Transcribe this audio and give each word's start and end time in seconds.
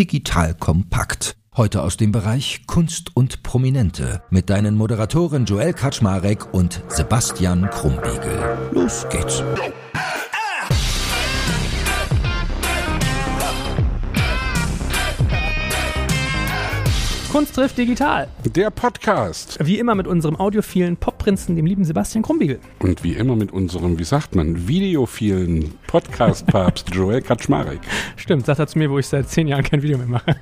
digital 0.00 0.54
kompakt. 0.54 1.36
Heute 1.54 1.82
aus 1.82 1.98
dem 1.98 2.10
Bereich 2.10 2.62
Kunst 2.66 3.14
und 3.14 3.42
Prominente 3.42 4.22
mit 4.30 4.48
deinen 4.48 4.74
Moderatoren 4.74 5.44
Joel 5.44 5.74
Kaczmarek 5.74 6.54
und 6.54 6.82
Sebastian 6.88 7.68
Krumbiegel. 7.68 8.70
Los 8.72 9.06
geht's. 9.10 9.42
Kunst 17.30 17.54
trifft 17.54 17.78
digital. 17.78 18.26
Der 18.44 18.70
Podcast. 18.70 19.58
Wie 19.62 19.78
immer 19.78 19.94
mit 19.94 20.06
unserem 20.08 20.34
audiophilen 20.34 20.96
Popprinzen, 20.96 21.56
dem 21.56 21.64
lieben 21.64 21.84
Sebastian 21.84 22.22
Krumbiegel. 22.22 22.58
Und 22.78 23.04
wie 23.04 23.12
immer 23.12 23.36
mit 23.36 23.52
unserem, 23.52 23.98
wie 23.98 24.04
sagt 24.04 24.34
man, 24.34 24.66
videophilen 24.66 25.74
Podcast-Papst 25.90 26.90
Joel 26.94 27.20
Kaczmarek. 27.20 27.80
Stimmt, 28.14 28.46
sagt 28.46 28.60
er 28.60 28.68
zu 28.68 28.78
mir, 28.78 28.88
wo 28.88 29.00
ich 29.00 29.08
seit 29.08 29.28
zehn 29.28 29.48
Jahren 29.48 29.64
kein 29.64 29.82
Video 29.82 29.98
mehr 29.98 30.06
mache. 30.06 30.36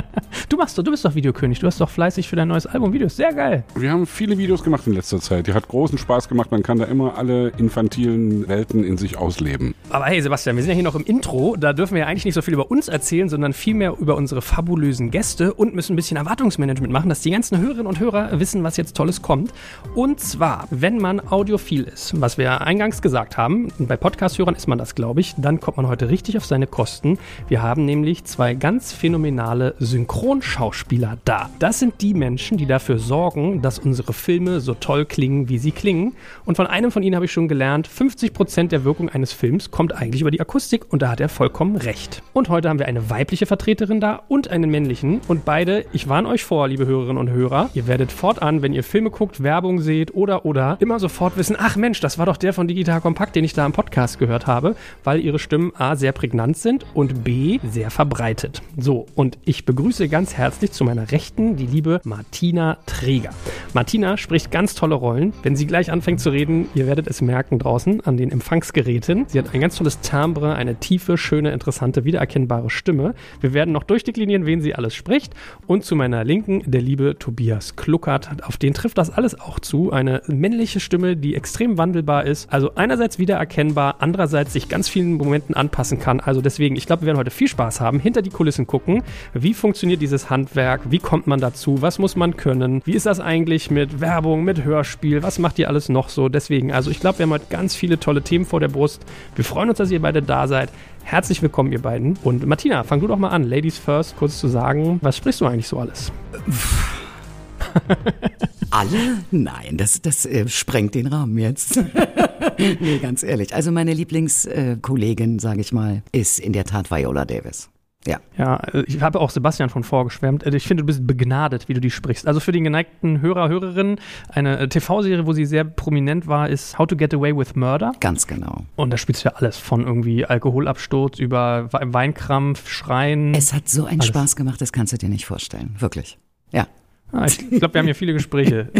du 0.48 0.56
machst 0.56 0.78
doch, 0.78 0.82
du 0.82 0.90
bist 0.90 1.04
doch 1.04 1.14
Videokönig. 1.14 1.58
Du 1.58 1.66
hast 1.66 1.78
doch 1.78 1.90
fleißig 1.90 2.26
für 2.26 2.36
dein 2.36 2.48
neues 2.48 2.66
Album 2.66 2.90
Videos. 2.94 3.14
Sehr 3.16 3.34
geil. 3.34 3.64
Wir 3.74 3.90
haben 3.90 4.06
viele 4.06 4.38
Videos 4.38 4.64
gemacht 4.64 4.86
in 4.86 4.94
letzter 4.94 5.20
Zeit. 5.20 5.46
Die 5.46 5.52
hat 5.52 5.68
großen 5.68 5.98
Spaß 5.98 6.30
gemacht. 6.30 6.50
Man 6.50 6.62
kann 6.62 6.78
da 6.78 6.86
immer 6.86 7.18
alle 7.18 7.48
infantilen 7.58 8.48
Welten 8.48 8.82
in 8.82 8.96
sich 8.96 9.18
ausleben. 9.18 9.74
Aber 9.90 10.06
hey, 10.06 10.22
Sebastian, 10.22 10.56
wir 10.56 10.62
sind 10.62 10.70
ja 10.70 10.74
hier 10.74 10.84
noch 10.84 10.94
im 10.94 11.04
Intro. 11.04 11.54
Da 11.58 11.74
dürfen 11.74 11.94
wir 11.94 12.00
ja 12.00 12.06
eigentlich 12.06 12.24
nicht 12.24 12.34
so 12.34 12.40
viel 12.40 12.54
über 12.54 12.70
uns 12.70 12.88
erzählen, 12.88 13.28
sondern 13.28 13.52
vielmehr 13.52 13.94
über 13.98 14.16
unsere 14.16 14.40
fabulösen 14.40 15.10
Gäste 15.10 15.52
und 15.52 15.74
müssen 15.74 15.92
ein 15.92 15.96
bisschen 15.96 16.16
Erwartungsmanagement 16.16 16.92
machen, 16.92 17.10
dass 17.10 17.20
die 17.20 17.30
ganzen 17.30 17.58
Hörerinnen 17.58 17.86
und 17.86 18.00
Hörer 18.00 18.40
wissen, 18.40 18.64
was 18.64 18.78
jetzt 18.78 18.96
Tolles 18.96 19.20
kommt. 19.20 19.52
Und 19.94 20.18
zwar, 20.20 20.66
wenn 20.70 20.96
man 20.96 21.20
audiophil 21.20 21.84
ist, 21.84 22.18
was 22.18 22.38
wir 22.38 22.62
eingangs 22.62 23.02
gesagt 23.02 23.36
haben, 23.36 23.68
bei 23.78 23.98
Podcast-Hörern 23.98 24.54
ist 24.54 24.66
man 24.66 24.78
das, 24.78 24.93
glaube 24.94 25.20
ich, 25.20 25.34
dann 25.36 25.60
kommt 25.60 25.76
man 25.76 25.88
heute 25.88 26.08
richtig 26.08 26.36
auf 26.36 26.44
seine 26.44 26.66
Kosten. 26.66 27.18
Wir 27.48 27.62
haben 27.62 27.84
nämlich 27.84 28.24
zwei 28.24 28.54
ganz 28.54 28.92
phänomenale 28.92 29.74
Synchronschauspieler 29.78 31.18
da. 31.24 31.50
Das 31.58 31.78
sind 31.78 32.00
die 32.00 32.14
Menschen, 32.14 32.58
die 32.58 32.66
dafür 32.66 32.98
sorgen, 32.98 33.62
dass 33.62 33.78
unsere 33.78 34.12
Filme 34.12 34.60
so 34.60 34.74
toll 34.74 35.04
klingen, 35.04 35.48
wie 35.48 35.58
sie 35.58 35.72
klingen. 35.72 36.14
Und 36.44 36.56
von 36.56 36.66
einem 36.66 36.90
von 36.90 37.02
ihnen 37.02 37.14
habe 37.14 37.24
ich 37.24 37.32
schon 37.32 37.48
gelernt, 37.48 37.88
50% 37.88 38.68
der 38.68 38.84
Wirkung 38.84 39.08
eines 39.08 39.32
Films 39.32 39.70
kommt 39.70 39.94
eigentlich 39.94 40.20
über 40.20 40.30
die 40.30 40.40
Akustik 40.40 40.92
und 40.92 41.02
da 41.02 41.10
hat 41.10 41.20
er 41.20 41.28
vollkommen 41.28 41.76
recht. 41.76 42.22
Und 42.32 42.48
heute 42.48 42.68
haben 42.68 42.78
wir 42.78 42.86
eine 42.86 43.10
weibliche 43.10 43.46
Vertreterin 43.46 44.00
da 44.00 44.22
und 44.28 44.48
einen 44.48 44.70
männlichen 44.70 45.20
und 45.28 45.44
beide, 45.44 45.84
ich 45.92 46.08
warne 46.08 46.28
euch 46.28 46.44
vor, 46.44 46.68
liebe 46.68 46.86
Hörerinnen 46.86 47.18
und 47.18 47.30
Hörer, 47.30 47.70
ihr 47.74 47.86
werdet 47.86 48.12
fortan, 48.12 48.62
wenn 48.62 48.72
ihr 48.72 48.84
Filme 48.84 49.10
guckt, 49.10 49.42
Werbung 49.42 49.80
seht 49.80 50.14
oder 50.14 50.44
oder, 50.44 50.76
immer 50.80 50.98
sofort 50.98 51.36
wissen, 51.36 51.56
ach 51.58 51.76
Mensch, 51.76 52.00
das 52.00 52.18
war 52.18 52.26
doch 52.26 52.36
der 52.36 52.52
von 52.52 52.68
Digital 52.68 53.00
Kompakt, 53.00 53.36
den 53.36 53.44
ich 53.44 53.52
da 53.52 53.66
im 53.66 53.72
Podcast 53.72 54.18
gehört 54.18 54.46
habe, 54.46 54.76
weil 55.02 55.20
ihre 55.20 55.38
Stimmen 55.38 55.72
A 55.76 55.96
sehr 55.96 56.12
prägnant 56.12 56.56
sind 56.56 56.84
und 56.94 57.24
B 57.24 57.58
sehr 57.70 57.90
verbreitet. 57.90 58.62
So, 58.76 59.06
und 59.14 59.38
ich 59.44 59.64
begrüße 59.64 60.08
ganz 60.08 60.34
herzlich 60.34 60.72
zu 60.72 60.84
meiner 60.84 61.10
Rechten 61.10 61.56
die 61.56 61.66
liebe 61.66 62.00
Martina 62.04 62.78
Träger. 62.86 63.30
Martina 63.72 64.16
spricht 64.16 64.50
ganz 64.50 64.74
tolle 64.74 64.94
Rollen. 64.94 65.32
Wenn 65.42 65.56
sie 65.56 65.66
gleich 65.66 65.90
anfängt 65.90 66.20
zu 66.20 66.30
reden, 66.30 66.68
ihr 66.74 66.86
werdet 66.86 67.06
es 67.06 67.20
merken 67.20 67.58
draußen 67.58 68.00
an 68.02 68.16
den 68.16 68.30
Empfangsgeräten. 68.30 69.26
Sie 69.28 69.38
hat 69.38 69.54
ein 69.54 69.60
ganz 69.60 69.76
tolles 69.76 70.00
Timbre, 70.00 70.54
eine 70.54 70.76
tiefe, 70.76 71.18
schöne, 71.18 71.52
interessante, 71.52 72.04
wiedererkennbare 72.04 72.70
Stimme. 72.70 73.14
Wir 73.40 73.52
werden 73.52 73.72
noch 73.72 73.84
durchdeklinieren, 73.84 74.46
wen 74.46 74.60
sie 74.60 74.74
alles 74.74 74.94
spricht. 74.94 75.34
Und 75.66 75.84
zu 75.84 75.96
meiner 75.96 76.24
Linken 76.24 76.62
der 76.66 76.80
liebe 76.80 77.16
Tobias 77.18 77.76
Kluckert. 77.76 78.44
Auf 78.44 78.56
den 78.56 78.74
trifft 78.74 78.98
das 78.98 79.10
alles 79.10 79.40
auch 79.40 79.58
zu. 79.60 79.92
Eine 79.92 80.22
männliche 80.26 80.80
Stimme, 80.80 81.16
die 81.16 81.34
extrem 81.34 81.78
wandelbar 81.78 82.24
ist. 82.26 82.52
Also 82.52 82.74
einerseits 82.74 83.18
wiedererkennbar, 83.18 83.96
andererseits 84.00 84.52
sich 84.52 84.68
ganz 84.74 84.88
vielen 84.88 85.12
Momenten 85.12 85.54
anpassen 85.54 86.00
kann. 86.00 86.18
Also 86.18 86.40
deswegen, 86.40 86.74
ich 86.74 86.86
glaube, 86.86 87.02
wir 87.02 87.06
werden 87.06 87.18
heute 87.18 87.30
viel 87.30 87.46
Spaß 87.46 87.80
haben. 87.80 88.00
Hinter 88.00 88.22
die 88.22 88.30
Kulissen 88.30 88.66
gucken. 88.66 89.04
Wie 89.32 89.54
funktioniert 89.54 90.02
dieses 90.02 90.30
Handwerk? 90.30 90.80
Wie 90.90 90.98
kommt 90.98 91.28
man 91.28 91.38
dazu? 91.38 91.80
Was 91.80 92.00
muss 92.00 92.16
man 92.16 92.36
können? 92.36 92.82
Wie 92.84 92.94
ist 92.94 93.06
das 93.06 93.20
eigentlich 93.20 93.70
mit 93.70 94.00
Werbung, 94.00 94.42
mit 94.42 94.64
Hörspiel? 94.64 95.22
Was 95.22 95.38
macht 95.38 95.60
ihr 95.60 95.68
alles 95.68 95.90
noch 95.90 96.08
so? 96.08 96.28
Deswegen, 96.28 96.72
also 96.72 96.90
ich 96.90 96.98
glaube, 96.98 97.20
wir 97.20 97.22
haben 97.22 97.30
heute 97.30 97.46
ganz 97.50 97.76
viele 97.76 98.00
tolle 98.00 98.22
Themen 98.22 98.46
vor 98.46 98.58
der 98.58 98.66
Brust. 98.66 99.04
Wir 99.36 99.44
freuen 99.44 99.68
uns, 99.68 99.78
dass 99.78 99.92
ihr 99.92 100.02
beide 100.02 100.22
da 100.22 100.48
seid. 100.48 100.70
Herzlich 101.04 101.40
willkommen, 101.40 101.70
ihr 101.70 101.80
beiden. 101.80 102.18
Und 102.24 102.44
Martina, 102.44 102.82
fang 102.82 102.98
du 102.98 103.06
doch 103.06 103.16
mal 103.16 103.28
an, 103.28 103.44
Ladies 103.44 103.78
first, 103.78 104.16
kurz 104.16 104.40
zu 104.40 104.48
sagen, 104.48 104.98
was 105.02 105.16
sprichst 105.16 105.40
du 105.40 105.46
eigentlich 105.46 105.68
so 105.68 105.78
alles? 105.78 106.10
Alle? 108.74 109.18
Nein, 109.30 109.76
das, 109.76 110.02
das 110.02 110.26
äh, 110.26 110.48
sprengt 110.48 110.96
den 110.96 111.06
Rahmen 111.06 111.38
jetzt. 111.38 111.78
nee, 112.58 112.98
ganz 112.98 113.22
ehrlich. 113.22 113.54
Also 113.54 113.70
meine 113.70 113.94
Lieblingskollegin, 113.94 115.36
äh, 115.36 115.40
sage 115.40 115.60
ich 115.60 115.72
mal, 115.72 116.02
ist 116.10 116.40
in 116.40 116.52
der 116.52 116.64
Tat 116.64 116.90
Viola 116.90 117.24
Davis. 117.24 117.70
Ja. 118.04 118.18
Ja, 118.36 118.56
äh, 118.56 118.82
ich 118.88 119.00
habe 119.00 119.20
auch 119.20 119.30
Sebastian 119.30 119.70
von 119.70 119.84
vorgeschwärmt. 119.84 120.44
Äh, 120.44 120.56
ich 120.56 120.66
finde, 120.66 120.82
du 120.82 120.86
bist 120.88 121.06
begnadet, 121.06 121.68
wie 121.68 121.74
du 121.74 121.80
die 121.80 121.92
sprichst. 121.92 122.26
Also 122.26 122.40
für 122.40 122.50
den 122.50 122.64
geneigten 122.64 123.20
Hörer, 123.20 123.48
Hörerin, 123.48 124.00
eine 124.28 124.58
äh, 124.58 124.68
TV-Serie, 124.68 125.24
wo 125.24 125.32
sie 125.34 125.46
sehr 125.46 125.62
prominent 125.62 126.26
war, 126.26 126.48
ist 126.48 126.76
How 126.76 126.88
to 126.88 126.96
Get 126.96 127.14
Away 127.14 127.36
with 127.36 127.54
Murder. 127.54 127.92
Ganz 128.00 128.26
genau. 128.26 128.64
Und 128.74 128.90
da 128.90 128.96
spielst 128.96 129.24
du 129.24 129.28
ja 129.28 129.36
alles 129.36 129.56
von 129.56 129.86
irgendwie 129.86 130.26
Alkoholabsturz 130.26 131.20
über 131.20 131.68
Weinkrampf, 131.70 132.68
Schreien. 132.68 133.36
Es 133.36 133.52
hat 133.52 133.68
so 133.68 133.84
einen 133.84 134.00
alles. 134.00 134.08
Spaß 134.08 134.34
gemacht, 134.34 134.60
das 134.60 134.72
kannst 134.72 134.92
du 134.92 134.98
dir 134.98 135.08
nicht 135.08 135.26
vorstellen. 135.26 135.76
Wirklich. 135.78 136.18
Ja. 136.50 136.66
Ah, 137.14 137.26
ich 137.26 137.38
glaube, 137.48 137.74
wir 137.74 137.78
haben 137.78 137.86
hier 137.86 137.94
viele 137.94 138.12
Gespräche. 138.12 138.70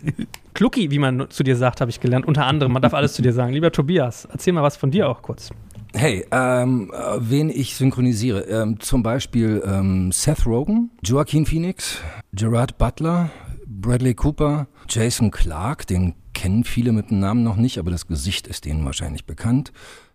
Klucki, 0.54 0.90
wie 0.90 0.98
man 0.98 1.28
zu 1.28 1.42
dir 1.42 1.56
sagt, 1.56 1.82
habe 1.82 1.90
ich 1.90 2.00
gelernt. 2.00 2.26
Unter 2.26 2.46
anderem, 2.46 2.72
man 2.72 2.80
darf 2.80 2.94
alles 2.94 3.12
zu 3.12 3.20
dir 3.20 3.34
sagen. 3.34 3.52
Lieber 3.52 3.70
Tobias, 3.70 4.26
erzähl 4.30 4.54
mal 4.54 4.62
was 4.62 4.76
von 4.76 4.90
dir 4.90 5.08
auch 5.08 5.20
kurz. 5.20 5.50
Hey, 5.94 6.24
ähm, 6.30 6.90
äh, 6.94 7.18
wen 7.20 7.50
ich 7.50 7.76
synchronisiere? 7.76 8.44
Ähm, 8.44 8.80
zum 8.80 9.02
Beispiel 9.02 9.62
ähm, 9.66 10.10
Seth 10.10 10.46
Rogen, 10.46 10.90
Joaquin 11.04 11.44
Phoenix, 11.44 11.98
Gerard 12.32 12.78
Butler, 12.78 13.28
Bradley 13.66 14.14
Cooper, 14.14 14.68
Jason 14.88 15.30
Clark, 15.30 15.86
den 15.86 16.14
kennen 16.32 16.64
viele 16.64 16.92
mit 16.92 17.10
dem 17.10 17.20
Namen 17.20 17.42
noch 17.42 17.56
nicht, 17.56 17.76
aber 17.76 17.90
das 17.90 18.06
Gesicht 18.06 18.46
ist 18.46 18.64
denen 18.64 18.86
wahrscheinlich 18.86 19.26
bekannt. 19.26 19.70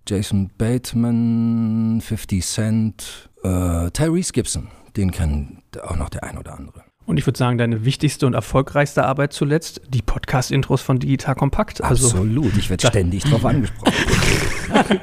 Jason 0.07 0.49
Bateman, 0.57 2.01
50 2.01 2.43
Cent, 2.43 3.29
äh, 3.43 3.91
Tyrese 3.91 4.33
Gibson, 4.33 4.69
den 4.95 5.11
kennen 5.11 5.61
auch 5.83 5.95
noch 5.95 6.09
der 6.09 6.23
ein 6.23 6.39
oder 6.39 6.57
andere. 6.57 6.86
Und 7.07 7.17
ich 7.17 7.25
würde 7.25 7.39
sagen, 7.39 7.57
deine 7.57 7.85
wichtigste 7.85 8.27
und 8.27 8.33
erfolgreichste 8.33 9.05
Arbeit 9.05 9.31
zuletzt, 9.31 9.79
die 9.87 10.01
Podcast-Intros 10.01 10.81
von 10.81 10.99
Digital 10.99 11.35
Kompakt. 11.35 11.81
Also, 11.81 12.09
Absolut, 12.09 12.55
ich 12.57 12.69
werde 12.69 12.85
ständig 12.85 13.23
darauf 13.23 13.45
angesprochen. 13.45 13.93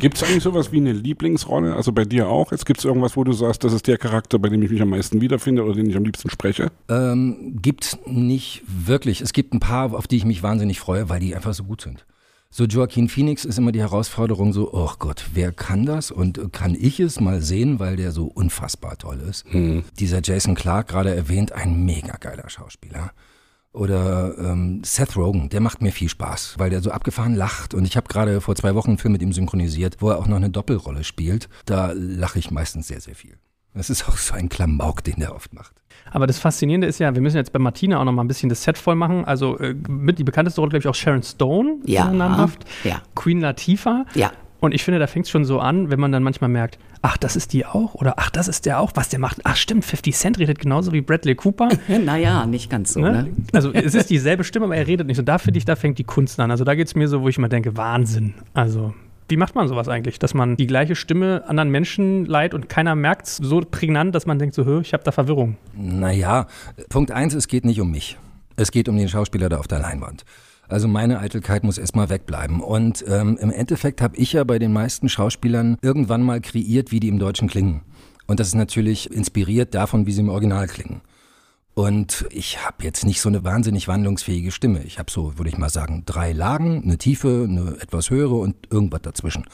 Gibt 0.00 0.18
es 0.18 0.22
eigentlich 0.22 0.42
sowas 0.42 0.70
wie 0.70 0.76
eine 0.76 0.92
Lieblingsrolle? 0.92 1.74
Also 1.74 1.92
bei 1.92 2.04
dir 2.04 2.28
auch? 2.28 2.52
Jetzt 2.52 2.66
gibt 2.66 2.80
es 2.80 2.84
irgendwas, 2.84 3.16
wo 3.16 3.24
du 3.24 3.32
sagst, 3.32 3.64
das 3.64 3.72
ist 3.72 3.86
der 3.86 3.96
Charakter, 3.96 4.38
bei 4.38 4.50
dem 4.50 4.62
ich 4.62 4.70
mich 4.70 4.82
am 4.82 4.90
meisten 4.90 5.22
wiederfinde 5.22 5.64
oder 5.64 5.74
den 5.74 5.88
ich 5.88 5.96
am 5.96 6.04
liebsten 6.04 6.28
spreche? 6.28 6.70
Ähm, 6.88 7.58
gibt 7.60 7.98
nicht 8.06 8.62
wirklich. 8.66 9.22
Es 9.22 9.32
gibt 9.32 9.54
ein 9.54 9.60
paar, 9.60 9.94
auf 9.94 10.06
die 10.06 10.18
ich 10.18 10.26
mich 10.26 10.42
wahnsinnig 10.42 10.78
freue, 10.78 11.08
weil 11.08 11.20
die 11.20 11.34
einfach 11.34 11.54
so 11.54 11.64
gut 11.64 11.80
sind. 11.80 12.04
So 12.50 12.64
Joaquin 12.64 13.08
Phoenix 13.08 13.44
ist 13.44 13.58
immer 13.58 13.72
die 13.72 13.80
Herausforderung 13.80 14.54
so, 14.54 14.72
oh 14.72 14.92
Gott, 14.98 15.26
wer 15.34 15.52
kann 15.52 15.84
das 15.84 16.10
und 16.10 16.52
kann 16.52 16.74
ich 16.74 16.98
es 16.98 17.20
mal 17.20 17.42
sehen, 17.42 17.78
weil 17.78 17.96
der 17.96 18.10
so 18.10 18.24
unfassbar 18.26 18.96
toll 18.96 19.20
ist. 19.20 19.52
Mhm. 19.52 19.84
Dieser 19.98 20.22
Jason 20.22 20.54
Clark 20.54 20.88
gerade 20.88 21.14
erwähnt, 21.14 21.52
ein 21.52 21.84
mega 21.84 22.16
geiler 22.16 22.48
Schauspieler. 22.48 23.12
Oder 23.72 24.36
ähm, 24.38 24.82
Seth 24.82 25.14
Rogen, 25.14 25.50
der 25.50 25.60
macht 25.60 25.82
mir 25.82 25.92
viel 25.92 26.08
Spaß, 26.08 26.54
weil 26.58 26.70
der 26.70 26.80
so 26.80 26.90
abgefahren 26.90 27.34
lacht. 27.34 27.74
Und 27.74 27.84
ich 27.84 27.96
habe 27.96 28.08
gerade 28.08 28.40
vor 28.40 28.56
zwei 28.56 28.74
Wochen 28.74 28.90
einen 28.90 28.98
Film 28.98 29.12
mit 29.12 29.22
ihm 29.22 29.32
synchronisiert, 29.32 29.98
wo 30.00 30.08
er 30.08 30.18
auch 30.18 30.26
noch 30.26 30.36
eine 30.36 30.50
Doppelrolle 30.50 31.04
spielt. 31.04 31.50
Da 31.66 31.92
lache 31.92 32.38
ich 32.38 32.50
meistens 32.50 32.88
sehr, 32.88 33.02
sehr 33.02 33.14
viel. 33.14 33.38
Das 33.74 33.90
ist 33.90 34.08
auch 34.08 34.16
so 34.16 34.34
ein 34.34 34.48
Klamauk, 34.48 35.04
den 35.04 35.20
der 35.20 35.34
oft 35.34 35.52
macht. 35.52 35.77
Aber 36.10 36.26
das 36.26 36.38
Faszinierende 36.38 36.86
ist 36.86 36.98
ja, 36.98 37.14
wir 37.14 37.22
müssen 37.22 37.36
jetzt 37.36 37.52
bei 37.52 37.58
Martina 37.58 38.00
auch 38.00 38.04
noch 38.04 38.12
mal 38.12 38.24
ein 38.24 38.28
bisschen 38.28 38.48
das 38.48 38.62
Set 38.62 38.78
voll 38.78 38.94
machen. 38.94 39.24
Also 39.24 39.58
äh, 39.58 39.74
mit 39.88 40.18
die 40.18 40.24
bekannteste 40.24 40.60
Rolle, 40.60 40.70
glaube 40.70 40.80
ich, 40.80 40.88
auch 40.88 40.94
Sharon 40.94 41.22
Stone, 41.22 41.76
ja, 41.84 42.10
namhaft. 42.10 42.64
Ja. 42.84 43.02
Queen 43.14 43.40
Latifah. 43.40 44.04
Ja. 44.14 44.32
Und 44.60 44.74
ich 44.74 44.82
finde, 44.82 44.98
da 44.98 45.06
fängt 45.06 45.26
es 45.26 45.30
schon 45.30 45.44
so 45.44 45.60
an, 45.60 45.90
wenn 45.90 46.00
man 46.00 46.10
dann 46.10 46.22
manchmal 46.22 46.50
merkt, 46.50 46.78
ach, 47.00 47.16
das 47.16 47.36
ist 47.36 47.52
die 47.52 47.64
auch 47.64 47.94
oder 47.94 48.14
ach, 48.16 48.30
das 48.30 48.48
ist 48.48 48.66
der 48.66 48.80
auch, 48.80 48.92
was 48.94 49.08
der 49.08 49.20
macht. 49.20 49.40
Ach, 49.44 49.54
stimmt, 49.54 49.84
50 49.84 50.16
Cent 50.16 50.38
redet 50.38 50.58
genauso 50.58 50.92
wie 50.92 51.00
Bradley 51.00 51.36
Cooper. 51.36 51.68
naja, 52.04 52.44
nicht 52.44 52.68
ganz 52.68 52.94
so. 52.94 53.00
Ne? 53.00 53.12
Ne? 53.12 53.28
Also 53.52 53.72
es 53.72 53.94
ist 53.94 54.10
dieselbe 54.10 54.42
Stimme, 54.42 54.64
aber 54.64 54.76
er 54.76 54.86
redet 54.86 55.06
nicht. 55.06 55.18
Und 55.18 55.26
da 55.26 55.38
finde 55.38 55.58
ich, 55.58 55.64
da 55.64 55.76
fängt 55.76 55.98
die 55.98 56.04
Kunst 56.04 56.40
an. 56.40 56.50
Also 56.50 56.64
da 56.64 56.74
geht 56.74 56.88
es 56.88 56.96
mir 56.96 57.06
so, 57.06 57.22
wo 57.22 57.28
ich 57.28 57.38
immer 57.38 57.48
denke, 57.48 57.76
Wahnsinn. 57.76 58.34
Also 58.52 58.94
wie 59.28 59.36
macht 59.36 59.54
man 59.54 59.68
sowas 59.68 59.88
eigentlich, 59.88 60.18
dass 60.18 60.34
man 60.34 60.56
die 60.56 60.66
gleiche 60.66 60.96
Stimme 60.96 61.44
anderen 61.46 61.70
Menschen 61.70 62.24
leiht 62.24 62.54
und 62.54 62.68
keiner 62.68 62.94
merkt 62.94 63.26
es 63.26 63.36
so 63.36 63.60
prägnant, 63.60 64.14
dass 64.14 64.26
man 64.26 64.38
denkt 64.38 64.54
so, 64.54 64.80
ich 64.80 64.92
habe 64.92 65.04
da 65.04 65.12
Verwirrung? 65.12 65.56
Naja, 65.74 66.46
Punkt 66.88 67.10
eins, 67.10 67.34
es 67.34 67.48
geht 67.48 67.64
nicht 67.64 67.80
um 67.80 67.90
mich. 67.90 68.16
Es 68.56 68.70
geht 68.70 68.88
um 68.88 68.96
den 68.96 69.08
Schauspieler 69.08 69.48
da 69.48 69.58
auf 69.58 69.68
der 69.68 69.78
Leinwand. 69.78 70.24
Also 70.68 70.88
meine 70.88 71.20
Eitelkeit 71.20 71.64
muss 71.64 71.78
erstmal 71.78 72.10
wegbleiben. 72.10 72.60
Und 72.60 73.04
ähm, 73.08 73.38
im 73.40 73.50
Endeffekt 73.50 74.02
habe 74.02 74.16
ich 74.16 74.34
ja 74.34 74.44
bei 74.44 74.58
den 74.58 74.72
meisten 74.72 75.08
Schauspielern 75.08 75.78
irgendwann 75.80 76.22
mal 76.22 76.40
kreiert, 76.40 76.90
wie 76.90 77.00
die 77.00 77.08
im 77.08 77.18
Deutschen 77.18 77.48
klingen. 77.48 77.82
Und 78.26 78.40
das 78.40 78.48
ist 78.48 78.54
natürlich 78.54 79.10
inspiriert 79.10 79.74
davon, 79.74 80.06
wie 80.06 80.12
sie 80.12 80.20
im 80.20 80.28
Original 80.28 80.66
klingen. 80.66 81.00
Und 81.78 82.26
ich 82.30 82.64
habe 82.66 82.82
jetzt 82.82 83.06
nicht 83.06 83.20
so 83.20 83.28
eine 83.28 83.44
wahnsinnig 83.44 83.86
wandlungsfähige 83.86 84.50
Stimme. 84.50 84.82
Ich 84.82 84.98
habe 84.98 85.12
so, 85.12 85.38
würde 85.38 85.48
ich 85.48 85.58
mal 85.58 85.70
sagen, 85.70 86.02
drei 86.06 86.32
Lagen, 86.32 86.82
eine 86.82 86.98
tiefe, 86.98 87.46
eine 87.48 87.76
etwas 87.80 88.10
höhere 88.10 88.34
und 88.34 88.56
irgendwas 88.68 89.02
dazwischen. 89.02 89.44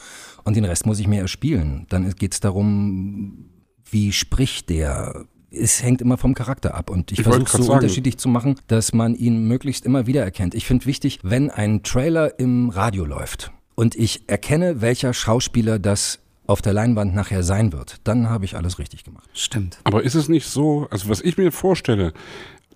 Und 0.43 0.55
den 0.55 0.65
Rest 0.65 0.87
muss 0.87 0.99
ich 0.99 1.07
mir 1.07 1.21
erspielen. 1.21 1.85
Dann 1.89 2.09
geht 2.15 2.33
es 2.33 2.39
darum, 2.39 3.51
wie 3.91 4.11
spricht 4.11 4.71
der, 4.71 5.25
es 5.51 5.83
hängt 5.83 6.01
immer 6.01 6.17
vom 6.17 6.33
Charakter 6.33 6.73
ab 6.73 6.89
und 6.89 7.11
ich, 7.11 7.19
Ich 7.19 7.23
versuche 7.25 7.57
so 7.57 7.61
sagen. 7.61 7.73
unterschiedlich 7.75 8.17
zu 8.17 8.27
machen, 8.27 8.55
dass 8.65 8.91
man 8.91 9.13
ihn 9.13 9.47
möglichst 9.47 9.85
immer 9.85 10.07
wieder 10.07 10.23
erkennt. 10.23 10.55
Ich 10.55 10.65
finde 10.65 10.87
wichtig, 10.87 11.19
wenn 11.21 11.51
ein 11.51 11.83
Trailer 11.83 12.39
im 12.39 12.71
Radio 12.71 13.05
läuft 13.05 13.51
und 13.75 13.93
ich 13.93 14.27
erkenne, 14.27 14.81
welcher 14.81 15.13
Schauspieler 15.13 15.77
das 15.77 16.24
auf 16.47 16.61
der 16.61 16.73
Leinwand 16.73 17.15
nachher 17.15 17.43
sein 17.43 17.73
wird, 17.73 17.99
dann 18.03 18.29
habe 18.29 18.45
ich 18.45 18.55
alles 18.55 18.79
richtig 18.79 19.03
gemacht. 19.03 19.29
Stimmt. 19.33 19.79
Aber 19.83 20.03
ist 20.03 20.15
es 20.15 20.29
nicht 20.29 20.47
so, 20.47 20.87
also 20.91 21.09
was 21.09 21.21
ich 21.21 21.37
mir 21.37 21.51
vorstelle, 21.51 22.13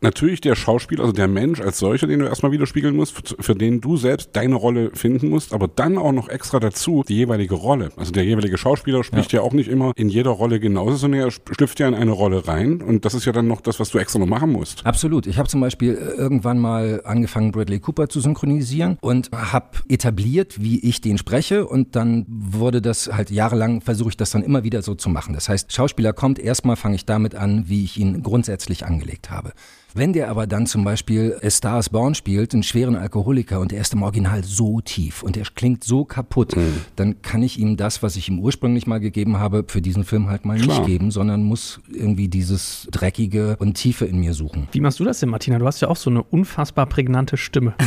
natürlich 0.01 0.41
der 0.41 0.55
Schauspieler, 0.55 1.01
also 1.01 1.13
der 1.13 1.27
Mensch 1.27 1.61
als 1.61 1.79
solcher, 1.79 2.07
den 2.07 2.19
du 2.19 2.25
erstmal 2.25 2.51
widerspiegeln 2.51 2.95
musst, 2.95 3.15
für, 3.15 3.35
für 3.41 3.55
den 3.55 3.81
du 3.81 3.97
selbst 3.97 4.29
deine 4.33 4.55
Rolle 4.55 4.91
finden 4.93 5.29
musst, 5.29 5.53
aber 5.53 5.67
dann 5.67 5.97
auch 5.97 6.11
noch 6.11 6.29
extra 6.29 6.59
dazu 6.59 7.03
die 7.07 7.15
jeweilige 7.15 7.55
Rolle. 7.55 7.91
Also 7.95 8.11
der 8.11 8.23
jeweilige 8.23 8.57
Schauspieler 8.57 9.03
spricht 9.03 9.33
ja, 9.33 9.41
auch 9.41 9.53
nicht 9.53 9.69
immer 9.69 9.93
in 9.95 10.09
jeder 10.09 10.31
Rolle 10.31 10.59
genauso, 10.59 10.95
sondern 10.95 11.21
er 11.21 11.31
schlüpft 11.31 11.79
ja 11.79 11.87
in 11.87 11.93
eine 11.93 12.11
Rolle 12.11 12.47
rein 12.47 12.81
und 12.81 13.05
das 13.05 13.13
ist 13.13 13.25
ja 13.25 13.31
dann 13.31 13.47
noch 13.47 13.61
das, 13.61 13.79
was 13.79 13.89
du 13.89 13.97
extra 13.97 14.19
noch 14.19 14.27
machen 14.27 14.51
musst. 14.51 14.85
Absolut. 14.85 15.27
Ich 15.27 15.37
habe 15.37 15.49
zum 15.49 15.61
Beispiel 15.61 15.93
äh, 15.93 16.17
irgendwann 16.17 16.59
mal 16.59 17.01
angefangen, 17.05 17.51
Bradley 17.51 17.79
Cooper 17.79 18.09
zu 18.09 18.19
synchronisieren 18.19 18.97
und 19.01 19.29
habe 19.31 19.79
etabliert, 19.87 20.61
wie 20.61 20.79
ich 20.79 21.01
den 21.01 21.17
spreche 21.17 21.65
und 21.65 21.95
dann 21.95 22.25
wurde 22.27 22.81
das 22.81 23.09
halt 23.11 23.31
jahrelang, 23.31 23.81
versuche 23.81 24.09
ich 24.09 24.17
das 24.17 24.31
dann 24.31 24.43
immer 24.43 24.63
wieder 24.63 24.81
so 24.81 24.95
zu 24.95 25.09
machen. 25.09 25.33
Das 25.33 25.49
heißt, 25.49 25.73
Schauspieler 25.73 26.13
kommt, 26.13 26.39
erstmal 26.39 26.75
fange 26.75 26.95
ich 26.95 27.05
damit 27.05 27.35
an, 27.35 27.65
wie 27.67 27.83
ich 27.83 27.97
ihn 27.97 28.23
grundsätzlich 28.23 28.85
angelegt 28.85 29.29
habe. 29.29 29.53
Wenn 29.93 30.13
der 30.13 30.29
aber 30.29 30.45
dann 30.45 30.67
zum 30.67 30.83
Beispiel 30.83 31.37
A 31.43 31.49
Star 31.49 31.79
is 31.79 31.89
Born 31.89 32.13
spielt, 32.13 32.53
einen 32.53 32.63
schweren 32.63 32.95
Alkoholiker 32.95 33.59
und 33.59 33.73
er 33.73 33.81
ist 33.81 33.93
im 33.93 34.03
Original 34.03 34.43
so 34.43 34.81
tief 34.81 35.23
und 35.23 35.35
er 35.35 35.45
klingt 35.55 35.83
so 35.83 36.05
kaputt, 36.05 36.55
dann 36.95 37.21
kann 37.21 37.41
ich 37.41 37.59
ihm 37.59 37.75
das, 37.75 38.03
was 38.03 38.15
ich 38.15 38.29
ihm 38.29 38.39
ursprünglich 38.39 38.85
mal 38.85 38.99
gegeben 38.99 39.37
habe, 39.39 39.65
für 39.67 39.81
diesen 39.81 40.03
Film 40.03 40.29
halt 40.29 40.45
mal 40.45 40.59
Klar. 40.59 40.79
nicht 40.79 40.87
geben, 40.87 41.11
sondern 41.11 41.43
muss 41.43 41.79
irgendwie 41.91 42.27
dieses 42.27 42.87
Dreckige 42.91 43.57
und 43.59 43.75
Tiefe 43.75 44.05
in 44.05 44.19
mir 44.19 44.33
suchen. 44.33 44.67
Wie 44.71 44.79
machst 44.79 44.99
du 44.99 45.03
das 45.03 45.19
denn, 45.19 45.29
Martina? 45.29 45.57
Du 45.57 45.65
hast 45.65 45.81
ja 45.81 45.87
auch 45.87 45.95
so 45.95 46.09
eine 46.09 46.23
unfassbar 46.23 46.85
prägnante 46.85 47.37
Stimme. 47.37 47.73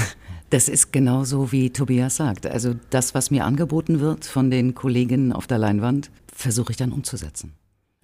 Das 0.50 0.69
ist 0.69 0.93
genauso, 0.93 1.50
wie 1.50 1.70
Tobias 1.70 2.16
sagt. 2.16 2.46
Also 2.46 2.75
das, 2.90 3.14
was 3.14 3.31
mir 3.31 3.46
angeboten 3.46 4.00
wird 4.00 4.26
von 4.26 4.50
den 4.50 4.75
Kolleginnen 4.75 5.32
auf 5.32 5.46
der 5.46 5.56
Leinwand, 5.56 6.10
versuche 6.31 6.72
ich 6.72 6.76
dann 6.76 6.93
umzusetzen. 6.93 7.54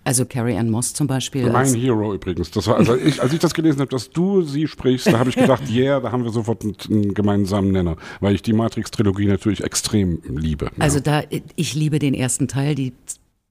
Also 0.08 0.24
Carrie 0.24 0.56
Ann 0.56 0.70
Moss 0.70 0.94
zum 0.94 1.06
Beispiel. 1.06 1.50
Mein 1.50 1.74
Hero 1.74 2.14
übrigens. 2.14 2.50
Das 2.50 2.66
war, 2.66 2.76
also 2.78 2.96
ich, 2.96 3.20
als 3.20 3.30
ich 3.34 3.40
das 3.40 3.52
gelesen 3.52 3.80
habe, 3.80 3.90
dass 3.90 4.08
du 4.08 4.40
sie 4.40 4.66
sprichst, 4.66 5.06
da 5.08 5.18
habe 5.18 5.28
ich 5.28 5.36
gedacht, 5.44 5.68
yeah, 5.70 6.00
da 6.00 6.10
haben 6.12 6.24
wir 6.24 6.30
sofort 6.32 6.64
einen, 6.64 7.12
gemeinsamen 7.12 7.72
Nenner, 7.72 7.96
weil 8.20 8.34
ich 8.34 8.40
die 8.40 8.54
Matrix-Trilogie 8.54 9.26
natürlich 9.26 9.62
extrem 9.62 10.22
liebe. 10.26 10.70
Also 10.78 11.00
da, 11.00 11.24
ich 11.56 11.74
liebe 11.74 11.98
den 11.98 12.14
ersten 12.14 12.48
Teil, 12.48 12.74
die 12.74 12.94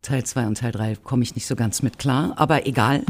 Teil 0.01 0.24
2 0.24 0.48
und 0.48 0.57
Teil 0.57 0.71
3 0.71 0.95
komme 1.04 1.21
ich 1.21 1.36
nicht 1.36 1.45
so 1.45 1.56
ganz 1.56 1.83
mit 1.83 2.00
klar, 2.00 2.33
aber 2.38 2.65
egal. 2.65 3.04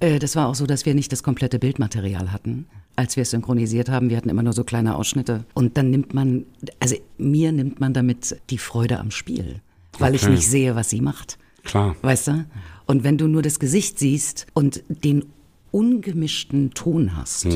Äh, 0.00 0.18
Das 0.18 0.36
war 0.36 0.48
auch 0.48 0.54
so, 0.54 0.66
dass 0.66 0.84
wir 0.84 0.94
nicht 0.94 1.10
das 1.10 1.22
komplette 1.22 1.58
Bildmaterial 1.58 2.32
hatten, 2.32 2.66
als 2.96 3.16
wir 3.16 3.22
es 3.22 3.30
synchronisiert 3.30 3.88
haben. 3.88 4.10
Wir 4.10 4.18
hatten 4.18 4.28
immer 4.28 4.42
nur 4.42 4.52
so 4.52 4.62
kleine 4.62 4.96
Ausschnitte. 4.96 5.44
Und 5.54 5.78
dann 5.78 5.88
nimmt 5.88 6.12
man, 6.12 6.44
also 6.80 6.96
mir 7.16 7.50
nimmt 7.50 7.80
man 7.80 7.94
damit 7.94 8.36
die 8.50 8.58
Freude 8.58 8.98
am 9.00 9.10
Spiel, 9.10 9.62
weil 9.98 10.14
ich 10.14 10.24
Okay. 10.24 10.32
nicht 10.32 10.46
sehe, 10.46 10.74
was 10.76 10.90
sie 10.90 11.00
macht. 11.00 11.38
Klar. 11.64 11.96
Weißt 12.02 12.28
du? 12.28 12.44
Und 12.86 13.04
wenn 13.04 13.18
du 13.18 13.26
nur 13.28 13.42
das 13.42 13.58
Gesicht 13.58 13.98
siehst 13.98 14.46
und 14.54 14.82
den 14.88 15.26
ungemischten 15.70 16.70
Ton 16.72 17.16
hast 17.16 17.46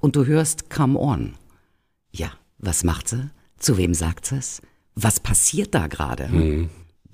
und 0.00 0.16
du 0.16 0.26
hörst 0.26 0.70
Come 0.70 0.98
On, 0.98 1.34
ja, 2.12 2.30
was 2.58 2.84
macht 2.84 3.08
sie? 3.08 3.30
Zu 3.58 3.76
wem 3.78 3.94
sagt 3.94 4.26
sie 4.26 4.36
es? 4.36 4.60
Was 4.94 5.20
passiert 5.20 5.74
da 5.74 5.86
gerade? 5.86 6.68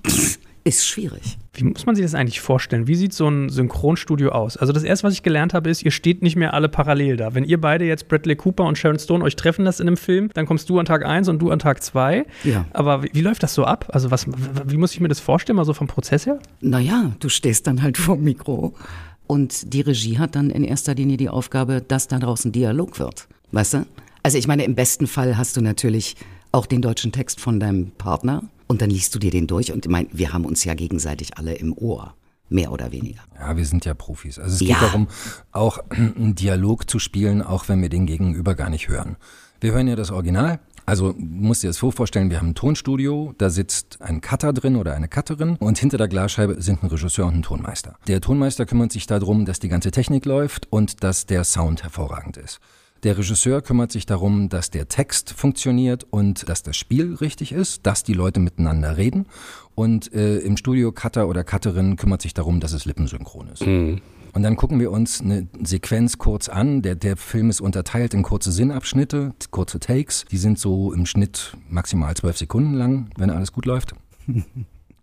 Pff, 0.06 0.38
Ist 0.64 0.86
schwierig. 0.86 1.38
Wie 1.54 1.64
muss 1.64 1.84
man 1.84 1.94
sich 1.94 2.04
das 2.04 2.14
eigentlich 2.14 2.40
vorstellen? 2.40 2.86
Wie 2.86 2.94
sieht 2.94 3.12
so 3.12 3.28
ein 3.28 3.50
Synchronstudio 3.50 4.30
aus? 4.30 4.56
Also 4.56 4.72
das 4.72 4.84
erste, 4.84 5.06
was 5.06 5.12
ich 5.12 5.22
gelernt 5.22 5.52
habe, 5.52 5.68
ist, 5.68 5.82
ihr 5.82 5.90
steht 5.90 6.22
nicht 6.22 6.34
mehr 6.34 6.54
alle 6.54 6.70
parallel 6.70 7.18
da. 7.18 7.34
Wenn 7.34 7.44
ihr 7.44 7.60
beide 7.60 7.84
jetzt 7.84 8.08
Bradley 8.08 8.36
Cooper 8.36 8.64
und 8.64 8.78
Sharon 8.78 8.98
Stone 8.98 9.22
euch 9.22 9.36
treffen 9.36 9.66
lasst 9.66 9.78
in 9.78 9.86
einem 9.86 9.98
Film, 9.98 10.30
dann 10.32 10.46
kommst 10.46 10.70
du 10.70 10.78
an 10.78 10.86
Tag 10.86 11.04
1 11.04 11.28
und 11.28 11.40
du 11.40 11.50
an 11.50 11.58
Tag 11.58 11.82
2. 11.82 12.24
Ja. 12.44 12.64
Aber 12.72 13.02
wie, 13.02 13.10
wie 13.12 13.20
läuft 13.20 13.42
das 13.42 13.52
so 13.52 13.64
ab? 13.64 13.90
Also 13.92 14.10
was, 14.10 14.26
wie 14.66 14.78
muss 14.78 14.94
ich 14.94 15.00
mir 15.00 15.08
das 15.08 15.20
vorstellen, 15.20 15.56
mal 15.56 15.66
so 15.66 15.74
vom 15.74 15.88
Prozess 15.88 16.24
her? 16.24 16.38
Naja, 16.62 17.12
du 17.20 17.28
stehst 17.28 17.66
dann 17.66 17.82
halt 17.82 17.98
vor 17.98 18.16
dem 18.16 18.24
Mikro 18.24 18.74
und 19.26 19.74
die 19.74 19.82
Regie 19.82 20.18
hat 20.18 20.34
dann 20.36 20.48
in 20.48 20.64
erster 20.64 20.94
Linie 20.94 21.18
die 21.18 21.28
Aufgabe, 21.28 21.82
dass 21.86 22.08
da 22.08 22.18
draußen 22.18 22.52
Dialog 22.52 22.98
wird. 22.98 23.28
Weißt 23.50 23.74
du? 23.74 23.86
Also 24.22 24.38
ich 24.38 24.46
meine, 24.46 24.64
im 24.64 24.74
besten 24.74 25.06
Fall 25.06 25.36
hast 25.36 25.56
du 25.58 25.60
natürlich 25.60 26.16
auch 26.50 26.64
den 26.64 26.80
deutschen 26.80 27.12
Text 27.12 27.40
von 27.40 27.60
deinem 27.60 27.90
Partner 27.92 28.42
und 28.72 28.82
dann 28.82 28.90
liest 28.90 29.14
du 29.14 29.18
dir 29.20 29.30
den 29.30 29.46
durch 29.46 29.70
und 29.72 29.86
ich 29.86 29.90
meine, 29.90 30.08
wir 30.12 30.32
haben 30.32 30.44
uns 30.44 30.64
ja 30.64 30.74
gegenseitig 30.74 31.38
alle 31.38 31.54
im 31.54 31.72
Ohr. 31.76 32.14
Mehr 32.48 32.70
oder 32.70 32.92
weniger. 32.92 33.20
Ja, 33.38 33.56
wir 33.56 33.64
sind 33.64 33.86
ja 33.86 33.94
Profis. 33.94 34.38
Also 34.38 34.56
es 34.56 34.60
Ja. 34.68 34.74
geht 34.78 34.88
darum, 34.88 35.08
auch 35.52 35.78
einen 35.90 36.34
Dialog 36.34 36.90
zu 36.90 36.98
spielen, 36.98 37.40
auch 37.40 37.68
wenn 37.68 37.80
wir 37.80 37.88
den 37.88 38.04
Gegenüber 38.04 38.54
gar 38.54 38.68
nicht 38.68 38.88
hören. 38.88 39.16
Wir 39.60 39.72
hören 39.72 39.88
ja 39.88 39.96
das 39.96 40.10
Original. 40.10 40.58
Also 40.84 41.14
musst 41.16 41.62
dir 41.62 41.68
das 41.68 41.76
so 41.76 41.90
vorstellen, 41.92 42.28
wir 42.28 42.38
haben 42.38 42.48
ein 42.50 42.54
Tonstudio, 42.54 43.34
da 43.38 43.48
sitzt 43.48 44.02
ein 44.02 44.20
Cutter 44.20 44.52
drin 44.52 44.76
oder 44.76 44.92
eine 44.94 45.08
Cutterin 45.08 45.56
und 45.60 45.78
hinter 45.78 45.96
der 45.96 46.08
Glasscheibe 46.08 46.60
sind 46.60 46.82
ein 46.82 46.88
Regisseur 46.88 47.26
und 47.26 47.36
ein 47.36 47.42
Tonmeister. 47.42 47.94
Der 48.08 48.20
Tonmeister 48.20 48.66
kümmert 48.66 48.90
sich 48.92 49.06
darum, 49.06 49.44
dass 49.46 49.60
die 49.60 49.68
ganze 49.68 49.90
Technik 49.92 50.26
läuft 50.26 50.66
und 50.70 51.02
dass 51.04 51.24
der 51.24 51.44
Sound 51.44 51.84
hervorragend 51.84 52.36
ist. 52.36 52.58
Der 53.02 53.18
Regisseur 53.18 53.62
kümmert 53.62 53.90
sich 53.90 54.06
darum, 54.06 54.48
dass 54.48 54.70
der 54.70 54.86
Text 54.86 55.32
funktioniert 55.32 56.06
und 56.10 56.48
dass 56.48 56.62
das 56.62 56.76
Spiel 56.76 57.16
richtig 57.16 57.50
ist, 57.50 57.84
dass 57.84 58.04
die 58.04 58.12
Leute 58.12 58.38
miteinander 58.38 58.96
reden. 58.96 59.26
Und 59.74 60.12
äh, 60.12 60.38
im 60.38 60.56
Studio 60.56 60.92
Cutter 60.92 61.26
oder 61.26 61.42
Cutterin 61.42 61.96
kümmert 61.96 62.22
sich 62.22 62.32
darum, 62.32 62.60
dass 62.60 62.72
es 62.72 62.84
lippensynchron 62.84 63.48
ist. 63.48 63.62
Und 64.34 64.42
dann 64.44 64.54
gucken 64.54 64.78
wir 64.78 64.92
uns 64.92 65.20
eine 65.20 65.48
Sequenz 65.64 66.18
kurz 66.18 66.48
an. 66.48 66.80
Der, 66.82 66.94
der 66.94 67.16
Film 67.16 67.50
ist 67.50 67.60
unterteilt 67.60 68.14
in 68.14 68.22
kurze 68.22 68.52
Sinnabschnitte, 68.52 69.34
kurze 69.50 69.80
Takes. 69.80 70.24
Die 70.30 70.38
sind 70.38 70.60
so 70.60 70.92
im 70.92 71.04
Schnitt 71.04 71.56
maximal 71.68 72.14
zwölf 72.14 72.38
Sekunden 72.38 72.74
lang, 72.74 73.10
wenn 73.16 73.30
alles 73.30 73.52
gut 73.52 73.66
läuft. 73.66 73.94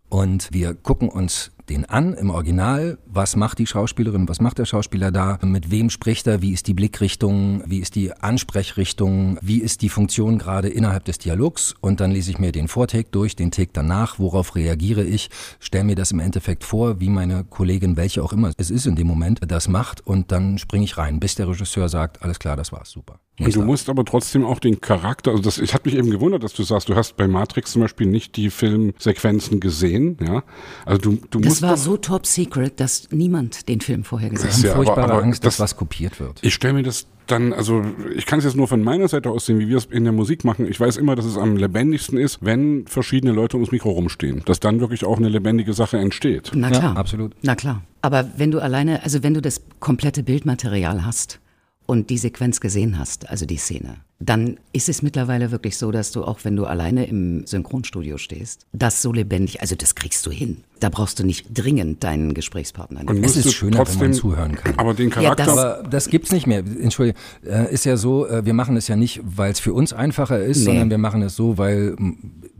Und 0.09 0.49
wir 0.51 0.73
gucken 0.73 1.09
uns 1.09 1.51
den 1.69 1.85
an 1.85 2.13
im 2.13 2.29
Original. 2.29 2.97
Was 3.05 3.35
macht 3.35 3.59
die 3.59 3.67
Schauspielerin? 3.67 4.27
Was 4.27 4.41
macht 4.41 4.57
der 4.57 4.65
Schauspieler 4.65 5.11
da? 5.11 5.39
Mit 5.43 5.71
wem 5.71 5.89
spricht 5.89 6.27
er? 6.27 6.41
Wie 6.41 6.51
ist 6.51 6.67
die 6.67 6.73
Blickrichtung? 6.73 7.63
Wie 7.65 7.79
ist 7.79 7.95
die 7.95 8.11
Ansprechrichtung? 8.11 9.37
Wie 9.41 9.59
ist 9.59 9.81
die 9.81 9.89
Funktion 9.89 10.37
gerade 10.37 10.69
innerhalb 10.69 11.05
des 11.05 11.17
Dialogs? 11.17 11.75
Und 11.81 11.99
dann 11.99 12.11
lese 12.11 12.31
ich 12.31 12.39
mir 12.39 12.51
den 12.51 12.67
Vortake 12.67 13.09
durch, 13.11 13.35
den 13.35 13.51
Take 13.51 13.71
danach. 13.73 14.19
Worauf 14.19 14.55
reagiere 14.55 15.03
ich? 15.03 15.29
Stell 15.59 15.83
mir 15.83 15.95
das 15.95 16.11
im 16.11 16.19
Endeffekt 16.19 16.63
vor, 16.63 16.99
wie 16.99 17.09
meine 17.09 17.43
Kollegin, 17.43 17.97
welche 17.97 18.23
auch 18.23 18.33
immer 18.33 18.51
es 18.57 18.71
ist 18.71 18.85
in 18.85 18.95
dem 18.95 19.07
Moment, 19.07 19.39
das 19.47 19.67
macht. 19.67 20.05
Und 20.05 20.31
dann 20.31 20.57
springe 20.57 20.85
ich 20.85 20.97
rein, 20.97 21.19
bis 21.19 21.35
der 21.35 21.47
Regisseur 21.47 21.89
sagt, 21.89 22.21
alles 22.23 22.39
klar, 22.39 22.55
das 22.55 22.71
war's, 22.71 22.91
super. 22.91 23.19
Und 23.39 23.55
du 23.55 23.61
musst 23.61 23.89
aber 23.89 24.03
trotzdem 24.03 24.45
auch 24.45 24.59
den 24.59 24.81
Charakter, 24.81 25.31
also 25.31 25.41
das, 25.41 25.59
ich 25.59 25.73
hat 25.73 25.85
mich 25.85 25.95
eben 25.95 26.09
gewundert, 26.09 26.43
dass 26.43 26.53
du 26.53 26.63
sagst, 26.63 26.89
du 26.89 26.95
hast 26.95 27.15
bei 27.15 27.27
Matrix 27.27 27.71
zum 27.71 27.81
Beispiel 27.81 28.07
nicht 28.07 28.35
die 28.35 28.49
Filmsequenzen 28.49 29.59
gesehen, 29.59 30.17
ja. 30.21 30.43
Also 30.85 31.01
du, 31.01 31.19
du 31.29 31.39
Das 31.61 31.69
war 31.69 31.77
so 31.77 31.97
top 31.97 32.25
secret, 32.25 32.79
dass 32.79 33.07
niemand 33.11 33.67
den 33.69 33.81
Film 33.81 34.03
vorher 34.03 34.29
gesehen 34.29 34.47
Das 34.47 34.53
hat. 34.55 34.57
ist 34.59 34.63
ja 34.65 34.73
aber- 34.73 34.83
furchtbare 34.85 35.13
aber 35.13 35.23
Angst, 35.23 35.45
dass 35.45 35.57
das- 35.57 35.63
was 35.71 35.77
kopiert 35.77 36.19
wird. 36.19 36.39
ich 36.41 36.53
stelle 36.53 36.73
mir 36.73 36.83
das 36.83 37.07
dann, 37.27 37.53
also 37.53 37.83
ich 38.15 38.25
kann 38.25 38.39
es 38.39 38.45
jetzt 38.45 38.55
nur 38.55 38.67
von 38.67 38.81
meiner 38.83 39.07
Seite 39.07 39.29
aus 39.29 39.45
sehen, 39.45 39.59
wie 39.59 39.67
wir 39.67 39.77
es 39.77 39.85
in 39.85 40.03
der 40.03 40.13
Musik 40.13 40.43
machen. 40.45 40.67
Ich 40.67 40.79
weiß 40.79 40.97
immer, 40.97 41.15
dass 41.15 41.25
es 41.25 41.37
am 41.37 41.57
lebendigsten 41.57 42.17
ist, 42.17 42.39
wenn 42.41 42.87
verschiedene 42.87 43.33
Leute 43.33 43.55
ums 43.57 43.71
Mikro 43.71 43.91
rumstehen, 43.91 44.41
dass 44.45 44.59
dann 44.59 44.79
wirklich 44.79 45.05
auch 45.05 45.17
eine 45.17 45.29
lebendige 45.29 45.73
Sache 45.73 45.97
entsteht. 45.99 46.49
Na 46.55 46.71
Ja, 46.71 46.79
klar. 46.79 46.97
absolut. 46.97 47.33
Na 47.43 47.55
klar. 47.55 47.83
Aber 48.01 48.31
wenn 48.37 48.49
du 48.49 48.59
alleine, 48.59 49.03
also 49.03 49.21
wenn 49.21 49.35
du 49.35 49.41
das 49.41 49.61
komplette 49.79 50.23
Bildmaterial 50.23 51.05
hast 51.05 51.39
und 51.85 52.09
die 52.09 52.17
Sequenz 52.17 52.61
gesehen 52.61 52.97
hast, 52.97 53.29
also 53.29 53.45
die 53.45 53.57
Szene, 53.57 53.97
dann 54.21 54.57
ist 54.73 54.89
es 54.89 55.01
mittlerweile 55.01 55.51
wirklich 55.51 55.77
so, 55.77 55.91
dass 55.91 56.11
du 56.11 56.23
auch 56.25 56.39
wenn 56.43 56.55
du 56.57 56.65
alleine 56.65 57.05
im 57.05 57.45
Synchronstudio 57.47 58.17
stehst, 58.17 58.65
das 58.73 59.01
so 59.01 59.13
lebendig, 59.13 59.61
also 59.61 59.75
das 59.75 59.95
kriegst 59.95 60.25
du 60.25 60.31
hin. 60.31 60.57
Da 60.81 60.87
brauchst 60.89 61.19
du 61.19 61.25
nicht 61.25 61.47
dringend 61.53 62.03
deinen 62.05 62.33
Gesprächspartner. 62.33 63.01
Und 63.05 63.23
Es 63.23 63.35
ist 63.35 63.51
schöner, 63.53 63.85
wenn 63.87 63.97
man 63.97 64.13
zuhören 64.13 64.55
kann. 64.55 64.75
Aber 64.77 64.93
den 64.93 65.09
Charakter, 65.09 65.45
das- 65.45 65.57
Aber 65.57 65.83
das 65.89 66.09
gibt's 66.09 66.31
nicht 66.31 66.47
mehr. 66.47 66.59
Entschuldige, 66.59 67.17
äh, 67.45 67.73
ist 67.73 67.85
ja 67.85 67.97
so, 67.97 68.27
äh, 68.27 68.45
wir 68.45 68.53
machen 68.53 68.77
es 68.77 68.87
ja 68.87 68.95
nicht, 68.95 69.19
weil 69.23 69.51
es 69.51 69.59
für 69.59 69.73
uns 69.73 69.91
einfacher 69.93 70.39
ist, 70.39 70.59
Nee. 70.59 70.63
sondern 70.65 70.89
wir 70.89 70.97
machen 70.97 71.21
es 71.21 71.35
so, 71.35 71.57
weil 71.57 71.95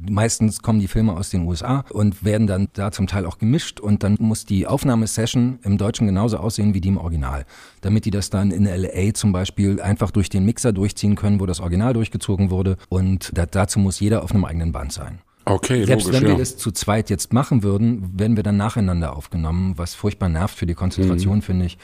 meistens 0.10 0.62
kommen 0.62 0.80
die 0.80 0.88
Filme 0.88 1.14
aus 1.14 1.30
den 1.30 1.46
USA 1.46 1.84
und 1.92 2.24
werden 2.24 2.48
dann 2.48 2.68
da 2.74 2.92
zum 2.92 3.08
Teil 3.08 3.26
auch 3.26 3.38
gemischt 3.38 3.80
und 3.80 4.04
dann 4.04 4.16
muss 4.20 4.46
die 4.46 4.66
Aufnahmesession 4.68 5.60
im 5.64 5.78
Deutschen 5.78 6.08
genauso 6.08 6.38
aussehen 6.38 6.74
wie 6.74 6.82
die 6.82 6.90
im 6.90 6.98
Original. 6.98 7.46
Damit 7.82 8.06
die 8.06 8.12
das 8.12 8.30
dann 8.30 8.52
in 8.52 8.66
LA 8.66 9.14
zum 9.14 9.32
Beispiel 9.32 9.82
einfach 9.82 10.12
durch 10.12 10.30
den 10.30 10.46
Mixer 10.46 10.72
durchziehen 10.74 11.16
können, 11.16 11.40
wo 11.40 11.46
das 11.50 11.60
Original 11.60 11.94
durchgezogen 11.94 12.50
wurde 12.50 12.78
und 12.90 13.32
da, 13.38 13.46
dazu 13.46 13.80
muss 13.80 14.00
jeder 14.00 14.24
auf 14.24 14.32
einem 14.32 14.46
eigenen 14.46 14.72
Band 14.72 14.94
sein. 14.94 15.20
okay, 15.46 15.84
Selbst 15.86 16.06
logisch, 16.06 16.22
wenn 16.22 16.28
wir 16.28 16.34
ja. 16.34 16.40
das 16.40 16.58
zu 16.58 16.72
zweit 16.72 17.10
jetzt 17.10 17.34
machen 17.34 17.64
würden, 17.64 18.18
werden 18.20 18.36
wir 18.38 18.44
dann 18.44 18.58
nacheinander 18.58 19.16
aufgenommen, 19.16 19.74
was 19.78 19.96
furchtbar 19.96 20.30
nervt 20.30 20.56
für 20.56 20.66
die 20.66 20.76
Konzentration, 20.76 21.38
Mhm. 21.38 21.42
finde 21.42 21.66
ich. 21.66 21.78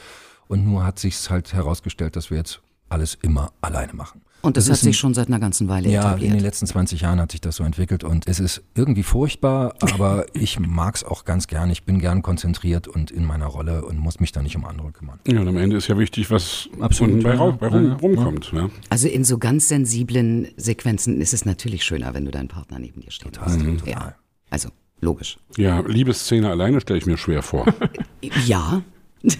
Und 0.48 0.64
nur 0.64 0.84
hat 0.84 0.98
sich's 1.00 1.28
halt 1.30 1.52
herausgestellt, 1.52 2.14
dass 2.16 2.30
wir 2.30 2.38
jetzt 2.38 2.60
alles 2.88 3.18
immer 3.20 3.50
alleine 3.60 3.94
machen. 3.94 4.20
Und 4.42 4.56
das, 4.56 4.66
Das 4.66 4.78
hat 4.78 4.84
sich 4.84 4.96
schon 4.96 5.12
seit 5.12 5.26
einer 5.26 5.40
ganzen 5.40 5.66
Weile 5.68 5.88
Ja, 5.88 6.02
in 6.02 6.06
etabliert. 6.08 6.32
den 6.34 6.40
letzten 6.40 6.66
20 6.66 7.00
Jahren 7.00 7.18
hat 7.20 7.32
sich 7.32 7.40
das 7.40 7.56
so 7.56 7.64
entwickelt 7.64 8.04
und 8.04 8.28
es 8.28 8.38
ist 8.38 8.62
irgendwie 8.76 9.02
furchtbar, 9.02 9.74
aber 9.80 10.26
ich 10.34 10.60
mag's 10.60 11.02
auch 11.02 11.24
ganz 11.24 11.48
gern. 11.48 11.68
Ich 11.70 11.82
bin 11.82 11.98
gern 11.98 12.22
konzentriert 12.22 12.86
und 12.86 13.10
in 13.10 13.24
meiner 13.24 13.46
Rolle 13.46 13.84
und 13.84 13.98
muss 13.98 14.20
mich 14.20 14.30
da 14.30 14.42
nicht 14.42 14.54
um 14.56 14.64
andere 14.64 14.92
kümmern. 14.92 15.18
Ja, 15.26 15.40
und 15.40 15.48
am 15.48 15.56
Ende 15.56 15.76
ist 15.76 15.88
ja 15.88 15.98
wichtig, 15.98 16.30
was 16.30 16.68
Absolut, 16.80 17.14
unten 17.14 17.24
bei, 17.24 17.34
ja, 17.34 17.50
bei 17.50 17.66
rum, 17.66 17.82
ja, 17.84 17.88
ja. 17.90 17.94
rumkommt. 17.96 18.52
Ja. 18.52 18.70
Also 18.88 19.08
in 19.08 19.24
so 19.24 19.38
ganz 19.38 19.66
sensiblen 19.68 20.46
Sequenzen 20.56 21.20
ist 21.20 21.34
es 21.34 21.44
natürlich 21.44 21.82
schöner, 21.82 22.14
wenn 22.14 22.24
du 22.24 22.30
deinen 22.30 22.48
Partner 22.48 22.78
neben 22.78 23.00
dir 23.00 23.10
stehen 23.10 23.32
hast. 23.40 23.58
Total, 23.58 23.74
Ja, 23.84 23.94
total. 23.94 24.14
also 24.50 24.68
logisch. 25.00 25.38
ja, 25.56 25.80
Liebesszene 25.80 26.48
alleine 26.50 26.80
stelle 26.80 26.98
ich 27.00 27.06
mir 27.06 27.16
schwer 27.18 27.42
vor. 27.42 27.66
Ja, 28.46 28.82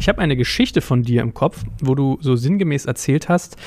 Ich 0.00 0.08
habe 0.08 0.18
eine 0.22 0.34
Geschichte 0.34 0.80
von 0.80 1.02
dir 1.02 1.20
im 1.20 1.34
Kopf, 1.34 1.62
wo 1.82 1.94
du 1.94 2.16
so 2.22 2.34
sinngemäß 2.34 2.86
erzählt 2.86 3.28
hast, 3.28 3.58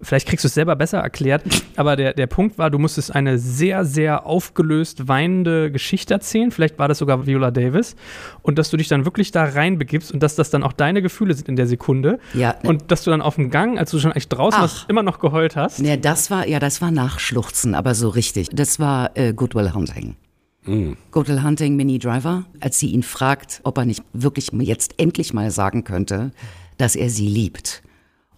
vielleicht 0.00 0.26
kriegst 0.26 0.42
du 0.42 0.48
es 0.48 0.54
selber 0.54 0.74
besser 0.74 0.98
erklärt, 0.98 1.42
aber 1.76 1.96
der, 1.96 2.14
der 2.14 2.26
Punkt 2.26 2.56
war, 2.56 2.70
du 2.70 2.78
musstest 2.78 3.14
eine 3.14 3.38
sehr, 3.38 3.84
sehr 3.84 4.24
aufgelöst 4.24 5.06
weinende 5.06 5.70
Geschichte 5.70 6.14
erzählen, 6.14 6.50
vielleicht 6.50 6.78
war 6.78 6.88
das 6.88 6.96
sogar 6.96 7.26
Viola 7.26 7.50
Davis, 7.50 7.94
und 8.40 8.58
dass 8.58 8.70
du 8.70 8.78
dich 8.78 8.88
dann 8.88 9.04
wirklich 9.04 9.32
da 9.32 9.44
reinbegibst 9.44 10.10
und 10.10 10.22
dass 10.22 10.34
das 10.34 10.48
dann 10.48 10.62
auch 10.62 10.72
deine 10.72 11.02
Gefühle 11.02 11.34
sind 11.34 11.50
in 11.50 11.56
der 11.56 11.66
Sekunde. 11.66 12.18
Ja. 12.32 12.54
Und 12.62 12.90
dass 12.90 13.04
du 13.04 13.10
dann 13.10 13.20
auf 13.20 13.34
dem 13.34 13.50
Gang, 13.50 13.78
als 13.78 13.90
du 13.90 13.98
schon 13.98 14.12
eigentlich 14.12 14.28
draußen 14.28 14.56
Ach. 14.56 14.62
warst, 14.62 14.88
immer 14.88 15.02
noch 15.02 15.18
geheult 15.18 15.56
hast. 15.56 15.78
ne, 15.80 15.98
das 15.98 16.30
war 16.30 16.48
ja, 16.48 16.58
das 16.58 16.80
war 16.80 16.90
Nachschluchzen, 16.90 17.74
aber 17.74 17.94
so 17.94 18.08
richtig. 18.08 18.48
Das 18.50 18.80
war 18.80 19.10
äh, 19.14 19.34
Goodwill 19.34 19.74
Hunting. 19.74 20.16
Goodwill 20.64 21.42
Hunting, 21.42 21.74
Minnie 21.74 21.98
Driver, 21.98 22.44
als 22.60 22.78
sie 22.78 22.90
ihn 22.90 23.02
fragt, 23.02 23.60
ob 23.64 23.78
er 23.78 23.84
nicht 23.84 24.04
wirklich 24.12 24.50
jetzt 24.52 24.94
endlich 24.98 25.34
mal 25.34 25.50
sagen 25.50 25.82
könnte, 25.82 26.30
dass 26.78 26.94
er 26.94 27.10
sie 27.10 27.26
liebt. 27.26 27.82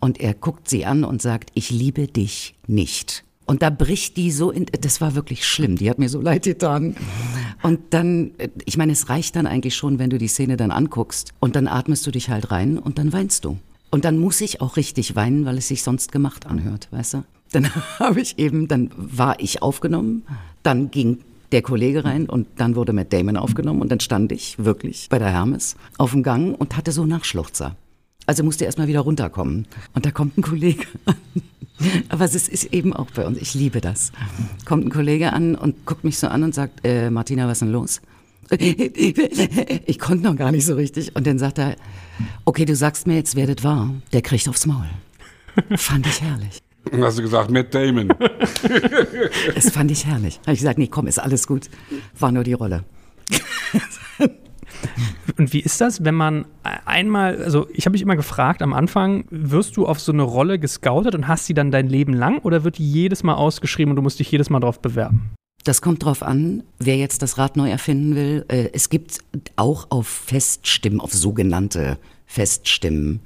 Und 0.01 0.21
er 0.21 0.35
guckt 0.35 0.69
sie 0.69 0.85
an 0.87 1.05
und 1.05 1.21
sagt, 1.21 1.51
ich 1.55 1.71
liebe 1.71 2.09
dich 2.09 2.55
nicht. 2.67 3.25
Und 3.47 3.63
da 3.63 3.69
bricht 3.69 4.17
die 4.17 4.31
so 4.31 4.51
in, 4.51 4.67
das 4.81 5.03
war 5.03 5.15
wirklich 5.15 5.47
schlimm, 5.47 5.77
die 5.77 5.91
hat 5.91 5.99
mir 5.99 6.09
so 6.09 6.21
leid 6.21 6.45
getan. 6.45 6.97
Und 7.63 7.81
dann, 7.91 8.33
ich 8.65 8.79
meine, 8.79 8.93
es 8.93 9.11
reicht 9.11 9.37
dann 9.37 9.47
eigentlich 9.47 9.75
schon, 9.75 9.99
wenn 9.99 10.09
du 10.09 10.17
die 10.17 10.29
Szene 10.29 10.57
dann 10.57 10.71
anguckst 10.71 11.33
und 11.41 11.57
dann 11.57 11.69
atmest 11.69 12.07
du 12.07 12.11
dich 12.11 12.31
halt 12.31 12.51
rein 12.51 12.79
und 12.79 12.99
dann 12.99 13.13
weinst 13.13 13.45
du. 13.45 13.59
Und 13.91 14.07
dann 14.07 14.19
muss 14.19 14.41
ich 14.41 14.61
auch 14.63 14.77
richtig 14.77 15.15
weinen, 15.15 15.45
weil 15.45 15.59
es 15.59 15.69
sich 15.69 15.83
sonst 15.83 16.11
gemacht 16.11 16.47
anhört, 16.47 16.89
weißt 16.91 17.15
du? 17.15 17.25
Dann 17.53 17.75
habe 17.99 18.21
ich 18.21 18.39
eben, 18.39 18.67
dann 18.67 18.91
war 18.97 19.39
ich 19.41 19.63
aufgenommen, 19.63 20.23
dann 20.63 20.91
ging 20.91 21.19
der 21.55 21.63
Kollege 21.63 22.05
rein 22.05 22.29
und 22.29 22.49
dann 22.57 22.75
wurde 22.75 22.93
Matt 22.93 23.13
Damon 23.13 23.37
aufgenommen 23.37 23.81
und 23.81 23.91
dann 23.91 24.01
stand 24.01 24.33
ich 24.33 24.59
wirklich 24.59 25.07
bei 25.09 25.19
der 25.19 25.31
Hermes 25.31 25.77
auf 25.99 26.11
dem 26.11 26.23
Gang 26.25 26.59
und 26.59 26.77
hatte 26.77 26.91
so 26.91 27.07
Nachschluchzer. 27.07 27.77
Also 28.27 28.43
musste 28.43 28.65
erst 28.65 28.79
mal 28.79 28.89
wieder 28.89 29.01
runterkommen. 29.01 29.67
Und 29.95 30.05
da 30.05 30.11
kommt 30.11 30.37
ein 30.37 30.43
Kollege 30.43 30.85
an. 31.05 31.15
Aber 32.09 32.25
es 32.25 32.35
ist, 32.35 32.49
ist 32.49 32.73
eben 32.73 32.93
auch 32.93 33.11
bei 33.13 33.25
uns, 33.25 33.39
ich 33.39 33.55
liebe 33.55 33.81
das. 33.81 34.11
Kommt 34.65 34.87
ein 34.87 34.91
Kollege 34.91 35.33
an 35.33 35.55
und 35.55 35.87
guckt 35.87 36.03
mich 36.03 36.19
so 36.19 36.27
an 36.27 36.43
und 36.43 36.55
sagt, 36.55 36.85
äh, 36.85 37.11
Martina, 37.11 37.47
was 37.47 37.59
ist 37.59 37.63
denn 37.63 37.73
los? 37.73 38.01
Ich 39.87 39.99
konnte 39.99 40.25
noch 40.25 40.37
gar 40.37 40.53
nicht 40.53 40.67
so 40.67 40.75
richtig. 40.75 41.15
Und 41.15 41.27
dann 41.27 41.39
sagt 41.39 41.59
er, 41.59 41.77
okay, 42.45 42.65
du 42.65 42.75
sagst 42.75 43.07
mir 43.07 43.15
jetzt, 43.15 43.37
wer 43.37 43.47
das 43.47 43.65
war. 43.65 43.91
Der 44.13 44.23
kriegt 44.23 44.49
aufs 44.49 44.67
Maul. 44.67 44.87
Fand 45.77 46.07
ich 46.07 46.21
herrlich. 46.21 46.64
Und 46.93 47.03
hast 47.03 47.19
du 47.19 47.23
gesagt, 47.23 47.51
Matt 47.51 47.75
Damon. 47.75 48.09
Das 49.55 49.71
fand 49.71 49.91
ich 49.91 50.07
herrlich. 50.07 50.39
Habe 50.43 50.53
ich 50.53 50.59
gesagt, 50.61 50.79
nee, 50.79 50.89
komm, 50.89 51.07
ist 51.07 51.19
alles 51.19 51.47
gut. 51.47 51.69
War 52.19 52.33
nur 52.33 52.45
die 52.45 52.53
Rolle. 52.53 52.85
Und 55.39 55.53
wie 55.53 55.61
ist 55.61 55.81
das, 55.81 56.05
wenn 56.05 56.15
man 56.15 56.45
einmal, 56.85 57.43
also 57.43 57.67
ich 57.73 57.87
habe 57.87 57.93
mich 57.93 58.03
immer 58.03 58.17
gefragt 58.17 58.63
am 58.63 58.73
Anfang, 58.73 59.25
wirst 59.31 59.77
du 59.77 59.87
auf 59.87 59.99
so 60.01 60.13
eine 60.13 60.23
Rolle 60.23 60.59
gescoutet 60.59 61.15
und 61.15 61.27
hast 61.27 61.47
sie 61.47 61.55
dann 61.55 61.71
dein 61.71 61.89
Leben 61.89 62.13
lang 62.13 62.39
oder 62.41 62.65
wird 62.65 62.79
die 62.79 62.89
jedes 62.89 63.23
Mal 63.23 63.35
ausgeschrieben 63.35 63.91
und 63.93 63.97
du 63.97 64.03
musst 64.03 64.21
dich 64.21 64.31
jedes 64.31 64.51
Mal 64.51 64.61
drauf 64.61 64.81
bewerben? 64.81 65.31
Das 65.65 65.81
kommt 65.81 66.05
drauf 66.05 66.23
an, 66.23 66.63
wer 66.79 66.97
jetzt 66.99 67.23
das 67.23 67.39
Rad 67.39 67.57
neu 67.57 67.71
erfinden 67.71 68.15
will. 68.15 68.45
Äh, 68.49 68.69
Es 68.75 68.91
gibt 68.91 69.19
auch 69.57 69.87
auf 69.91 70.07
Feststimmen, 70.07 71.01
auf 71.01 71.13
sogenannte 71.15 71.99
Feststimmen, 72.27 73.21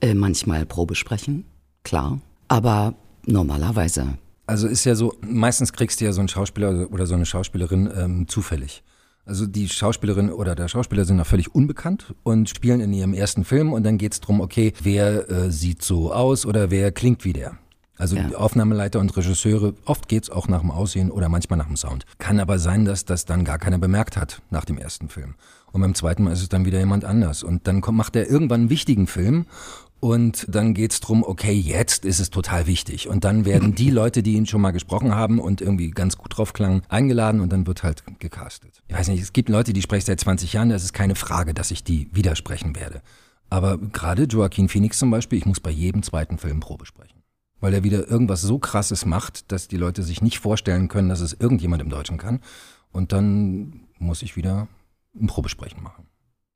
äh, 0.00 0.14
manchmal 0.14 0.64
Probesprechen, 0.64 1.44
klar. 1.84 2.20
Aber 2.48 2.94
normalerweise. 3.26 4.18
Also 4.46 4.66
ist 4.68 4.84
ja 4.84 4.94
so, 4.94 5.14
meistens 5.20 5.72
kriegst 5.72 6.00
du 6.00 6.04
ja 6.04 6.12
so 6.12 6.20
einen 6.20 6.28
Schauspieler 6.28 6.88
oder 6.92 7.06
so 7.06 7.14
eine 7.14 7.26
Schauspielerin 7.26 7.90
ähm, 7.96 8.28
zufällig. 8.28 8.82
Also 9.24 9.46
die 9.46 9.68
Schauspielerin 9.68 10.30
oder 10.30 10.56
der 10.56 10.66
Schauspieler 10.66 11.04
sind 11.04 11.16
noch 11.16 11.26
völlig 11.26 11.54
unbekannt 11.54 12.12
und 12.24 12.48
spielen 12.48 12.80
in 12.80 12.92
ihrem 12.92 13.14
ersten 13.14 13.44
Film 13.44 13.72
und 13.72 13.84
dann 13.84 13.96
geht's 13.96 14.20
drum, 14.20 14.40
okay, 14.40 14.72
wer 14.82 15.30
äh, 15.30 15.50
sieht 15.52 15.82
so 15.82 16.12
aus 16.12 16.44
oder 16.44 16.70
wer 16.72 16.90
klingt 16.90 17.24
wie 17.24 17.32
der. 17.32 17.56
Also 17.98 18.16
Ja. 18.16 18.24
die 18.26 18.34
Aufnahmeleiter 18.34 18.98
und 18.98 19.16
Regisseure, 19.16 19.74
oft 19.84 20.08
geht's 20.08 20.28
auch 20.28 20.48
nach 20.48 20.60
dem 20.60 20.72
Aussehen 20.72 21.12
oder 21.12 21.28
manchmal 21.28 21.56
nach 21.58 21.68
dem 21.68 21.76
Sound. 21.76 22.04
Kann 22.18 22.40
aber 22.40 22.58
sein, 22.58 22.84
dass 22.84 23.04
das 23.04 23.26
dann 23.26 23.44
gar 23.44 23.58
keiner 23.58 23.78
bemerkt 23.78 24.16
hat 24.16 24.42
nach 24.50 24.64
dem 24.64 24.76
ersten 24.76 25.08
Film. 25.08 25.34
Und 25.70 25.82
beim 25.82 25.94
zweiten 25.94 26.24
Mal 26.24 26.32
ist 26.32 26.42
es 26.42 26.48
dann 26.48 26.64
wieder 26.64 26.80
jemand 26.80 27.04
anders. 27.04 27.44
Und 27.44 27.68
dann 27.68 27.80
kommt, 27.80 27.98
macht 27.98 28.16
er 28.16 28.28
irgendwann 28.28 28.62
einen 28.62 28.70
wichtigen 28.70 29.06
Film 29.06 29.46
und 30.02 30.46
dann 30.48 30.74
geht's 30.74 30.98
drum, 30.98 31.22
okay, 31.22 31.52
jetzt 31.52 32.04
ist 32.04 32.18
es 32.18 32.30
total 32.30 32.66
wichtig. 32.66 33.06
Und 33.06 33.22
dann 33.22 33.44
werden 33.44 33.76
die 33.76 33.88
Leute, 34.00 34.24
die 34.24 34.32
ihn 34.32 34.46
schon 34.46 34.60
mal 34.60 34.72
gesprochen 34.72 35.14
haben 35.14 35.38
und 35.38 35.60
irgendwie 35.60 35.92
ganz 35.92 36.18
gut 36.18 36.36
drauf 36.36 36.52
klangen, 36.54 36.82
eingeladen 36.88 37.40
und 37.40 37.52
dann 37.52 37.68
wird 37.68 37.84
halt 37.84 38.02
gecastet. 38.18 38.82
Ich 38.88 38.96
weiß 38.96 39.06
nicht, 39.06 39.22
es 39.22 39.32
gibt 39.32 39.48
Leute, 39.48 39.72
die 39.72 39.80
sprechen 39.80 40.06
seit 40.06 40.18
20 40.18 40.54
Jahren, 40.54 40.70
da 40.70 40.74
ist 40.74 40.82
es 40.82 40.92
keine 40.92 41.14
Frage, 41.14 41.54
dass 41.54 41.70
ich 41.70 41.84
die 41.84 42.08
widersprechen 42.10 42.74
werde. 42.74 43.00
Aber 43.48 43.78
gerade 43.78 44.24
Joaquin 44.24 44.68
Phoenix 44.68 44.98
zum 44.98 45.12
Beispiel, 45.12 45.38
ich 45.38 45.46
muss 45.46 45.60
bei 45.60 45.70
jedem 45.70 46.02
zweiten 46.02 46.36
Film 46.36 46.58
Probe 46.58 46.84
sprechen. 46.84 47.22
Weil 47.60 47.72
er 47.72 47.84
wieder 47.84 48.08
irgendwas 48.08 48.42
so 48.42 48.58
krasses 48.58 49.06
macht, 49.06 49.52
dass 49.52 49.68
die 49.68 49.76
Leute 49.76 50.02
sich 50.02 50.20
nicht 50.20 50.40
vorstellen 50.40 50.88
können, 50.88 51.10
dass 51.10 51.20
es 51.20 51.32
irgendjemand 51.32 51.80
im 51.80 51.90
Deutschen 51.90 52.18
kann. 52.18 52.40
Und 52.90 53.12
dann 53.12 53.86
muss 54.00 54.22
ich 54.22 54.34
wieder 54.34 54.66
ein 55.14 55.28
Probesprechen 55.28 55.80
machen. 55.80 56.08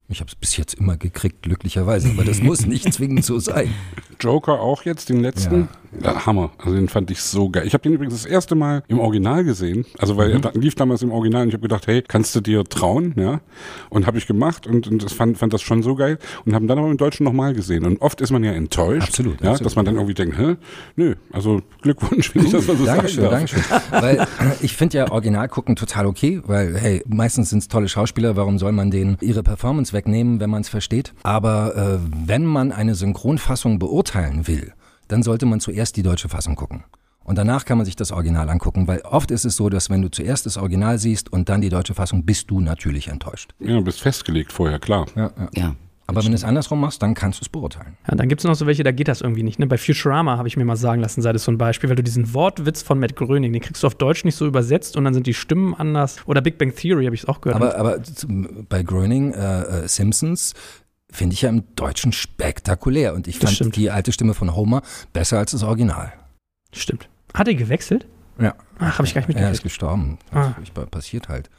Ich 0.09 0.21
habe 0.21 0.29
es 0.29 0.37
bis 0.37 0.57
jetzt 0.57 0.75
immer 0.75 0.97
gekriegt, 0.97 1.43
glücklicherweise, 1.43 2.11
aber 2.11 2.25
das 2.25 2.41
muss 2.41 2.65
nicht 2.65 2.93
zwingend 2.93 3.25
so 3.25 3.39
sein. 3.41 3.75
Joker 4.21 4.61
auch 4.61 4.85
jetzt, 4.85 5.09
den 5.09 5.21
letzten. 5.21 5.61
Ja. 5.63 6.27
Hammer. 6.27 6.51
Also 6.59 6.75
den 6.75 6.89
fand 6.89 7.11
ich 7.11 7.23
so 7.23 7.49
geil. 7.49 7.63
Ich 7.67 7.73
habe 7.73 7.81
den 7.83 7.95
übrigens 7.95 8.13
das 8.13 8.27
erste 8.27 8.55
Mal 8.55 8.83
im 8.89 8.99
Original 8.99 9.45
gesehen. 9.45 9.87
Also 9.99 10.19
weil 10.19 10.31
er 10.31 10.41
da- 10.41 10.51
lief 10.53 10.75
damals 10.75 11.01
im 11.03 11.11
Original 11.11 11.43
und 11.43 11.49
ich 11.49 11.55
habe 11.55 11.63
gedacht, 11.63 11.87
hey, 11.87 12.03
kannst 12.07 12.35
du 12.35 12.41
dir 12.43 12.65
trauen? 12.65 13.15
Ja. 13.17 13.41
Und 13.89 14.07
habe 14.07 14.19
ich 14.19 14.27
gemacht 14.27 14.67
und, 14.67 14.87
und 14.89 15.03
das 15.03 15.15
fand, 15.15 15.39
fand 15.39 15.55
das 15.55 15.63
schon 15.63 15.83
so 15.83 15.95
geil 15.95 16.19
und 16.45 16.55
haben 16.55 16.67
dann 16.67 16.79
aber 16.79 16.91
im 16.91 16.99
Deutschen 16.99 17.25
nochmal 17.25 17.55
gesehen. 17.55 17.87
Und 17.87 18.03
oft 18.03 18.21
ist 18.21 18.31
man 18.31 18.45
ja 18.45 18.53
enttäuscht. 18.53 19.09
Absolut, 19.09 19.41
Ja, 19.41 19.51
absolut. 19.53 19.67
dass 19.67 19.77
man 19.77 19.85
dann 19.87 19.95
irgendwie 19.95 20.13
denkt, 20.13 20.37
hä? 20.37 20.57
Nö, 20.97 21.15
also 21.33 21.63
Glückwunsch, 21.81 22.35
wenn 22.35 22.45
ich 22.45 22.51
das 22.53 22.67
mal 22.67 22.77
so 22.77 22.85
Dankeschön, 22.85 23.25
sagen. 23.25 23.35
Dankeschön. 23.37 23.63
Weil 23.91 24.17
äh, 24.19 24.27
ich 24.61 24.77
finde 24.77 24.99
ja 24.99 25.11
Original 25.11 25.49
gucken 25.49 25.77
total 25.77 26.05
okay, 26.07 26.43
weil 26.47 26.77
hey, 26.79 27.03
meistens 27.09 27.51
sind 27.51 27.61
es 27.61 27.69
tolle 27.69 27.89
Schauspieler, 27.89 28.37
warum 28.37 28.59
soll 28.59 28.73
man 28.73 28.91
denen 28.91 29.17
ihre 29.23 29.43
Performance 29.43 29.95
wegnehmen, 29.95 30.41
wenn 30.41 30.51
man 30.51 30.61
es 30.61 30.69
versteht? 30.69 31.15
Aber 31.23 32.01
äh, 32.03 32.11
wenn 32.27 32.45
man 32.45 32.71
eine 32.73 32.95
Synchronfassung 32.95 33.79
beurteilen 34.07 34.47
will, 34.47 34.73
dann 35.09 35.23
sollte 35.23 35.47
man 35.47 35.61
zuerst 35.61 35.97
die 35.97 36.03
deutsche 36.03 36.29
Fassung 36.29 36.55
gucken. 36.57 36.85
Und 37.25 37.39
danach 37.39 37.65
kann 37.65 37.77
man 37.77 37.85
sich 37.85 37.97
das 37.97 38.13
Original 38.13 38.49
angucken, 38.49 38.87
weil 38.87 39.01
oft 39.01 39.33
ist 39.33 39.45
es 39.45 39.57
so, 39.57 39.69
dass 39.69 39.91
wenn 39.91 40.01
du 40.01 40.11
zuerst 40.11 40.47
das 40.47 40.57
Original 40.57 40.99
siehst 40.99 41.33
und 41.33 41.49
dann 41.49 41.61
die 41.61 41.71
deutsche 41.71 41.95
Fassung, 41.95 42.25
bist 42.25 42.51
du 42.51 42.61
natürlich 42.61 43.09
enttäuscht. 43.09 43.53
Ja, 43.59 43.75
du 43.75 43.83
bist 43.83 44.01
festgelegt 44.01 44.53
vorher, 44.53 44.79
klar. 44.79 45.07
Ja, 45.17 45.33
ja. 45.37 45.49
Ja. 45.55 45.77
Aber 46.09 46.23
wenn 46.23 46.31
du 46.31 46.37
es 46.37 46.45
andersrum 46.45 46.81
machst, 46.81 47.03
dann 47.03 47.15
kannst 47.15 47.41
du 47.41 47.43
es 47.43 47.49
beurteilen. 47.49 47.97
Ja, 48.09 48.15
dann 48.15 48.29
gibt 48.29 48.41
es 48.41 48.45
noch 48.45 48.55
so 48.55 48.69
welche, 48.69 48.85
da 48.85 48.93
geht 48.93 49.09
das 49.09 49.23
irgendwie 49.23 49.43
nicht. 49.43 49.59
Ne? 49.59 49.67
Bei 49.67 49.77
Futurama 49.77 50.39
habe 50.39 50.47
ich 50.47 50.57
mir 50.57 50.65
mal 50.65 50.77
sagen 50.77 51.01
lassen, 51.01 51.21
sei 51.21 51.33
das 51.33 51.43
so 51.43 51.51
ein 51.51 51.59
Beispiel, 51.59 51.89
weil 51.89 51.97
du 51.97 52.05
diesen 52.05 52.33
Wortwitz 52.33 52.83
von 52.83 53.01
Matt 53.01 53.17
Gröning, 53.17 53.53
den 53.53 53.61
kriegst 53.61 53.83
du 53.83 53.89
auf 53.89 53.97
Deutsch 53.97 54.25
nicht 54.25 54.37
so 54.37 54.47
übersetzt 54.47 54.97
und 54.97 55.03
dann 55.03 55.15
sind 55.15 55.27
die 55.27 55.35
Stimmen 55.35 55.75
anders. 55.75 56.19
Oder 56.27 56.43
Big 56.43 56.59
Bang 56.59 56.73
Theory 56.73 57.07
habe 57.07 57.17
ich 57.17 57.23
es 57.23 57.29
auch 57.29 57.41
gehört. 57.41 57.61
Aber, 57.61 57.77
aber 57.77 57.99
bei 58.69 58.85
Groening, 58.85 59.33
äh, 59.33 59.63
äh, 59.63 59.89
Simpsons, 59.89 60.55
finde 61.17 61.35
ich 61.35 61.43
ja 61.43 61.49
im 61.49 61.65
Deutschen 61.77 62.13
spektakulär. 62.13 63.15
Und 63.15 63.27
ich 63.29 63.39
Das 63.39 63.51
fand 63.51 63.57
stimmt. 63.57 63.77
die 63.77 63.91
alte 63.91 64.13
Stimme 64.13 64.35
von 64.35 64.55
Homer 64.55 64.83
besser 65.13 65.39
als 65.39 65.51
das 65.53 65.63
Original. 65.63 66.13
Stimmt. 66.73 67.09
Hat 67.35 67.49
er 67.49 67.55
gewechselt? 67.55 68.07
Ja. 68.39 68.55
Ach, 68.79 68.99
habe 68.99 69.07
ich 69.09 69.15
gar 69.15 69.21
nicht 69.27 69.31
Er 69.31 69.51
ist 69.51 69.63
mitgekriegt. 69.63 69.63
gestorben. 69.65 70.19
Ah. 70.31 70.55
Passiert 70.91 71.29
halt. 71.29 71.51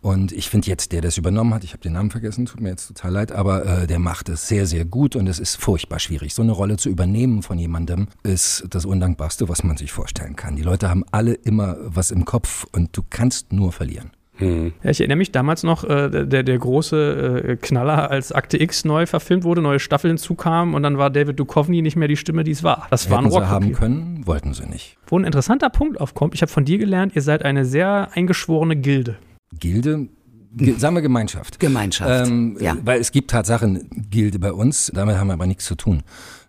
Und 0.00 0.30
ich 0.30 0.48
finde 0.48 0.68
jetzt, 0.68 0.92
der 0.92 1.00
das 1.00 1.18
übernommen 1.18 1.52
hat, 1.54 1.64
ich 1.64 1.72
habe 1.72 1.82
den 1.82 1.92
Namen 1.94 2.12
vergessen, 2.12 2.46
tut 2.46 2.60
mir 2.60 2.68
jetzt 2.68 2.86
total 2.86 3.10
leid, 3.12 3.32
aber 3.32 3.66
äh, 3.82 3.86
der 3.88 3.98
macht 3.98 4.28
es 4.28 4.46
sehr, 4.46 4.64
sehr 4.64 4.84
gut 4.84 5.16
und 5.16 5.26
es 5.26 5.40
ist 5.40 5.56
furchtbar 5.56 5.98
schwierig. 5.98 6.34
So 6.34 6.42
eine 6.42 6.52
Rolle 6.52 6.76
zu 6.76 6.88
übernehmen 6.88 7.42
von 7.42 7.58
jemandem 7.58 8.06
ist 8.22 8.64
das 8.70 8.84
Undankbarste, 8.84 9.48
was 9.48 9.64
man 9.64 9.76
sich 9.76 9.90
vorstellen 9.90 10.36
kann. 10.36 10.54
Die 10.54 10.62
Leute 10.62 10.88
haben 10.88 11.04
alle 11.10 11.34
immer 11.34 11.76
was 11.80 12.12
im 12.12 12.24
Kopf 12.24 12.64
und 12.70 12.96
du 12.96 13.02
kannst 13.10 13.52
nur 13.52 13.72
verlieren. 13.72 14.12
Hm. 14.38 14.72
Ja, 14.82 14.90
ich 14.90 15.00
erinnere 15.00 15.18
mich 15.18 15.32
damals 15.32 15.62
noch, 15.62 15.84
äh, 15.84 16.26
der, 16.26 16.42
der 16.42 16.58
große 16.58 17.44
äh, 17.44 17.56
Knaller, 17.56 18.10
als 18.10 18.32
Akte 18.32 18.60
X 18.60 18.84
neu 18.84 19.06
verfilmt 19.06 19.44
wurde, 19.44 19.62
neue 19.62 19.80
Staffeln 19.80 20.12
hinzukamen 20.12 20.74
und 20.74 20.82
dann 20.82 20.98
war 20.98 21.10
David 21.10 21.38
Duchovny 21.38 21.82
nicht 21.82 21.96
mehr 21.96 22.08
die 22.08 22.16
Stimme, 22.16 22.44
die 22.44 22.52
es 22.52 22.62
war. 22.62 22.86
Das 22.90 23.10
war 23.10 23.18
ein 23.18 23.24
Hätten 23.24 23.36
sie 23.36 23.46
haben 23.48 23.72
können, 23.72 24.26
wollten 24.26 24.54
sie 24.54 24.66
nicht. 24.66 24.96
Wo 25.06 25.18
ein 25.18 25.24
interessanter 25.24 25.70
Punkt 25.70 26.00
aufkommt, 26.00 26.34
ich 26.34 26.42
habe 26.42 26.50
von 26.50 26.64
dir 26.64 26.78
gelernt, 26.78 27.14
ihr 27.16 27.22
seid 27.22 27.44
eine 27.44 27.64
sehr 27.64 28.10
eingeschworene 28.12 28.76
Gilde. 28.76 29.16
Gilde, 29.58 30.08
Ge 30.52 30.74
sagen 30.78 30.94
wir 30.94 31.02
Gemeinschaft. 31.02 31.60
Gemeinschaft. 31.60 32.28
Ähm, 32.28 32.56
ja. 32.60 32.76
Weil 32.82 33.00
es 33.00 33.12
gibt 33.12 33.30
Tatsachen 33.30 33.88
Gilde 34.10 34.38
bei 34.38 34.52
uns, 34.52 34.90
damit 34.94 35.16
haben 35.16 35.26
wir 35.28 35.34
aber 35.34 35.46
nichts 35.46 35.64
zu 35.64 35.74
tun. 35.74 36.02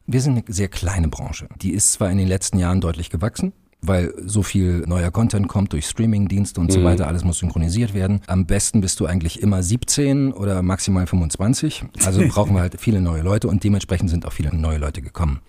wir 0.08 0.22
sind 0.22 0.34
eine 0.34 0.44
sehr 0.48 0.68
kleine 0.68 1.08
Branche. 1.08 1.48
Die 1.62 1.72
ist 1.72 1.92
zwar 1.94 2.10
in 2.10 2.18
den 2.18 2.28
letzten 2.28 2.58
Jahren 2.60 2.82
deutlich 2.82 3.10
gewachsen, 3.10 3.54
weil 3.82 4.14
so 4.26 4.44
viel 4.44 4.84
neuer 4.88 5.12
Content 5.12 5.48
kommt 5.48 5.74
durch 5.74 5.86
Streamingdienste 5.86 6.60
und 6.60 6.72
so 6.72 6.84
weiter, 6.84 7.08
alles 7.08 7.24
muss 7.24 7.40
synchronisiert 7.40 7.94
werden. 7.94 8.22
Am 8.28 8.46
besten 8.46 8.82
bist 8.82 9.00
du 9.00 9.06
eigentlich 9.06 9.42
immer 9.42 9.64
17 9.64 10.34
oder 10.34 10.62
maximal 10.62 11.08
25. 11.08 11.86
Also 12.06 12.22
brauchen 12.30 12.56
wir 12.56 12.62
halt 12.62 12.76
viele 12.80 13.02
neue 13.02 13.22
Leute 13.22 13.48
und 13.48 13.64
dementsprechend 13.64 14.10
sind 14.10 14.26
auch 14.26 14.34
viele 14.34 14.56
neue 14.56 14.78
Leute 14.78 15.02
gekommen. 15.02 15.40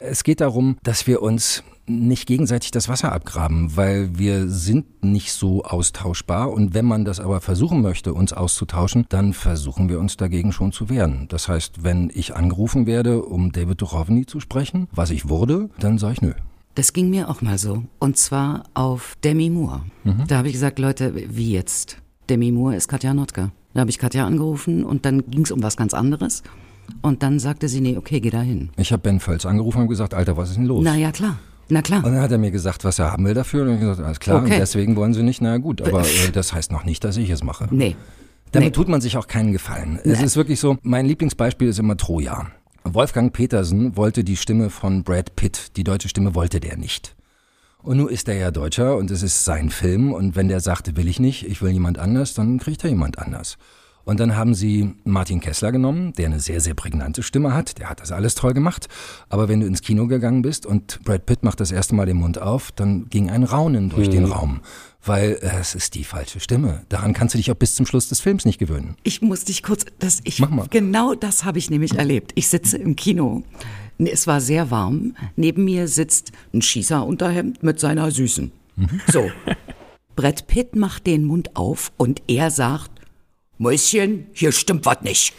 Es 0.00 0.24
geht 0.24 0.40
darum, 0.40 0.76
dass 0.82 1.06
wir 1.06 1.22
uns 1.22 1.62
nicht 1.86 2.26
gegenseitig 2.26 2.70
das 2.70 2.88
Wasser 2.88 3.12
abgraben, 3.12 3.76
weil 3.76 4.18
wir 4.18 4.48
sind 4.48 5.04
nicht 5.04 5.32
so 5.32 5.64
austauschbar 5.64 6.50
und 6.50 6.74
wenn 6.74 6.84
man 6.84 7.04
das 7.04 7.20
aber 7.20 7.40
versuchen 7.40 7.80
möchte, 7.80 8.12
uns 8.12 8.32
auszutauschen, 8.32 9.06
dann 9.08 9.32
versuchen 9.32 9.88
wir 9.88 10.00
uns 10.00 10.16
dagegen 10.16 10.52
schon 10.52 10.72
zu 10.72 10.88
wehren. 10.88 11.26
Das 11.28 11.48
heißt, 11.48 11.84
wenn 11.84 12.10
ich 12.12 12.34
angerufen 12.34 12.86
werde, 12.86 13.22
um 13.22 13.52
David 13.52 13.80
Duchovny 13.80 14.26
zu 14.26 14.40
sprechen, 14.40 14.88
was 14.92 15.10
ich 15.10 15.28
wurde, 15.28 15.70
dann 15.78 15.98
sage 15.98 16.14
ich 16.14 16.22
nö. 16.22 16.32
Das 16.76 16.92
ging 16.92 17.10
mir 17.10 17.28
auch 17.28 17.42
mal 17.42 17.58
so. 17.58 17.82
Und 17.98 18.16
zwar 18.18 18.64
auf 18.74 19.16
Demi 19.24 19.50
Moore. 19.50 19.80
Da 20.28 20.36
habe 20.38 20.48
ich 20.48 20.52
gesagt, 20.54 20.78
Leute, 20.78 21.12
wie 21.14 21.50
jetzt? 21.52 21.96
Demi 22.28 22.52
Moore 22.52 22.76
ist 22.76 22.86
Katja 22.88 23.12
Notka. 23.14 23.50
Da 23.74 23.80
habe 23.80 23.90
ich 23.90 23.98
Katja 23.98 24.26
angerufen 24.26 24.84
und 24.84 25.04
dann 25.04 25.28
ging 25.30 25.42
es 25.44 25.50
um 25.50 25.62
was 25.62 25.76
ganz 25.76 25.94
anderes. 25.94 26.42
Und 27.02 27.22
dann 27.22 27.38
sagte 27.38 27.68
sie, 27.68 27.80
nee, 27.80 27.96
okay, 27.96 28.20
geh 28.20 28.30
da 28.30 28.42
hin. 28.42 28.68
Ich 28.76 28.92
habe 28.92 29.02
Ben 29.02 29.20
Völz 29.20 29.44
angerufen 29.44 29.82
und 29.82 29.88
gesagt, 29.88 30.14
Alter, 30.14 30.36
was 30.36 30.50
ist 30.50 30.56
denn 30.56 30.66
los? 30.66 30.82
Na 30.84 30.96
ja, 30.96 31.10
klar. 31.12 31.38
Na 31.68 31.82
klar. 31.82 32.04
Und 32.04 32.12
dann 32.12 32.20
hat 32.22 32.30
er 32.30 32.38
mir 32.38 32.52
gesagt, 32.52 32.84
was 32.84 32.98
er 33.00 33.10
haben 33.10 33.24
will 33.24 33.34
dafür. 33.34 33.64
Und 33.64 33.74
ich 33.74 33.80
gesagt, 33.80 34.00
alles 34.00 34.20
klar, 34.20 34.42
Okay. 34.42 34.52
und 34.52 34.60
deswegen 34.60 34.94
wollen 34.96 35.14
sie 35.14 35.22
nicht. 35.24 35.40
Na 35.40 35.56
gut, 35.56 35.82
aber 35.82 36.02
äh, 36.06 36.30
das 36.32 36.52
heißt 36.52 36.70
noch 36.70 36.84
nicht, 36.84 37.02
dass 37.04 37.16
ich 37.16 37.30
es 37.30 37.42
mache. 37.42 37.66
Nee. 37.70 37.96
Damit 38.52 38.68
Nee. 38.68 38.72
tut 38.72 38.88
man 38.88 39.00
sich 39.00 39.16
auch 39.16 39.26
keinen 39.26 39.52
Gefallen. 39.52 39.98
Es 40.04 40.22
ist 40.22 40.36
wirklich 40.36 40.60
so, 40.60 40.78
mein 40.82 41.06
Lieblingsbeispiel 41.06 41.68
ist 41.68 41.78
immer 41.80 41.96
Troja. 41.96 42.46
Wolfgang 42.94 43.32
Petersen 43.32 43.96
wollte 43.96 44.22
die 44.22 44.36
Stimme 44.36 44.70
von 44.70 45.02
Brad 45.02 45.34
Pitt, 45.34 45.76
die 45.76 45.82
deutsche 45.82 46.08
Stimme 46.08 46.36
wollte 46.36 46.60
der 46.60 46.76
nicht. 46.76 47.16
Und 47.82 47.96
nun 47.96 48.08
ist 48.08 48.28
er 48.28 48.36
ja 48.36 48.52
Deutscher 48.52 48.96
und 48.96 49.10
es 49.10 49.24
ist 49.24 49.44
sein 49.44 49.70
Film 49.70 50.12
und 50.12 50.36
wenn 50.36 50.46
der 50.46 50.60
sagte, 50.60 50.96
will 50.96 51.08
ich 51.08 51.18
nicht, 51.18 51.46
ich 51.48 51.62
will 51.62 51.72
jemand 51.72 51.98
anders, 51.98 52.34
dann 52.34 52.58
kriegt 52.58 52.84
er 52.84 52.90
jemand 52.90 53.18
anders. 53.18 53.58
Und 54.04 54.20
dann 54.20 54.36
haben 54.36 54.54
sie 54.54 54.94
Martin 55.02 55.40
Kessler 55.40 55.72
genommen, 55.72 56.12
der 56.12 56.26
eine 56.26 56.38
sehr, 56.38 56.60
sehr 56.60 56.74
prägnante 56.74 57.24
Stimme 57.24 57.54
hat. 57.54 57.78
Der 57.78 57.90
hat 57.90 58.00
das 58.00 58.12
alles 58.12 58.36
toll 58.36 58.54
gemacht. 58.54 58.86
Aber 59.28 59.48
wenn 59.48 59.58
du 59.58 59.66
ins 59.66 59.82
Kino 59.82 60.06
gegangen 60.06 60.42
bist 60.42 60.64
und 60.64 61.02
Brad 61.02 61.26
Pitt 61.26 61.42
macht 61.42 61.58
das 61.58 61.72
erste 61.72 61.96
Mal 61.96 62.06
den 62.06 62.18
Mund 62.18 62.40
auf, 62.40 62.70
dann 62.70 63.08
ging 63.08 63.30
ein 63.30 63.42
Raunen 63.42 63.90
durch 63.90 64.08
den 64.08 64.26
Raum. 64.26 64.60
Weil 65.06 65.38
äh, 65.42 65.60
es 65.60 65.74
ist 65.74 65.94
die 65.94 66.04
falsche 66.04 66.40
Stimme. 66.40 66.82
Daran 66.88 67.12
kannst 67.14 67.34
du 67.34 67.38
dich 67.38 67.50
auch 67.50 67.56
bis 67.56 67.74
zum 67.74 67.86
Schluss 67.86 68.08
des 68.08 68.20
Films 68.20 68.44
nicht 68.44 68.58
gewöhnen. 68.58 68.96
Ich 69.04 69.22
muss 69.22 69.44
dich 69.44 69.62
kurz, 69.62 69.84
das 69.98 70.20
ich 70.24 70.40
Mach 70.40 70.50
mal. 70.50 70.66
genau 70.68 71.14
das 71.14 71.44
habe 71.44 71.58
ich 71.58 71.70
nämlich 71.70 71.94
erlebt. 71.96 72.32
Ich 72.34 72.48
sitze 72.48 72.76
im 72.76 72.96
Kino. 72.96 73.42
Es 73.98 74.26
war 74.26 74.40
sehr 74.40 74.70
warm. 74.70 75.14
Neben 75.36 75.64
mir 75.64 75.88
sitzt 75.88 76.32
ein 76.52 76.60
Schießerunterhemd 76.60 77.62
mit 77.62 77.80
seiner 77.80 78.10
Süßen. 78.10 78.52
Mhm. 78.76 79.00
So. 79.10 79.30
Brett 80.16 80.46
Pitt 80.48 80.76
macht 80.76 81.06
den 81.06 81.24
Mund 81.24 81.56
auf 81.56 81.92
und 81.96 82.22
er 82.26 82.50
sagt, 82.50 82.90
Mäuschen, 83.58 84.26
hier 84.32 84.52
stimmt 84.52 84.84
was 84.86 85.00
nicht. 85.02 85.32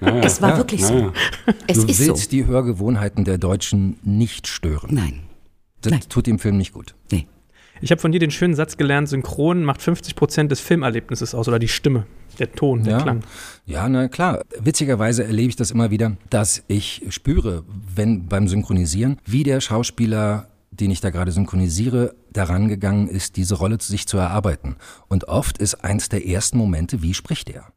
es 0.00 0.42
war 0.42 0.58
wirklich 0.58 0.84
so. 0.84 1.12
Es 1.66 1.78
du 1.78 1.86
ist 1.86 1.98
so. 1.98 2.06
willst 2.08 2.32
die 2.32 2.44
Hörgewohnheiten 2.44 3.24
der 3.24 3.38
Deutschen 3.38 3.98
nicht 4.02 4.46
stören. 4.46 4.90
Nein. 4.92 5.22
Das 5.80 5.92
Nein. 5.92 6.00
tut 6.08 6.26
dem 6.26 6.38
Film 6.38 6.56
nicht 6.56 6.72
gut. 6.72 6.94
Ich 7.80 7.90
habe 7.90 8.00
von 8.00 8.12
dir 8.12 8.20
den 8.20 8.30
schönen 8.30 8.54
Satz 8.54 8.76
gelernt, 8.76 9.08
Synchron 9.08 9.62
macht 9.62 9.82
50 9.82 10.14
Prozent 10.16 10.50
des 10.50 10.60
Filmerlebnisses 10.60 11.34
aus 11.34 11.48
oder 11.48 11.58
die 11.58 11.68
Stimme, 11.68 12.06
der 12.38 12.52
Ton, 12.52 12.84
der 12.84 12.94
Ja. 12.94 13.02
Klang. 13.02 13.20
Ja, 13.66 13.88
na 13.88 14.08
klar. 14.08 14.42
Witzigerweise 14.58 15.24
erlebe 15.24 15.50
ich 15.50 15.56
das 15.56 15.70
immer 15.70 15.90
wieder, 15.90 16.16
dass 16.30 16.62
ich 16.68 17.04
spüre, 17.10 17.64
wenn 17.94 18.26
beim 18.28 18.48
Synchronisieren, 18.48 19.18
wie 19.26 19.42
der 19.42 19.60
Schauspieler, 19.60 20.48
den 20.70 20.90
ich 20.90 21.00
da 21.00 21.10
gerade 21.10 21.32
synchronisiere, 21.32 22.14
daran 22.32 22.68
gegangen 22.68 23.08
ist, 23.08 23.36
diese 23.36 23.54
Rolle 23.56 23.78
zu 23.78 23.90
sich 23.90 24.06
zu 24.06 24.16
erarbeiten. 24.18 24.76
Und 25.08 25.24
oft 25.28 25.58
ist 25.58 25.84
eins 25.84 26.08
der 26.08 26.26
ersten 26.26 26.58
Momente, 26.58 27.02
wie 27.02 27.14
spricht 27.14 27.50
er? 27.50 27.72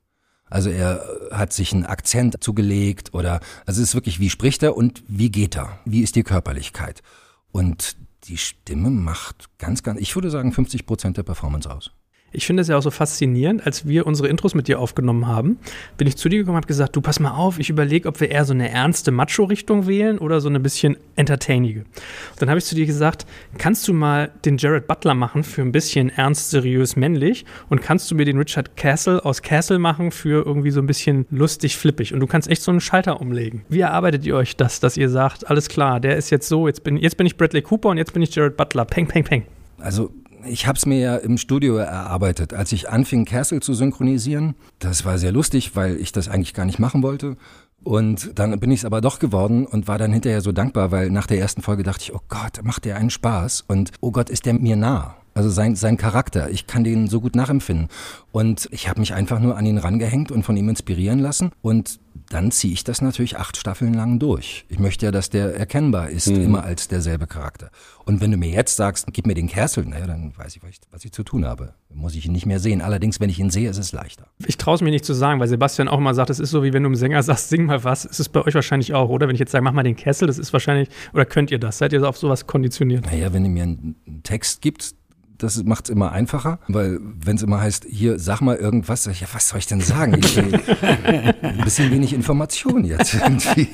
Also 0.49 0.69
er 0.69 1.03
hat 1.31 1.53
sich 1.53 1.73
einen 1.73 1.85
Akzent 1.85 2.43
zugelegt 2.43 3.13
oder, 3.13 3.39
also 3.65 3.81
es 3.81 3.89
ist 3.89 3.95
wirklich, 3.95 4.19
wie 4.19 4.29
spricht 4.31 4.63
er 4.63 4.75
und 4.75 5.03
wie 5.07 5.29
geht 5.29 5.55
er? 5.55 5.79
Wie 5.85 6.01
ist 6.01 6.15
die 6.15 6.23
Körperlichkeit? 6.23 7.03
Und 7.51 7.95
die 8.29 8.37
Stimme 8.37 8.91
macht 8.91 9.57
ganz, 9.57 9.83
ganz, 9.83 9.99
ich 9.99 10.15
würde 10.15 10.29
sagen, 10.29 10.51
50 10.51 10.85
Prozent 10.85 11.17
der 11.17 11.23
Performance 11.23 11.69
aus. 11.69 11.91
Ich 12.31 12.45
finde 12.45 12.61
es 12.61 12.67
ja 12.67 12.77
auch 12.77 12.81
so 12.81 12.91
faszinierend, 12.91 13.65
als 13.65 13.87
wir 13.87 14.05
unsere 14.05 14.27
Intros 14.27 14.55
mit 14.55 14.67
dir 14.67 14.79
aufgenommen 14.79 15.27
haben, 15.27 15.57
bin 15.97 16.07
ich 16.07 16.17
zu 16.17 16.29
dir 16.29 16.39
gekommen 16.39 16.55
und 16.55 16.61
habe 16.63 16.67
gesagt, 16.67 16.95
du 16.95 17.01
pass 17.01 17.19
mal 17.19 17.31
auf, 17.31 17.59
ich 17.59 17.69
überlege, 17.69 18.07
ob 18.07 18.19
wir 18.19 18.29
eher 18.29 18.45
so 18.45 18.53
eine 18.53 18.69
ernste 18.69 19.11
Macho-Richtung 19.11 19.87
wählen 19.87 20.17
oder 20.17 20.41
so 20.41 20.49
eine 20.49 20.59
bisschen 20.59 20.97
entertainige. 21.15 21.81
Und 21.81 22.41
dann 22.41 22.49
habe 22.49 22.59
ich 22.59 22.65
zu 22.65 22.75
dir 22.75 22.85
gesagt, 22.85 23.25
kannst 23.57 23.87
du 23.87 23.93
mal 23.93 24.31
den 24.45 24.57
Jared 24.57 24.87
Butler 24.87 25.13
machen 25.13 25.43
für 25.43 25.61
ein 25.61 25.71
bisschen 25.71 26.09
ernst, 26.09 26.51
seriös, 26.51 26.95
männlich 26.95 27.45
und 27.69 27.81
kannst 27.81 28.09
du 28.11 28.15
mir 28.15 28.25
den 28.25 28.37
Richard 28.37 28.77
Castle 28.77 29.23
aus 29.25 29.41
Castle 29.41 29.79
machen 29.79 30.11
für 30.11 30.45
irgendwie 30.45 30.71
so 30.71 30.79
ein 30.79 30.87
bisschen 30.87 31.25
lustig, 31.31 31.77
flippig 31.77 32.13
und 32.13 32.19
du 32.19 32.27
kannst 32.27 32.49
echt 32.49 32.61
so 32.61 32.71
einen 32.71 32.81
Schalter 32.81 33.19
umlegen. 33.21 33.63
Wie 33.69 33.79
erarbeitet 33.79 34.25
ihr 34.25 34.35
euch 34.35 34.55
das, 34.55 34.79
dass 34.79 34.97
ihr 34.97 35.09
sagt, 35.09 35.49
alles 35.49 35.69
klar, 35.69 35.99
der 35.99 36.17
ist 36.17 36.29
jetzt 36.29 36.47
so, 36.47 36.67
jetzt 36.67 36.83
bin, 36.83 36.97
jetzt 36.97 37.17
bin 37.17 37.25
ich 37.25 37.37
Bradley 37.37 37.61
Cooper 37.61 37.89
und 37.89 37.97
jetzt 37.97 38.13
bin 38.13 38.21
ich 38.21 38.33
Jared 38.33 38.57
Butler, 38.57 38.85
peng, 38.85 39.07
peng, 39.07 39.23
peng. 39.23 39.43
Also 39.79 40.11
ich 40.49 40.67
habe 40.67 40.77
es 40.77 40.85
mir 40.85 40.99
ja 40.99 41.15
im 41.17 41.37
Studio 41.37 41.77
erarbeitet. 41.77 42.53
Als 42.53 42.71
ich 42.71 42.89
anfing, 42.89 43.25
Castle 43.25 43.59
zu 43.59 43.73
synchronisieren, 43.73 44.55
das 44.79 45.05
war 45.05 45.17
sehr 45.17 45.31
lustig, 45.31 45.75
weil 45.75 45.97
ich 45.97 46.11
das 46.11 46.27
eigentlich 46.27 46.53
gar 46.53 46.65
nicht 46.65 46.79
machen 46.79 47.03
wollte. 47.03 47.37
Und 47.83 48.37
dann 48.37 48.59
bin 48.59 48.71
ich 48.71 48.81
es 48.81 48.85
aber 48.85 48.99
doch 48.99 49.19
geworden 49.19 49.65
und 49.65 49.87
war 49.87 49.97
dann 49.97 50.11
hinterher 50.11 50.41
so 50.41 50.51
dankbar, 50.51 50.91
weil 50.91 51.09
nach 51.11 51.27
der 51.27 51.39
ersten 51.39 51.61
Folge 51.61 51.83
dachte 51.83 52.03
ich, 52.03 52.13
oh 52.13 52.21
Gott, 52.27 52.59
macht 52.63 52.85
der 52.85 52.97
einen 52.97 53.09
Spaß 53.09 53.65
und 53.67 53.91
oh 54.01 54.11
Gott, 54.11 54.29
ist 54.29 54.45
der 54.45 54.53
mir 54.53 54.75
nah. 54.75 55.15
Also 55.39 55.51
sein, 55.51 55.77
sein 55.77 55.95
Charakter, 55.95 56.49
ich 56.49 56.67
kann 56.67 56.83
den 56.83 57.07
so 57.07 57.21
gut 57.21 57.33
nachempfinden. 57.33 57.87
Und 58.33 58.67
ich 58.71 58.89
habe 58.89 58.99
mich 58.99 59.13
einfach 59.13 59.39
nur 59.39 59.55
an 59.55 59.65
ihn 59.65 59.77
rangehängt 59.77 60.33
und 60.33 60.43
von 60.43 60.57
ihm 60.57 60.67
inspirieren 60.67 61.19
lassen. 61.19 61.51
Und 61.61 62.01
dann 62.27 62.51
ziehe 62.51 62.73
ich 62.73 62.83
das 62.83 63.01
natürlich 63.01 63.37
acht 63.37 63.55
Staffeln 63.55 63.93
lang 63.93 64.19
durch. 64.19 64.65
Ich 64.67 64.79
möchte 64.79 65.05
ja, 65.05 65.13
dass 65.13 65.29
der 65.29 65.55
erkennbar 65.55 66.09
ist, 66.09 66.27
immer 66.27 66.63
als 66.63 66.89
derselbe 66.89 67.25
Charakter. 67.25 67.71
Und 68.03 68.19
wenn 68.19 68.31
du 68.31 68.37
mir 68.37 68.49
jetzt 68.49 68.75
sagst, 68.75 69.07
gib 69.13 69.27
mir 69.27 69.33
den 69.33 69.47
Castle, 69.47 69.85
naja, 69.85 70.07
dann 70.07 70.33
weiß 70.35 70.57
ich, 70.57 70.61
was 70.61 70.71
ich, 70.71 70.79
was 70.91 71.05
ich 71.05 71.13
zu 71.13 71.23
tun 71.23 71.45
habe. 71.45 71.73
Dann 71.87 71.99
muss 71.99 72.15
ich 72.15 72.25
ihn 72.25 72.33
nicht 72.33 72.45
mehr 72.45 72.59
sehen. 72.59 72.81
Allerdings, 72.81 73.21
wenn 73.21 73.29
ich 73.29 73.39
ihn 73.39 73.49
sehe, 73.49 73.69
ist 73.69 73.77
es 73.77 73.93
leichter. 73.93 74.27
Ich 74.45 74.57
traue 74.57 74.75
es 74.75 74.81
mir 74.81 74.91
nicht 74.91 75.05
zu 75.05 75.13
sagen, 75.13 75.39
weil 75.39 75.47
Sebastian 75.47 75.87
auch 75.87 75.99
immer 75.99 76.13
sagt, 76.13 76.29
es 76.29 76.39
ist 76.39 76.51
so, 76.51 76.63
wie 76.63 76.73
wenn 76.73 76.83
du 76.83 76.87
einem 76.87 76.95
Sänger 76.95 77.23
sagst, 77.23 77.47
sing 77.47 77.65
mal 77.65 77.85
was. 77.85 78.03
Ist 78.03 78.19
es 78.19 78.27
bei 78.27 78.41
euch 78.41 78.55
wahrscheinlich 78.55 78.93
auch, 78.93 79.07
oder? 79.07 79.29
Wenn 79.29 79.35
ich 79.35 79.39
jetzt 79.39 79.53
sage, 79.53 79.63
mach 79.63 79.71
mal 79.71 79.83
den 79.83 79.95
Kessel, 79.95 80.27
das 80.27 80.37
ist 80.37 80.51
wahrscheinlich, 80.51 80.89
oder 81.13 81.23
könnt 81.23 81.49
ihr 81.49 81.59
das? 81.59 81.77
Seid 81.77 81.93
ihr 81.93 82.07
auf 82.07 82.17
sowas 82.17 82.45
konditioniert? 82.45 83.05
Naja, 83.05 83.31
wenn 83.31 83.43
du 83.43 83.49
mir 83.49 83.63
einen 83.63 83.95
Text 84.23 84.61
gibst, 84.61 84.98
das 85.39 85.63
macht 85.63 85.85
es 85.85 85.89
immer 85.89 86.11
einfacher, 86.11 86.59
weil 86.67 86.99
wenn 87.01 87.35
es 87.37 87.41
immer 87.43 87.59
heißt, 87.59 87.85
hier 87.89 88.19
sag 88.19 88.41
mal 88.41 88.55
irgendwas, 88.57 89.03
sag 89.03 89.13
ich, 89.13 89.21
ja, 89.21 89.27
was 89.33 89.49
soll 89.49 89.59
ich 89.59 89.67
denn 89.67 89.81
sagen? 89.81 90.19
Ich, 90.19 90.37
ein 90.37 91.61
bisschen 91.63 91.91
wenig 91.91 92.13
Information 92.13 92.83
jetzt. 92.83 93.15
irgendwie. 93.15 93.67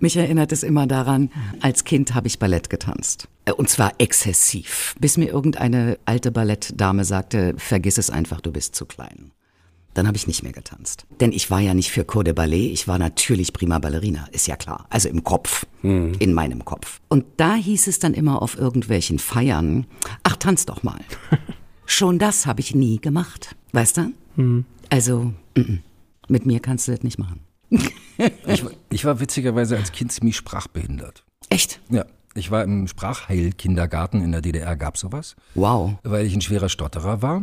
Mich 0.00 0.16
erinnert 0.16 0.52
es 0.52 0.62
immer 0.62 0.86
daran, 0.86 1.30
als 1.60 1.84
Kind 1.84 2.14
habe 2.14 2.26
ich 2.26 2.38
Ballett 2.38 2.70
getanzt. 2.70 3.28
Äh, 3.44 3.52
Und 3.52 3.68
zwar 3.68 3.92
exzessiv, 3.98 4.94
bis 5.00 5.16
mir 5.16 5.28
irgendeine 5.28 5.98
alte 6.04 6.30
Ballettdame 6.30 7.04
sagte, 7.04 7.54
vergiss 7.56 7.98
es 7.98 8.10
einfach, 8.10 8.40
du 8.40 8.52
bist 8.52 8.74
zu 8.74 8.86
klein. 8.86 9.32
Dann 9.94 10.06
habe 10.08 10.16
ich 10.16 10.26
nicht 10.26 10.42
mehr 10.42 10.52
getanzt. 10.52 11.06
Denn 11.20 11.32
ich 11.32 11.50
war 11.50 11.60
ja 11.60 11.72
nicht 11.72 11.90
für 11.92 12.04
Cour 12.04 12.24
de 12.24 12.32
Ballet, 12.32 12.72
ich 12.72 12.88
war 12.88 12.98
natürlich 12.98 13.52
prima 13.52 13.78
Ballerina, 13.78 14.26
ist 14.32 14.46
ja 14.48 14.56
klar. 14.56 14.86
Also 14.90 15.08
im 15.08 15.22
Kopf, 15.24 15.66
in 15.82 16.32
meinem 16.34 16.64
Kopf. 16.64 17.00
Und 17.08 17.24
da 17.36 17.54
hieß 17.54 17.86
es 17.86 17.98
dann 18.00 18.12
immer 18.14 18.42
auf 18.42 18.58
irgendwelchen 18.58 19.18
Feiern, 19.18 19.86
ach, 20.24 20.36
tanz 20.36 20.66
doch 20.66 20.82
mal. 20.82 21.00
Schon 21.86 22.18
das 22.18 22.46
habe 22.46 22.60
ich 22.60 22.74
nie 22.74 22.98
gemacht, 23.00 23.54
weißt 23.72 23.98
du? 23.98 24.64
Also, 24.90 25.32
mm, 25.56 25.60
mm. 25.60 25.82
mit 26.28 26.46
mir 26.46 26.60
kannst 26.60 26.88
du 26.88 26.92
das 26.92 27.02
nicht 27.02 27.18
machen. 27.18 27.40
Ich, 28.46 28.64
war- 28.64 28.70
ich 28.90 29.04
war 29.04 29.18
witzigerweise 29.18 29.76
als 29.76 29.90
Kind 29.90 30.12
ziemlich 30.12 30.36
sprachbehindert. 30.36 31.24
Echt? 31.48 31.80
Ja, 31.90 32.04
ich 32.34 32.50
war 32.52 32.62
im 32.62 32.86
Sprachheilkindergarten 32.86 34.22
in 34.22 34.30
der 34.32 34.40
DDR, 34.40 34.76
gab 34.76 34.96
sowas, 34.96 35.34
Wow. 35.56 35.94
weil 36.04 36.24
ich 36.24 36.34
ein 36.34 36.40
schwerer 36.40 36.68
Stotterer 36.68 37.22
war. 37.22 37.42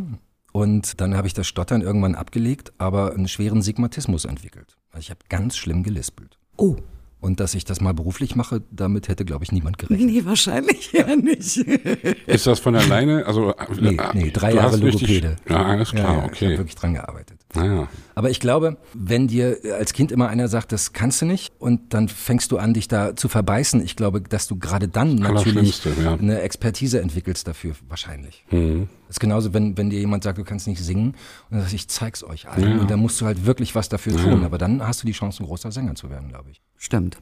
Und 0.52 1.00
dann 1.00 1.16
habe 1.16 1.26
ich 1.26 1.32
das 1.34 1.46
Stottern 1.46 1.80
irgendwann 1.80 2.14
abgelegt, 2.14 2.72
aber 2.78 3.14
einen 3.14 3.28
schweren 3.28 3.62
Sigmatismus 3.62 4.24
entwickelt. 4.26 4.76
Also 4.90 5.00
ich 5.00 5.10
habe 5.10 5.20
ganz 5.28 5.56
schlimm 5.56 5.82
gelispelt. 5.82 6.38
Oh. 6.56 6.76
Und 7.20 7.38
dass 7.38 7.54
ich 7.54 7.64
das 7.64 7.80
mal 7.80 7.94
beruflich 7.94 8.34
mache, 8.34 8.62
damit 8.72 9.06
hätte, 9.08 9.24
glaube 9.24 9.44
ich, 9.44 9.52
niemand 9.52 9.78
gerechnet. 9.78 10.10
Nee, 10.10 10.24
wahrscheinlich 10.24 10.90
ja 10.92 11.14
nicht. 11.14 11.56
Ist 11.56 12.46
das 12.48 12.58
von 12.58 12.74
alleine? 12.74 13.24
Also, 13.26 13.54
Nee, 13.80 13.96
äh, 13.96 14.08
nee, 14.14 14.30
drei 14.32 14.50
du 14.50 14.56
Jahre 14.56 14.72
hast 14.72 14.82
richtig- 14.82 15.22
Logopäde. 15.22 15.36
Ja, 15.48 15.62
alles 15.64 15.92
klar, 15.92 16.02
ja, 16.02 16.10
ja, 16.10 16.16
Ich 16.18 16.22
habe 16.24 16.32
okay. 16.32 16.58
wirklich 16.58 16.74
dran 16.74 16.94
gearbeitet. 16.94 17.41
Naja. 17.54 17.88
Aber 18.14 18.30
ich 18.30 18.40
glaube, 18.40 18.76
wenn 18.94 19.28
dir 19.28 19.58
als 19.78 19.92
Kind 19.92 20.12
immer 20.12 20.28
einer 20.28 20.48
sagt, 20.48 20.72
das 20.72 20.92
kannst 20.92 21.22
du 21.22 21.26
nicht, 21.26 21.52
und 21.58 21.94
dann 21.94 22.08
fängst 22.08 22.52
du 22.52 22.58
an, 22.58 22.74
dich 22.74 22.88
da 22.88 23.16
zu 23.16 23.28
verbeißen, 23.28 23.82
ich 23.82 23.96
glaube, 23.96 24.20
dass 24.20 24.46
du 24.46 24.58
gerade 24.58 24.88
dann 24.88 25.16
natürlich 25.16 25.84
ja. 25.84 26.14
eine 26.14 26.40
Expertise 26.40 27.00
entwickelst 27.00 27.46
dafür, 27.46 27.74
wahrscheinlich. 27.88 28.44
Mhm. 28.50 28.88
Das 29.08 29.16
ist 29.16 29.20
genauso, 29.20 29.52
wenn, 29.52 29.76
wenn 29.76 29.90
dir 29.90 29.98
jemand 29.98 30.24
sagt, 30.24 30.38
du 30.38 30.44
kannst 30.44 30.66
nicht 30.66 30.82
singen, 30.82 31.08
und 31.08 31.16
dann 31.50 31.60
sagst, 31.60 31.74
ich 31.74 31.88
zeig's 31.88 32.24
euch 32.24 32.48
allen. 32.48 32.76
Ja. 32.76 32.80
Und 32.80 32.90
dann 32.90 33.00
musst 33.00 33.20
du 33.20 33.26
halt 33.26 33.44
wirklich 33.44 33.74
was 33.74 33.88
dafür 33.88 34.16
tun. 34.16 34.44
Aber 34.44 34.58
dann 34.58 34.86
hast 34.86 35.02
du 35.02 35.06
die 35.06 35.12
Chance, 35.12 35.42
ein 35.42 35.46
großer 35.46 35.70
Sänger 35.70 35.94
zu 35.94 36.08
werden, 36.08 36.28
glaube 36.28 36.50
ich. 36.50 36.60
Stimmt. 36.78 37.18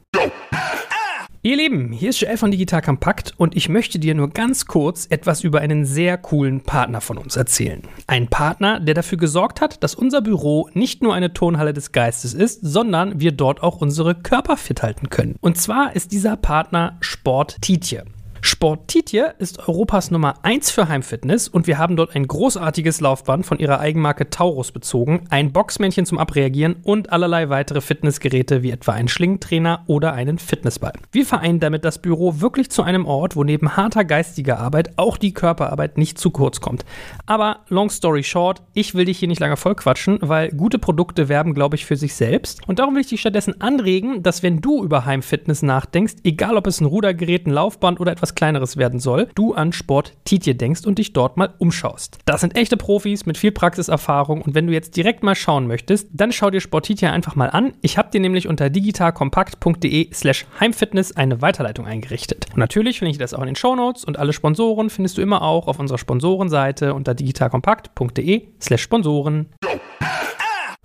Ihr 1.43 1.57
Lieben, 1.57 1.91
hier 1.91 2.11
ist 2.11 2.21
Joel 2.21 2.37
von 2.37 2.51
Digital 2.51 2.83
Kompakt 2.83 3.33
und 3.35 3.55
ich 3.57 3.67
möchte 3.67 3.97
dir 3.97 4.13
nur 4.13 4.29
ganz 4.29 4.67
kurz 4.67 5.07
etwas 5.09 5.43
über 5.43 5.59
einen 5.59 5.85
sehr 5.85 6.19
coolen 6.19 6.61
Partner 6.61 7.01
von 7.01 7.17
uns 7.17 7.35
erzählen. 7.35 7.81
Ein 8.05 8.27
Partner, 8.27 8.79
der 8.79 8.93
dafür 8.93 9.17
gesorgt 9.17 9.59
hat, 9.59 9.81
dass 9.83 9.95
unser 9.95 10.21
Büro 10.21 10.69
nicht 10.75 11.01
nur 11.01 11.15
eine 11.15 11.33
Tonhalle 11.33 11.73
des 11.73 11.93
Geistes 11.93 12.35
ist, 12.35 12.59
sondern 12.61 13.19
wir 13.19 13.31
dort 13.31 13.63
auch 13.63 13.81
unsere 13.81 14.13
Körper 14.13 14.55
fit 14.55 14.83
halten 14.83 15.09
können. 15.09 15.35
Und 15.41 15.57
zwar 15.57 15.95
ist 15.95 16.11
dieser 16.11 16.37
Partner 16.37 16.97
Sport 16.99 17.59
Tietje. 17.59 18.05
Sport 18.43 18.87
Tietje 18.87 19.35
ist 19.37 19.67
Europas 19.67 20.09
Nummer 20.09 20.33
1 20.41 20.71
für 20.71 20.89
Heimfitness 20.89 21.47
und 21.47 21.67
wir 21.67 21.77
haben 21.77 21.95
dort 21.95 22.15
ein 22.15 22.27
großartiges 22.27 22.99
Laufband 22.99 23.45
von 23.45 23.59
ihrer 23.59 23.79
Eigenmarke 23.79 24.31
Taurus 24.31 24.71
bezogen, 24.71 25.25
ein 25.29 25.51
Boxmännchen 25.51 26.07
zum 26.07 26.17
Abreagieren 26.17 26.77
und 26.81 27.11
allerlei 27.11 27.49
weitere 27.49 27.81
Fitnessgeräte 27.81 28.63
wie 28.63 28.71
etwa 28.71 28.93
einen 28.93 29.09
Schlingentrainer 29.09 29.83
oder 29.85 30.13
einen 30.13 30.39
Fitnessball. 30.39 30.93
Wir 31.11 31.27
vereinen 31.27 31.59
damit 31.59 31.85
das 31.85 32.01
Büro 32.01 32.41
wirklich 32.41 32.71
zu 32.71 32.81
einem 32.81 33.05
Ort, 33.05 33.35
wo 33.35 33.43
neben 33.43 33.77
harter 33.77 34.05
geistiger 34.05 34.57
Arbeit 34.57 34.97
auch 34.97 35.17
die 35.17 35.35
Körperarbeit 35.35 35.99
nicht 35.99 36.17
zu 36.17 36.31
kurz 36.31 36.59
kommt. 36.61 36.83
Aber 37.27 37.59
long 37.69 37.91
story 37.91 38.23
short, 38.23 38.63
ich 38.73 38.95
will 38.95 39.05
dich 39.05 39.19
hier 39.19 39.27
nicht 39.27 39.39
lange 39.39 39.55
vollquatschen, 39.55 40.17
weil 40.21 40.49
gute 40.49 40.79
Produkte 40.79 41.29
werben, 41.29 41.53
glaube 41.53 41.75
ich, 41.75 41.85
für 41.85 41.95
sich 41.95 42.15
selbst. 42.15 42.67
Und 42.67 42.79
darum 42.79 42.95
will 42.95 43.01
ich 43.01 43.07
dich 43.09 43.21
stattdessen 43.21 43.61
anregen, 43.61 44.23
dass 44.23 44.41
wenn 44.41 44.61
du 44.61 44.83
über 44.83 45.05
Heimfitness 45.05 45.61
nachdenkst, 45.61 46.15
egal 46.23 46.57
ob 46.57 46.65
es 46.65 46.81
ein 46.81 46.85
Rudergerät, 46.85 47.45
ein 47.45 47.51
Laufband 47.51 47.99
oder 47.99 48.11
etwas 48.11 48.30
etwas 48.31 48.35
Kleineres 48.35 48.77
werden 48.77 48.99
soll, 48.99 49.27
du 49.35 49.53
an 49.53 49.73
Sport 49.73 50.13
Tietje 50.25 50.55
denkst 50.55 50.85
und 50.85 50.97
dich 50.97 51.13
dort 51.13 51.37
mal 51.37 51.53
umschaust. 51.57 52.19
Das 52.25 52.41
sind 52.41 52.55
echte 52.55 52.77
Profis 52.77 53.25
mit 53.25 53.37
viel 53.37 53.51
Praxiserfahrung 53.51 54.41
und 54.41 54.55
wenn 54.55 54.67
du 54.67 54.73
jetzt 54.73 54.95
direkt 54.95 55.23
mal 55.23 55.35
schauen 55.35 55.67
möchtest, 55.67 56.07
dann 56.13 56.31
schau 56.31 56.49
dir 56.49 56.61
Sport 56.61 56.85
Tietje 56.85 57.11
einfach 57.11 57.35
mal 57.35 57.49
an. 57.49 57.73
Ich 57.81 57.97
habe 57.97 58.09
dir 58.11 58.21
nämlich 58.21 58.47
unter 58.47 58.69
digitalkompakt.de 58.69 60.13
slash 60.13 60.45
Heimfitness 60.59 61.15
eine 61.15 61.41
Weiterleitung 61.41 61.85
eingerichtet. 61.85 62.47
Und 62.53 62.59
natürlich 62.59 62.99
finde 62.99 63.11
ich 63.11 63.17
das 63.17 63.33
auch 63.33 63.41
in 63.41 63.47
den 63.47 63.55
Shownotes 63.55 64.05
und 64.05 64.17
alle 64.17 64.33
Sponsoren 64.33 64.89
findest 64.89 65.17
du 65.17 65.21
immer 65.21 65.41
auch 65.41 65.67
auf 65.67 65.79
unserer 65.79 65.97
Sponsorenseite 65.97 66.93
unter 66.93 67.13
digitalkompakt.de 67.13 68.47
slash 68.59 68.81
Sponsoren 68.81 69.47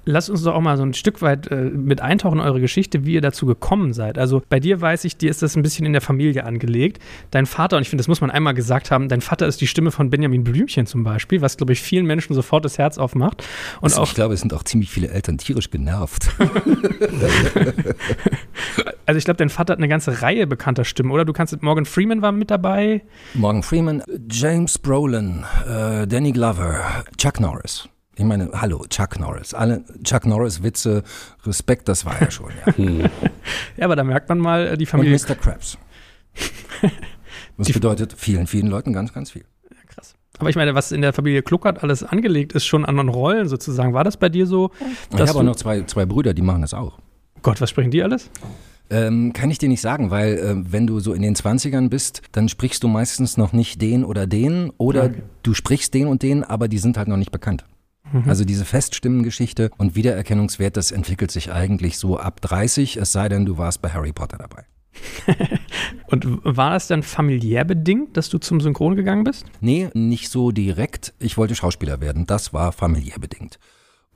lass 0.07 0.31
uns 0.31 0.43
doch 0.43 0.55
auch 0.55 0.61
mal 0.61 0.77
so 0.77 0.85
ein 0.85 0.95
Stück 0.95 1.21
weit 1.21 1.51
äh, 1.51 1.57
mit 1.57 2.01
eintauchen 2.01 2.39
in 2.39 2.45
eure 2.45 2.61
Geschichte, 2.61 3.05
wie 3.05 3.15
ihr 3.15 3.21
dazu 3.21 3.45
gekommen 3.45 3.93
seid. 3.93 4.17
Also 4.19 4.43
bei 4.49 4.61
dir 4.61 4.81
weiß 4.81 5.05
ich, 5.05 5.19
dir 5.19 5.29
ist 5.29 5.43
das 5.43 5.57
ein 5.57 5.63
bisschen 5.63 5.85
in 5.85 5.93
der 5.93 6.01
Familie 6.01 6.45
angelegt. 6.45 7.03
Dein 7.31 7.45
Vater, 7.47 7.77
und 7.77 7.83
ich 7.83 7.91
finde, 7.91 8.01
das 8.01 8.09
muss 8.09 8.21
man 8.21 8.31
einmal 8.31 8.55
gesagt 8.55 8.91
haben, 8.91 9.09
dein 9.09 9.21
Vater 9.21 9.47
ist 9.47 9.61
die 9.61 9.67
Stimme 9.67 9.91
von 9.91 10.09
Benjamin 10.09 10.45
Blümchen 10.45 10.87
zum 10.87 11.05
Beispiel, 11.05 11.43
was, 11.43 11.57
glaube 11.57 11.73
ich, 11.73 11.83
vielen 11.83 12.07
Menschen 12.07 12.35
sofort 12.35 12.65
das 12.65 12.79
Herz 12.79 12.97
aufmacht. 12.99 13.43
Und 13.81 13.85
also 13.85 14.03
auch, 14.03 14.07
ich 14.07 14.15
glaube, 14.15 14.35
es 14.35 14.41
sind 14.41 14.55
auch 14.55 14.63
ziemlich 14.63 14.91
viele 14.91 15.09
Eltern 15.09 15.39
tierisch 15.39 15.71
genervt. 15.71 16.31
also 19.07 19.19
ich 19.19 19.25
glaube, 19.25 19.39
dein 19.39 19.51
Vater 19.51 19.73
hat 19.73 19.79
eine 19.79 19.89
ganze 19.89 20.23
Reihe 20.23 20.47
bekannter 20.47 20.85
Stimmen, 20.85 21.11
oder? 21.11 21.25
Du 21.25 21.33
kannst, 21.33 21.61
Morgan 21.63 21.85
Freeman 21.85 22.23
war 22.23 22.31
mit 22.33 22.51
dabei. 22.51 23.03
Morgan 23.35 23.65
Freeman, 23.65 24.05
James 24.31 24.79
Brolin, 24.79 25.45
äh, 25.69 26.07
Danny 26.07 26.31
Glover, 26.33 27.05
Chuck 27.19 27.41
Norris. 27.41 27.89
Ich 28.19 28.25
meine, 28.25 28.51
hallo, 28.55 28.85
Chuck 28.89 29.21
Norris. 29.21 29.53
Alle 29.53 29.85
Chuck 30.03 30.25
Norris-Witze, 30.25 31.03
Respekt, 31.45 31.87
das 31.87 32.07
war 32.07 32.19
ja 32.19 32.31
schon. 32.31 32.51
Ja, 32.67 32.75
ja 33.77 33.85
aber 33.85 33.95
da 33.95 34.05
merkt 34.05 34.31
man 34.31 34.39
mal 34.39 34.67
äh, 34.69 34.77
die 34.79 34.87
Familie. 34.87 35.15
Und 35.15 35.29
Mr. 35.29 35.35
Krabs. 35.35 35.79
Das 37.59 37.73
bedeutet 37.73 38.13
vielen, 38.15 38.47
vielen 38.47 38.67
Leuten 38.67 38.93
ganz, 38.93 39.15
ganz 39.15 39.31
viel. 39.31 39.45
Ja, 39.71 39.77
krass. 39.87 40.15
Aber 40.39 40.51
ich 40.51 40.57
meine, 40.57 40.75
was 40.75 40.93
in 40.93 41.01
der 41.01 41.15
Familie 41.15 41.41
Kluckert 41.41 41.83
alles 41.83 42.03
angelegt 42.03 42.53
ist, 42.53 42.67
schon 42.67 42.85
an 42.85 43.09
Rollen 43.09 43.49
sozusagen. 43.49 43.95
War 43.95 44.05
das 44.05 44.19
bei 44.19 44.29
dir 44.29 44.47
so? 44.47 44.73
Ich 45.11 45.19
habe 45.19 45.39
auch 45.39 45.43
noch 45.43 45.57
zwei, 45.57 45.83
zwei 45.85 46.05
Brüder, 46.05 46.35
die 46.35 46.43
machen 46.43 46.61
das 46.61 46.75
auch. 46.75 46.99
Gott, 47.41 47.59
was 47.63 47.71
sprechen 47.71 47.91
die 47.91 48.03
alles? 48.03 48.31
Ähm, 48.91 49.33
kann 49.33 49.51
ich 49.51 49.57
dir 49.57 49.71
nicht 49.71 49.81
sagen, 49.81 50.11
weil 50.11 50.35
äh, 50.35 50.55
wenn 50.71 50.87
du 50.87 51.01
so 51.01 51.15
in 51.15 51.23
den 51.23 51.35
20ern 51.35 51.89
bist, 51.89 52.21
dann 52.33 52.49
sprichst 52.51 52.83
du 52.83 52.89
meistens 52.89 53.39
noch 53.39 53.55
nicht 53.55 53.81
den 53.81 54.05
oder 54.05 54.27
den 54.27 54.71
oder 54.77 55.05
okay. 55.05 55.23
du 55.43 55.55
sprichst 55.55 55.95
den 55.95 56.09
und 56.09 56.23
den, 56.23 56.45
aber 56.45 56.69
die 56.69 56.79
sind 56.79 56.99
halt 56.99 57.09
noch 57.09 57.17
nicht 57.17 57.33
bekannt. 57.33 57.65
Mhm. 58.13 58.29
Also 58.29 58.45
diese 58.45 58.65
Feststimmengeschichte 58.65 59.71
und 59.77 59.95
Wiedererkennungswert, 59.95 60.77
das 60.77 60.91
entwickelt 60.91 61.31
sich 61.31 61.53
eigentlich 61.53 61.99
so 61.99 62.19
ab 62.19 62.41
30, 62.41 62.97
es 62.97 63.13
sei 63.13 63.29
denn, 63.29 63.47
du 63.47 63.59
warst 63.59 63.83
bei 63.83 63.91
Harry 63.91 64.13
Potter 64.13 64.39
dabei. 64.39 64.65
und 66.07 66.27
war 66.45 66.71
das 66.71 66.87
dann 66.87 67.03
familiär 67.03 67.65
bedingt, 67.65 68.17
dass 68.17 68.29
du 68.29 68.39
zum 68.39 68.61
Synchron 68.61 68.97
gegangen 68.97 69.25
bist? 69.25 69.45
Nee, 69.61 69.89
nicht 69.95 70.31
so 70.31 70.53
direkt. 70.53 71.13
Ich 71.19 71.37
wollte 71.37 71.55
Schauspieler 71.55 72.01
werden. 72.01 72.27
Das 72.27 72.53
war 72.53 72.73
familiär 72.73 73.19
bedingt. 73.19 73.59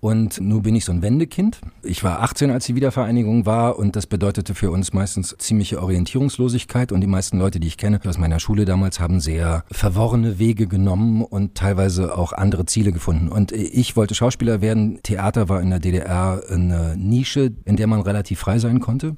Und 0.01 0.41
nun 0.41 0.63
bin 0.63 0.75
ich 0.75 0.87
so 0.87 0.93
ein 0.93 1.03
Wendekind. 1.03 1.61
Ich 1.83 2.03
war 2.03 2.23
18, 2.23 2.51
als 2.51 2.67
die 2.67 2.75
Wiedervereinigung 2.75 3.45
war 3.45 3.79
und 3.79 3.97
das 3.97 4.07
bedeutete 4.07 4.55
für 4.55 4.71
uns 4.71 4.93
meistens 4.93 5.37
ziemliche 5.39 5.83
Orientierungslosigkeit 5.83 6.91
und 6.91 7.03
die 7.03 7.07
meisten 7.07 7.39
Leute, 7.39 7.61
die 7.61 7.69
ich 7.69 7.77
kenne 7.77 8.01
aus 8.07 8.17
meiner 8.17 8.41
Schule 8.41 8.65
damals, 8.65 8.99
haben 8.99 9.21
sehr 9.21 9.65
verworrene 9.71 10.39
Wege 10.39 10.67
genommen 10.67 11.23
und 11.23 11.55
teilweise 11.55 12.17
auch 12.17 12.33
andere 12.33 12.65
Ziele 12.65 12.93
gefunden. 12.93 13.29
Und 13.29 13.53
ich 13.53 13.95
wollte 13.95 14.15
Schauspieler 14.15 14.63
werden. 14.63 15.01
Theater 15.03 15.49
war 15.51 15.61
in 15.61 15.71
der 15.71 15.81
DDR 15.81 16.43
eine 16.49 16.97
Nische, 16.97 17.53
in 17.67 17.77
der 17.77 17.87
man 17.87 18.01
relativ 18.01 18.41
frei 18.41 18.59
sein 18.59 18.81
konnte 18.81 19.17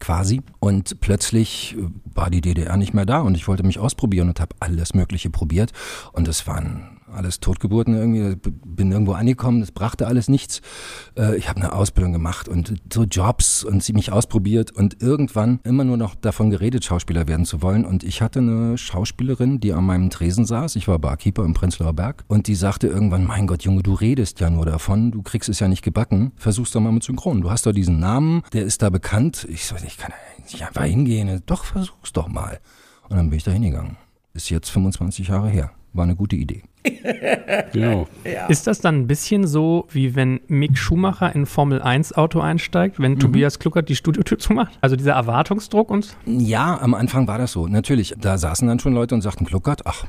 quasi. 0.00 0.42
Und 0.60 1.00
plötzlich 1.00 1.76
war 2.04 2.30
die 2.30 2.40
DDR 2.40 2.76
nicht 2.76 2.94
mehr 2.94 3.06
da 3.06 3.20
und 3.20 3.34
ich 3.34 3.48
wollte 3.48 3.64
mich 3.64 3.78
ausprobieren 3.78 4.28
und 4.28 4.40
habe 4.40 4.54
alles 4.60 4.94
Mögliche 4.94 5.30
probiert. 5.30 5.72
Und 6.12 6.28
es 6.28 6.46
waren 6.46 6.97
alles 7.12 7.40
Totgeburten 7.40 7.94
irgendwie, 7.94 8.36
bin 8.64 8.92
irgendwo 8.92 9.12
angekommen, 9.12 9.60
das 9.60 9.72
brachte 9.72 10.06
alles 10.06 10.28
nichts. 10.28 10.60
Äh, 11.16 11.36
ich 11.36 11.48
habe 11.48 11.60
eine 11.60 11.72
Ausbildung 11.72 12.12
gemacht 12.12 12.48
und 12.48 12.74
so 12.92 13.04
Jobs 13.04 13.64
und 13.64 13.82
sie 13.82 13.92
mich 13.92 14.12
ausprobiert 14.12 14.70
und 14.70 15.02
irgendwann 15.02 15.60
immer 15.64 15.84
nur 15.84 15.96
noch 15.96 16.14
davon 16.14 16.50
geredet, 16.50 16.84
Schauspieler 16.84 17.28
werden 17.28 17.44
zu 17.44 17.62
wollen. 17.62 17.84
Und 17.84 18.04
ich 18.04 18.22
hatte 18.22 18.40
eine 18.40 18.78
Schauspielerin, 18.78 19.60
die 19.60 19.72
an 19.72 19.84
meinem 19.84 20.10
Tresen 20.10 20.44
saß, 20.44 20.76
ich 20.76 20.88
war 20.88 20.98
Barkeeper 20.98 21.44
im 21.44 21.54
Prenzlauer 21.54 21.92
Berg 21.92 22.24
und 22.28 22.46
die 22.46 22.54
sagte 22.54 22.86
irgendwann, 22.86 23.24
mein 23.24 23.46
Gott, 23.46 23.62
Junge, 23.62 23.82
du 23.82 23.94
redest 23.94 24.40
ja 24.40 24.50
nur 24.50 24.66
davon, 24.66 25.10
du 25.10 25.22
kriegst 25.22 25.48
es 25.48 25.60
ja 25.60 25.68
nicht 25.68 25.82
gebacken, 25.82 26.32
versuch's 26.36 26.70
doch 26.70 26.80
mal 26.80 26.92
mit 26.92 27.02
Synchron. 27.02 27.40
Du 27.40 27.50
hast 27.50 27.66
doch 27.66 27.72
diesen 27.72 27.98
Namen, 27.98 28.42
der 28.52 28.64
ist 28.64 28.82
da 28.82 28.90
bekannt. 28.90 29.46
Ich 29.50 29.66
so, 29.66 29.76
ich 29.76 29.96
kann 29.96 30.10
ja 30.10 30.42
nicht 30.42 30.62
einfach 30.64 30.84
hingehen. 30.84 31.42
Doch, 31.46 31.64
versuch's 31.64 32.12
doch 32.12 32.28
mal. 32.28 32.60
Und 33.08 33.16
dann 33.16 33.30
bin 33.30 33.38
ich 33.38 33.44
da 33.44 33.50
hingegangen. 33.50 33.96
Ist 34.34 34.50
jetzt 34.50 34.70
25 34.70 35.28
Jahre 35.28 35.48
her. 35.48 35.72
War 35.92 36.04
eine 36.04 36.16
gute 36.16 36.36
Idee. 36.36 36.62
Genau. 37.72 38.06
Ja. 38.24 38.46
Ist 38.46 38.66
das 38.66 38.80
dann 38.80 38.96
ein 38.96 39.06
bisschen 39.06 39.46
so, 39.46 39.86
wie 39.90 40.14
wenn 40.14 40.40
Mick 40.48 40.76
Schumacher 40.76 41.34
in 41.34 41.46
Formel 41.46 41.80
1 41.80 42.14
Auto 42.14 42.40
einsteigt, 42.40 43.00
wenn 43.00 43.12
mhm. 43.12 43.20
Tobias 43.20 43.58
Kluckert 43.58 43.88
die 43.88 43.96
Studiotür 43.96 44.38
zumacht? 44.38 44.76
Also 44.80 44.96
dieser 44.96 45.12
Erwartungsdruck 45.12 45.90
uns? 45.90 46.16
Ja, 46.26 46.78
am 46.80 46.94
Anfang 46.94 47.26
war 47.26 47.38
das 47.38 47.52
so. 47.52 47.66
Natürlich, 47.68 48.14
da 48.18 48.36
saßen 48.36 48.68
dann 48.68 48.80
schon 48.80 48.92
Leute 48.92 49.14
und 49.14 49.22
sagten, 49.22 49.46
Kluckert, 49.46 49.86
ach, 49.86 50.04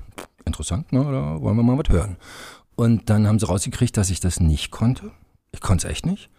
interessant, 0.45 0.91
ne? 0.91 0.99
da 1.03 1.41
wollen 1.41 1.55
wir 1.55 1.63
mal 1.63 1.77
was 1.77 1.89
hören. 1.89 2.17
Und 2.75 3.09
dann 3.09 3.27
haben 3.27 3.39
sie 3.39 3.45
rausgekriegt, 3.45 3.95
dass 3.95 4.09
ich 4.09 4.19
das 4.19 4.39
nicht 4.39 4.71
konnte. 4.71 5.11
Ich 5.51 5.61
konnte 5.61 5.87
es 5.87 5.91
echt 5.91 6.05
nicht. 6.05 6.29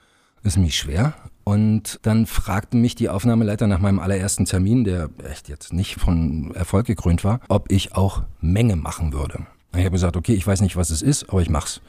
Ist 0.43 0.57
mich 0.57 0.77
schwer. 0.77 1.15
Und 1.45 1.99
dann 2.03 2.27
fragte 2.27 2.77
mich 2.77 2.95
die 2.95 3.09
Aufnahmeleiter 3.09 3.67
nach 3.67 3.81
meinem 3.81 3.99
allerersten 3.99 4.45
Termin, 4.45 4.85
der 4.85 5.11
echt 5.31 5.49
jetzt 5.49 5.73
nicht 5.73 5.97
von 5.97 6.55
Erfolg 6.55 6.87
gekrönt 6.87 7.25
war, 7.25 7.41
ob 7.49 7.71
ich 7.71 7.95
auch 7.95 8.23
Menge 8.41 8.77
machen 8.77 9.13
würde. 9.13 9.47
Ich 9.73 9.81
habe 9.85 9.91
gesagt, 9.91 10.17
okay, 10.17 10.35
ich 10.35 10.47
weiß 10.47 10.61
nicht, 10.63 10.77
was 10.77 10.91
es 10.91 11.03
ist, 11.03 11.29
aber 11.31 11.43
ich 11.43 11.51
mach's. 11.51 11.81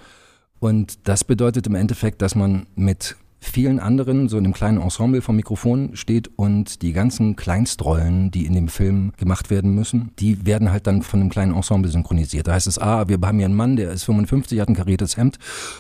Und 0.60 1.08
das 1.08 1.24
bedeutet 1.24 1.66
im 1.68 1.76
Endeffekt, 1.76 2.22
dass 2.22 2.36
man 2.36 2.68
mit 2.76 3.16
vielen 3.40 3.80
anderen 3.80 4.30
so 4.30 4.38
in 4.38 4.46
einem 4.46 4.54
kleinen 4.54 4.80
Ensemble 4.80 5.22
vom 5.22 5.36
Mikrofon 5.36 5.96
steht 5.96 6.30
und 6.36 6.84
die 6.84 6.94
ganzen 6.94 7.36
Kleinstrollen, 7.36 8.30
die 8.30 8.46
in 8.46 8.54
dem 8.54 8.68
Film 8.68 9.14
gemacht 9.18 9.50
werden 9.50 9.74
müssen, 9.74 10.12
die 10.20 10.46
werden 10.46 10.72
halt 10.72 10.86
dann 10.86 11.02
von 11.02 11.20
einem 11.20 11.30
kleinen 11.30 11.56
Ensemble 11.56 11.90
synchronisiert. 11.90 12.48
Da 12.48 12.54
heißt 12.54 12.68
es, 12.68 12.78
ah, 12.78 13.08
wir 13.08 13.18
haben 13.20 13.38
hier 13.38 13.46
einen 13.46 13.56
Mann, 13.56 13.76
der 13.76 13.92
ist 13.92 14.04
55, 14.04 14.60
hat 14.60 14.70
ein 14.70 14.76
kariertes 14.76 15.18
Hemd, 15.18 15.40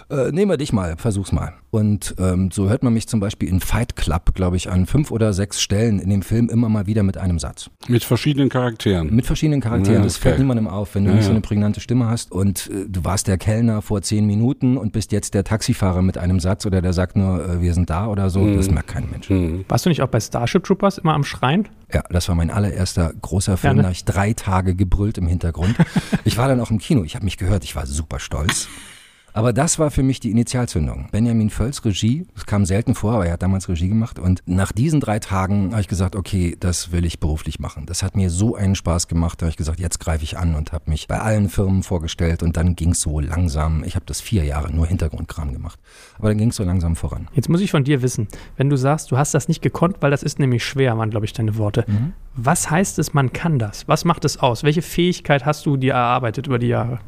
äh, 0.10 0.32
nehmen 0.32 0.50
wir 0.50 0.58
dich 0.58 0.74
mal, 0.74 0.98
versuch's 0.98 1.32
mal. 1.32 1.54
Und 1.72 2.16
ähm, 2.20 2.52
so 2.52 2.70
hört 2.70 2.84
man 2.84 2.94
mich 2.94 3.08
zum 3.08 3.22
Beispiel 3.22 3.48
in 3.48 3.62
Fight 3.62 3.96
Club, 3.96 4.36
glaube 4.36 4.58
ich, 4.58 4.70
an 4.70 4.86
fünf 4.86 5.10
oder 5.10 5.32
sechs 5.32 5.62
Stellen 5.62 6.00
in 6.00 6.10
dem 6.10 6.22
Film 6.22 6.50
immer 6.50 6.68
mal 6.68 6.86
wieder 6.86 7.02
mit 7.02 7.18
einem 7.18 7.40
Satz. 7.40 7.70
Mit 7.88 8.04
verschiedenen 8.04 8.50
Charakteren. 8.50 9.16
Mit 9.16 9.26
verschiedenen 9.26 9.62
Charakteren. 9.62 10.00
Ja, 10.00 10.04
das 10.04 10.18
fällt 10.18 10.38
niemandem 10.38 10.68
auf, 10.68 10.96
wenn 10.96 11.06
du 11.06 11.12
ja, 11.12 11.16
nicht 11.16 11.26
so 11.26 11.32
eine 11.32 11.40
prägnante 11.40 11.80
Stimme 11.80 12.08
hast 12.08 12.34
und 12.34 12.70
äh, 12.70 12.90
du 12.90 13.06
warst 13.06 13.28
der 13.28 13.38
Kellner 13.38 13.82
vor 13.82 14.02
zehn 14.02 14.26
Minuten 14.26 14.78
und 14.78 14.92
bist 14.92 15.14
jetzt 15.14 15.34
der 15.34 15.46
Taxifahrer 15.46 16.02
mit 16.02 16.18
einem 16.18 16.42
Satz 16.42 16.66
oder 16.66 16.82
der 16.82 16.92
sagt 16.92 17.16
nur, 17.16 17.42
äh, 17.44 17.62
wir 17.62 17.74
sind 17.74 17.90
da 17.90 18.08
oder 18.08 18.30
so, 18.30 18.42
mhm. 18.42 18.58
das 18.58 18.70
merkt 18.70 18.90
kein 18.90 19.10
Mensch. 19.10 19.30
Mhm. 19.30 19.64
Warst 19.70 19.86
du 19.86 19.90
nicht 19.90 20.02
auch 20.02 20.10
bei 20.10 20.20
Starship 20.20 20.66
Troopers 20.66 20.98
immer 20.98 21.14
am 21.14 21.24
Schreien? 21.24 21.70
Ja, 21.94 22.04
das 22.10 22.28
war 22.28 22.36
mein 22.36 22.52
allererster 22.52 23.14
großer 23.22 23.56
Film. 23.56 23.72
Ja, 23.72 23.76
ne? 23.76 23.82
Da 23.84 23.88
habe 23.88 23.94
ich 23.94 24.04
drei 24.04 24.34
Tage 24.34 24.76
gebrüllt 24.76 25.18
im 25.18 25.28
Hintergrund. 25.28 25.76
ich 26.26 26.38
war 26.38 26.50
dann 26.50 26.60
auch 26.60 26.70
im 26.70 26.80
Kino. 26.80 27.04
Ich 27.06 27.16
habe 27.16 27.24
mich 27.24 27.38
gehört. 27.38 27.64
Ich 27.64 27.78
war 27.78 27.86
super 27.86 28.20
stolz. 28.20 28.68
Aber 29.34 29.54
das 29.54 29.80
war 29.80 29.92
für 29.92 30.04
mich 30.04 30.20
die 30.20 30.32
Initialzündung. 30.32 31.08
Benjamin 31.12 31.50
Völz 31.50 31.84
Regie, 31.86 32.28
das 32.34 32.46
kam 32.46 32.66
selten 32.66 32.96
vor, 32.96 33.14
aber 33.14 33.26
er 33.26 33.34
hat 33.34 33.42
damals 33.42 33.70
Regie 33.70 33.88
gemacht. 33.88 34.20
Und 34.20 34.44
nach 34.46 34.72
diesen 34.72 35.00
drei 35.00 35.20
Tagen 35.20 35.72
habe 35.72 35.82
ich 35.82 35.88
gesagt, 35.88 36.16
okay, 36.16 36.56
das 36.60 36.92
will 36.92 37.06
ich 37.06 37.20
beruflich 37.20 37.60
machen. 37.60 37.86
Das 37.86 38.04
hat 38.04 38.16
mir 38.16 38.30
so 38.30 38.56
einen 38.56 38.76
Spaß 38.76 39.08
gemacht. 39.08 39.42
Da 39.42 39.46
habe 39.46 39.52
ich 39.52 39.58
gesagt, 39.58 39.80
jetzt 39.80 40.00
greife 40.00 40.24
ich 40.24 40.38
an 40.38 40.56
und 40.56 40.74
habe 40.74 40.90
mich 40.90 41.08
bei 41.08 41.20
allen 41.20 41.50
Firmen 41.50 41.84
vorgestellt. 41.84 42.44
Und 42.44 42.58
dann 42.58 42.76
ging 42.76 42.92
es 42.92 43.02
so 43.02 43.20
langsam. 43.20 43.84
Ich 43.84 43.96
habe 43.96 44.06
das 44.06 44.22
vier 44.22 44.44
Jahre 44.44 44.74
nur 44.74 44.88
Hintergrundkram 44.88 45.54
gemacht. 45.54 45.80
Aber 46.18 46.30
dann 46.30 46.38
ging 46.38 46.50
es 46.50 46.58
so 46.58 46.64
langsam 46.64 46.96
voran. 46.96 47.28
Jetzt 47.34 47.50
muss 47.50 47.62
ich 47.62 47.72
von 47.72 47.84
dir 47.84 48.02
wissen, 48.02 48.28
wenn 48.58 48.70
du 48.70 48.76
sagst, 48.76 49.12
du 49.12 49.18
hast 49.18 49.34
das 49.34 49.48
nicht 49.48 49.62
gekonnt, 49.62 49.98
weil 50.02 50.12
das 50.12 50.24
ist 50.24 50.40
nämlich 50.40 50.66
schwer, 50.66 50.98
waren, 50.98 51.10
glaube 51.10 51.26
ich, 51.26 51.34
deine 51.34 51.58
Worte. 51.58 51.86
Mhm. 51.88 52.14
Was 52.36 52.70
heißt 52.70 53.00
es, 53.00 53.14
man 53.14 53.32
kann 53.34 53.60
das? 53.60 53.88
Was 53.88 54.06
macht 54.06 54.26
es 54.26 54.38
aus? 54.38 54.64
Welche 54.64 54.82
Fähigkeit 54.82 55.46
hast 55.46 55.66
du 55.66 55.78
dir 55.78 55.94
erarbeitet 55.94 56.48
über 56.48 56.60
die 56.60 56.68
Jahre? 56.68 57.00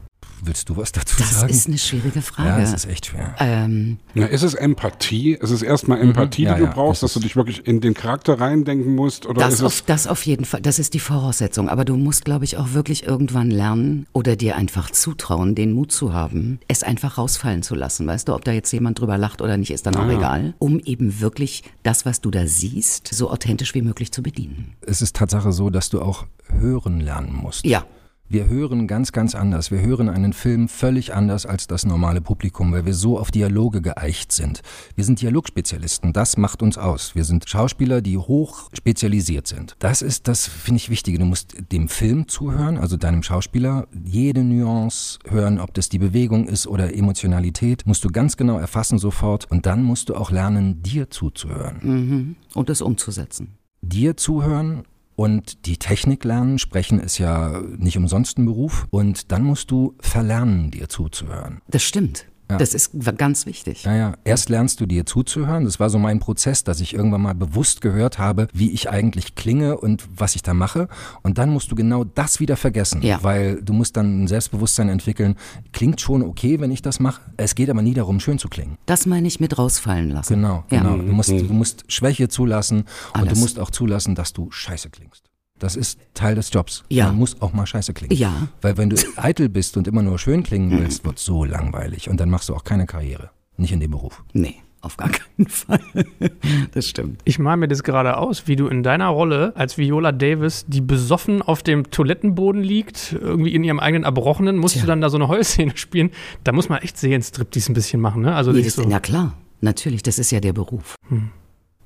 Willst 0.43 0.69
du 0.69 0.77
was 0.77 0.91
dazu 0.91 1.15
das 1.17 1.31
sagen? 1.31 1.47
Das 1.47 1.57
ist 1.57 1.67
eine 1.67 1.77
schwierige 1.77 2.21
Frage. 2.21 2.49
Ja, 2.49 2.59
das 2.59 2.73
ist 2.73 2.85
echt 2.85 3.07
schwer. 3.07 3.35
Ähm, 3.39 3.97
ja, 4.13 4.25
ist 4.25 4.43
es 4.43 4.53
Empathie? 4.53 5.33
Ist 5.33 5.51
es 5.51 5.61
erstmal 5.61 5.97
mhm. 5.99 6.09
Empathie, 6.09 6.43
mhm. 6.43 6.47
ja, 6.47 6.53
die 6.55 6.61
du 6.61 6.65
ja, 6.67 6.73
brauchst, 6.73 7.03
dass 7.03 7.13
du 7.13 7.19
dich 7.19 7.35
wirklich 7.35 7.65
in 7.67 7.81
den 7.81 7.93
Charakter 7.93 8.39
reindenken 8.39 8.95
musst? 8.95 9.25
Oder 9.25 9.41
das, 9.41 9.55
ist 9.55 9.63
auf, 9.63 9.81
das 9.81 10.07
auf 10.07 10.25
jeden 10.25 10.45
Fall. 10.45 10.61
Das 10.61 10.79
ist 10.79 10.93
die 10.93 10.99
Voraussetzung. 10.99 11.69
Aber 11.69 11.85
du 11.85 11.95
musst, 11.95 12.25
glaube 12.25 12.45
ich, 12.45 12.57
auch 12.57 12.73
wirklich 12.73 13.05
irgendwann 13.05 13.51
lernen 13.51 14.05
oder 14.13 14.35
dir 14.35 14.55
einfach 14.55 14.91
zutrauen, 14.91 15.55
den 15.55 15.73
Mut 15.73 15.91
zu 15.91 16.13
haben, 16.13 16.59
es 16.67 16.83
einfach 16.83 17.17
rausfallen 17.17 17.63
zu 17.63 17.75
lassen. 17.75 18.07
Weißt 18.07 18.27
du, 18.27 18.33
ob 18.33 18.43
da 18.43 18.51
jetzt 18.51 18.71
jemand 18.71 18.99
drüber 18.99 19.17
lacht 19.17 19.41
oder 19.41 19.57
nicht, 19.57 19.71
ist 19.71 19.85
dann 19.85 19.95
auch 19.95 20.07
ah. 20.07 20.11
egal. 20.11 20.53
Um 20.59 20.79
eben 20.79 21.21
wirklich 21.21 21.63
das, 21.83 22.05
was 22.05 22.21
du 22.21 22.31
da 22.31 22.47
siehst, 22.47 23.13
so 23.13 23.29
authentisch 23.29 23.73
wie 23.73 23.81
möglich 23.81 24.11
zu 24.11 24.23
bedienen. 24.23 24.75
Es 24.81 25.01
ist 25.01 25.15
Tatsache 25.15 25.51
so, 25.51 25.69
dass 25.69 25.89
du 25.89 26.01
auch 26.01 26.25
hören 26.49 26.99
lernen 26.99 27.33
musst. 27.33 27.65
Ja. 27.65 27.85
Wir 28.29 28.47
hören 28.47 28.87
ganz, 28.87 29.11
ganz 29.11 29.35
anders. 29.35 29.69
Wir 29.69 29.81
hören 29.81 30.09
einen 30.09 30.33
Film 30.33 30.67
völlig 30.67 31.13
anders 31.13 31.45
als 31.45 31.67
das 31.67 31.85
normale 31.85 32.19
Publikum, 32.19 32.71
weil 32.71 32.85
wir 32.85 32.95
so 32.95 33.19
auf 33.19 33.29
Dialoge 33.29 33.81
geeicht 33.81 34.31
sind. 34.31 34.61
Wir 34.95 35.03
sind 35.03 35.21
Dialogspezialisten. 35.21 36.13
Das 36.13 36.37
macht 36.37 36.63
uns 36.63 36.79
aus. 36.79 37.13
Wir 37.15 37.25
sind 37.25 37.47
Schauspieler, 37.47 38.01
die 38.01 38.17
hoch 38.17 38.71
spezialisiert 38.73 39.45
sind. 39.45 39.75
Das 39.77 40.01
ist 40.01 40.27
das, 40.27 40.47
finde 40.47 40.77
ich, 40.77 40.89
Wichtige. 40.89 41.19
Du 41.19 41.25
musst 41.25 41.55
dem 41.71 41.89
Film 41.89 42.27
zuhören, 42.27 42.77
also 42.79 42.97
deinem 42.97 43.21
Schauspieler, 43.21 43.87
jede 44.03 44.43
Nuance 44.43 45.19
hören, 45.29 45.59
ob 45.59 45.73
das 45.75 45.89
die 45.89 45.99
Bewegung 45.99 46.47
ist 46.47 46.65
oder 46.65 46.95
Emotionalität, 46.95 47.85
musst 47.85 48.03
du 48.03 48.09
ganz 48.09 48.35
genau 48.35 48.57
erfassen 48.57 48.97
sofort. 48.97 49.51
Und 49.51 49.67
dann 49.67 49.83
musst 49.83 50.09
du 50.09 50.15
auch 50.15 50.31
lernen, 50.31 50.81
dir 50.81 51.11
zuzuhören. 51.11 51.79
Mhm. 51.83 52.35
Und 52.55 52.71
es 52.71 52.81
umzusetzen. 52.81 53.57
Dir 53.81 54.17
zuhören 54.17 54.85
und 55.15 55.65
die 55.65 55.77
Technik 55.77 56.23
lernen, 56.23 56.59
sprechen 56.59 56.99
ist 56.99 57.17
ja 57.17 57.61
nicht 57.77 57.97
umsonst 57.97 58.37
ein 58.37 58.45
Beruf. 58.45 58.87
Und 58.89 59.31
dann 59.31 59.43
musst 59.43 59.71
du 59.71 59.95
verlernen, 59.99 60.71
dir 60.71 60.89
zuzuhören. 60.89 61.61
Das 61.67 61.83
stimmt. 61.83 62.25
Ja. 62.53 62.57
Das 62.59 62.73
ist 62.73 62.91
ganz 63.17 63.45
wichtig. 63.45 63.83
Ja, 63.83 63.95
ja. 63.95 64.13
Erst 64.23 64.49
lernst 64.49 64.79
du 64.79 64.85
dir 64.85 65.05
zuzuhören. 65.05 65.65
Das 65.65 65.79
war 65.79 65.89
so 65.89 65.99
mein 65.99 66.19
Prozess, 66.19 66.63
dass 66.63 66.79
ich 66.79 66.93
irgendwann 66.93 67.21
mal 67.21 67.33
bewusst 67.33 67.81
gehört 67.81 68.19
habe, 68.19 68.47
wie 68.53 68.71
ich 68.71 68.89
eigentlich 68.89 69.35
klinge 69.35 69.77
und 69.77 70.07
was 70.15 70.35
ich 70.35 70.43
da 70.43 70.53
mache. 70.53 70.87
Und 71.23 71.37
dann 71.37 71.49
musst 71.49 71.71
du 71.71 71.75
genau 71.75 72.03
das 72.03 72.39
wieder 72.39 72.57
vergessen. 72.57 73.01
Ja. 73.01 73.23
Weil 73.23 73.61
du 73.61 73.73
musst 73.73 73.97
dann 73.97 74.23
ein 74.23 74.27
Selbstbewusstsein 74.27 74.89
entwickeln. 74.89 75.35
Klingt 75.71 75.99
schon 75.99 76.21
okay, 76.21 76.59
wenn 76.59 76.71
ich 76.71 76.81
das 76.81 76.99
mache. 76.99 77.21
Es 77.37 77.55
geht 77.55 77.69
aber 77.69 77.81
nie 77.81 77.93
darum, 77.93 78.19
schön 78.19 78.37
zu 78.39 78.49
klingen. 78.49 78.77
Das 78.85 79.05
meine 79.05 79.27
ich 79.27 79.39
mit 79.39 79.57
rausfallen 79.57 80.09
lassen. 80.09 80.35
Genau, 80.35 80.63
ja. 80.69 80.79
genau. 80.79 80.97
Du 80.97 81.11
musst, 81.11 81.31
du 81.31 81.53
musst 81.53 81.85
Schwäche 81.87 82.29
zulassen 82.29 82.85
Alles. 83.13 83.29
und 83.29 83.35
du 83.35 83.39
musst 83.41 83.59
auch 83.59 83.71
zulassen, 83.71 84.15
dass 84.15 84.33
du 84.33 84.51
scheiße 84.51 84.89
klingst. 84.89 85.32
Das 85.63 85.77
ist 85.77 85.97
Teil 86.13 86.35
des 86.35 86.51
Jobs. 86.51 86.83
Ja. 86.89 87.05
Man 87.07 87.15
muss 87.15 87.41
auch 87.41 87.53
mal 87.53 87.65
scheiße 87.65 87.93
klingen. 87.93 88.17
Ja. 88.17 88.49
Weil 88.61 88.77
wenn 88.77 88.89
du 88.89 88.97
eitel 89.15 89.47
bist 89.47 89.77
und 89.77 89.87
immer 89.87 90.01
nur 90.01 90.19
schön 90.19 90.43
klingen 90.43 90.77
willst, 90.77 91.05
wird 91.05 91.19
so 91.19 91.45
langweilig. 91.45 92.09
Und 92.09 92.19
dann 92.19 92.29
machst 92.29 92.49
du 92.49 92.53
auch 92.53 92.65
keine 92.65 92.85
Karriere. 92.85 93.29
Nicht 93.55 93.71
in 93.71 93.79
dem 93.79 93.91
Beruf. 93.91 94.25
Nee. 94.33 94.55
Auf 94.81 94.97
gar 94.97 95.07
keinen 95.09 95.47
Fall. 95.47 95.79
Das 96.73 96.89
stimmt. 96.89 97.21
Ich 97.23 97.39
male 97.39 97.55
mir 97.55 97.69
das 97.69 97.83
gerade 97.83 98.17
aus, 98.17 98.45
wie 98.47 98.57
du 98.57 98.67
in 98.67 98.83
deiner 98.83 99.07
Rolle 99.07 99.53
als 99.55 99.77
Viola 99.77 100.11
Davis, 100.11 100.65
die 100.67 100.81
besoffen 100.81 101.41
auf 101.41 101.63
dem 101.63 101.89
Toilettenboden 101.89 102.61
liegt, 102.61 103.13
irgendwie 103.13 103.55
in 103.55 103.63
ihrem 103.63 103.79
eigenen 103.79 104.03
Erbrochenen, 104.03 104.57
musst 104.57 104.73
Tja. 104.73 104.81
du 104.81 104.87
dann 104.87 104.99
da 104.99 105.09
so 105.09 105.15
eine 105.15 105.29
Heulszene 105.29 105.77
spielen. 105.77 106.09
Da 106.43 106.51
muss 106.51 106.67
man 106.67 106.79
echt 106.79 106.97
Seelenstrip 106.97 107.55
ein 107.55 107.73
bisschen 107.73 108.01
machen, 108.01 108.23
ne? 108.23 108.35
Also 108.35 108.51
nee, 108.51 108.63
das, 108.63 108.73
so. 108.73 108.83
Ja 108.83 108.99
klar, 108.99 109.37
natürlich, 109.61 110.03
das 110.03 110.19
ist 110.19 110.31
ja 110.31 110.41
der 110.41 110.51
Beruf. 110.51 110.95
Hm. 111.07 111.29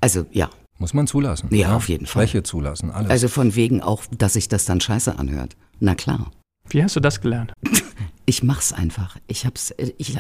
Also 0.02 0.26
ja, 0.32 0.50
muss 0.80 0.94
man 0.94 1.08
zulassen. 1.08 1.50
Ja, 1.52 1.58
ja, 1.58 1.76
auf 1.76 1.90
jeden 1.90 2.06
Fall. 2.06 2.28
Schwäche 2.28 2.44
zulassen, 2.44 2.92
alles. 2.92 3.10
Also 3.10 3.28
von 3.28 3.56
wegen 3.56 3.82
auch, 3.82 4.04
dass 4.18 4.34
sich 4.34 4.48
das 4.48 4.66
dann 4.66 4.80
scheiße 4.80 5.18
anhört. 5.18 5.56
Na 5.80 5.96
klar. 5.96 6.32
Wie 6.70 6.84
hast 6.84 6.96
du 6.96 7.00
das 7.00 7.22
gelernt? 7.22 7.54
Ich 8.26 8.44
mach's 8.44 8.74
einfach. 8.74 9.18
Ich 9.28 9.46
hab's, 9.46 9.72
äh, 9.72 9.94
ich, 9.98 10.18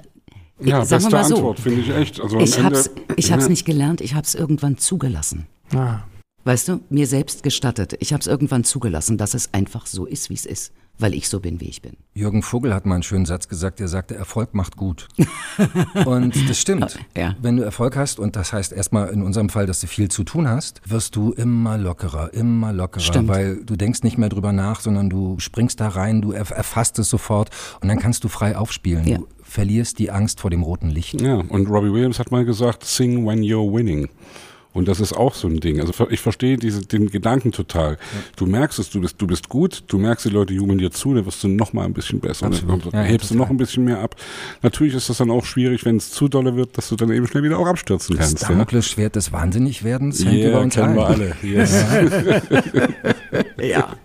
ja, 0.59 0.85
sagen 0.85 1.03
beste 1.03 1.09
mal 1.09 1.23
so. 1.25 1.35
Antwort, 1.35 1.59
finde 1.59 1.81
ich 1.81 1.89
echt. 1.89 2.21
Also 2.21 2.39
ich 2.39 2.61
hab's, 2.61 2.89
ich 3.15 3.31
hab's 3.31 3.49
nicht 3.49 3.65
gelernt, 3.65 4.01
ich 4.01 4.15
hab's 4.15 4.33
irgendwann 4.33 4.77
zugelassen. 4.77 5.47
Ah. 5.73 5.99
Weißt 6.47 6.69
du, 6.69 6.79
mir 6.89 7.07
selbst 7.07 7.43
gestattet. 7.43 7.97
Ich 7.99 8.13
hab's 8.13 8.25
irgendwann 8.25 8.63
zugelassen, 8.63 9.17
dass 9.17 9.33
es 9.33 9.53
einfach 9.53 9.85
so 9.85 10.05
ist, 10.05 10.29
wie 10.29 10.35
es 10.35 10.45
ist 10.45 10.71
weil 10.99 11.13
ich 11.13 11.29
so 11.29 11.39
bin, 11.39 11.61
wie 11.61 11.69
ich 11.69 11.81
bin. 11.81 11.93
Jürgen 12.13 12.41
Vogel 12.41 12.73
hat 12.73 12.85
mal 12.85 12.95
einen 12.95 13.03
schönen 13.03 13.25
Satz 13.25 13.47
gesagt, 13.47 13.79
der 13.79 13.87
sagte, 13.87 14.15
Erfolg 14.15 14.53
macht 14.53 14.77
gut. 14.77 15.07
und 16.05 16.49
das 16.49 16.59
stimmt. 16.59 16.99
Ja. 17.15 17.35
Wenn 17.41 17.57
du 17.57 17.63
Erfolg 17.63 17.95
hast, 17.95 18.19
und 18.19 18.35
das 18.35 18.51
heißt 18.51 18.73
erstmal 18.73 19.09
in 19.09 19.21
unserem 19.21 19.49
Fall, 19.49 19.65
dass 19.67 19.79
du 19.79 19.87
viel 19.87 20.09
zu 20.09 20.23
tun 20.23 20.49
hast, 20.49 20.81
wirst 20.89 21.15
du 21.15 21.31
immer 21.33 21.77
lockerer, 21.77 22.33
immer 22.33 22.73
lockerer, 22.73 23.03
stimmt. 23.03 23.27
weil 23.27 23.63
du 23.63 23.75
denkst 23.75 24.03
nicht 24.03 24.17
mehr 24.17 24.29
drüber 24.29 24.53
nach, 24.53 24.79
sondern 24.79 25.09
du 25.09 25.37
springst 25.39 25.79
da 25.79 25.89
rein, 25.89 26.21
du 26.21 26.31
erfasst 26.31 26.97
es 26.99 27.09
sofort 27.09 27.51
und 27.81 27.89
dann 27.89 27.99
kannst 27.99 28.23
du 28.23 28.27
frei 28.27 28.57
aufspielen. 28.57 29.05
Ja. 29.05 29.17
Du 29.19 29.27
verlierst 29.43 29.99
die 29.99 30.11
Angst 30.11 30.39
vor 30.39 30.49
dem 30.49 30.63
roten 30.63 30.89
Licht. 30.89 31.21
Ja, 31.21 31.35
und 31.35 31.67
Robbie 31.69 31.93
Williams 31.93 32.19
hat 32.19 32.31
mal 32.31 32.43
gesagt, 32.43 32.83
sing 32.83 33.25
when 33.25 33.41
you're 33.41 33.71
winning. 33.71 34.09
Und 34.77 34.87
das 34.87 34.99
ist 34.99 35.13
auch 35.13 35.33
so 35.33 35.47
ein 35.47 35.59
Ding. 35.59 35.79
Also 35.79 35.91
ich 36.11 36.19
verstehe 36.19 36.55
diese, 36.57 36.85
den 36.85 37.09
Gedanken 37.09 37.51
total. 37.51 37.93
Ja. 37.93 37.97
Du 38.35 38.45
merkst 38.45 38.77
es, 38.77 38.91
du 38.91 39.01
bist, 39.01 39.19
du 39.19 39.25
bist 39.25 39.49
gut, 39.49 39.83
du 39.87 39.97
merkst, 39.97 40.25
die 40.25 40.29
Leute 40.29 40.53
jubeln 40.53 40.77
dir 40.77 40.91
zu, 40.91 41.15
dann 41.15 41.25
wirst 41.25 41.43
du 41.43 41.47
noch 41.47 41.73
mal 41.73 41.83
ein 41.85 41.93
bisschen 41.93 42.19
besser. 42.19 42.45
Absolut. 42.45 42.85
Dann 42.85 42.93
ja, 42.93 43.01
hebst 43.01 43.31
du 43.31 43.35
noch 43.35 43.49
ein 43.49 43.57
bisschen 43.57 43.85
mehr 43.85 44.01
ab. 44.01 44.15
Natürlich 44.61 44.93
ist 44.93 45.09
das 45.09 45.17
dann 45.17 45.31
auch 45.31 45.45
schwierig, 45.45 45.83
wenn 45.83 45.97
es 45.97 46.11
zu 46.11 46.27
dolle 46.27 46.55
wird, 46.55 46.77
dass 46.77 46.89
du 46.89 46.95
dann 46.95 47.11
eben 47.11 47.25
schnell 47.25 47.41
wieder 47.41 47.57
auch 47.57 47.65
abstürzen 47.65 48.17
kannst. 48.17 48.41
Das 48.41 48.47
Damoklesschwert 48.49 49.15
ja? 49.15 49.19
des 49.19 49.31
Wahnsinnigwerdens 49.31 50.23
hängt 50.23 50.37
yeah, 50.37 50.49
über 50.49 50.61
uns 50.61 50.75
kennen 50.75 50.95
wir 50.95 51.07
alle. 51.07 51.35
Yes. 51.41 51.73
ja. 53.59 53.95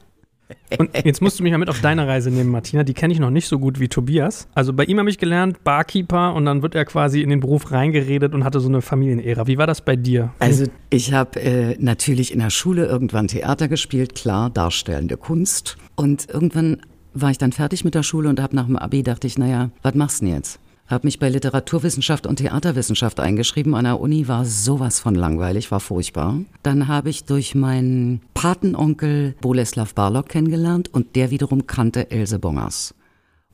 Und 0.78 0.90
jetzt 1.04 1.20
musst 1.20 1.38
du 1.38 1.42
mich 1.42 1.52
mal 1.52 1.58
mit 1.58 1.68
auf 1.68 1.80
deine 1.80 2.06
Reise 2.06 2.30
nehmen, 2.30 2.50
Martina. 2.50 2.82
Die 2.82 2.94
kenne 2.94 3.12
ich 3.12 3.20
noch 3.20 3.30
nicht 3.30 3.48
so 3.48 3.58
gut 3.58 3.80
wie 3.80 3.88
Tobias. 3.88 4.48
Also 4.54 4.72
bei 4.72 4.84
ihm 4.84 4.98
habe 4.98 5.10
ich 5.10 5.18
gelernt, 5.18 5.64
Barkeeper 5.64 6.34
und 6.34 6.44
dann 6.44 6.62
wird 6.62 6.74
er 6.74 6.84
quasi 6.84 7.22
in 7.22 7.30
den 7.30 7.40
Beruf 7.40 7.70
reingeredet 7.70 8.34
und 8.34 8.44
hatte 8.44 8.60
so 8.60 8.68
eine 8.68 8.82
Familienära. 8.82 9.46
Wie 9.46 9.58
war 9.58 9.66
das 9.66 9.80
bei 9.80 9.96
dir? 9.96 10.32
Also 10.38 10.66
ich 10.90 11.12
habe 11.12 11.40
äh, 11.40 11.76
natürlich 11.78 12.32
in 12.32 12.40
der 12.40 12.50
Schule 12.50 12.86
irgendwann 12.86 13.28
Theater 13.28 13.68
gespielt, 13.68 14.14
klar, 14.14 14.50
darstellende 14.50 15.16
Kunst. 15.16 15.76
Und 15.96 16.28
irgendwann 16.28 16.82
war 17.14 17.30
ich 17.30 17.38
dann 17.38 17.52
fertig 17.52 17.84
mit 17.84 17.94
der 17.94 18.02
Schule 18.02 18.28
und 18.28 18.40
habe 18.40 18.56
nach 18.56 18.66
dem 18.66 18.76
Abi 18.76 19.02
dachte 19.02 19.26
ich, 19.26 19.38
naja, 19.38 19.70
was 19.82 19.94
machst 19.94 20.20
du 20.20 20.26
denn 20.26 20.34
jetzt? 20.34 20.58
Habe 20.92 21.06
mich 21.06 21.18
bei 21.18 21.28
Literaturwissenschaft 21.28 22.26
und 22.26 22.36
Theaterwissenschaft 22.36 23.18
eingeschrieben. 23.18 23.74
An 23.74 23.84
der 23.84 23.98
Uni 23.98 24.28
war 24.28 24.44
sowas 24.44 25.00
von 25.00 25.14
langweilig, 25.14 25.70
war 25.70 25.80
furchtbar. 25.80 26.40
Dann 26.62 26.86
habe 26.86 27.10
ich 27.10 27.24
durch 27.24 27.54
meinen 27.54 28.20
Patenonkel 28.34 29.34
Boleslav 29.40 29.94
Barlock 29.94 30.28
kennengelernt 30.28 30.92
und 30.92 31.16
der 31.16 31.30
wiederum 31.30 31.66
kannte 31.66 32.10
Else 32.10 32.38
Bongers. 32.38 32.94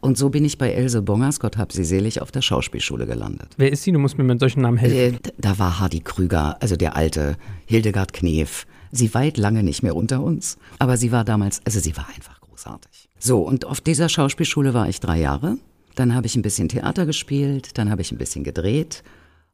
Und 0.00 0.16
so 0.16 0.30
bin 0.30 0.44
ich 0.44 0.58
bei 0.58 0.72
Else 0.72 1.02
Bongers, 1.02 1.40
Gott 1.40 1.56
hab 1.56 1.72
sie 1.72 1.84
selig, 1.84 2.20
auf 2.20 2.30
der 2.30 2.42
Schauspielschule 2.42 3.06
gelandet. 3.06 3.48
Wer 3.56 3.72
ist 3.72 3.82
sie? 3.82 3.92
Du 3.92 3.98
musst 3.98 4.18
mir 4.18 4.24
mit 4.24 4.38
solchen 4.40 4.62
Namen 4.62 4.76
helfen. 4.76 5.14
Äh, 5.16 5.30
da 5.38 5.58
war 5.58 5.80
Hardy 5.80 6.00
Krüger, 6.00 6.56
also 6.60 6.76
der 6.76 6.96
alte, 6.96 7.36
Hildegard 7.66 8.12
Knef. 8.12 8.66
Sie 8.92 9.12
weit 9.14 9.36
lange 9.38 9.62
nicht 9.62 9.82
mehr 9.82 9.96
unter 9.96 10.22
uns, 10.22 10.56
aber 10.78 10.96
sie 10.96 11.12
war 11.12 11.24
damals, 11.24 11.60
also 11.64 11.78
sie 11.78 11.96
war 11.96 12.08
einfach 12.14 12.40
großartig. 12.40 13.08
So, 13.18 13.42
und 13.42 13.64
auf 13.64 13.80
dieser 13.80 14.08
Schauspielschule 14.08 14.72
war 14.72 14.88
ich 14.88 15.00
drei 15.00 15.20
Jahre. 15.20 15.58
Dann 15.98 16.14
habe 16.14 16.28
ich 16.28 16.36
ein 16.36 16.42
bisschen 16.42 16.68
Theater 16.68 17.06
gespielt, 17.06 17.76
dann 17.76 17.90
habe 17.90 18.02
ich 18.02 18.12
ein 18.12 18.18
bisschen 18.18 18.44
gedreht 18.44 19.02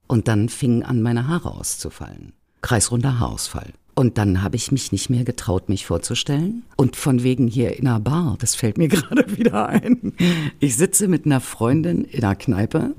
und 0.07 0.29
dann 0.29 0.51
fingen 0.51 0.83
an, 0.83 1.01
meine 1.01 1.27
Haare 1.27 1.51
auszufallen. 1.51 2.35
Kreisrunder 2.61 3.19
Haarausfall. 3.19 3.73
Und 3.95 4.19
dann 4.19 4.43
habe 4.43 4.57
ich 4.57 4.71
mich 4.71 4.93
nicht 4.93 5.09
mehr 5.09 5.25
getraut, 5.25 5.71
mich 5.71 5.87
vorzustellen. 5.87 6.65
Und 6.77 6.97
von 6.97 7.23
wegen 7.23 7.49
hier 7.49 7.79
in 7.79 7.87
einer 7.87 7.99
Bar, 7.99 8.37
das 8.39 8.57
fällt 8.57 8.77
mir 8.77 8.89
gerade 8.91 9.39
wieder 9.39 9.71
ein. 9.71 10.13
Ich 10.61 10.77
sitze 10.77 11.09
mit 11.09 11.25
einer 11.25 11.41
Freundin 11.41 12.05
in 12.05 12.23
einer 12.23 12.35
Kneipe 12.35 12.95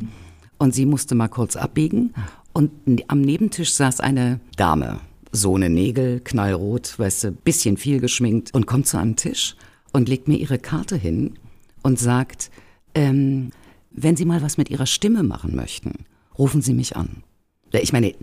und 0.58 0.73
sie 0.73 0.88
musste 0.88 1.13
mal 1.13 1.27
kurz 1.27 1.55
abbiegen. 1.55 2.15
Und 2.51 2.71
am 3.10 3.21
Nebentisch 3.21 3.73
saß 3.75 3.99
eine 3.99 4.39
Dame. 4.58 5.01
So 5.31 5.53
eine 5.55 5.69
Nägel, 5.69 6.19
knallrot, 6.21 6.97
weißt 6.97 7.25
du, 7.25 7.31
bisschen 7.31 7.77
viel 7.77 7.99
geschminkt 7.99 8.55
und 8.55 8.65
kommt 8.65 8.88
zu 8.88 8.97
einem 8.97 9.17
Tisch 9.17 9.55
und 9.93 10.10
legt 10.10 10.27
mir 10.27 10.38
ihre 10.38 10.58
Karte 10.58 10.95
hin 10.95 11.36
und 11.84 11.99
sagt, 11.99 12.49
ähm, 12.95 13.51
wenn 13.91 14.15
Sie 14.15 14.25
mal 14.25 14.41
was 14.41 14.58
mit 14.58 14.69
Ihrer 14.69 14.86
Stimme 14.86 15.23
machen 15.23 15.55
möchten, 15.55 16.05
rufen 16.38 16.62
Sie 16.62 16.73
mich 16.73 16.95
an. 16.95 17.23
Ich 17.71 17.93
meine, 17.93 18.13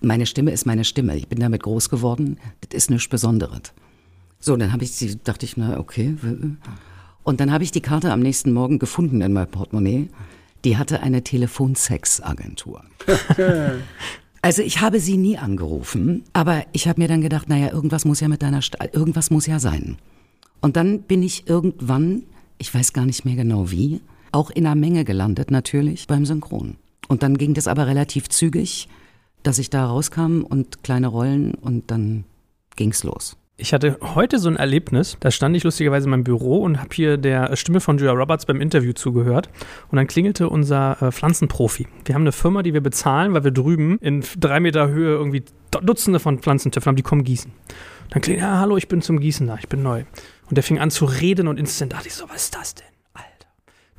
meine 0.00 0.26
Stimme 0.26 0.50
ist 0.50 0.66
meine 0.66 0.84
Stimme. 0.84 1.16
Ich 1.16 1.28
bin 1.28 1.40
damit 1.40 1.62
groß 1.62 1.88
geworden. 1.88 2.38
Das 2.60 2.76
ist 2.76 2.90
nichts 2.90 3.08
Besonderes. 3.08 3.72
So, 4.38 4.56
dann 4.56 4.72
habe 4.72 4.84
ich 4.84 4.92
sie, 4.92 5.16
dachte 5.16 5.46
ich, 5.46 5.56
na 5.56 5.78
okay. 5.78 6.16
Und 7.22 7.40
dann 7.40 7.50
habe 7.50 7.64
ich 7.64 7.72
die 7.72 7.80
Karte 7.80 8.12
am 8.12 8.20
nächsten 8.20 8.52
Morgen 8.52 8.78
gefunden 8.78 9.20
in 9.22 9.32
meinem 9.32 9.50
Portemonnaie. 9.50 10.08
Die 10.64 10.76
hatte 10.76 11.00
eine 11.00 11.22
Telefonsex-Agentur. 11.22 12.84
Also 14.44 14.60
ich 14.60 14.82
habe 14.82 15.00
sie 15.00 15.16
nie 15.16 15.38
angerufen, 15.38 16.22
aber 16.34 16.66
ich 16.72 16.86
habe 16.86 17.00
mir 17.00 17.08
dann 17.08 17.22
gedacht, 17.22 17.48
naja, 17.48 17.72
irgendwas 17.72 18.04
muss 18.04 18.20
ja 18.20 18.28
mit 18.28 18.42
deiner 18.42 18.60
St 18.60 18.76
irgendwas 18.92 19.30
muss 19.30 19.46
ja 19.46 19.58
sein. 19.58 19.96
Und 20.60 20.76
dann 20.76 21.00
bin 21.00 21.22
ich 21.22 21.48
irgendwann, 21.48 22.24
ich 22.58 22.74
weiß 22.74 22.92
gar 22.92 23.06
nicht 23.06 23.24
mehr 23.24 23.36
genau 23.36 23.70
wie, 23.70 24.00
auch 24.32 24.50
in 24.50 24.66
einer 24.66 24.74
Menge 24.74 25.04
gelandet 25.04 25.50
natürlich 25.50 26.06
beim 26.06 26.26
Synchron. 26.26 26.76
Und 27.08 27.22
dann 27.22 27.38
ging 27.38 27.54
das 27.54 27.68
aber 27.68 27.86
relativ 27.86 28.28
zügig, 28.28 28.88
dass 29.42 29.58
ich 29.58 29.70
da 29.70 29.86
rauskam 29.86 30.42
und 30.42 30.82
kleine 30.82 31.08
Rollen 31.08 31.54
und 31.54 31.90
dann 31.90 32.24
ging's 32.76 33.04
los. 33.04 33.36
Ich 33.56 33.72
hatte 33.72 33.98
heute 34.02 34.40
so 34.40 34.48
ein 34.48 34.56
Erlebnis, 34.56 35.16
da 35.20 35.30
stand 35.30 35.56
ich 35.56 35.62
lustigerweise 35.62 36.06
in 36.06 36.10
meinem 36.10 36.24
Büro 36.24 36.58
und 36.62 36.80
habe 36.80 36.88
hier 36.92 37.16
der 37.16 37.54
Stimme 37.54 37.78
von 37.78 37.98
Julia 37.98 38.12
Roberts 38.12 38.46
beim 38.46 38.60
Interview 38.60 38.92
zugehört. 38.94 39.48
Und 39.92 39.96
dann 39.96 40.08
klingelte 40.08 40.48
unser 40.48 41.00
äh, 41.00 41.12
Pflanzenprofi. 41.12 41.86
Wir 42.04 42.16
haben 42.16 42.22
eine 42.22 42.32
Firma, 42.32 42.64
die 42.64 42.74
wir 42.74 42.80
bezahlen, 42.80 43.32
weil 43.32 43.44
wir 43.44 43.52
drüben 43.52 43.98
in 44.00 44.24
drei 44.36 44.58
Meter 44.58 44.88
Höhe 44.88 45.14
irgendwie 45.14 45.44
Dutzende 45.70 46.18
von 46.18 46.40
Pflanzentöpfen 46.40 46.90
haben, 46.90 46.96
die 46.96 47.02
kommen 47.02 47.22
gießen. 47.22 47.52
Dann 48.10 48.22
klingt, 48.22 48.40
ja, 48.40 48.58
hallo, 48.58 48.76
ich 48.76 48.88
bin 48.88 49.02
zum 49.02 49.20
Gießen 49.20 49.46
da, 49.46 49.56
ich 49.56 49.68
bin 49.68 49.84
neu. 49.84 50.04
Und 50.48 50.56
der 50.56 50.62
fing 50.62 50.78
an 50.78 50.90
zu 50.90 51.04
reden 51.04 51.48
und 51.48 51.58
instant 51.58 51.92
dachte 51.92 52.08
ich 52.08 52.14
so, 52.14 52.28
was 52.28 52.44
ist 52.44 52.54
das 52.54 52.74
denn? 52.74 52.86
Alter. 53.14 53.48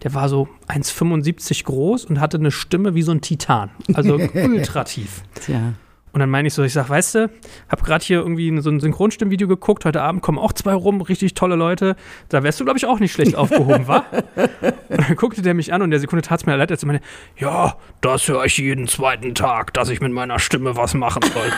Der 0.03 0.13
war 0.13 0.29
so 0.29 0.47
1,75 0.67 1.63
groß 1.65 2.05
und 2.05 2.19
hatte 2.19 2.38
eine 2.38 2.51
Stimme 2.51 2.95
wie 2.95 3.01
so 3.01 3.12
ein 3.12 3.21
Titan. 3.21 3.71
Also 3.93 4.15
ultra 4.34 4.84
tief. 4.84 5.23
Tja. 5.36 5.73
Und 6.15 6.19
dann 6.19 6.29
meine 6.29 6.47
ich 6.47 6.53
so, 6.53 6.63
ich 6.63 6.71
sag, 6.71 6.88
weißt 6.88 7.15
du, 7.15 7.29
hab 7.67 7.84
gerade 7.84 8.01
hier 8.01 8.19
irgendwie 8.19 8.62
so 8.62 8.69
ein 8.69 8.79
Synchronstimmvideo 8.79 9.49
geguckt, 9.49 9.84
heute 9.84 10.01
Abend 10.01 10.21
kommen 10.21 10.39
auch 10.39 10.53
zwei 10.53 10.73
rum, 10.73 11.01
richtig 11.01 11.34
tolle 11.34 11.58
Leute. 11.58 11.97
Da 12.29 12.41
wärst 12.41 12.58
du, 12.58 12.63
glaube 12.63 12.77
ich, 12.77 12.86
auch 12.86 13.01
nicht 13.01 13.12
schlecht 13.12 13.36
aufgehoben, 13.36 13.86
wa? 13.89 14.05
Und 14.88 15.01
dann 15.01 15.15
guckte 15.17 15.41
der 15.41 15.53
mich 15.53 15.73
an 15.73 15.81
und 15.81 15.91
der 15.91 15.99
Sekunde 15.99 16.21
tat 16.21 16.39
es 16.39 16.45
mir 16.45 16.55
leid, 16.55 16.71
als 16.71 16.84
er 16.84 16.88
meine, 16.88 17.01
ja, 17.38 17.75
das 17.99 18.29
höre 18.29 18.45
ich 18.45 18.58
jeden 18.58 18.88
zweiten 18.88 19.36
Tag, 19.36 19.73
dass 19.73 19.89
ich 19.89 19.99
mit 19.99 20.13
meiner 20.13 20.39
Stimme 20.39 20.77
was 20.77 20.93
machen 20.93 21.21
soll. 21.34 21.51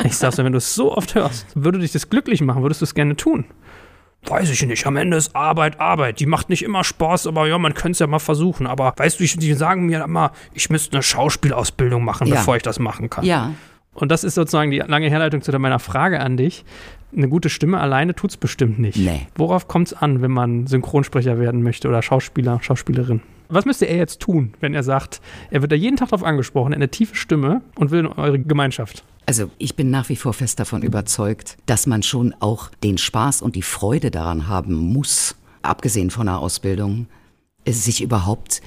ich 0.04 0.16
sag 0.16 0.32
so, 0.32 0.42
wenn 0.42 0.50
du 0.50 0.58
es 0.58 0.74
so 0.74 0.92
oft 0.92 1.14
hörst, 1.14 1.46
würde 1.54 1.78
dich 1.78 1.92
das 1.92 2.10
glücklich 2.10 2.40
machen, 2.40 2.62
würdest 2.62 2.80
du 2.80 2.86
es 2.86 2.94
gerne 2.94 3.14
tun? 3.14 3.44
Weiß 4.26 4.50
ich 4.50 4.64
nicht. 4.66 4.86
Am 4.86 4.96
Ende 4.96 5.16
ist 5.16 5.34
Arbeit 5.36 5.80
Arbeit. 5.80 6.20
Die 6.20 6.26
macht 6.26 6.48
nicht 6.48 6.62
immer 6.62 6.82
Spaß, 6.84 7.26
aber 7.26 7.46
ja, 7.46 7.58
man 7.58 7.74
könnte 7.74 7.92
es 7.92 7.98
ja 7.98 8.06
mal 8.06 8.18
versuchen. 8.18 8.66
Aber 8.66 8.94
weißt 8.96 9.20
du, 9.20 9.24
die 9.24 9.52
sagen 9.54 9.86
mir 9.86 10.02
immer, 10.04 10.32
ich 10.54 10.70
müsste 10.70 10.94
eine 10.96 11.02
Schauspielausbildung 11.02 12.04
machen, 12.04 12.26
Ja. 12.26 12.36
bevor 12.36 12.56
ich 12.56 12.62
das 12.62 12.78
machen 12.78 13.10
kann. 13.10 13.24
Ja, 13.24 13.52
Und 13.94 14.10
das 14.10 14.24
ist 14.24 14.34
sozusagen 14.34 14.70
die 14.70 14.78
lange 14.78 15.08
Herleitung 15.08 15.40
zu 15.42 15.56
meiner 15.58 15.78
Frage 15.78 16.20
an 16.20 16.36
dich. 16.36 16.64
Eine 17.16 17.28
gute 17.28 17.48
Stimme 17.48 17.78
alleine 17.78 18.14
tut's 18.14 18.36
bestimmt 18.36 18.78
nicht. 18.80 18.96
Nee. 18.98 19.28
Worauf 19.36 19.68
kommt's 19.68 19.92
an, 19.92 20.20
wenn 20.20 20.32
man 20.32 20.66
Synchronsprecher 20.66 21.38
werden 21.38 21.62
möchte 21.62 21.88
oder 21.88 22.02
Schauspieler, 22.02 22.58
Schauspielerin? 22.60 23.20
Was 23.48 23.66
müsste 23.66 23.84
er 23.84 23.96
jetzt 23.96 24.20
tun, 24.20 24.54
wenn 24.60 24.74
er 24.74 24.82
sagt, 24.82 25.20
er 25.50 25.60
wird 25.62 25.70
da 25.70 25.76
jeden 25.76 25.96
Tag 25.96 26.08
drauf 26.08 26.24
angesprochen, 26.24 26.74
eine 26.74 26.88
tiefe 26.88 27.14
Stimme 27.14 27.60
und 27.76 27.92
will 27.92 28.00
in 28.00 28.06
eure 28.08 28.38
Gemeinschaft? 28.40 29.04
Also 29.26 29.50
ich 29.58 29.74
bin 29.74 29.90
nach 29.90 30.08
wie 30.08 30.16
vor 30.16 30.34
fest 30.34 30.60
davon 30.60 30.82
überzeugt, 30.82 31.56
dass 31.66 31.86
man 31.86 32.02
schon 32.02 32.34
auch 32.40 32.70
den 32.82 32.98
Spaß 32.98 33.42
und 33.42 33.56
die 33.56 33.62
Freude 33.62 34.10
daran 34.10 34.48
haben 34.48 34.74
muss, 34.74 35.36
abgesehen 35.62 36.10
von 36.10 36.26
der 36.26 36.38
Ausbildung, 36.38 37.06
sich 37.66 38.02
überhaupt 38.02 38.60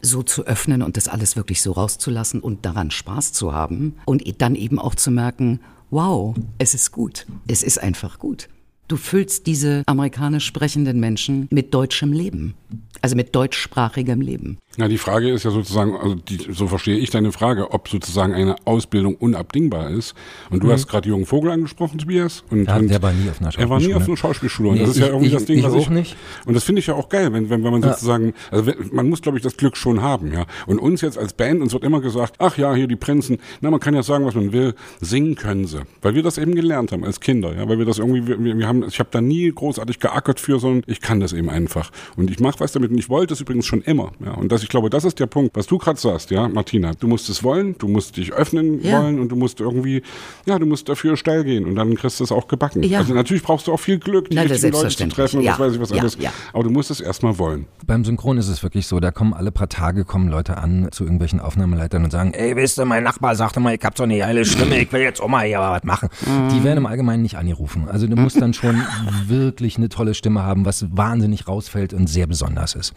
so 0.00 0.22
zu 0.22 0.46
öffnen 0.46 0.82
und 0.82 0.96
das 0.96 1.08
alles 1.08 1.36
wirklich 1.36 1.60
so 1.60 1.72
rauszulassen 1.72 2.40
und 2.40 2.64
daran 2.64 2.90
Spaß 2.90 3.32
zu 3.32 3.52
haben 3.52 3.96
und 4.04 4.22
dann 4.40 4.54
eben 4.54 4.78
auch 4.78 4.94
zu 4.94 5.10
merken, 5.10 5.60
wow, 5.90 6.36
es 6.58 6.74
ist 6.74 6.92
gut, 6.92 7.26
es 7.48 7.62
ist 7.62 7.82
einfach 7.82 8.18
gut. 8.18 8.48
Du 8.88 8.96
füllst 8.96 9.48
diese 9.48 9.82
amerikanisch 9.86 10.46
sprechenden 10.46 11.00
Menschen 11.00 11.48
mit 11.50 11.74
deutschem 11.74 12.12
Leben, 12.12 12.54
also 13.02 13.16
mit 13.16 13.34
deutschsprachigem 13.34 14.20
Leben. 14.20 14.58
Na, 14.78 14.88
die 14.88 14.98
Frage 14.98 15.30
ist 15.30 15.44
ja 15.44 15.50
sozusagen, 15.50 15.96
also 15.96 16.14
die, 16.16 16.52
so 16.52 16.66
verstehe 16.68 16.96
ich 16.98 17.10
deine 17.10 17.32
Frage, 17.32 17.70
ob 17.72 17.88
sozusagen 17.88 18.34
eine 18.34 18.56
Ausbildung 18.66 19.14
unabdingbar 19.14 19.90
ist. 19.90 20.14
Und 20.50 20.62
du 20.62 20.70
hast 20.70 20.86
gerade 20.86 21.08
Jürgen 21.08 21.24
Vogel 21.26 21.50
angesprochen, 21.50 21.98
Tobias. 21.98 22.44
Und, 22.50 22.66
Ja, 22.66 22.76
und 22.76 22.88
der 22.88 23.02
war 23.02 23.12
nie 23.12 23.30
auf 23.30 23.40
einer 23.40 23.50
Er 23.58 23.70
war 23.70 23.78
nie 23.78 23.84
Schauspielschule. 23.84 23.96
auf 23.96 24.08
einer 24.08 24.16
Schauspielschule. 24.16 24.68
Und 24.68 24.74
Nee, 24.76 24.80
das 24.82 24.90
ist 24.90 24.98
ja 24.98 25.04
ich- 25.06 25.08
irgendwie 25.12 25.26
ich- 25.28 25.32
das 25.32 25.44
Ding, 25.46 25.58
ich 25.58 25.64
was 25.64 25.72
auch 25.72 25.78
ich. 25.78 25.88
nicht. 25.90 26.16
Und 26.44 26.54
das 26.54 26.64
finde 26.64 26.80
ich 26.80 26.86
ja 26.88 26.94
auch 26.94 27.08
geil, 27.08 27.32
wenn, 27.32 27.48
wenn, 27.48 27.64
wenn 27.64 27.72
man 27.72 27.82
sozusagen, 27.82 28.34
also 28.50 28.66
wenn, 28.66 28.74
man 28.92 29.08
muss, 29.08 29.22
glaube 29.22 29.38
ich, 29.38 29.42
das 29.44 29.56
Glück 29.56 29.76
schon 29.76 30.02
haben, 30.02 30.32
ja. 30.32 30.44
Und 30.66 30.78
uns 30.78 31.00
jetzt 31.00 31.16
als 31.18 31.32
Band, 31.32 31.62
uns 31.62 31.72
wird 31.72 31.84
immer 31.84 32.00
gesagt, 32.00 32.34
ach 32.38 32.58
ja, 32.58 32.74
hier 32.74 32.86
die 32.86 32.96
Prinzen, 32.96 33.38
na, 33.62 33.70
man 33.70 33.80
kann 33.80 33.94
ja 33.94 34.02
sagen, 34.02 34.26
was 34.26 34.34
man 34.34 34.52
will, 34.52 34.74
singen 35.00 35.36
können 35.36 35.66
sie. 35.66 35.80
Weil 36.02 36.14
wir 36.14 36.22
das 36.22 36.36
eben 36.38 36.54
gelernt 36.54 36.92
haben 36.92 37.04
als 37.04 37.20
Kinder, 37.20 37.54
ja. 37.56 37.68
Weil 37.68 37.78
wir 37.78 37.86
das 37.86 37.98
irgendwie, 37.98 38.26
wir, 38.26 38.38
wir 38.58 38.66
haben, 38.68 38.84
ich 38.86 38.98
habe 38.98 39.08
da 39.10 39.20
nie 39.20 39.50
großartig 39.50 40.00
geackert 40.00 40.38
für, 40.40 40.58
sondern 40.58 40.82
ich 40.86 41.00
kann 41.00 41.20
das 41.20 41.32
eben 41.32 41.48
einfach. 41.48 41.90
Und 42.16 42.30
ich 42.30 42.40
mache 42.40 42.60
was 42.60 42.72
damit 42.72 42.90
und 42.90 42.98
ich 42.98 43.08
wollte 43.08 43.32
es 43.34 43.40
übrigens 43.40 43.64
schon 43.66 43.80
immer, 43.80 44.12
ja. 44.24 44.32
Und 44.32 44.52
das, 44.52 44.65
ich 44.66 44.70
glaube, 44.70 44.90
das 44.90 45.04
ist 45.04 45.20
der 45.20 45.26
Punkt, 45.26 45.56
was 45.56 45.68
du 45.68 45.78
gerade 45.78 45.98
sagst, 45.98 46.32
ja, 46.32 46.48
Martina. 46.48 46.90
Du 46.98 47.06
musst 47.06 47.28
es 47.28 47.44
wollen, 47.44 47.76
du 47.78 47.86
musst 47.86 48.16
dich 48.16 48.32
öffnen 48.32 48.82
Ja. 48.82 49.00
wollen 49.00 49.20
und 49.20 49.28
du 49.28 49.36
musst 49.36 49.60
irgendwie, 49.60 50.02
ja, 50.44 50.58
du 50.58 50.66
musst 50.66 50.88
dafür 50.88 51.16
steil 51.16 51.44
gehen 51.44 51.64
und 51.66 51.76
dann 51.76 51.94
kriegst 51.94 52.18
du 52.18 52.24
es 52.24 52.32
auch 52.32 52.48
gebacken. 52.48 52.82
Ja. 52.82 52.98
Also 52.98 53.14
natürlich 53.14 53.44
brauchst 53.44 53.68
du 53.68 53.72
auch 53.72 53.78
viel 53.78 53.98
Glück, 54.00 54.28
die 54.28 54.34
Na, 54.34 54.42
richtigen 54.42 54.72
Leute 54.72 54.88
zu 54.88 55.08
treffen 55.08 55.38
und 55.38 55.44
Ja. 55.44 55.52
was 55.52 55.60
weiß 55.60 55.72
ich 55.74 55.80
was 55.80 55.90
Ja, 55.90 55.98
alles. 56.00 56.16
ja. 56.20 56.32
Aber 56.52 56.64
du 56.64 56.70
musst 56.70 56.90
es 56.90 57.00
erstmal 57.00 57.38
wollen. 57.38 57.66
Beim 57.86 58.04
Synchron 58.04 58.38
ist 58.38 58.48
es 58.48 58.62
wirklich 58.64 58.88
so, 58.88 58.98
da 58.98 59.12
kommen 59.12 59.32
alle 59.34 59.52
paar 59.52 59.68
Tage 59.68 60.04
kommen 60.04 60.28
Leute 60.28 60.56
an 60.58 60.88
zu 60.90 61.04
irgendwelchen 61.04 61.38
Aufnahmeleitern 61.38 62.02
und 62.02 62.10
sagen, 62.10 62.32
ey, 62.34 62.56
wisst 62.56 62.78
ihr, 62.78 62.84
mein 62.84 63.04
Nachbar 63.04 63.36
sagte 63.36 63.60
mal, 63.60 63.74
ich 63.74 63.84
hab 63.84 63.96
so 63.96 64.02
eine 64.02 64.18
geile 64.18 64.44
Stimme, 64.44 64.78
ich 64.80 64.92
will 64.92 65.02
jetzt 65.02 65.20
auch 65.22 65.28
mal 65.28 65.46
hier 65.46 65.60
was 65.60 65.84
machen. 65.84 66.08
Die 66.52 66.64
werden 66.64 66.78
im 66.78 66.86
Allgemeinen 66.86 67.22
nicht 67.22 67.36
angerufen. 67.36 67.86
Also 67.88 68.08
du 68.08 68.16
musst 68.16 68.40
dann 68.40 68.52
schon 68.52 68.82
wirklich 69.28 69.76
eine 69.76 69.88
tolle 69.88 70.14
Stimme 70.14 70.42
haben, 70.42 70.64
was 70.64 70.84
wahnsinnig 70.90 71.46
rausfällt 71.46 71.94
und 71.94 72.08
sehr 72.08 72.26
besonders 72.26 72.74
ist. 72.74 72.92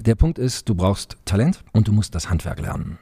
Der 0.00 0.14
Punkt 0.14 0.38
ist, 0.38 0.68
du 0.68 0.76
brauchst 0.76 1.16
Talent 1.24 1.64
und 1.72 1.88
du 1.88 1.92
musst 1.92 2.14
das 2.14 2.30
Handwerk 2.30 2.60
lernen. 2.60 2.98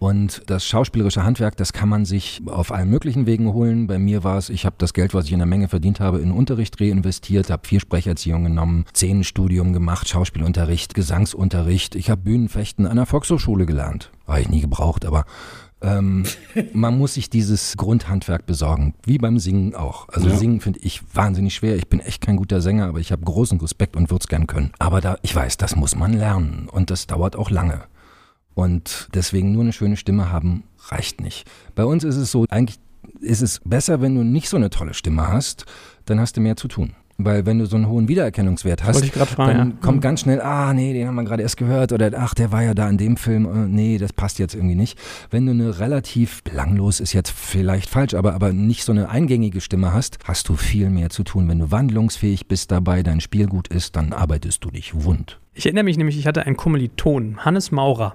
Und 0.00 0.42
das 0.46 0.66
schauspielerische 0.66 1.22
Handwerk, 1.22 1.56
das 1.56 1.72
kann 1.72 1.88
man 1.88 2.04
sich 2.04 2.42
auf 2.46 2.72
allen 2.72 2.90
möglichen 2.90 3.24
Wegen 3.24 3.52
holen. 3.52 3.86
Bei 3.86 4.00
mir 4.00 4.24
war 4.24 4.36
es, 4.36 4.48
ich 4.48 4.66
habe 4.66 4.74
das 4.78 4.94
Geld, 4.94 5.14
was 5.14 5.26
ich 5.26 5.32
in 5.32 5.38
der 5.38 5.46
Menge 5.46 5.68
verdient 5.68 6.00
habe, 6.00 6.18
in 6.18 6.32
Unterricht 6.32 6.80
reinvestiert, 6.80 7.50
habe 7.50 7.68
vier 7.68 7.78
Sprecherziehungen 7.78 8.46
genommen, 8.46 8.84
Szenenstudium 8.92 9.72
gemacht, 9.72 10.08
Schauspielunterricht, 10.08 10.94
Gesangsunterricht. 10.94 11.94
Ich 11.94 12.10
habe 12.10 12.22
Bühnenfechten 12.22 12.88
an 12.88 12.96
der 12.96 13.06
Volkshochschule 13.06 13.64
gelernt. 13.64 14.10
Habe 14.26 14.40
ich 14.40 14.48
nie 14.48 14.60
gebraucht, 14.60 15.06
aber 15.06 15.24
ähm, 15.82 16.24
man 16.72 16.96
muss 16.96 17.14
sich 17.14 17.28
dieses 17.30 17.76
Grundhandwerk 17.76 18.46
besorgen, 18.46 18.94
wie 19.04 19.18
beim 19.18 19.38
Singen 19.38 19.74
auch. 19.74 20.08
Also 20.08 20.28
Ja. 20.28 20.36
Singen 20.36 20.60
finde 20.60 20.80
ich 20.80 21.02
wahnsinnig 21.14 21.54
schwer. 21.54 21.76
Ich 21.76 21.88
bin 21.88 22.00
echt 22.00 22.20
kein 22.20 22.36
guter 22.36 22.60
Sänger, 22.60 22.86
aber 22.86 23.00
ich 23.00 23.12
habe 23.12 23.24
großen 23.24 23.60
Respekt 23.60 23.96
und 23.96 24.10
würde 24.10 24.22
es 24.22 24.28
gern 24.28 24.46
können. 24.46 24.72
Aber 24.78 25.00
da, 25.00 25.16
ich 25.22 25.34
weiß, 25.34 25.56
das 25.56 25.76
muss 25.76 25.96
man 25.96 26.12
lernen 26.12 26.68
und 26.70 26.90
das 26.90 27.06
dauert 27.06 27.36
auch 27.36 27.50
lange. 27.50 27.82
Und 28.54 29.08
deswegen 29.14 29.52
nur 29.52 29.62
eine 29.62 29.72
schöne 29.72 29.96
Stimme 29.96 30.30
haben 30.30 30.64
reicht 30.88 31.20
nicht. 31.20 31.46
Bei 31.74 31.84
uns 31.84 32.04
ist 32.04 32.16
es 32.16 32.30
so, 32.30 32.46
eigentlich 32.50 32.78
ist 33.20 33.42
es 33.42 33.60
besser, 33.64 34.00
wenn 34.00 34.14
du 34.14 34.22
nicht 34.22 34.48
so 34.48 34.56
eine 34.56 34.70
tolle 34.70 34.94
Stimme 34.94 35.28
hast, 35.28 35.64
dann 36.04 36.20
hast 36.20 36.36
du 36.36 36.40
mehr 36.40 36.56
zu 36.56 36.68
tun. 36.68 36.94
Weil 37.24 37.46
wenn 37.46 37.58
du 37.58 37.66
so 37.66 37.76
einen 37.76 37.88
hohen 37.88 38.08
Wiedererkennungswert 38.08 38.84
hast, 38.84 39.04
fragen, 39.06 39.58
dann 39.58 39.70
ja. 39.70 39.76
kommt 39.80 39.98
Mhm. 39.98 40.00
ganz 40.02 40.20
schnell, 40.20 40.40
ah 40.40 40.72
nee, 40.74 40.92
den 40.92 41.06
haben 41.06 41.14
wir 41.14 41.24
gerade 41.24 41.42
erst 41.42 41.56
gehört 41.56 41.92
oder 41.92 42.10
ach, 42.16 42.34
der 42.34 42.52
war 42.52 42.62
ja 42.62 42.74
da 42.74 42.88
in 42.88 42.98
dem 42.98 43.16
Film, 43.16 43.46
äh, 43.46 43.68
nee, 43.68 43.98
das 43.98 44.12
passt 44.12 44.38
jetzt 44.38 44.54
irgendwie 44.54 44.74
nicht. 44.74 44.98
Wenn 45.30 45.46
du 45.46 45.52
eine 45.52 45.78
relativ 45.78 46.42
belanglos 46.42 47.00
ist 47.00 47.12
jetzt 47.12 47.30
vielleicht 47.30 47.88
falsch, 47.90 48.14
aber 48.14 48.34
aber 48.34 48.52
nicht 48.52 48.84
so 48.84 48.92
eine 48.92 49.08
eingängige 49.08 49.60
Stimme 49.60 49.92
hast, 49.92 50.18
hast 50.24 50.48
du 50.48 50.56
viel 50.56 50.90
mehr 50.90 51.10
zu 51.10 51.22
tun. 51.24 51.48
Wenn 51.48 51.58
du 51.58 51.70
wandlungsfähig 51.70 52.48
bist 52.48 52.70
dabei, 52.70 53.02
dein 53.02 53.20
Spiel 53.20 53.46
gut 53.46 53.68
ist, 53.68 53.96
dann 53.96 54.12
arbeitest 54.12 54.64
du 54.64 54.70
dich 54.70 55.04
wund. 55.04 55.38
Ich 55.54 55.66
erinnere 55.66 55.84
mich 55.84 55.98
nämlich, 55.98 56.18
ich 56.18 56.26
hatte 56.26 56.46
einen 56.46 56.56
Kommiliton, 56.56 57.38
Hannes 57.44 57.70
Maurer. 57.72 58.14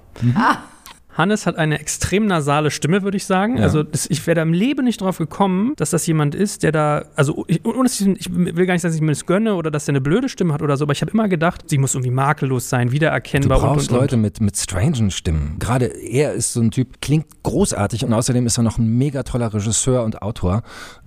Hannes 1.17 1.47
hat 1.47 1.57
eine 1.57 1.79
extrem 1.79 2.27
nasale 2.27 2.69
Stimme, 2.69 3.01
würde 3.01 3.17
ich 3.17 3.25
sagen. 3.25 3.57
Ja. 3.57 3.63
Also 3.63 3.81
das, 3.81 4.07
ich 4.09 4.25
wäre 4.27 4.35
da 4.35 4.41
im 4.43 4.53
Leben 4.53 4.85
nicht 4.85 5.01
drauf 5.01 5.17
gekommen, 5.17 5.73
dass 5.77 5.89
das 5.89 6.05
jemand 6.05 6.35
ist, 6.35 6.61
der 6.63 6.71
da, 6.71 7.05
also 7.15 7.43
ich, 7.47 7.61
ich, 7.65 8.35
will 8.35 8.65
gar 8.65 8.73
nicht 8.73 8.81
sagen, 8.81 8.91
dass 8.91 8.95
ich 8.95 9.01
mir 9.01 9.11
das 9.11 9.25
gönne 9.25 9.55
oder 9.55 9.71
dass 9.71 9.85
der 9.85 9.93
eine 9.93 10.01
blöde 10.01 10.29
Stimme 10.29 10.53
hat 10.53 10.61
oder 10.61 10.77
so, 10.77 10.85
aber 10.85 10.93
ich 10.93 11.01
habe 11.01 11.11
immer 11.11 11.27
gedacht, 11.27 11.69
sie 11.69 11.79
muss 11.79 11.95
irgendwie 11.95 12.11
makellos 12.11 12.69
sein, 12.69 12.87
Du 12.87 12.93
wiedererkennbar 12.93 13.59
brauchst 13.59 13.89
und, 13.89 13.95
und, 13.95 14.01
Leute 14.01 14.15
und. 14.15 14.21
mit, 14.21 14.41
mit 14.41 14.57
strangen 14.57 15.09
Stimmen. 15.09 15.55
Gerade 15.59 15.85
er 15.85 16.33
ist 16.33 16.53
so 16.53 16.61
ein 16.61 16.71
Typ, 16.71 17.01
klingt 17.01 17.25
großartig 17.43 18.05
und 18.05 18.13
außerdem 18.13 18.45
ist 18.45 18.57
er 18.57 18.63
noch 18.63 18.77
ein 18.77 18.87
mega 18.87 19.23
toller 19.23 19.53
Regisseur 19.53 20.03
und 20.03 20.21
Autor. 20.21 20.61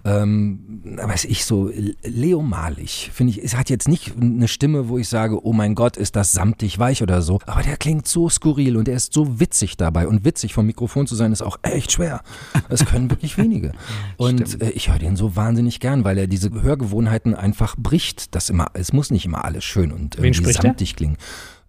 Ähm, 0.04 0.80
weiß 0.84 1.26
ich 1.26 1.44
so, 1.44 1.70
Leo 2.02 2.42
Malig, 2.42 3.10
finde 3.12 3.32
ich, 3.32 3.44
es 3.44 3.56
hat 3.56 3.68
jetzt 3.68 3.88
nicht 3.88 4.14
eine 4.18 4.48
Stimme, 4.48 4.88
wo 4.88 4.96
ich 4.96 5.08
sage, 5.08 5.44
oh 5.44 5.52
mein 5.52 5.74
Gott, 5.74 5.96
ist 5.96 6.16
das 6.16 6.32
samtig 6.32 6.78
weich 6.78 7.02
oder 7.02 7.20
so, 7.20 7.38
aber 7.46 7.62
der 7.62 7.76
klingt 7.76 8.08
so 8.08 8.28
skurril 8.28 8.76
und 8.76 8.88
er 8.88 8.96
ist 8.96 9.12
so 9.12 9.40
witzig 9.40 9.76
dabei 9.76 10.08
und 10.08 10.24
witzig 10.24 10.54
vom 10.54 10.66
Mikrofon 10.66 11.06
zu 11.06 11.14
sein 11.14 11.32
ist 11.32 11.42
auch 11.42 11.58
echt 11.62 11.92
schwer. 11.92 12.22
Das 12.68 12.86
können 12.86 13.10
wirklich 13.10 13.36
wenige. 13.36 13.72
Und 14.16 14.60
äh, 14.62 14.70
ich 14.70 14.90
höre 14.90 14.98
den 14.98 15.16
so 15.16 15.36
wahnsinnig 15.36 15.80
gern, 15.80 16.04
weil 16.04 16.18
er 16.18 16.26
diese 16.26 16.50
Hörgewohnheiten 16.50 17.34
einfach 17.34 17.76
bricht. 17.76 18.34
Das 18.34 18.50
immer, 18.50 18.68
es 18.74 18.92
muss 18.92 19.10
nicht 19.10 19.24
immer 19.24 19.44
alles 19.44 19.64
schön 19.64 19.92
und 19.92 20.16
irgendwie 20.16 20.52
der? 20.52 20.52
samtig 20.52 20.96
klingen. 20.96 21.16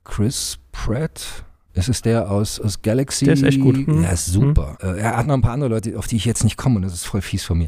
Chris 0.04 0.60
Pratt. 0.72 1.44
Ist 1.74 1.88
es 1.88 2.02
der 2.02 2.30
aus, 2.30 2.60
aus 2.60 2.82
Galaxy? 2.82 3.26
Der 3.26 3.36
ist 3.36 3.44
echt 3.44 3.62
gut. 3.62 3.88
Mhm. 3.88 4.04
Ja, 4.04 4.10
ist 4.10 4.26
super. 4.26 4.78
Äh, 4.82 5.00
er 5.00 5.16
hat 5.16 5.28
noch 5.28 5.36
ein 5.36 5.42
paar 5.42 5.54
andere 5.54 5.70
Leute, 5.70 5.98
auf 5.98 6.06
die 6.06 6.18
ich 6.18 6.26
jetzt 6.26 6.44
nicht 6.44 6.58
komme 6.58 6.76
und 6.76 6.82
das 6.82 6.94
ist 6.94 7.06
voll 7.06 7.22
fies 7.22 7.46
von 7.46 7.60
mir. 7.60 7.68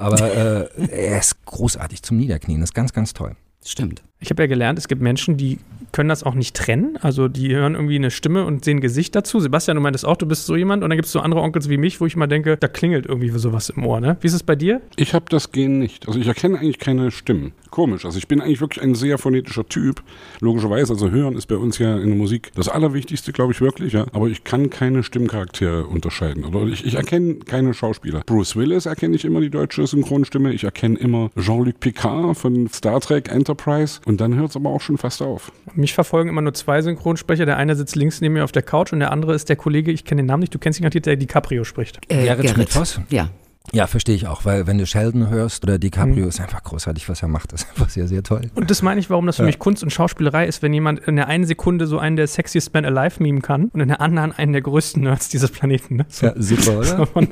Aber 0.00 0.34
äh, 0.34 0.68
er 0.88 1.18
ist 1.18 1.44
großartig 1.44 2.02
zum 2.02 2.16
Niederknien. 2.16 2.60
Das 2.60 2.70
ist 2.70 2.74
ganz, 2.74 2.94
ganz 2.94 3.12
toll. 3.12 3.36
Stimmt. 3.62 4.02
Ich 4.18 4.30
habe 4.30 4.42
ja 4.42 4.46
gelernt, 4.46 4.78
es 4.78 4.88
gibt 4.88 5.02
Menschen, 5.02 5.36
die 5.36 5.58
können 5.92 6.08
das 6.08 6.22
auch 6.22 6.34
nicht 6.34 6.56
trennen. 6.56 6.98
Also 7.00 7.28
die 7.28 7.54
hören 7.54 7.74
irgendwie 7.74 7.96
eine 7.96 8.10
Stimme 8.10 8.44
und 8.44 8.64
sehen 8.64 8.80
Gesicht 8.80 9.14
dazu. 9.14 9.40
Sebastian, 9.40 9.76
du 9.76 9.82
meintest 9.82 10.06
auch, 10.06 10.16
du 10.16 10.26
bist 10.26 10.46
so 10.46 10.56
jemand 10.56 10.82
und 10.82 10.90
dann 10.90 10.96
gibt 10.96 11.06
es 11.06 11.12
so 11.12 11.20
andere 11.20 11.40
Onkels 11.40 11.68
wie 11.68 11.76
mich, 11.76 12.00
wo 12.00 12.06
ich 12.06 12.16
mal 12.16 12.26
denke, 12.26 12.56
da 12.56 12.68
klingelt 12.68 13.06
irgendwie 13.06 13.30
sowas 13.30 13.70
im 13.70 13.84
Ohr. 13.84 14.00
Ne? 14.00 14.16
Wie 14.20 14.26
ist 14.26 14.34
es 14.34 14.42
bei 14.42 14.56
dir? 14.56 14.80
Ich 14.96 15.14
habe 15.14 15.26
das 15.28 15.52
Gen 15.52 15.78
nicht. 15.78 16.06
Also 16.08 16.18
ich 16.18 16.26
erkenne 16.26 16.58
eigentlich 16.58 16.78
keine 16.78 17.10
Stimmen. 17.10 17.52
Komisch. 17.70 18.04
Also 18.04 18.18
ich 18.18 18.26
bin 18.26 18.40
eigentlich 18.40 18.60
wirklich 18.60 18.82
ein 18.82 18.94
sehr 18.94 19.16
phonetischer 19.16 19.66
Typ. 19.66 20.02
Logischerweise, 20.40 20.92
also 20.92 21.10
hören 21.10 21.36
ist 21.36 21.46
bei 21.46 21.56
uns 21.56 21.78
ja 21.78 21.96
in 21.96 22.08
der 22.08 22.16
Musik 22.16 22.50
das 22.54 22.68
Allerwichtigste, 22.68 23.32
glaube 23.32 23.52
ich 23.52 23.60
wirklich. 23.60 23.92
Ja. 23.92 24.06
Aber 24.12 24.28
ich 24.28 24.44
kann 24.44 24.70
keine 24.70 25.02
Stimmcharaktere 25.02 25.86
unterscheiden. 25.86 26.44
Oder 26.44 26.66
ich, 26.66 26.84
ich 26.84 26.94
erkenne 26.94 27.36
keine 27.36 27.72
Schauspieler. 27.74 28.22
Bruce 28.26 28.56
Willis 28.56 28.86
erkenne 28.86 29.14
ich 29.14 29.24
immer 29.24 29.40
die 29.40 29.50
deutsche 29.50 29.86
Synchronstimme. 29.86 30.52
Ich 30.52 30.64
erkenne 30.64 30.98
immer 30.98 31.30
Jean-Luc 31.38 31.78
Picard 31.80 32.36
von 32.36 32.68
Star 32.68 33.00
Trek 33.00 33.30
Enterprise. 33.30 34.00
Und 34.04 34.20
dann 34.20 34.34
hört 34.34 34.50
es 34.50 34.56
aber 34.56 34.70
auch 34.70 34.80
schon 34.80 34.98
fast 34.98 35.22
auf. 35.22 35.52
Mich 35.80 35.94
verfolgen 35.94 36.28
immer 36.28 36.42
nur 36.42 36.54
zwei 36.54 36.80
Synchronsprecher. 36.82 37.46
Der 37.46 37.56
eine 37.56 37.74
sitzt 37.74 37.96
links 37.96 38.20
neben 38.20 38.34
mir 38.34 38.44
auf 38.44 38.52
der 38.52 38.62
Couch 38.62 38.92
und 38.92 39.00
der 39.00 39.10
andere 39.10 39.34
ist 39.34 39.48
der 39.48 39.56
Kollege, 39.56 39.90
ich 39.90 40.04
kenne 40.04 40.22
den 40.22 40.26
Namen 40.26 40.40
nicht, 40.40 40.54
du 40.54 40.58
kennst 40.58 40.78
ihn 40.78 40.82
garantiert, 40.82 41.06
der 41.06 41.16
DiCaprio 41.16 41.64
spricht. 41.64 41.98
Äh, 42.08 42.24
Gerrit 42.24 42.42
Gerrit. 42.42 42.50
Schmidt-Voss? 42.50 43.00
Ja. 43.10 43.30
Ja, 43.72 43.86
verstehe 43.86 44.16
ich 44.16 44.26
auch, 44.26 44.44
weil 44.46 44.66
wenn 44.66 44.78
du 44.78 44.86
Sheldon 44.86 45.28
hörst 45.28 45.62
oder 45.62 45.78
DiCaprio, 45.78 46.26
ist 46.26 46.40
einfach 46.40 46.62
großartig, 46.64 47.08
was 47.08 47.22
er 47.22 47.28
macht. 47.28 47.52
Das 47.52 47.62
ist 47.62 47.68
einfach 47.70 47.88
sehr, 47.88 48.08
sehr 48.08 48.22
toll. 48.24 48.50
Und 48.54 48.68
das 48.70 48.82
meine 48.82 48.98
ich, 48.98 49.10
warum 49.10 49.26
das 49.26 49.36
für 49.36 49.42
Ja. 49.42 49.46
mich 49.46 49.58
Kunst 49.60 49.82
und 49.84 49.90
Schauspielerei 49.90 50.46
ist, 50.46 50.62
wenn 50.62 50.72
jemand 50.72 51.00
in 51.00 51.14
der 51.16 51.28
einen 51.28 51.44
Sekunde 51.44 51.86
so 51.86 51.98
einen 51.98 52.16
der 52.16 52.26
sexiest 52.26 52.72
man 52.74 52.84
alive 52.84 53.22
mimen 53.22 53.42
kann 53.42 53.66
und 53.66 53.80
in 53.80 53.88
der 53.88 54.00
anderen 54.00 54.32
einen 54.32 54.52
der 54.52 54.62
größten 54.62 55.02
Nerds 55.02 55.28
dieses 55.28 55.50
Planeten. 55.52 55.96
Ne? 55.96 56.06
So. 56.08 56.26
Ja, 56.26 56.32
super, 56.36 56.72
oder? 56.78 56.84
So 56.96 57.04
von- 57.06 57.28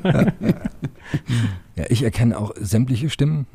Ja, 1.75 1.85
ich 1.89 2.03
erkenne 2.03 2.37
auch 2.37 2.53
sämtliche 2.59 3.09
Stimmen. 3.09 3.45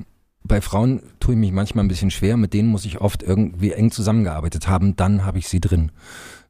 Bei 0.47 0.61
Frauen 0.61 1.03
tue 1.20 1.34
ich 1.34 1.40
mich 1.40 1.53
manchmal 1.53 1.84
ein 1.84 1.88
bisschen 1.88 2.11
schwer, 2.11 2.36
mit 2.36 2.53
denen 2.53 2.68
muss 2.68 2.84
ich 2.84 3.01
oft 3.01 3.22
irgendwie 3.22 3.72
eng 3.72 3.90
zusammengearbeitet 3.90 4.68
haben, 4.68 4.95
dann 4.95 5.24
habe 5.24 5.38
ich 5.38 5.49
sie 5.49 5.61
drin. 5.61 5.90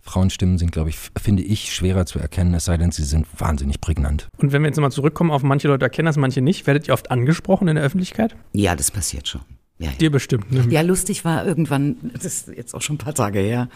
Frauenstimmen 0.01 0.59
sind, 0.59 0.73
glaube 0.73 0.91
ich, 0.91 0.99
finde 1.17 1.43
ich, 1.45 1.73
schwerer 1.73 2.05
zu 2.05 2.19
erkennen, 2.19 2.53
es 2.55 2.65
sei 2.65 2.77
denn, 2.77 2.91
sie 2.91 3.05
sind 3.05 3.27
wahnsinnig 3.39 3.81
prägnant. 3.81 4.29
Und 4.37 4.53
wenn 4.53 4.63
wir 4.63 4.67
jetzt 4.67 4.77
nochmal 4.77 4.93
zurückkommen 4.93 5.31
auf 5.31 5.43
manche 5.45 5.69
Leute 5.69 5.85
erkennen 5.85 6.07
das, 6.07 6.17
manche 6.17 6.43
nicht, 6.43 6.67
werdet 6.67 6.89
ihr 6.89 6.95
oft 6.95 7.11
angesprochen 7.11 7.69
in 7.69 7.77
der 7.77 7.85
Öffentlichkeit? 7.85 8.37
Ja, 8.53 8.75
das 8.75 8.91
passiert 8.91 9.29
schon. 9.29 9.41
Ja, 9.79 9.91
ja. 9.91 9.97
Dir 9.97 10.11
bestimmt. 10.11 10.53
Ne? 10.53 10.67
Ja, 10.71 10.83
lustig 10.83 11.25
war 11.25 11.47
irgendwann, 11.47 11.97
das 12.15 12.25
ist 12.25 12.49
jetzt 12.49 12.75
auch 12.75 12.83
schon 12.83 12.97
ein 12.97 12.99
paar 12.99 13.15
Tage 13.15 13.39
her, 13.39 13.69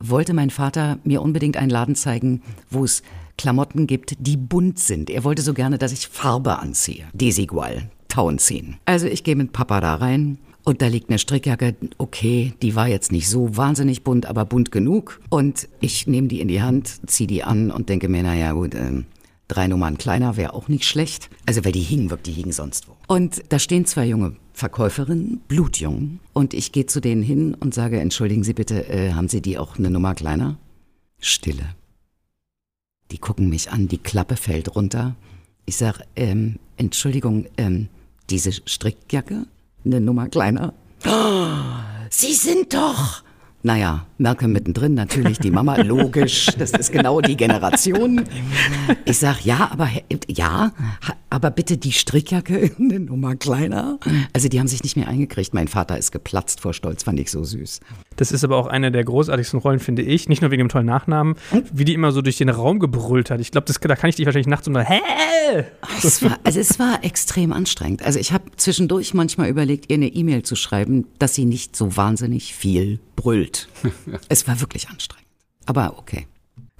wollte 0.00 0.34
mein 0.34 0.50
Vater 0.50 0.98
mir 1.04 1.22
unbedingt 1.22 1.56
einen 1.56 1.70
Laden 1.70 1.94
zeigen, 1.94 2.42
wo 2.70 2.84
es 2.84 3.02
Klamotten 3.38 3.86
gibt, 3.86 4.14
die 4.18 4.36
bunt 4.36 4.78
sind. 4.78 5.10
Er 5.10 5.24
wollte 5.24 5.42
so 5.42 5.54
gerne, 5.54 5.78
dass 5.78 5.92
ich 5.92 6.08
Farbe 6.08 6.58
anziehe. 6.58 7.06
Desigual, 7.14 7.90
Tauenziehen. 8.14 8.76
Also 8.84 9.06
ich 9.06 9.24
gehe 9.24 9.34
mit 9.34 9.52
Papa 9.52 9.80
da 9.80 9.96
rein 9.96 10.38
und 10.62 10.82
da 10.82 10.86
liegt 10.86 11.10
eine 11.10 11.18
Strickjacke. 11.18 11.74
Okay, 11.98 12.54
die 12.62 12.76
war 12.76 12.86
jetzt 12.86 13.10
nicht 13.10 13.28
so 13.28 13.56
wahnsinnig 13.56 14.04
bunt, 14.04 14.26
aber 14.26 14.44
bunt 14.44 14.70
genug. 14.70 15.20
Und 15.30 15.68
ich 15.80 16.06
nehme 16.06 16.28
die 16.28 16.40
in 16.40 16.46
die 16.46 16.62
Hand, 16.62 17.10
ziehe 17.10 17.26
die 17.26 17.42
an 17.42 17.72
und 17.72 17.88
denke 17.88 18.08
mir, 18.08 18.22
naja 18.22 18.52
gut, 18.52 18.74
ähm, 18.74 19.06
Drei 19.48 19.66
Nummern 19.66 19.98
kleiner 19.98 20.38
wäre 20.38 20.54
auch 20.54 20.68
nicht 20.68 20.84
schlecht. 20.84 21.28
Also 21.44 21.64
weil 21.64 21.72
die 21.72 21.80
hingen 21.80 22.08
wirklich, 22.08 22.34
die 22.34 22.40
hingen 22.40 22.52
sonst 22.52 22.88
wo. 22.88 22.96
Und 23.08 23.42
da 23.50 23.58
stehen 23.58 23.84
zwei 23.84 24.06
junge 24.06 24.36
Verkäuferinnen, 24.54 25.42
blutjung. 25.48 26.20
Und 26.32 26.54
ich 26.54 26.72
gehe 26.72 26.86
zu 26.86 27.00
denen 27.00 27.22
hin 27.22 27.54
und 27.54 27.74
sage, 27.74 28.00
entschuldigen 28.00 28.42
Sie 28.42 28.54
bitte, 28.54 28.88
äh, 28.88 29.12
haben 29.12 29.28
Sie 29.28 29.42
die 29.42 29.58
auch 29.58 29.76
eine 29.76 29.90
Nummer 29.90 30.14
kleiner? 30.14 30.56
Stille. 31.18 31.74
Die 33.10 33.18
gucken 33.18 33.50
mich 33.50 33.70
an, 33.70 33.86
die 33.86 33.98
Klappe 33.98 34.36
fällt 34.36 34.74
runter. 34.74 35.14
Ich 35.66 35.76
sag, 35.76 36.00
ähm, 36.16 36.58
Entschuldigung, 36.78 37.46
ähm, 37.58 37.88
diese 38.30 38.52
Strickjacke, 38.52 39.46
eine 39.84 40.00
Nummer 40.00 40.28
kleiner? 40.28 40.74
Oh, 41.06 41.46
Sie 42.10 42.32
sind 42.32 42.74
doch! 42.74 43.22
Naja, 43.66 44.06
Merkel 44.18 44.48
mittendrin, 44.48 44.92
natürlich 44.92 45.38
die 45.38 45.50
Mama, 45.50 45.76
logisch, 45.82 46.50
das 46.58 46.72
ist 46.72 46.92
genau 46.92 47.22
die 47.22 47.34
Generation. 47.34 48.22
Ich 49.06 49.18
sag, 49.18 49.42
ja, 49.42 49.70
aber 49.72 49.88
ja, 50.28 50.72
aber 51.30 51.50
bitte 51.50 51.78
die 51.78 51.92
Strickjacke 51.92 52.72
eine 52.78 53.00
Nummer 53.00 53.36
kleiner. 53.36 53.98
Also 54.34 54.48
die 54.48 54.60
haben 54.60 54.68
sich 54.68 54.82
nicht 54.82 54.96
mehr 54.96 55.08
eingekriegt. 55.08 55.54
Mein 55.54 55.68
Vater 55.68 55.96
ist 55.96 56.12
geplatzt 56.12 56.60
vor 56.60 56.74
Stolz, 56.74 57.04
fand 57.04 57.18
ich 57.18 57.30
so 57.30 57.42
süß. 57.42 57.80
Das 58.16 58.32
ist 58.32 58.44
aber 58.44 58.56
auch 58.56 58.66
eine 58.66 58.92
der 58.92 59.04
großartigsten 59.04 59.58
Rollen, 59.60 59.80
finde 59.80 60.02
ich. 60.02 60.28
Nicht 60.28 60.42
nur 60.42 60.50
wegen 60.50 60.64
dem 60.64 60.68
tollen 60.68 60.86
Nachnamen, 60.86 61.36
wie 61.72 61.84
die 61.84 61.94
immer 61.94 62.12
so 62.12 62.22
durch 62.22 62.36
den 62.36 62.48
Raum 62.48 62.78
gebrüllt 62.78 63.30
hat. 63.30 63.40
Ich 63.40 63.50
glaube, 63.50 63.72
da 63.72 63.96
kann 63.96 64.10
ich 64.10 64.16
dich 64.16 64.26
wahrscheinlich 64.26 64.46
nachts 64.46 64.68
unter. 64.68 64.82
Hä? 64.82 65.00
Es 66.02 66.22
war, 66.22 66.38
also 66.44 66.60
es 66.60 66.78
war 66.78 67.04
extrem 67.04 67.52
anstrengend. 67.52 68.02
Also 68.04 68.18
ich 68.18 68.32
habe 68.32 68.44
zwischendurch 68.56 69.14
manchmal 69.14 69.48
überlegt, 69.48 69.90
ihr 69.90 69.96
eine 69.96 70.08
E-Mail 70.08 70.42
zu 70.42 70.56
schreiben, 70.56 71.06
dass 71.18 71.34
sie 71.34 71.44
nicht 71.44 71.76
so 71.76 71.96
wahnsinnig 71.96 72.54
viel 72.54 73.00
brüllt. 73.16 73.68
es 74.28 74.46
war 74.48 74.60
wirklich 74.60 74.88
anstrengend. 74.88 75.28
Aber 75.66 75.98
okay. 75.98 76.26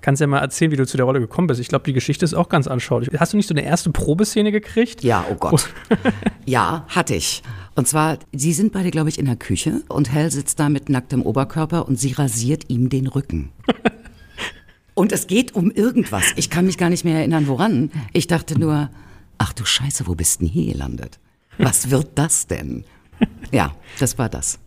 Kannst 0.00 0.20
ja 0.20 0.26
mal 0.26 0.40
erzählen, 0.40 0.70
wie 0.70 0.76
du 0.76 0.86
zu 0.86 0.98
der 0.98 1.06
Rolle 1.06 1.18
gekommen 1.18 1.46
bist. 1.46 1.60
Ich 1.60 1.68
glaube, 1.68 1.84
die 1.86 1.94
Geschichte 1.94 2.26
ist 2.26 2.34
auch 2.34 2.50
ganz 2.50 2.66
anschaulich. 2.66 3.08
Hast 3.18 3.32
du 3.32 3.38
nicht 3.38 3.48
so 3.48 3.54
eine 3.54 3.64
erste 3.64 3.90
Probeszene 3.90 4.52
gekriegt? 4.52 5.02
Ja, 5.02 5.24
oh 5.30 5.34
Gott. 5.34 5.70
Ja, 6.46 6.84
hatte 6.88 7.14
ich. 7.14 7.42
Und 7.74 7.88
zwar, 7.88 8.18
sie 8.32 8.52
sind 8.52 8.72
beide, 8.72 8.90
glaube 8.90 9.08
ich, 9.08 9.18
in 9.18 9.26
der 9.26 9.36
Küche 9.36 9.82
und 9.88 10.12
Hal 10.12 10.30
sitzt 10.30 10.60
da 10.60 10.68
mit 10.68 10.88
nacktem 10.88 11.22
Oberkörper 11.22 11.88
und 11.88 11.98
sie 11.98 12.12
rasiert 12.12 12.70
ihm 12.70 12.88
den 12.88 13.06
Rücken. 13.06 13.50
Und 14.96 15.10
es 15.10 15.26
geht 15.26 15.56
um 15.56 15.72
irgendwas. 15.72 16.22
Ich 16.36 16.50
kann 16.50 16.66
mich 16.66 16.78
gar 16.78 16.88
nicht 16.88 17.04
mehr 17.04 17.18
erinnern, 17.18 17.48
woran. 17.48 17.90
Ich 18.12 18.28
dachte 18.28 18.56
nur, 18.56 18.90
ach 19.38 19.52
du 19.52 19.64
Scheiße, 19.64 20.06
wo 20.06 20.14
bist 20.14 20.40
denn 20.40 20.46
hier 20.46 20.72
gelandet? 20.72 21.18
Was 21.58 21.90
wird 21.90 22.10
das 22.14 22.46
denn? 22.46 22.84
Ja, 23.50 23.74
das 23.98 24.18
war 24.18 24.28
das. 24.28 24.60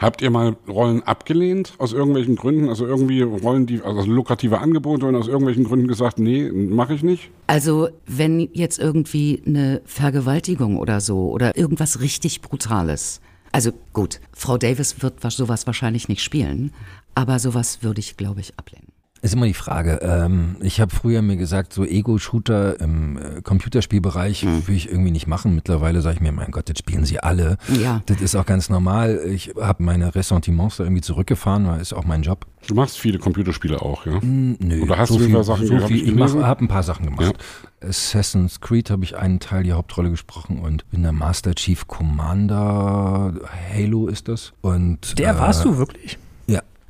Habt 0.00 0.22
ihr 0.22 0.30
mal 0.30 0.56
Rollen 0.68 1.02
abgelehnt 1.02 1.74
aus 1.78 1.92
irgendwelchen 1.92 2.36
Gründen? 2.36 2.68
Also 2.68 2.86
irgendwie 2.86 3.22
Rollen, 3.22 3.66
die 3.66 3.82
also 3.82 4.02
lukrative 4.10 4.58
Angebote 4.58 5.06
und 5.06 5.14
aus 5.16 5.28
irgendwelchen 5.28 5.64
Gründen 5.64 5.88
gesagt, 5.88 6.18
nee, 6.18 6.50
mache 6.50 6.94
ich 6.94 7.02
nicht? 7.02 7.30
Also, 7.46 7.88
wenn 8.06 8.48
jetzt 8.52 8.78
irgendwie 8.78 9.42
eine 9.46 9.80
Vergewaltigung 9.84 10.76
oder 10.78 11.00
so 11.00 11.30
oder 11.30 11.56
irgendwas 11.56 12.00
richtig 12.00 12.40
Brutales. 12.40 13.20
Also 13.52 13.70
gut, 13.92 14.20
Frau 14.32 14.56
Davis 14.58 15.02
wird 15.02 15.22
wa- 15.22 15.30
sowas 15.30 15.66
wahrscheinlich 15.66 16.08
nicht 16.08 16.22
spielen, 16.22 16.72
aber 17.14 17.38
sowas 17.38 17.82
würde 17.82 18.00
ich, 18.00 18.16
glaube 18.16 18.40
ich, 18.40 18.58
ablehnen. 18.58 18.88
Ist 19.22 19.34
immer 19.34 19.46
die 19.46 19.54
Frage. 19.54 20.00
Ähm, 20.02 20.56
ich 20.62 20.80
habe 20.80 20.92
früher 20.92 21.22
mir 21.22 21.36
gesagt, 21.36 21.72
so 21.72 21.84
Ego-Shooter 21.84 22.80
im 22.80 23.16
äh, 23.16 23.40
Computerspielbereich 23.40 24.44
will 24.66 24.74
ich 24.74 24.90
irgendwie 24.90 25.12
nicht 25.12 25.28
machen. 25.28 25.54
Mittlerweile 25.54 26.00
sage 26.00 26.16
ich 26.16 26.20
mir, 26.20 26.32
mein 26.32 26.50
Gott, 26.50 26.68
das 26.68 26.78
spielen 26.78 27.04
sie 27.04 27.20
alle. 27.20 27.56
Ja. 27.80 28.02
Das 28.06 28.20
ist 28.20 28.34
auch 28.34 28.46
ganz 28.46 28.68
normal. 28.68 29.20
Ich 29.26 29.54
habe 29.60 29.84
meine 29.84 30.12
Ressentiments 30.16 30.78
da 30.78 30.84
irgendwie 30.84 31.02
zurückgefahren, 31.02 31.68
weil 31.68 31.80
ist 31.80 31.92
auch 31.92 32.04
mein 32.04 32.22
Job. 32.22 32.46
Du 32.66 32.74
machst 32.74 32.98
viele 32.98 33.20
Computerspiele 33.20 33.80
auch, 33.80 34.06
ja? 34.06 34.18
Nö, 34.22 34.82
Oder 34.82 34.98
hast 34.98 35.10
so 35.10 35.18
du 35.18 35.24
viel, 35.26 35.44
Sachen 35.44 35.66
so 35.68 35.78
viel, 35.86 36.08
ich 36.08 36.16
Ich 36.16 36.34
habe 36.42 36.64
ein 36.64 36.68
paar 36.68 36.82
Sachen 36.82 37.06
gemacht. 37.06 37.36
Assassin's 37.80 38.60
Creed 38.60 38.90
habe 38.90 39.04
ich 39.04 39.16
einen 39.16 39.38
Teil 39.38 39.62
die 39.62 39.72
Hauptrolle 39.72 40.10
gesprochen 40.10 40.58
und 40.58 40.88
bin 40.90 41.02
der 41.02 41.12
Master 41.12 41.54
Chief 41.54 41.86
Commander 41.86 43.34
Halo 43.72 44.08
ist 44.08 44.26
das. 44.26 44.52
Und 44.62 45.18
Der 45.18 45.34
äh, 45.34 45.38
warst 45.38 45.64
du 45.64 45.78
wirklich? 45.78 46.18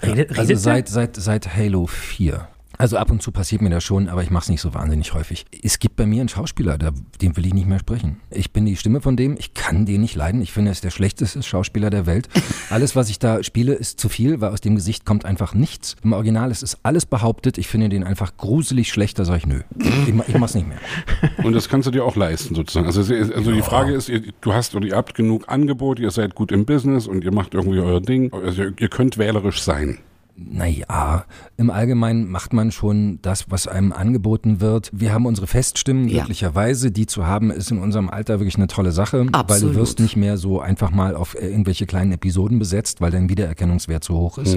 Redet- 0.03 0.31
ja. 0.31 0.39
Also 0.39 0.49
redet 0.51 0.59
seit, 0.63 0.89
seit, 0.89 1.17
seit 1.17 1.55
Halo 1.57 1.87
4. 1.87 2.49
Also 2.83 2.97
ab 2.97 3.13
und 3.13 3.23
zu 3.23 3.31
passiert 3.31 3.63
mir 3.63 3.71
das 3.71 3.85
schon, 3.85 4.09
aber 4.09 4.25
ich 4.25 4.31
mache 4.31 4.43
es 4.43 4.49
nicht 4.49 4.61
so 4.61 4.75
wahnsinnig 4.75 5.15
häufig. 5.15 5.47
Es 5.63 5.79
gibt 5.79 5.95
bei 5.95 6.05
mir 6.05 6.19
einen 6.19 6.29
Schauspieler, 6.29 6.79
da, 6.79 6.91
den 7.21 7.37
will 7.37 7.47
ich 7.47 7.55
nicht 7.55 7.69
mehr 7.69 7.79
sprechen. 7.79 8.21
Ich 8.29 8.53
bin 8.53 8.67
die 8.67 8.75
Stimme 8.75 9.01
von 9.01 9.17
dem, 9.17 9.37
ich 9.39 9.55
kann 9.55 9.87
den 9.87 10.01
nicht 10.01 10.17
leiden. 10.17 10.43
Ich 10.43 10.51
finde, 10.51 10.71
er 10.71 10.73
ist 10.73 10.83
der 10.83 10.91
schlechteste 10.91 11.45
Schauspieler 11.45 11.91
der 11.91 12.07
Welt. 12.07 12.29
Alles, 12.71 12.97
was 12.97 13.09
ich 13.09 13.21
da 13.21 13.41
spiele, 13.45 13.75
ist 13.75 14.01
zu 14.01 14.09
viel, 14.09 14.41
weil 14.41 14.51
aus 14.51 14.61
dem 14.61 14.75
Gesicht 14.75 15.07
kommt 15.07 15.25
einfach 15.25 15.55
nichts. 15.55 15.95
Im 16.03 16.13
Original 16.13 16.51
ist 16.51 16.65
es 16.65 16.77
alles 16.83 17.07
behauptet. 17.07 17.57
Ich 17.57 17.69
finde 17.69 17.89
den 17.89 18.03
einfach 18.03 18.37
gruselig 18.37 18.89
schlecht, 18.91 19.17
da 19.21 19.25
sage 19.25 19.39
ich 19.39 19.47
nö. 19.47 19.61
Ich, 19.79 20.09
ich 20.09 20.39
mach's 20.39 20.57
nicht 20.57 20.67
mehr. 20.67 20.79
Und 21.45 21.53
das 21.53 21.69
kannst 21.69 21.87
du 21.87 21.93
dir 21.93 22.05
auch 22.05 22.17
leisten, 22.17 22.57
sozusagen. 22.57 22.87
Also, 22.87 23.01
also 23.03 23.53
die 23.53 23.63
Frage 23.63 23.93
ist, 23.93 24.09
ihr, 24.09 24.23
du 24.41 24.55
hast 24.55 24.75
oder 24.75 24.87
ihr 24.87 24.97
habt 24.97 25.15
genug 25.15 25.45
Angebote, 25.47 26.03
ihr 26.03 26.11
seid 26.11 26.35
gut 26.35 26.51
im 26.51 26.67
Business 26.67 27.07
und 27.07 27.23
ihr 27.23 27.33
macht 27.33 27.55
irgendwie 27.55 27.79
euer 27.79 28.01
Ding. 28.01 28.33
Also 28.33 28.65
ihr, 28.65 28.75
ihr 28.77 28.89
könnt 28.89 29.19
wählerisch 29.19 29.63
sein. 29.63 29.99
Naja, 30.35 31.25
im 31.57 31.71
Allgemeinen 31.71 32.29
macht 32.31 32.53
man 32.53 32.73
schon 32.73 33.19
das, 33.23 33.51
was 33.51 33.67
einem 33.69 33.93
angeboten 33.93 34.61
wird. 34.61 34.91
Wir 34.93 35.13
haben 35.13 35.27
unsere 35.27 35.47
Feststimmen, 35.47 36.09
Ja. 36.09 36.19
glücklicherweise. 36.21 36.91
Die 36.91 37.07
zu 37.07 37.27
haben, 37.27 37.51
ist 37.51 37.71
in 37.71 37.79
unserem 37.79 38.09
Alter 38.09 38.41
wirklich 38.41 38.57
eine 38.57 38.67
tolle 38.67 38.93
Sache, 38.93 39.21
weil 39.21 39.29
Absolut. 39.33 39.75
du 39.75 39.79
wirst 39.81 40.01
nicht 40.01 40.17
mehr 40.17 40.37
so 40.39 40.61
einfach 40.61 40.91
mal 40.91 41.15
auf 41.17 41.35
äh, 41.35 41.49
irgendwelche 41.49 41.87
kleinen 41.87 42.13
Episoden 42.13 42.59
besetzt, 42.59 43.01
weil 43.01 43.11
dein 43.11 43.29
Wiedererkennungswert 43.29 44.05
so 44.05 44.15
hoch 44.17 44.39
ist. 44.39 44.57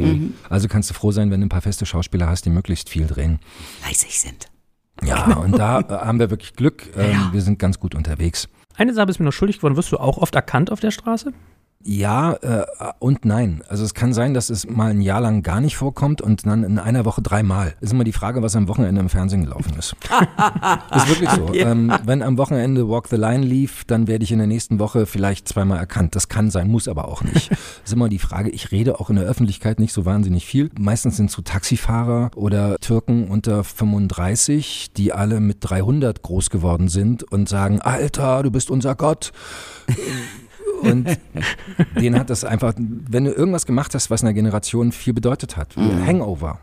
Also 0.49 0.67
kannst 0.67 0.89
du 0.89 0.93
froh 0.93 1.11
sein, 1.11 1.29
wenn 1.29 1.41
du 1.41 1.45
ein 1.47 1.49
paar 1.49 1.61
feste 1.61 1.85
Schauspieler 1.85 2.27
hast, 2.27 2.45
die 2.45 2.49
möglichst 2.51 2.89
viel 2.89 3.05
drehen. 3.07 3.39
Fleißig 3.81 4.19
sind. 4.19 4.47
Ja, 5.03 5.33
und 5.35 5.57
da 5.57 5.81
äh, 5.81 5.83
haben 5.89 6.19
wir 6.19 6.29
wirklich 6.29 6.53
Glück. 6.53 6.83
Ähm, 6.97 7.29
Wir 7.33 7.41
sind 7.41 7.59
ganz 7.59 7.79
gut 7.79 7.95
unterwegs. 7.95 8.47
Eine 8.77 8.93
Sache 8.93 9.09
ist 9.09 9.19
mir 9.19 9.25
noch 9.25 9.33
schuldig 9.33 9.57
geworden. 9.57 9.75
Wirst 9.75 9.91
du 9.91 9.97
auch 9.97 10.17
oft 10.17 10.35
erkannt 10.35 10.71
auf 10.71 10.79
der 10.79 10.91
Straße? 10.91 11.33
Ja 11.87 12.33
äh, 12.41 12.65
und 12.97 13.25
nein. 13.25 13.63
Also 13.69 13.83
es 13.83 13.93
kann 13.93 14.11
sein, 14.11 14.33
dass 14.33 14.49
es 14.49 14.67
mal 14.67 14.89
ein 14.89 15.01
Jahr 15.01 15.21
lang 15.21 15.43
gar 15.43 15.61
nicht 15.61 15.77
vorkommt 15.77 16.19
und 16.19 16.47
dann 16.47 16.63
in 16.63 16.79
einer 16.79 17.05
Woche 17.05 17.21
dreimal. 17.21 17.75
Ist 17.79 17.93
immer 17.93 18.03
die 18.03 18.11
Frage, 18.11 18.41
was 18.41 18.55
am 18.55 18.67
Wochenende 18.67 18.99
im 19.01 19.09
Fernsehen 19.09 19.43
gelaufen 19.43 19.73
ist. 19.77 19.95
ist 20.95 21.09
wirklich 21.09 21.29
so. 21.29 21.53
Ja. 21.53 21.69
Ähm, 21.69 21.93
wenn 22.03 22.23
am 22.23 22.39
Wochenende 22.39 22.89
Walk 22.89 23.07
the 23.07 23.17
Line 23.17 23.45
lief, 23.45 23.83
dann 23.85 24.07
werde 24.07 24.23
ich 24.23 24.31
in 24.31 24.39
der 24.39 24.47
nächsten 24.47 24.79
Woche 24.79 25.05
vielleicht 25.05 25.47
zweimal 25.47 25.77
erkannt. 25.77 26.15
Das 26.15 26.27
kann 26.27 26.49
sein, 26.49 26.69
muss 26.69 26.87
aber 26.87 27.07
auch 27.07 27.21
nicht. 27.21 27.51
ist 27.85 27.93
immer 27.93 28.09
die 28.09 28.17
Frage, 28.17 28.49
ich 28.49 28.71
rede 28.71 28.99
auch 28.99 29.11
in 29.11 29.17
der 29.17 29.25
Öffentlichkeit 29.25 29.79
nicht 29.79 29.93
so 29.93 30.05
wahnsinnig 30.05 30.47
viel. 30.47 30.71
Meistens 30.79 31.17
sind 31.17 31.27
es 31.27 31.33
so 31.33 31.43
Taxifahrer 31.43 32.31
oder 32.35 32.77
Türken 32.79 33.27
unter 33.27 33.63
35, 33.63 34.91
die 34.97 35.13
alle 35.13 35.39
mit 35.39 35.57
300 35.61 36.23
groß 36.23 36.49
geworden 36.49 36.87
sind 36.87 37.21
und 37.31 37.47
sagen, 37.47 37.79
Alter, 37.79 38.41
du 38.41 38.49
bist 38.49 38.71
unser 38.71 38.95
Gott. 38.95 39.31
Und 40.85 41.17
den 41.99 42.17
hat 42.17 42.29
das 42.29 42.43
einfach, 42.43 42.73
wenn 42.77 43.25
du 43.25 43.31
irgendwas 43.31 43.65
gemacht 43.65 43.93
hast, 43.95 44.09
was 44.09 44.23
einer 44.23 44.33
Generation 44.33 44.91
viel 44.91 45.13
bedeutet 45.13 45.57
hat, 45.57 45.75
mhm. 45.77 46.05
Hangover. 46.05 46.59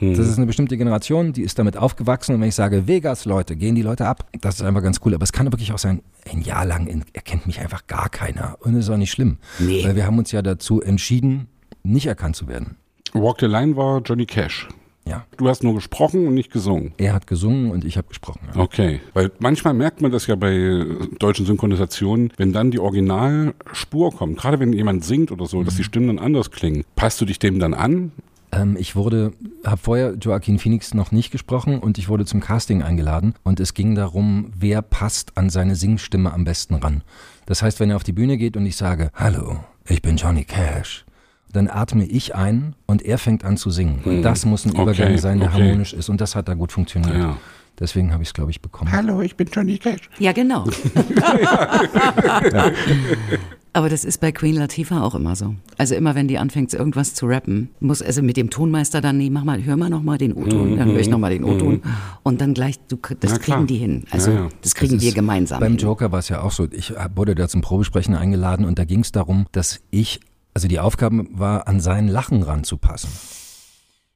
Mhm. 0.00 0.16
Das 0.16 0.26
ist 0.26 0.38
eine 0.38 0.46
bestimmte 0.46 0.76
Generation, 0.76 1.32
die 1.32 1.42
ist 1.42 1.58
damit 1.58 1.76
aufgewachsen. 1.76 2.34
Und 2.34 2.40
wenn 2.40 2.48
ich 2.48 2.54
sage, 2.54 2.86
Vegas, 2.86 3.24
Leute, 3.24 3.56
gehen 3.56 3.74
die 3.74 3.82
Leute 3.82 4.06
ab, 4.06 4.26
das 4.40 4.56
ist 4.56 4.62
einfach 4.62 4.82
ganz 4.82 5.00
cool. 5.04 5.14
Aber 5.14 5.24
es 5.24 5.32
kann 5.32 5.50
wirklich 5.52 5.72
auch 5.72 5.78
sein, 5.78 6.02
ein 6.30 6.42
Jahr 6.42 6.64
lang 6.64 7.04
erkennt 7.12 7.46
mich 7.46 7.60
einfach 7.60 7.86
gar 7.86 8.08
keiner. 8.08 8.56
Und 8.60 8.74
das 8.74 8.84
ist 8.84 8.90
auch 8.90 8.96
nicht 8.96 9.10
schlimm. 9.10 9.38
Nee. 9.58 9.84
Weil 9.84 9.96
wir 9.96 10.06
haben 10.06 10.18
uns 10.18 10.32
ja 10.32 10.42
dazu 10.42 10.80
entschieden, 10.80 11.48
nicht 11.82 12.06
erkannt 12.06 12.36
zu 12.36 12.48
werden. 12.48 12.76
Walk 13.12 13.40
the 13.40 13.46
Line 13.46 13.76
war 13.76 14.00
Johnny 14.00 14.26
Cash. 14.26 14.68
Ja. 15.10 15.26
Du 15.36 15.48
hast 15.48 15.62
nur 15.62 15.74
gesprochen 15.74 16.26
und 16.26 16.34
nicht 16.34 16.52
gesungen. 16.52 16.92
Er 16.96 17.12
hat 17.12 17.26
gesungen 17.26 17.70
und 17.70 17.84
ich 17.84 17.96
habe 17.96 18.08
gesprochen. 18.08 18.40
Ja. 18.54 18.60
Okay, 18.60 19.00
weil 19.12 19.30
manchmal 19.40 19.74
merkt 19.74 20.00
man 20.00 20.12
das 20.12 20.26
ja 20.26 20.36
bei 20.36 20.52
äh, 20.52 20.84
deutschen 21.18 21.46
Synchronisationen, 21.46 22.32
wenn 22.36 22.52
dann 22.52 22.70
die 22.70 22.78
Originalspur 22.78 24.12
kommt, 24.12 24.38
gerade 24.38 24.60
wenn 24.60 24.72
jemand 24.72 25.04
singt 25.04 25.32
oder 25.32 25.46
so, 25.46 25.58
mhm. 25.58 25.64
dass 25.64 25.76
die 25.76 25.84
Stimmen 25.84 26.06
dann 26.06 26.18
anders 26.18 26.50
klingen. 26.50 26.84
Passt 26.96 27.20
du 27.20 27.24
dich 27.24 27.38
dem 27.38 27.58
dann 27.58 27.74
an? 27.74 28.12
Ähm, 28.52 28.76
ich 28.78 28.96
wurde, 28.96 29.32
habe 29.64 29.78
vorher 29.78 30.14
Joaquin 30.14 30.58
Phoenix 30.58 30.94
noch 30.94 31.12
nicht 31.12 31.30
gesprochen 31.30 31.78
und 31.78 31.98
ich 31.98 32.08
wurde 32.08 32.24
zum 32.24 32.40
Casting 32.40 32.82
eingeladen 32.82 33.34
und 33.42 33.60
es 33.60 33.74
ging 33.74 33.94
darum, 33.94 34.52
wer 34.56 34.82
passt 34.82 35.36
an 35.36 35.50
seine 35.50 35.76
Singstimme 35.76 36.32
am 36.32 36.44
besten 36.44 36.74
ran. 36.74 37.02
Das 37.46 37.62
heißt, 37.62 37.80
wenn 37.80 37.90
er 37.90 37.96
auf 37.96 38.04
die 38.04 38.12
Bühne 38.12 38.36
geht 38.38 38.56
und 38.56 38.66
ich 38.66 38.76
sage, 38.76 39.10
hallo, 39.14 39.60
ich 39.86 40.02
bin 40.02 40.16
Johnny 40.16 40.44
Cash, 40.44 41.04
dann 41.52 41.68
atme 41.68 42.04
ich 42.06 42.34
ein 42.34 42.74
und 42.86 43.02
er 43.02 43.18
fängt 43.18 43.44
an 43.44 43.56
zu 43.56 43.70
singen. 43.70 44.00
Und 44.04 44.16
hm. 44.16 44.22
das 44.22 44.44
muss 44.44 44.64
ein 44.64 44.72
Übergang 44.72 45.08
okay, 45.08 45.18
sein, 45.18 45.40
der 45.40 45.48
okay. 45.48 45.62
harmonisch 45.62 45.92
ist. 45.92 46.08
Und 46.08 46.20
das 46.20 46.36
hat 46.36 46.48
da 46.48 46.54
gut 46.54 46.72
funktioniert. 46.72 47.16
Ja. 47.16 47.36
Deswegen 47.78 48.12
habe 48.12 48.22
ich 48.22 48.28
es, 48.28 48.34
glaube 48.34 48.50
ich, 48.50 48.60
bekommen. 48.60 48.92
Hallo, 48.92 49.22
ich 49.22 49.36
bin 49.36 49.48
Johnny 49.50 49.78
Cash. 49.78 50.10
Ja, 50.18 50.32
genau. 50.32 50.66
Aber 53.72 53.88
das 53.88 54.04
ist 54.04 54.20
bei 54.20 54.32
Queen 54.32 54.56
Latifah 54.56 55.00
auch 55.00 55.14
immer 55.14 55.36
so. 55.36 55.54
Also 55.78 55.94
immer, 55.94 56.16
wenn 56.16 56.26
die 56.26 56.38
anfängt, 56.38 56.74
irgendwas 56.74 57.14
zu 57.14 57.26
rappen, 57.26 57.70
muss 57.78 58.02
also 58.02 58.20
mit 58.20 58.36
dem 58.36 58.50
Tonmeister 58.50 59.00
dann, 59.00 59.16
nee, 59.16 59.30
mach 59.30 59.44
mal, 59.44 59.64
hör 59.64 59.76
mal 59.76 59.88
nochmal 59.88 60.18
den 60.18 60.34
O-Ton, 60.34 60.76
dann 60.76 60.90
höre 60.90 60.98
ich 60.98 61.08
nochmal 61.08 61.30
den 61.30 61.44
O-Ton. 61.44 61.74
Mhm. 61.74 61.82
Und 62.24 62.40
dann 62.40 62.52
gleich, 62.52 62.80
du, 62.88 62.98
das 63.20 63.38
kriegen 63.38 63.68
die 63.68 63.76
hin. 63.76 64.04
Also 64.10 64.32
ja, 64.32 64.36
ja. 64.40 64.48
das 64.60 64.74
kriegen 64.74 64.94
das 64.94 65.04
wir 65.04 65.12
gemeinsam. 65.12 65.60
Beim 65.60 65.76
Joker 65.76 66.10
war 66.10 66.18
es 66.18 66.28
ja 66.28 66.42
auch 66.42 66.50
so. 66.50 66.66
Ich 66.72 66.92
wurde 67.14 67.36
da 67.36 67.48
zum 67.48 67.60
Probesprechen 67.60 68.16
eingeladen 68.16 68.64
und 68.66 68.78
da 68.80 68.84
ging 68.84 69.00
es 69.00 69.12
darum, 69.12 69.46
dass 69.52 69.80
ich 69.90 70.20
also 70.54 70.68
die 70.68 70.80
Aufgabe 70.80 71.26
war, 71.32 71.68
an 71.68 71.80
sein 71.80 72.08
Lachen 72.08 72.42
ranzupassen. 72.42 73.10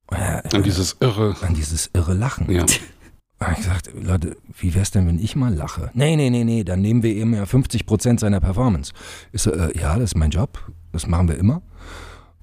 An 0.09 0.63
dieses 0.63 0.97
irre. 1.01 1.35
An 1.41 1.55
dieses 1.55 1.91
irre 1.93 2.15
Lachen. 2.15 2.51
Ja. 2.51 2.65
Da 3.41 3.51
ich 3.51 3.59
gesagt, 3.59 3.91
Leute, 4.01 4.37
wie 4.59 4.75
wär's 4.75 4.93
denn, 4.93 5.07
wenn 5.07 5.19
ich 5.19 5.35
mal 5.37 5.53
lache? 5.53 5.91
Nee, 5.93 6.17
nee, 6.17 6.31
nee, 6.31 6.45
nee, 6.45 6.65
dann 6.65 6.81
nehmen 6.81 7.03
wir 7.03 7.15
eben 7.15 7.35
ja 7.35 7.45
50 7.45 7.85
Prozent 7.85 8.21
seiner 8.21 8.41
Performance. 8.41 8.93
Ich 9.33 9.43
so, 9.43 9.51
äh, 9.51 9.77
ja, 9.77 9.95
das 9.95 10.13
ist 10.13 10.17
mein 10.17 10.31
Job, 10.31 10.73
das 10.93 11.07
machen 11.09 11.29
wir 11.29 11.37
immer. 11.37 11.61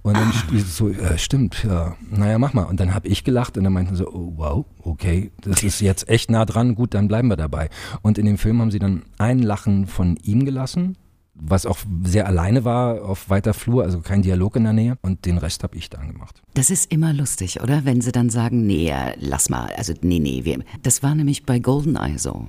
Und 0.03 0.15
dann 0.17 0.29
ah. 0.29 0.59
so, 0.67 0.89
äh, 0.89 1.17
stimmt, 1.17 1.63
ja, 1.63 1.95
naja, 2.09 2.37
mach 2.39 2.53
mal. 2.53 2.63
Und 2.63 2.79
dann 2.79 2.93
habe 2.93 3.07
ich 3.07 3.23
gelacht 3.23 3.57
und 3.57 3.63
dann 3.63 3.73
meinten 3.73 3.95
sie, 3.95 4.05
oh, 4.05 4.33
wow, 4.35 4.65
okay, 4.83 5.31
das 5.41 5.63
ist 5.63 5.79
jetzt 5.79 6.09
echt 6.09 6.29
nah 6.29 6.45
dran, 6.45 6.75
gut, 6.75 6.93
dann 6.93 7.07
bleiben 7.07 7.29
wir 7.29 7.37
dabei. 7.37 7.69
Und 8.01 8.17
in 8.17 8.25
dem 8.25 8.37
Film 8.37 8.61
haben 8.61 8.71
sie 8.71 8.79
dann 8.79 9.03
ein 9.17 9.39
Lachen 9.39 9.87
von 9.87 10.17
ihm 10.17 10.43
gelassen, 10.43 10.97
was 11.33 11.65
auch 11.65 11.77
sehr 12.03 12.27
alleine 12.27 12.65
war 12.65 13.03
auf 13.03 13.29
weiter 13.29 13.53
Flur, 13.53 13.83
also 13.83 14.01
kein 14.01 14.21
Dialog 14.21 14.55
in 14.57 14.63
der 14.63 14.73
Nähe. 14.73 14.97
Und 15.01 15.25
den 15.25 15.37
Rest 15.37 15.63
habe 15.63 15.77
ich 15.77 15.89
dann 15.89 16.11
gemacht. 16.11 16.41
Das 16.53 16.69
ist 16.69 16.91
immer 16.91 17.13
lustig, 17.13 17.61
oder? 17.61 17.85
Wenn 17.85 18.01
sie 18.01 18.11
dann 18.11 18.29
sagen, 18.29 18.65
nee, 18.65 18.93
lass 19.17 19.49
mal, 19.49 19.71
also 19.75 19.93
nee, 20.01 20.19
nee. 20.19 20.43
Wir, 20.43 20.59
das 20.83 21.03
war 21.03 21.15
nämlich 21.15 21.45
bei 21.45 21.59
Goldeneye 21.59 22.19
so. 22.19 22.47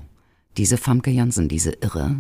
Diese 0.57 0.77
Famke 0.77 1.11
Jansen, 1.11 1.49
diese 1.49 1.71
Irre, 1.73 2.17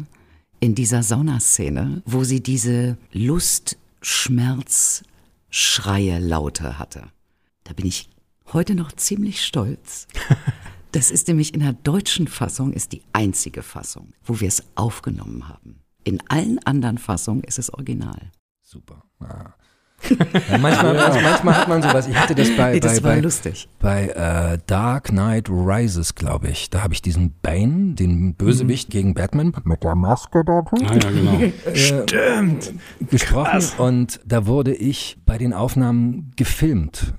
in 0.60 0.74
dieser 0.74 1.02
Saunaszene, 1.02 2.02
wo 2.06 2.24
sie 2.24 2.40
diese 2.40 2.96
Lust, 3.12 3.76
Schmerz, 4.00 5.02
Schreie, 5.50 6.18
Laute 6.18 6.78
hatte. 6.78 7.08
Da 7.64 7.74
bin 7.74 7.86
ich 7.86 8.08
heute 8.52 8.74
noch 8.74 8.92
ziemlich 8.92 9.44
stolz. 9.44 10.06
Das 10.92 11.10
ist 11.10 11.26
nämlich 11.26 11.54
in 11.54 11.60
der 11.60 11.72
deutschen 11.72 12.28
Fassung 12.28 12.74
ist 12.74 12.92
die 12.92 13.00
einzige 13.14 13.62
Fassung, 13.62 14.12
wo 14.24 14.40
wir 14.40 14.48
es 14.48 14.62
aufgenommen 14.74 15.48
haben. 15.48 15.80
In 16.04 16.20
allen 16.28 16.58
anderen 16.64 16.98
Fassungen 16.98 17.44
ist 17.44 17.58
es 17.58 17.72
original. 17.72 18.30
Super. 18.62 19.04
Ja. 19.20 19.54
Ja, 20.50 20.58
manchmal, 20.58 20.96
ja. 20.96 21.20
manchmal, 21.22 21.56
hat 21.56 21.68
man 21.68 21.82
sowas. 21.82 22.08
Ich 22.08 22.16
hatte 22.16 22.34
das 22.34 22.50
bei, 22.56 22.78
das 22.80 23.00
bei, 23.00 23.16
bei, 23.16 23.20
lustig. 23.20 23.68
bei 23.78 24.08
äh, 24.08 24.58
Dark 24.66 25.04
Knight 25.04 25.48
Rises, 25.48 26.14
glaube 26.14 26.48
ich. 26.48 26.70
Da 26.70 26.82
habe 26.82 26.94
ich 26.94 27.02
diesen 27.02 27.34
Bane, 27.40 27.94
den 27.94 28.34
Bösewicht 28.34 28.88
mhm. 28.88 28.92
gegen 28.92 29.14
Batman 29.14 29.52
mit 29.64 29.84
der 29.84 29.94
Maske 29.94 30.44
da 30.44 30.60
ah, 30.60 30.64
ja, 30.80 31.10
genau. 31.10 31.40
äh, 31.40 31.76
Stimmt. 31.76 32.72
gesprochen. 33.08 33.50
Krass. 33.50 33.74
Und 33.78 34.20
da 34.24 34.46
wurde 34.46 34.74
ich 34.74 35.18
bei 35.24 35.38
den 35.38 35.52
Aufnahmen 35.52 36.32
gefilmt. 36.36 37.14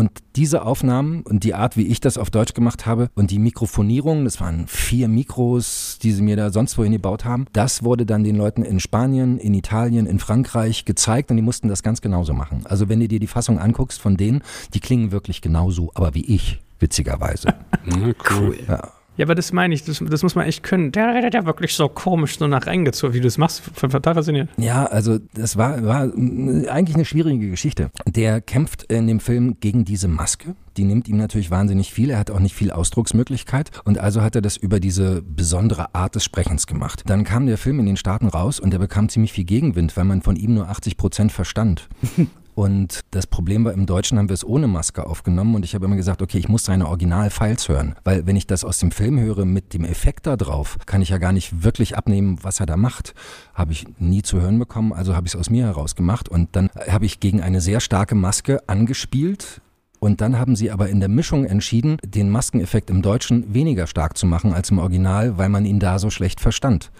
Und 0.00 0.12
diese 0.34 0.62
Aufnahmen 0.64 1.20
und 1.24 1.44
die 1.44 1.52
Art, 1.52 1.76
wie 1.76 1.86
ich 1.86 2.00
das 2.00 2.16
auf 2.16 2.30
Deutsch 2.30 2.54
gemacht 2.54 2.86
habe 2.86 3.10
und 3.16 3.30
die 3.30 3.38
Mikrofonierung, 3.38 4.24
das 4.24 4.40
waren 4.40 4.66
vier 4.66 5.08
Mikros, 5.08 5.98
die 6.02 6.12
sie 6.12 6.22
mir 6.22 6.36
da 6.36 6.48
sonst 6.48 6.78
wohin 6.78 6.92
gebaut 6.92 7.26
haben, 7.26 7.44
das 7.52 7.84
wurde 7.84 8.06
dann 8.06 8.24
den 8.24 8.36
Leuten 8.36 8.62
in 8.62 8.80
Spanien, 8.80 9.36
in 9.36 9.52
Italien, 9.52 10.06
in 10.06 10.18
Frankreich 10.18 10.86
gezeigt 10.86 11.30
und 11.30 11.36
die 11.36 11.42
mussten 11.42 11.68
das 11.68 11.82
ganz 11.82 12.00
genauso 12.00 12.32
machen. 12.32 12.62
Also 12.64 12.88
wenn 12.88 12.98
du 12.98 13.08
dir 13.08 13.20
die 13.20 13.26
Fassung 13.26 13.58
anguckst 13.58 14.00
von 14.00 14.16
denen, 14.16 14.40
die 14.72 14.80
klingen 14.80 15.12
wirklich 15.12 15.42
genauso, 15.42 15.90
aber 15.94 16.14
wie 16.14 16.24
ich, 16.24 16.60
witzigerweise. 16.78 17.52
Cool. 18.30 18.56
Ja. 18.68 18.92
Ja, 19.20 19.26
aber 19.26 19.34
das 19.34 19.52
meine 19.52 19.74
ich, 19.74 19.84
das, 19.84 20.02
das, 20.02 20.22
muss 20.22 20.34
man 20.34 20.46
echt 20.46 20.62
können. 20.62 20.92
Der 20.92 21.14
redet 21.14 21.34
ja 21.34 21.44
wirklich 21.44 21.74
so 21.74 21.90
komisch, 21.90 22.38
so 22.38 22.46
nach 22.46 22.66
reingezogen, 22.66 23.12
wie 23.12 23.20
du 23.20 23.28
es 23.28 23.36
machst. 23.36 23.62
Total 23.76 24.14
faszinierend. 24.14 24.50
Ja, 24.56 24.86
also 24.86 25.18
das 25.34 25.58
war, 25.58 25.84
war 25.84 26.04
eigentlich 26.04 26.94
eine 26.94 27.04
schwierige 27.04 27.50
Geschichte. 27.50 27.90
Der 28.06 28.40
kämpft 28.40 28.84
in 28.84 29.06
dem 29.06 29.20
Film 29.20 29.58
gegen 29.60 29.84
diese 29.84 30.08
Maske. 30.08 30.54
Die 30.78 30.84
nimmt 30.84 31.06
ihm 31.06 31.18
natürlich 31.18 31.50
wahnsinnig 31.50 31.92
viel. 31.92 32.08
Er 32.08 32.18
hat 32.18 32.30
auch 32.30 32.40
nicht 32.40 32.54
viel 32.54 32.70
Ausdrucksmöglichkeit. 32.70 33.70
Und 33.84 33.98
also 33.98 34.22
hat 34.22 34.36
er 34.36 34.40
das 34.40 34.56
über 34.56 34.80
diese 34.80 35.20
besondere 35.20 35.94
Art 35.94 36.14
des 36.14 36.24
Sprechens 36.24 36.66
gemacht. 36.66 37.02
Dann 37.04 37.24
kam 37.24 37.44
der 37.44 37.58
Film 37.58 37.78
in 37.78 37.84
den 37.84 37.98
Staaten 37.98 38.26
raus 38.26 38.58
und 38.58 38.72
er 38.72 38.78
bekam 38.78 39.10
ziemlich 39.10 39.34
viel 39.34 39.44
Gegenwind, 39.44 39.98
weil 39.98 40.04
man 40.04 40.22
von 40.22 40.36
ihm 40.36 40.54
nur 40.54 40.70
80 40.70 40.96
Prozent 40.96 41.30
verstand. 41.30 41.90
Und 42.60 43.00
das 43.12 43.26
Problem 43.26 43.64
war, 43.64 43.72
im 43.72 43.86
Deutschen 43.86 44.18
haben 44.18 44.28
wir 44.28 44.34
es 44.34 44.44
ohne 44.44 44.66
Maske 44.66 45.06
aufgenommen 45.06 45.54
und 45.54 45.64
ich 45.64 45.74
habe 45.74 45.86
immer 45.86 45.96
gesagt, 45.96 46.20
okay, 46.20 46.36
ich 46.36 46.50
muss 46.50 46.66
seine 46.66 46.88
Original-Files 46.88 47.70
hören, 47.70 47.94
weil 48.04 48.26
wenn 48.26 48.36
ich 48.36 48.46
das 48.46 48.66
aus 48.66 48.76
dem 48.76 48.90
Film 48.90 49.18
höre 49.18 49.46
mit 49.46 49.72
dem 49.72 49.82
Effekt 49.82 50.26
da 50.26 50.36
drauf, 50.36 50.76
kann 50.84 51.00
ich 51.00 51.08
ja 51.08 51.16
gar 51.16 51.32
nicht 51.32 51.62
wirklich 51.62 51.96
abnehmen, 51.96 52.36
was 52.42 52.60
er 52.60 52.66
da 52.66 52.76
macht. 52.76 53.14
Habe 53.54 53.72
ich 53.72 53.86
nie 53.98 54.20
zu 54.20 54.42
hören 54.42 54.58
bekommen, 54.58 54.92
also 54.92 55.16
habe 55.16 55.26
ich 55.26 55.32
es 55.32 55.40
aus 55.40 55.48
mir 55.48 55.64
heraus 55.64 55.94
gemacht 55.94 56.28
und 56.28 56.50
dann 56.52 56.68
habe 56.86 57.06
ich 57.06 57.18
gegen 57.18 57.40
eine 57.40 57.62
sehr 57.62 57.80
starke 57.80 58.14
Maske 58.14 58.60
angespielt, 58.68 59.62
und 59.98 60.20
dann 60.20 60.38
haben 60.38 60.54
sie 60.54 60.70
aber 60.70 60.90
in 60.90 61.00
der 61.00 61.08
Mischung 61.08 61.46
entschieden, 61.46 61.96
den 62.04 62.28
Maskeneffekt 62.28 62.90
im 62.90 63.00
Deutschen 63.00 63.54
weniger 63.54 63.86
stark 63.86 64.18
zu 64.18 64.26
machen 64.26 64.52
als 64.52 64.70
im 64.70 64.78
Original, 64.78 65.38
weil 65.38 65.48
man 65.48 65.64
ihn 65.64 65.78
da 65.78 65.98
so 65.98 66.10
schlecht 66.10 66.40
verstand. 66.40 66.90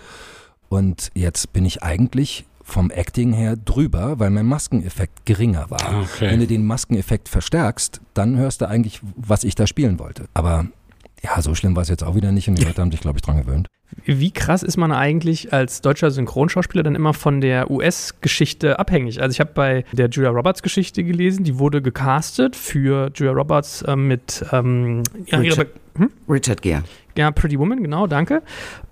Und 0.70 1.10
jetzt 1.14 1.52
bin 1.52 1.64
ich 1.64 1.82
eigentlich 1.82 2.46
vom 2.72 2.90
Acting 2.90 3.32
her 3.32 3.56
drüber, 3.56 4.18
weil 4.18 4.30
mein 4.30 4.46
Maskeneffekt 4.46 5.26
geringer 5.26 5.70
war. 5.70 5.82
Ah, 5.84 6.00
okay. 6.02 6.30
Wenn 6.30 6.40
du 6.40 6.46
den 6.46 6.64
Maskeneffekt 6.66 7.28
verstärkst, 7.28 8.00
dann 8.14 8.36
hörst 8.36 8.60
du 8.60 8.68
eigentlich, 8.68 9.00
was 9.16 9.44
ich 9.44 9.54
da 9.54 9.66
spielen 9.66 9.98
wollte. 9.98 10.26
Aber 10.34 10.66
ja, 11.22 11.40
so 11.42 11.54
schlimm 11.54 11.76
war 11.76 11.82
es 11.82 11.88
jetzt 11.88 12.02
auch 12.02 12.14
wieder 12.14 12.32
nicht 12.32 12.48
und 12.48 12.58
die 12.58 12.64
Leute 12.64 12.80
haben 12.80 12.90
sich, 12.90 13.00
glaube 13.00 13.18
ich, 13.18 13.22
dran 13.22 13.36
gewöhnt. 13.36 13.66
Wie 14.04 14.30
krass 14.30 14.62
ist 14.62 14.76
man 14.76 14.92
eigentlich 14.92 15.52
als 15.52 15.80
deutscher 15.80 16.10
Synchronschauspieler 16.10 16.82
dann 16.82 16.94
immer 16.94 17.12
von 17.12 17.40
der 17.40 17.70
US-Geschichte 17.70 18.78
abhängig? 18.78 19.20
Also 19.20 19.32
ich 19.32 19.40
habe 19.40 19.50
bei 19.52 19.84
der 19.92 20.08
Julia 20.08 20.30
Roberts 20.30 20.62
Geschichte 20.62 21.02
gelesen, 21.02 21.44
die 21.44 21.58
wurde 21.58 21.82
gecastet 21.82 22.56
für 22.56 23.10
Julia 23.14 23.32
Roberts 23.32 23.82
äh, 23.82 23.96
mit 23.96 24.44
ähm, 24.52 25.02
Richard, 25.32 25.68
hm? 25.96 26.10
Richard 26.28 26.62
Gere. 26.62 26.84
Ja, 27.16 27.30
Pretty 27.30 27.58
Woman, 27.58 27.82
genau, 27.82 28.06
danke. 28.06 28.42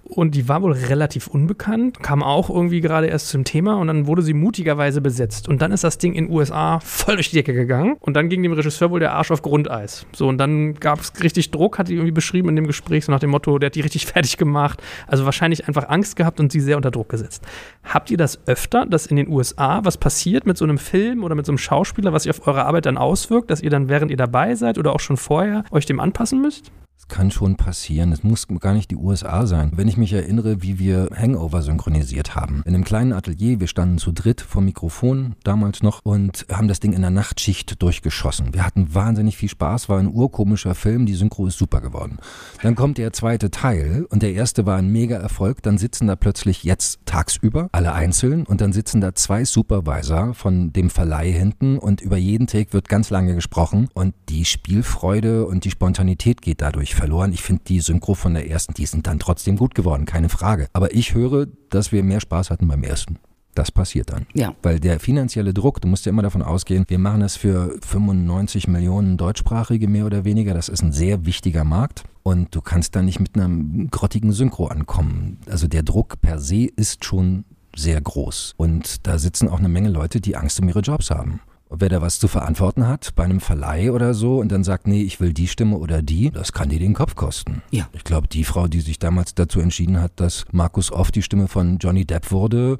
Und 0.08 0.34
die 0.34 0.48
war 0.48 0.62
wohl 0.62 0.72
relativ 0.72 1.26
unbekannt, 1.26 2.02
kam 2.02 2.22
auch 2.22 2.48
irgendwie 2.48 2.80
gerade 2.80 3.08
erst 3.08 3.28
zum 3.28 3.44
Thema 3.44 3.76
und 3.76 3.88
dann 3.88 4.06
wurde 4.06 4.22
sie 4.22 4.32
mutigerweise 4.32 5.02
besetzt. 5.02 5.48
Und 5.48 5.60
dann 5.60 5.70
ist 5.70 5.84
das 5.84 5.98
Ding 5.98 6.14
in 6.14 6.26
den 6.26 6.34
USA 6.34 6.80
voll 6.80 7.16
durch 7.16 7.28
die 7.28 7.36
Decke 7.36 7.52
gegangen 7.52 7.96
und 8.00 8.14
dann 8.14 8.30
ging 8.30 8.42
dem 8.42 8.52
Regisseur 8.52 8.90
wohl 8.90 9.00
der 9.00 9.12
Arsch 9.12 9.30
auf 9.30 9.42
Grundeis. 9.42 10.06
So, 10.14 10.26
und 10.26 10.38
dann 10.38 10.74
gab 10.74 11.00
es 11.00 11.12
richtig 11.22 11.50
Druck, 11.50 11.78
hat 11.78 11.88
die 11.88 11.94
irgendwie 11.94 12.12
beschrieben 12.12 12.48
in 12.48 12.56
dem 12.56 12.66
Gespräch, 12.66 13.04
so 13.04 13.12
nach 13.12 13.20
dem 13.20 13.30
Motto, 13.30 13.58
der 13.58 13.66
hat 13.66 13.74
die 13.74 13.82
richtig 13.82 14.06
fertig 14.06 14.38
gemacht. 14.38 14.82
Also 15.06 15.26
wahrscheinlich 15.26 15.68
einfach 15.68 15.90
Angst 15.90 16.16
gehabt 16.16 16.40
und 16.40 16.50
sie 16.50 16.60
sehr 16.60 16.78
unter 16.78 16.90
Druck 16.90 17.10
gesetzt. 17.10 17.44
Habt 17.84 18.10
ihr 18.10 18.16
das 18.16 18.40
öfter, 18.46 18.86
dass 18.86 19.04
in 19.06 19.16
den 19.16 19.28
USA 19.28 19.84
was 19.84 19.98
passiert 19.98 20.46
mit 20.46 20.56
so 20.56 20.64
einem 20.64 20.78
Film 20.78 21.22
oder 21.22 21.34
mit 21.34 21.44
so 21.44 21.52
einem 21.52 21.58
Schauspieler, 21.58 22.14
was 22.14 22.22
sich 22.22 22.30
auf 22.30 22.46
eure 22.46 22.64
Arbeit 22.64 22.86
dann 22.86 22.96
auswirkt, 22.96 23.50
dass 23.50 23.60
ihr 23.60 23.70
dann, 23.70 23.90
während 23.90 24.10
ihr 24.10 24.16
dabei 24.16 24.54
seid 24.54 24.78
oder 24.78 24.94
auch 24.94 25.00
schon 25.00 25.18
vorher, 25.18 25.64
euch 25.70 25.84
dem 25.84 26.00
anpassen 26.00 26.40
müsst? 26.40 26.72
Kann 27.06 27.30
schon 27.30 27.56
passieren. 27.56 28.12
Es 28.12 28.22
muss 28.22 28.46
gar 28.60 28.74
nicht 28.74 28.90
die 28.90 28.96
USA 28.96 29.46
sein. 29.46 29.72
Wenn 29.74 29.88
ich 29.88 29.96
mich 29.96 30.12
erinnere, 30.12 30.62
wie 30.62 30.78
wir 30.78 31.08
Hangover 31.14 31.62
synchronisiert 31.62 32.34
haben. 32.34 32.62
In 32.66 32.74
einem 32.74 32.84
kleinen 32.84 33.12
Atelier, 33.12 33.60
wir 33.60 33.66
standen 33.68 33.98
zu 33.98 34.12
dritt 34.12 34.40
vor 34.40 34.62
Mikrofon 34.62 35.36
damals 35.44 35.82
noch 35.82 36.00
und 36.04 36.46
haben 36.50 36.68
das 36.68 36.80
Ding 36.80 36.92
in 36.92 37.02
der 37.02 37.10
Nachtschicht 37.10 37.80
durchgeschossen. 37.82 38.54
Wir 38.54 38.64
hatten 38.64 38.94
wahnsinnig 38.94 39.36
viel 39.36 39.48
Spaß, 39.48 39.88
war 39.88 39.98
ein 39.98 40.12
urkomischer 40.12 40.74
Film, 40.74 41.06
die 41.06 41.14
Synchro 41.14 41.46
ist 41.46 41.58
super 41.58 41.80
geworden. 41.80 42.18
Dann 42.62 42.74
kommt 42.74 42.98
der 42.98 43.12
zweite 43.12 43.50
Teil 43.50 44.06
und 44.10 44.22
der 44.22 44.32
erste 44.32 44.66
war 44.66 44.76
ein 44.76 44.90
mega 44.90 45.16
Erfolg. 45.16 45.62
Dann 45.62 45.78
sitzen 45.78 46.06
da 46.06 46.16
plötzlich 46.16 46.64
jetzt 46.64 47.00
tagsüber 47.06 47.68
alle 47.72 47.92
einzeln 47.92 48.44
und 48.44 48.60
dann 48.60 48.72
sitzen 48.72 49.00
da 49.00 49.14
zwei 49.14 49.44
Supervisor 49.44 50.34
von 50.34 50.72
dem 50.72 50.90
Verleih 50.90 51.30
hinten 51.30 51.78
und 51.78 52.00
über 52.00 52.16
jeden 52.16 52.46
Take 52.46 52.72
wird 52.72 52.88
ganz 52.88 53.10
lange 53.10 53.34
gesprochen 53.34 53.88
und 53.94 54.14
die 54.28 54.44
Spielfreude 54.44 55.46
und 55.46 55.64
die 55.64 55.70
Spontanität 55.70 56.42
geht 56.42 56.60
dadurch 56.62 56.87
verloren. 56.94 57.32
Ich 57.32 57.42
finde 57.42 57.62
die 57.66 57.80
Synchro 57.80 58.14
von 58.14 58.34
der 58.34 58.50
ersten, 58.50 58.74
die 58.74 58.86
sind 58.86 59.06
dann 59.06 59.18
trotzdem 59.18 59.56
gut 59.56 59.74
geworden, 59.74 60.06
keine 60.06 60.28
Frage. 60.28 60.68
Aber 60.72 60.94
ich 60.94 61.14
höre, 61.14 61.46
dass 61.70 61.92
wir 61.92 62.02
mehr 62.02 62.20
Spaß 62.20 62.50
hatten 62.50 62.68
beim 62.68 62.82
ersten. 62.82 63.18
Das 63.54 63.72
passiert 63.72 64.12
dann. 64.12 64.26
Ja. 64.34 64.54
Weil 64.62 64.78
der 64.78 65.00
finanzielle 65.00 65.52
Druck, 65.52 65.80
du 65.80 65.88
musst 65.88 66.06
ja 66.06 66.10
immer 66.10 66.22
davon 66.22 66.42
ausgehen, 66.42 66.84
wir 66.86 66.98
machen 66.98 67.20
das 67.20 67.36
für 67.36 67.76
95 67.84 68.68
Millionen 68.68 69.16
Deutschsprachige 69.16 69.88
mehr 69.88 70.06
oder 70.06 70.24
weniger. 70.24 70.54
Das 70.54 70.68
ist 70.68 70.82
ein 70.82 70.92
sehr 70.92 71.26
wichtiger 71.26 71.64
Markt. 71.64 72.04
Und 72.22 72.54
du 72.54 72.60
kannst 72.60 72.94
da 72.94 73.02
nicht 73.02 73.18
mit 73.18 73.34
einem 73.34 73.88
grottigen 73.90 74.32
Synchro 74.32 74.66
ankommen. 74.66 75.38
Also 75.48 75.66
der 75.66 75.82
Druck 75.82 76.20
per 76.20 76.38
se 76.38 76.66
ist 76.76 77.04
schon 77.04 77.44
sehr 77.74 78.00
groß. 78.00 78.54
Und 78.56 79.06
da 79.06 79.18
sitzen 79.18 79.48
auch 79.48 79.58
eine 79.58 79.68
Menge 79.68 79.88
Leute, 79.88 80.20
die 80.20 80.36
Angst 80.36 80.60
um 80.60 80.68
ihre 80.68 80.80
Jobs 80.80 81.10
haben 81.10 81.40
wer 81.70 81.88
da 81.88 82.00
was 82.00 82.18
zu 82.18 82.28
verantworten 82.28 82.86
hat 82.86 83.14
bei 83.14 83.24
einem 83.24 83.40
Verleih 83.40 83.92
oder 83.92 84.14
so 84.14 84.38
und 84.38 84.50
dann 84.50 84.64
sagt, 84.64 84.86
nee, 84.86 85.02
ich 85.02 85.20
will 85.20 85.32
die 85.32 85.48
Stimme 85.48 85.76
oder 85.76 86.02
die, 86.02 86.30
das 86.30 86.52
kann 86.52 86.68
dir 86.68 86.78
den 86.78 86.94
Kopf 86.94 87.14
kosten. 87.14 87.62
Ja. 87.70 87.88
Ich 87.92 88.04
glaube, 88.04 88.28
die 88.28 88.44
Frau, 88.44 88.68
die 88.68 88.80
sich 88.80 88.98
damals 88.98 89.34
dazu 89.34 89.60
entschieden 89.60 90.00
hat, 90.00 90.12
dass 90.16 90.44
Markus 90.52 90.90
Off 90.92 91.10
die 91.10 91.22
Stimme 91.22 91.48
von 91.48 91.78
Johnny 91.78 92.04
Depp 92.04 92.30
wurde, 92.30 92.78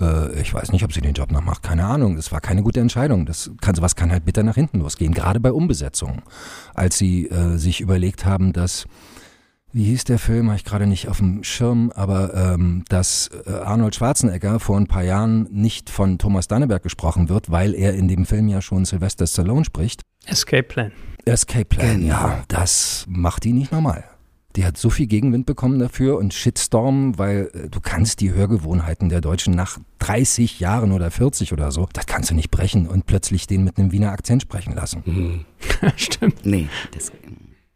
äh, 0.00 0.40
ich 0.40 0.52
weiß 0.54 0.72
nicht, 0.72 0.84
ob 0.84 0.92
sie 0.92 1.00
den 1.00 1.14
Job 1.14 1.32
noch 1.32 1.42
macht, 1.42 1.62
keine 1.62 1.84
Ahnung. 1.84 2.16
Das 2.16 2.32
war 2.32 2.40
keine 2.40 2.62
gute 2.62 2.80
Entscheidung. 2.80 3.26
Das 3.26 3.50
kann, 3.60 3.74
sowas 3.74 3.96
kann 3.96 4.10
halt 4.10 4.24
bitter 4.24 4.42
nach 4.42 4.54
hinten 4.54 4.80
losgehen, 4.80 5.14
gerade 5.14 5.40
bei 5.40 5.52
Umbesetzungen. 5.52 6.22
Als 6.74 6.98
sie 6.98 7.28
äh, 7.28 7.56
sich 7.56 7.80
überlegt 7.80 8.24
haben, 8.24 8.52
dass 8.52 8.86
wie 9.72 9.84
hieß 9.84 10.04
der 10.04 10.18
Film, 10.18 10.46
habe 10.48 10.56
ich 10.56 10.64
gerade 10.64 10.86
nicht 10.86 11.08
auf 11.08 11.18
dem 11.18 11.44
Schirm, 11.44 11.92
aber 11.94 12.34
ähm, 12.34 12.84
dass 12.88 13.30
äh, 13.46 13.50
Arnold 13.52 13.94
Schwarzenegger 13.94 14.60
vor 14.60 14.76
ein 14.78 14.86
paar 14.86 15.04
Jahren 15.04 15.46
nicht 15.50 15.90
von 15.90 16.18
Thomas 16.18 16.48
Danneberg 16.48 16.82
gesprochen 16.82 17.28
wird, 17.28 17.50
weil 17.50 17.74
er 17.74 17.94
in 17.94 18.08
dem 18.08 18.24
Film 18.26 18.48
ja 18.48 18.62
schon 18.62 18.84
Sylvester 18.84 19.26
Stallone 19.26 19.64
spricht. 19.64 20.02
Escape 20.26 20.62
Plan. 20.62 20.92
Escape 21.26 21.66
Plan, 21.66 22.00
Genau. 22.00 22.08
ja, 22.08 22.44
das 22.48 23.04
macht 23.08 23.44
die 23.44 23.52
nicht 23.52 23.70
normal. 23.72 24.04
Die 24.56 24.64
hat 24.64 24.78
so 24.78 24.88
viel 24.90 25.06
Gegenwind 25.06 25.44
bekommen 25.46 25.78
dafür 25.78 26.16
und 26.16 26.32
Shitstorm, 26.34 27.18
weil 27.18 27.50
äh, 27.52 27.68
du 27.68 27.80
kannst 27.80 28.20
die 28.20 28.32
Hörgewohnheiten 28.32 29.10
der 29.10 29.20
Deutschen 29.20 29.54
nach 29.54 29.78
30 29.98 30.58
Jahren 30.58 30.92
oder 30.92 31.10
40 31.10 31.52
oder 31.52 31.70
so, 31.70 31.86
das 31.92 32.06
kannst 32.06 32.30
du 32.30 32.34
nicht 32.34 32.50
brechen 32.50 32.88
und 32.88 33.04
plötzlich 33.06 33.46
den 33.46 33.62
mit 33.64 33.78
einem 33.78 33.92
Wiener 33.92 34.10
Akzent 34.12 34.42
sprechen 34.42 34.74
lassen. 34.74 35.44
Stimmt. 35.96 36.44
Nee, 36.46 36.68
das, 36.94 37.12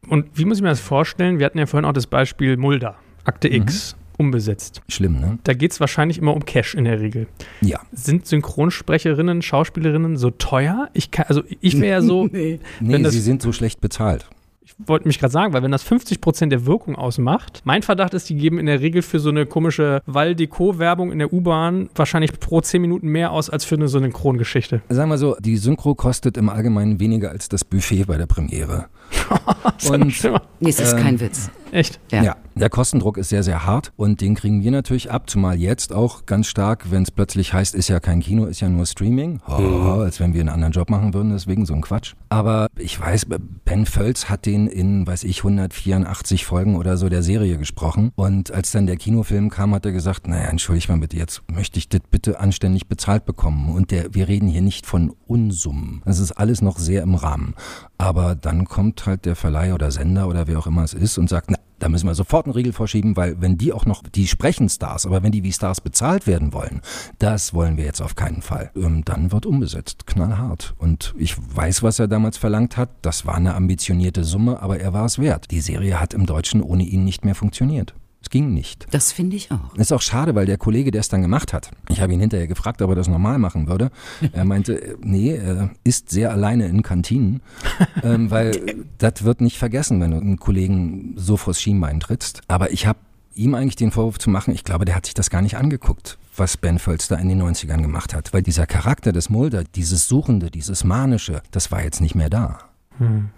Und 0.09 0.27
wie 0.35 0.45
muss 0.45 0.59
ich 0.59 0.63
mir 0.63 0.69
das 0.71 0.81
vorstellen? 0.81 1.39
Wir 1.39 1.47
hatten 1.47 1.59
ja 1.59 1.67
vorhin 1.67 1.85
auch 1.89 1.93
das 1.93 2.07
Beispiel 2.07 2.57
Mulder, 2.57 2.97
Akte 3.25 3.49
X, 3.53 3.97
umbesetzt. 4.19 4.83
Schlimm, 4.89 5.21
ne? 5.21 5.39
Da 5.45 5.55
geht 5.55 5.73
es 5.73 5.81
wahrscheinlich 5.81 6.19
immer 6.19 6.35
um 6.35 6.45
Cash 6.45 6.75
in 6.75 6.85
der 6.85 7.01
Regel. 7.01 7.29
Ja. 7.61 7.81
Sind 7.93 8.27
Synchronsprecherinnen, 8.27 9.43
Schauspielerinnen 9.43 10.17
so 10.17 10.31
teuer? 10.31 10.89
Ich 10.93 11.11
kann, 11.11 11.27
also 11.29 11.43
ich 11.61 11.81
wäre 11.81 11.91
ja 11.93 12.03
so, 12.03 12.27
nee. 12.33 12.61
Nee, 12.81 13.01
das- 13.03 13.13
sie 13.13 13.21
sind 13.21 13.43
so 13.43 13.53
schlecht 13.53 13.81
bezahlt. 13.81 14.29
ich 14.65 14.75
wollte 14.87 15.07
mich 15.07 15.19
gerade 15.21 15.33
sagen, 15.33 15.53
weil 15.53 15.63
wenn 15.63 15.71
das 15.71 15.87
50% 15.87 16.49
der 16.49 16.67
Wirkung 16.67 16.97
ausmacht, 16.97 17.63
mein 17.65 17.83
Verdacht 17.83 18.13
ist, 18.15 18.29
die 18.29 18.35
geben 18.37 18.59
in 18.59 18.67
der 18.67 18.81
Regel 18.81 19.03
für 19.03 19.19
so 19.21 19.31
eine 19.31 19.47
komische 19.47 20.03
Val-Deco-Werbung 20.07 21.13
in 21.13 21.19
der 21.21 21.33
U-Bahn 21.33 21.89
wahrscheinlich 21.95 22.39
pro 22.41 22.61
10 22.61 22.83
Minuten 22.83 23.09
mehr 23.09 23.31
aus 23.33 23.51
als 23.51 23.65
für 23.65 23.77
eine 23.77 23.87
Synchrongeschichte. 23.89 24.83
Sagen 24.89 25.11
wir 25.11 25.19
so, 25.19 25.37
die 25.41 25.57
Synchro 25.57 25.95
kostet 25.95 26.37
im 26.37 26.49
Allgemeinen 26.49 26.99
weniger 27.01 27.31
als 27.31 27.49
das 27.49 27.65
Buffet 27.65 28.05
bei 28.05 28.17
der 28.19 28.27
Premiere. 28.27 28.87
Und- 29.89 30.25
nee, 30.61 30.71
es 30.71 30.79
ist 30.81 30.93
Ähm, 30.93 30.99
kein 31.03 31.21
Witz. 31.21 31.51
Echt? 31.73 31.99
Ja. 32.11 32.23
Ja. 32.23 32.37
der 32.55 32.69
Kostendruck 32.69 33.17
ist 33.17 33.31
sehr, 33.31 33.43
sehr 33.43 33.65
hart 33.65 33.93
und 33.97 34.21
den 34.21 34.35
kriegen 34.35 34.63
wir 34.63 34.71
natürlich 34.71 35.11
ab, 35.11 35.29
zumal 35.31 35.59
jetzt 35.59 35.93
auch 35.95 36.27
ganz 36.27 36.47
stark, 36.47 36.91
wenn 36.91 37.03
es 37.03 37.11
plötzlich 37.11 37.55
heißt, 37.55 37.75
ist 37.75 37.89
ja 37.89 37.99
kein 37.99 38.21
Kino, 38.21 38.45
ist 38.45 38.61
ja 38.61 38.69
nur 38.69 38.85
Streaming. 38.85 39.41
Oh, 39.49 40.03
Als 40.03 40.21
wenn 40.21 40.35
wir 40.35 40.41
einen 40.41 40.51
anderen 40.51 40.73
Job 40.75 40.91
machen 40.91 41.15
würden, 41.15 41.31
deswegen 41.31 41.65
so 41.65 41.73
ein 41.73 41.81
Quatsch. 41.81 42.13
Aber 42.29 42.69
ich 42.77 43.01
weiß, 43.01 43.27
Ben 43.65 43.87
Völz 43.87 44.29
hat 44.29 44.45
den 44.45 44.67
in, 44.67 45.07
weiß 45.07 45.25
ich, 45.25 45.39
184 45.39 46.45
Folgen 46.45 46.77
oder 46.77 46.99
so 46.99 47.09
der 47.09 47.23
Serie 47.23 47.57
gesprochen 47.57 48.13
und 48.17 48.53
als 48.53 48.71
dann 48.71 48.87
der 48.87 48.97
Kinofilm 48.97 49.49
kam, 49.49 49.75
hat 49.75 49.87
er 49.87 49.93
gesagt, 49.93 50.29
naja, 50.29 50.49
entschuldigt 50.49 50.91
mal 50.91 50.99
bitte, 50.99 51.17
jetzt 51.17 51.43
möchte 51.51 51.79
ich 51.79 51.89
das 51.89 52.03
bitte 52.11 52.39
anständig 52.39 52.87
bezahlt 52.87 53.25
bekommen 53.25 53.71
und 53.75 53.91
der, 53.91 54.15
wir 54.15 54.29
reden 54.29 54.49
hier 54.49 54.63
nicht 54.63 54.85
von 54.85 55.15
Unsummen. 55.27 56.03
Das 56.05 56.19
ist 56.19 56.33
alles 56.33 56.61
noch 56.61 56.79
sehr 56.79 57.03
im 57.03 57.15
Rahmen. 57.15 57.55
Aber 57.97 58.35
dann 58.35 58.67
kommt 58.67 59.07
halt 59.07 59.25
der 59.25 59.37
Verleih 59.37 59.73
oder 59.73 59.91
Sender 59.91 60.29
oder 60.29 60.47
wer 60.47 60.59
auch 60.59 60.67
immer 60.67 60.83
es 60.83 60.93
ist 60.93 61.17
und 61.19 61.29
sagt, 61.31 61.51
na, 61.51 61.59
da 61.83 61.89
müssen 61.89 62.07
wir 62.07 62.15
sofort 62.15 62.47
einen 62.47 62.55
Riegel 62.55 62.73
vorschieben, 62.73 63.17
weil 63.17 63.41
wenn 63.41 63.59
die 63.59 63.73
auch 63.73 63.87
noch, 63.87 64.05
die 64.05 64.29
sprechen 64.29 64.69
Stars, 64.69 65.05
aber 65.05 65.25
wenn 65.25 65.33
die 65.33 65.43
wie 65.43 65.53
Stars 65.53 65.81
bezahlt 65.81 66.29
werden 66.29 66.53
wollen, 66.53 66.81
das 67.19 67.55
wollen 67.55 67.77
wir 67.77 67.85
jetzt 67.85 68.01
auf 68.01 68.15
keinen 68.15 68.41
Fall. 68.41 68.71
Ähm, 68.77 69.05
dann 69.05 69.33
wird 69.33 69.47
umbesetzt, 69.47 70.07
knallhart. 70.07 70.75
Und 70.79 71.13
ich 71.19 71.37
weiß, 71.37 71.83
was 71.83 71.99
er 71.99 72.07
damals 72.07 72.37
verlangt 72.37 72.77
hat. 72.77 72.91
Das 73.03 73.27
war 73.27 73.35
eine 73.35 73.55
ambitionierte 73.55 74.23
Summe, 74.23 74.63
aber 74.63 74.79
er 74.79 74.93
war 74.93 75.07
es 75.07 75.19
wert. 75.19 75.51
Die 75.51 75.61
Serie 75.61 75.99
hat 75.99 76.15
im 76.15 76.25
Deutschen 76.25 76.63
ohne 76.63 76.85
ihn 76.85 77.05
nicht 77.05 77.25
mehr 77.25 77.35
funktioniert. 77.35 77.95
Ging 78.33 78.55
nicht. 78.55 78.87
Das 78.91 79.13
finde 79.13 79.37
ich 79.37 79.51
auch. 79.51 79.75
Ist 79.75 79.93
auch 79.93 80.01
schade, 80.01 80.35
weil 80.35 80.47
der 80.47 80.57
Kollege, 80.57 80.91
der 80.91 81.03
es 81.03 81.11
dann 81.11 81.21
gemacht 81.21 81.53
hat, 81.53 81.71
ich 81.91 82.01
habe 82.01 82.15
ihn 82.15 82.21
hinterher 82.21 82.47
gefragt, 82.47 82.81
ob 82.81 82.89
er 82.89 82.97
das 82.97 83.07
normal 83.07 83.39
machen 83.39 83.69
würde. 83.69 83.91
Er 84.33 84.47
meinte, 84.47 84.81
äh, 84.81 84.97
nee, 85.03 85.35
er 85.35 85.71
ist 85.85 86.09
sehr 86.09 86.33
alleine 86.33 86.67
in 86.67 86.83
Kantinen, 86.83 87.43
ähm, 88.03 88.31
weil 88.31 88.87
das 88.97 89.25
wird 89.25 89.43
nicht 89.43 89.59
vergessen, 89.59 90.01
wenn 90.01 90.13
du 90.13 90.17
einen 90.17 90.39
Kollegen 90.39 91.13
so 91.17 91.37
vors 91.37 91.61
Schienbein 91.61 92.01
trittst. 92.01 92.41
Aber 92.49 92.73
ich 92.73 92.87
habe 92.87 92.99
ihm 93.35 93.55
eigentlich 93.55 93.77
den 93.77 93.91
Vorwurf 93.91 94.19
zu 94.19 94.31
machen, 94.31 94.55
ich 94.55 94.65
glaube, 94.65 94.87
der 94.87 94.97
hat 94.97 95.05
sich 95.05 95.15
das 95.15 95.29
gar 95.29 95.43
nicht 95.43 95.59
angeguckt, 95.59 96.17
was 96.35 96.57
Ben 96.57 96.79
Völster 96.79 97.19
in 97.19 97.29
den 97.29 97.43
90ern 97.43 97.83
gemacht 97.83 98.15
hat. 98.15 98.33
Weil 98.33 98.43
dieser 98.43 98.67
Charakter 98.67 99.13
des 99.13 99.29
Mulder, 99.29 99.65
dieses 99.65 100.09
Suchende, 100.09 100.51
dieses 100.51 100.85
Manische, 100.85 101.43
das 101.51 101.71
war 101.71 101.85
jetzt 101.85 102.01
nicht 102.01 102.15
mehr 102.15 102.31
da. 102.31 102.72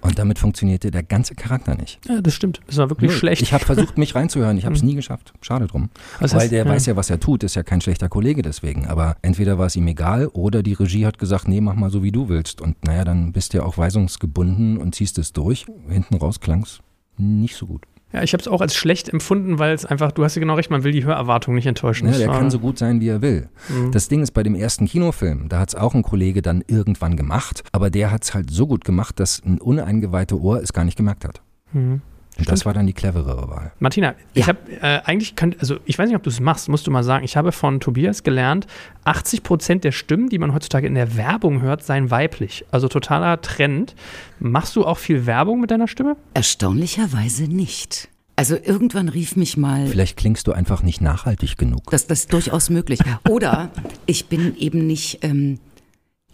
Und 0.01 0.19
damit 0.19 0.39
funktionierte 0.39 0.91
der 0.91 1.03
ganze 1.03 1.35
Charakter 1.35 1.75
nicht. 1.75 1.99
Ja, 2.09 2.21
das 2.21 2.35
stimmt. 2.35 2.61
Das 2.67 2.77
war 2.79 2.91
wirklich 2.91 3.11
Null. 3.11 3.19
schlecht. 3.19 3.43
Ich 3.43 3.53
habe 3.53 3.65
versucht, 3.65 3.99
mich 3.99 4.15
reinzuhören. 4.15 4.57
Ich 4.59 4.65
habe 4.65 4.75
es 4.75 4.83
nie 4.83 4.95
geschafft. 4.95 5.33
Schade 5.41 5.67
drum. 5.67 5.91
Was 6.21 6.35
Weil 6.35 6.41
heißt- 6.47 6.51
der 6.51 6.65
ja. 6.67 6.71
weiß 6.71 6.87
ja, 6.87 6.97
was 6.97 7.11
er 7.11 7.21
tut. 7.21 7.43
Ist 7.45 7.55
ja 7.57 7.63
kein 7.63 7.81
schlechter 7.81 8.09
Kollege 8.09 8.43
deswegen. 8.43 8.87
Aber 8.87 9.17
entweder 9.23 9.59
war 9.59 9.67
es 9.67 9.77
ihm 9.77 9.87
egal 9.89 10.29
oder 10.29 10.63
die 10.63 10.73
Regie 10.75 11.07
hat 11.07 11.19
gesagt, 11.19 11.49
nee, 11.49 11.61
mach 11.61 11.75
mal 11.75 11.91
so, 11.91 12.03
wie 12.03 12.13
du 12.13 12.29
willst. 12.29 12.61
Und 12.61 12.83
naja, 12.85 13.05
dann 13.05 13.33
bist 13.33 13.53
du 13.55 13.59
ja 13.59 13.65
auch 13.65 13.79
weisungsgebunden 13.79 14.79
und 14.79 14.95
ziehst 14.95 15.19
es 15.19 15.33
durch. 15.33 15.67
Hinten 15.89 16.15
raus 16.17 16.41
klang's 16.41 16.81
nicht 17.17 17.57
so 17.57 17.67
gut. 17.67 17.83
Ja, 18.15 18.23
ich 18.23 18.33
habe 18.33 18.41
es 18.41 18.47
auch 18.47 18.61
als 18.61 18.77
schlecht 18.77 19.09
empfunden, 19.09 19.59
weil 19.59 19.75
es 19.75 19.85
einfach, 19.85 20.13
du 20.13 20.23
hast 20.23 20.37
ja 20.37 20.41
genau 20.41 20.55
recht, 20.55 20.71
man 20.71 20.85
will 20.85 20.93
die 20.93 21.05
Hörerwartung 21.05 21.57
nicht 21.57 21.67
enttäuschen. 21.67 22.07
Ja, 22.07 22.17
der 22.17 22.29
kann 22.29 22.49
so 22.49 22.61
gut 22.61 22.79
sein, 22.79 23.01
wie 23.01 23.09
er 23.09 23.21
will. 23.23 23.49
Mhm. 23.69 23.91
Das 23.91 24.07
Ding 24.07 24.23
ist 24.23 24.31
bei 24.31 24.45
dem 24.45 24.55
ersten 24.55 24.87
Kinofilm, 24.87 25.49
da 25.49 25.59
hat 25.59 25.71
es 25.71 25.75
auch 25.75 25.95
ein 25.95 26.05
Kollege 26.05 26.41
dann 26.41 26.63
irgendwann 26.69 27.17
gemacht, 27.17 27.65
aber 27.73 27.91
der 27.91 28.13
hat 28.13 28.23
es 28.23 28.33
halt 28.33 28.51
so 28.51 28.69
gut 28.69 28.85
gemacht, 28.85 29.19
dass 29.19 29.43
ein 29.45 29.61
uneingeweihte 29.61 30.41
Ohr 30.41 30.63
es 30.63 30.73
gar 30.73 30.85
nicht 30.85 30.97
gemerkt 30.97 31.25
hat. 31.25 31.43
Mhm. 31.73 32.03
Und 32.37 32.49
das 32.51 32.67
war 32.67 32.75
dann 32.75 32.87
die 32.87 32.93
cleverere 32.93 33.49
Wahl. 33.49 33.73
Martina, 33.79 34.15
ich 34.33 34.43
Ja. 34.43 34.49
habe 34.49 34.59
äh, 34.81 35.01
eigentlich, 35.05 35.37
könnt, 35.37 35.61
also 35.61 35.77
ich 35.85 35.99
weiß 35.99 36.09
nicht, 36.09 36.17
ob 36.17 36.23
du 36.25 36.31
es 36.31 36.41
machst, 36.41 36.69
musst 36.69 36.87
du 36.87 36.91
mal 36.91 37.05
sagen. 37.05 37.25
Ich 37.25 37.37
habe 37.37 37.53
von 37.53 37.79
Tobias 37.79 38.25
gelernt, 38.25 38.67
80 39.05 39.43
Prozent 39.45 39.85
der 39.85 39.93
Stimmen, 39.93 40.29
die 40.29 40.39
man 40.39 40.53
heutzutage 40.53 40.87
in 40.87 40.95
der 40.95 41.17
Werbung 41.17 41.63
hört, 41.63 41.85
seien 41.85 42.11
weiblich. 42.11 42.65
Also 42.73 42.89
totaler 42.89 43.41
Trend. 43.41 43.95
Machst 44.41 44.75
du 44.75 44.85
auch 44.85 44.99
viel 44.99 45.27
Werbung 45.27 45.61
mit 45.61 45.71
deiner 45.71 45.87
Stimme? 45.87 46.17
Erstaunlicherweise 46.35 47.45
nicht. 47.45 48.09
Also 48.37 48.57
irgendwann 48.61 49.09
rief 49.09 49.37
mich 49.37 49.57
mal 49.57 49.87
Vielleicht 49.87 50.17
klingst 50.17 50.49
du 50.49 50.53
einfach 50.53 50.83
nicht 50.83 51.01
nachhaltig 51.01 51.57
genug. 51.57 51.91
Das, 51.93 52.09
das 52.09 52.21
ist 52.21 52.33
durchaus 52.33 52.69
möglich. 52.69 52.99
Oder 53.29 53.71
ich 54.07 54.27
bin 54.27 54.57
eben 54.57 54.87
nicht 54.89 55.21
ähm, 55.23 55.61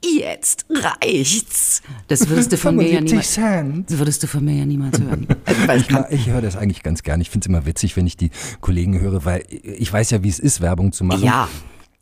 jetzt 0.05 0.67
reicht's. 0.71 1.83
Das 2.09 2.29
würdest 2.29 2.53
du 2.53 2.57
von 2.57 2.77
mir 2.77 2.89
ja 2.89 3.01
niemals, 3.01 3.35
das 3.35 3.99
würdest 3.99 4.23
du 4.23 4.27
von 4.27 4.45
mir 4.45 4.55
ja 4.55 4.67
niemals 4.67 5.01
hören. 5.01 5.27
Weil 5.67 5.81
ich 5.81 5.89
ich 6.11 6.27
höre 6.29 6.41
das 6.41 6.57
eigentlich 6.57 6.83
ganz 6.83 7.03
gern. 7.03 7.21
Ich 7.21 7.31
finde 7.31 7.45
es 7.45 7.49
immer 7.49 7.67
witzig, 7.67 7.97
wenn 7.97 8.07
ich 8.07 8.17
die 8.17 8.31
Kollegen 8.61 9.01
höre, 9.01 9.25
weil 9.25 9.45
ich 9.49 9.93
weiß 9.93 10.11
ja, 10.11 10.23
wie 10.23 10.29
es 10.29 10.39
ist, 10.39 10.61
Werbung 10.61 10.93
zu 10.93 11.05
machen. 11.05 11.25
ja, 11.25 11.49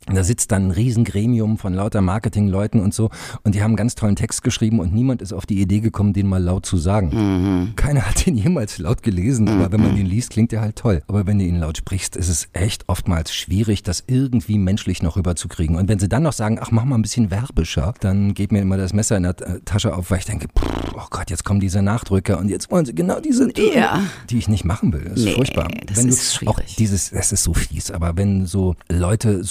Und 0.09 0.15
Da 0.15 0.23
sitzt 0.23 0.51
dann 0.51 0.67
ein 0.67 0.71
Riesengremium 0.71 1.57
von 1.59 1.73
lauter 1.73 2.01
Marketingleuten 2.01 2.81
und 2.81 2.93
so 2.93 3.09
und 3.43 3.53
die 3.55 3.61
haben 3.61 3.69
einen 3.71 3.75
ganz 3.77 3.93
tollen 3.95 4.15
Text 4.15 4.43
geschrieben 4.43 4.79
und 4.79 4.91
niemand 4.93 5.21
ist 5.21 5.33
auf 5.33 5.45
die 5.45 5.61
Idee 5.61 5.79
gekommen, 5.81 6.13
den 6.13 6.27
mal 6.27 6.41
laut 6.41 6.65
zu 6.65 6.77
sagen. 6.77 7.09
Mhm. 7.13 7.75
Keiner 7.75 8.01
hat 8.01 8.25
den 8.25 8.35
jemals 8.35 8.79
laut 8.79 9.03
gelesen, 9.03 9.47
aber 9.47 9.71
wenn 9.71 9.81
man 9.81 9.95
den 9.95 10.05
liest, 10.07 10.31
klingt 10.31 10.51
der 10.51 10.61
halt 10.61 10.75
toll. 10.77 11.03
Aber 11.07 11.27
wenn 11.27 11.37
du 11.39 11.45
ihn 11.45 11.59
laut 11.59 11.77
sprichst, 11.77 12.15
ist 12.15 12.27
es 12.29 12.49
echt 12.53 12.85
oftmals 12.87 13.33
schwierig, 13.33 13.83
das 13.83 14.03
irgendwie 14.07 14.57
menschlich 14.57 15.03
noch 15.03 15.15
rüberzukriegen. 15.15 15.75
Und 15.75 15.87
wenn 15.89 15.99
sie 15.99 16.09
dann 16.09 16.23
noch 16.23 16.33
sagen, 16.33 16.57
ach, 16.59 16.71
mach 16.71 16.85
mal 16.85 16.95
ein 16.95 17.01
bisschen 17.03 17.29
werbischer, 17.29 17.93
dann 17.99 18.33
geht 18.33 18.51
mir 18.51 18.61
immer 18.61 18.77
das 18.77 18.93
Messer 18.93 19.15
in 19.17 19.23
der 19.23 19.39
äh, 19.41 19.59
Tasche 19.63 19.95
auf, 19.95 20.09
weil 20.11 20.19
ich 20.19 20.25
denke, 20.25 20.47
pff, 20.47 20.93
oh 20.95 21.05
Gott, 21.11 21.29
jetzt 21.29 21.45
kommen 21.45 21.59
diese 21.59 21.81
Nachdrücker 21.83 22.39
und 22.39 22.49
jetzt 22.49 22.71
wollen 22.71 22.85
sie 22.85 22.95
genau 22.95 23.19
diese 23.19 23.47
Töne, 23.53 23.75
Ja. 23.75 24.01
die 24.29 24.39
ich 24.39 24.47
nicht 24.47 24.65
machen 24.65 24.91
will. 24.91 25.03
Das 25.03 25.19
ist 25.19 25.25
Nee, 25.25 25.33
furchtbar. 25.35 25.67
das 25.85 25.97
wenn 25.97 26.09
ist 26.09 26.41
du 26.41 26.47
auch 26.47 26.55
schwierig. 26.57 26.75
dieses, 26.77 27.11
das 27.11 27.31
ist 27.31 27.43
so 27.43 27.53
fies, 27.53 27.91
aber 27.91 28.17
wenn 28.17 28.47
so 28.47 28.75
Leute 28.91 29.43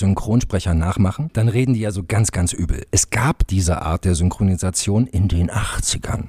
Synchronsprecher 0.48 0.74
nachmachen, 0.74 1.30
dann 1.34 1.48
reden 1.48 1.74
die 1.74 1.80
ja 1.80 1.90
so 1.90 2.02
ganz, 2.02 2.32
ganz 2.32 2.52
übel. 2.52 2.86
Es 2.90 3.10
gab 3.10 3.46
diese 3.46 3.82
Art 3.82 4.04
der 4.04 4.14
Synchronisation 4.14 5.06
in 5.06 5.28
den 5.28 5.50
80ern. 5.50 6.28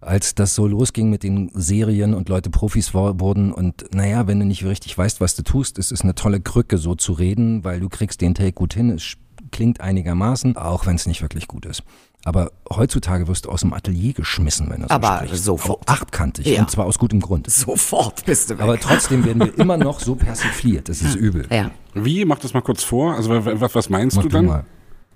Als 0.00 0.34
das 0.34 0.56
so 0.56 0.66
losging 0.66 1.10
mit 1.10 1.22
den 1.22 1.50
Serien 1.54 2.12
und 2.12 2.28
Leute 2.28 2.50
Profis 2.50 2.92
wurden 2.92 3.52
und 3.52 3.94
naja, 3.94 4.26
wenn 4.26 4.40
du 4.40 4.46
nicht 4.46 4.64
richtig 4.64 4.98
weißt, 4.98 5.20
was 5.20 5.36
du 5.36 5.44
tust, 5.44 5.78
ist 5.78 5.92
es 5.92 6.02
eine 6.02 6.16
tolle 6.16 6.40
Krücke 6.40 6.76
so 6.76 6.96
zu 6.96 7.12
reden, 7.12 7.62
weil 7.62 7.78
du 7.78 7.88
kriegst 7.88 8.20
den 8.20 8.34
Take 8.34 8.52
gut 8.52 8.74
hin, 8.74 8.90
es 8.90 9.16
klingt 9.52 9.80
einigermaßen, 9.80 10.56
auch 10.56 10.86
wenn 10.86 10.96
es 10.96 11.06
nicht 11.06 11.22
wirklich 11.22 11.46
gut 11.46 11.66
ist. 11.66 11.84
Aber 12.24 12.52
heutzutage 12.72 13.26
wirst 13.26 13.46
du 13.46 13.50
aus 13.50 13.62
dem 13.62 13.72
Atelier 13.72 14.12
geschmissen, 14.12 14.70
wenn 14.70 14.82
du 14.82 14.88
so 14.88 14.94
Aber 14.94 15.22
sprichst. 15.24 15.44
sofort. 15.44 15.88
Auch 15.88 15.92
achtkantig 15.94 16.46
Ja. 16.46 16.60
und 16.60 16.70
zwar 16.70 16.86
aus 16.86 16.98
gutem 16.98 17.20
Grund. 17.20 17.50
sofort 17.50 18.24
bist 18.26 18.50
du 18.50 18.54
weg. 18.54 18.62
Aber 18.62 18.78
trotzdem 18.78 19.24
werden 19.24 19.40
wir 19.44 19.58
immer 19.58 19.76
noch 19.76 19.98
so 20.00 20.14
persifliert. 20.14 20.88
Das 20.88 21.02
ist 21.02 21.16
übel. 21.16 21.46
ja. 21.50 21.70
Wie? 21.94 22.24
Mach 22.24 22.38
das 22.38 22.54
mal 22.54 22.62
kurz 22.62 22.82
vor. 22.84 23.14
Also 23.14 23.30
wa- 23.30 23.60
was, 23.60 23.74
was 23.74 23.90
meinst 23.90 24.16
Mach 24.16 24.22
du 24.22 24.28
du 24.28 24.36
dann? 24.36 24.46
mal. 24.46 24.64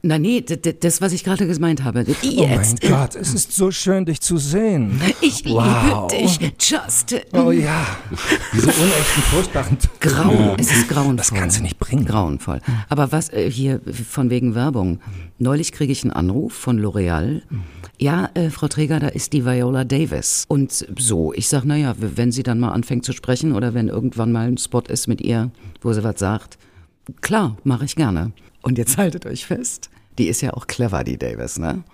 Na 0.06 0.18
nee, 0.18 0.40
das, 0.40 1.00
was 1.00 1.12
ich 1.12 1.24
gerade 1.24 1.48
gemeint 1.48 1.82
habe. 1.82 2.04
Oh 2.08 2.14
mein 2.22 2.50
Jetzt. 2.50 2.80
Gott, 2.80 3.16
es 3.16 3.34
ist 3.34 3.50
so 3.52 3.72
schön, 3.72 4.04
dich 4.04 4.20
zu 4.20 4.36
sehen. 4.36 5.00
ich 5.20 5.44
Wow. 5.46 6.08
liebe 6.12 6.28
dich. 6.28 6.52
Just. 6.60 7.16
Oh 7.32 7.50
ja, 7.50 7.84
diese 8.52 8.68
unechten, 8.68 9.22
furchtbaren... 9.30 9.76
Grau, 9.98 10.54
es 10.58 10.70
ist 10.70 10.88
grauenvoll. 10.88 11.16
Das 11.16 11.34
kannst 11.34 11.58
du 11.58 11.62
nicht 11.62 11.80
bringen. 11.80 12.04
Grauenvoll. 12.04 12.60
Aber 12.88 13.10
was 13.10 13.32
äh, 13.32 13.50
hier 13.50 13.80
von 14.08 14.30
wegen 14.30 14.54
Werbung. 14.54 15.00
Neulich 15.38 15.72
kriege 15.72 15.90
ich 15.90 16.04
einen 16.04 16.12
Anruf 16.12 16.52
von 16.52 16.80
L'Oreal. 16.80 17.42
Ja, 17.98 18.30
äh, 18.34 18.50
Frau 18.50 18.68
Träger, 18.68 19.00
da 19.00 19.08
ist 19.08 19.32
die 19.32 19.44
Viola 19.44 19.82
Davis. 19.82 20.44
Und 20.46 20.86
so, 20.98 21.32
ich 21.32 21.48
sag, 21.48 21.64
naja, 21.64 21.96
wenn 21.98 22.30
sie 22.30 22.44
dann 22.44 22.60
mal 22.60 22.70
anfängt 22.70 23.04
zu 23.04 23.12
sprechen 23.12 23.52
oder 23.52 23.74
wenn 23.74 23.88
irgendwann 23.88 24.30
mal 24.30 24.46
ein 24.46 24.56
Spot 24.58 24.82
ist 24.88 25.08
mit 25.08 25.20
ihr, 25.20 25.50
wo 25.82 25.92
sie 25.92 26.04
was 26.04 26.20
sagt, 26.20 26.58
klar, 27.22 27.56
mache 27.64 27.84
ich 27.86 27.96
gerne. 27.96 28.30
Und 28.62 28.78
jetzt 28.78 28.98
haltet 28.98 29.26
euch 29.26 29.46
fest, 29.46 29.90
die 30.18 30.28
ist 30.28 30.40
ja 30.40 30.52
auch 30.54 30.66
clever, 30.66 31.04
die 31.04 31.18
Davis, 31.18 31.58
ne? 31.58 31.84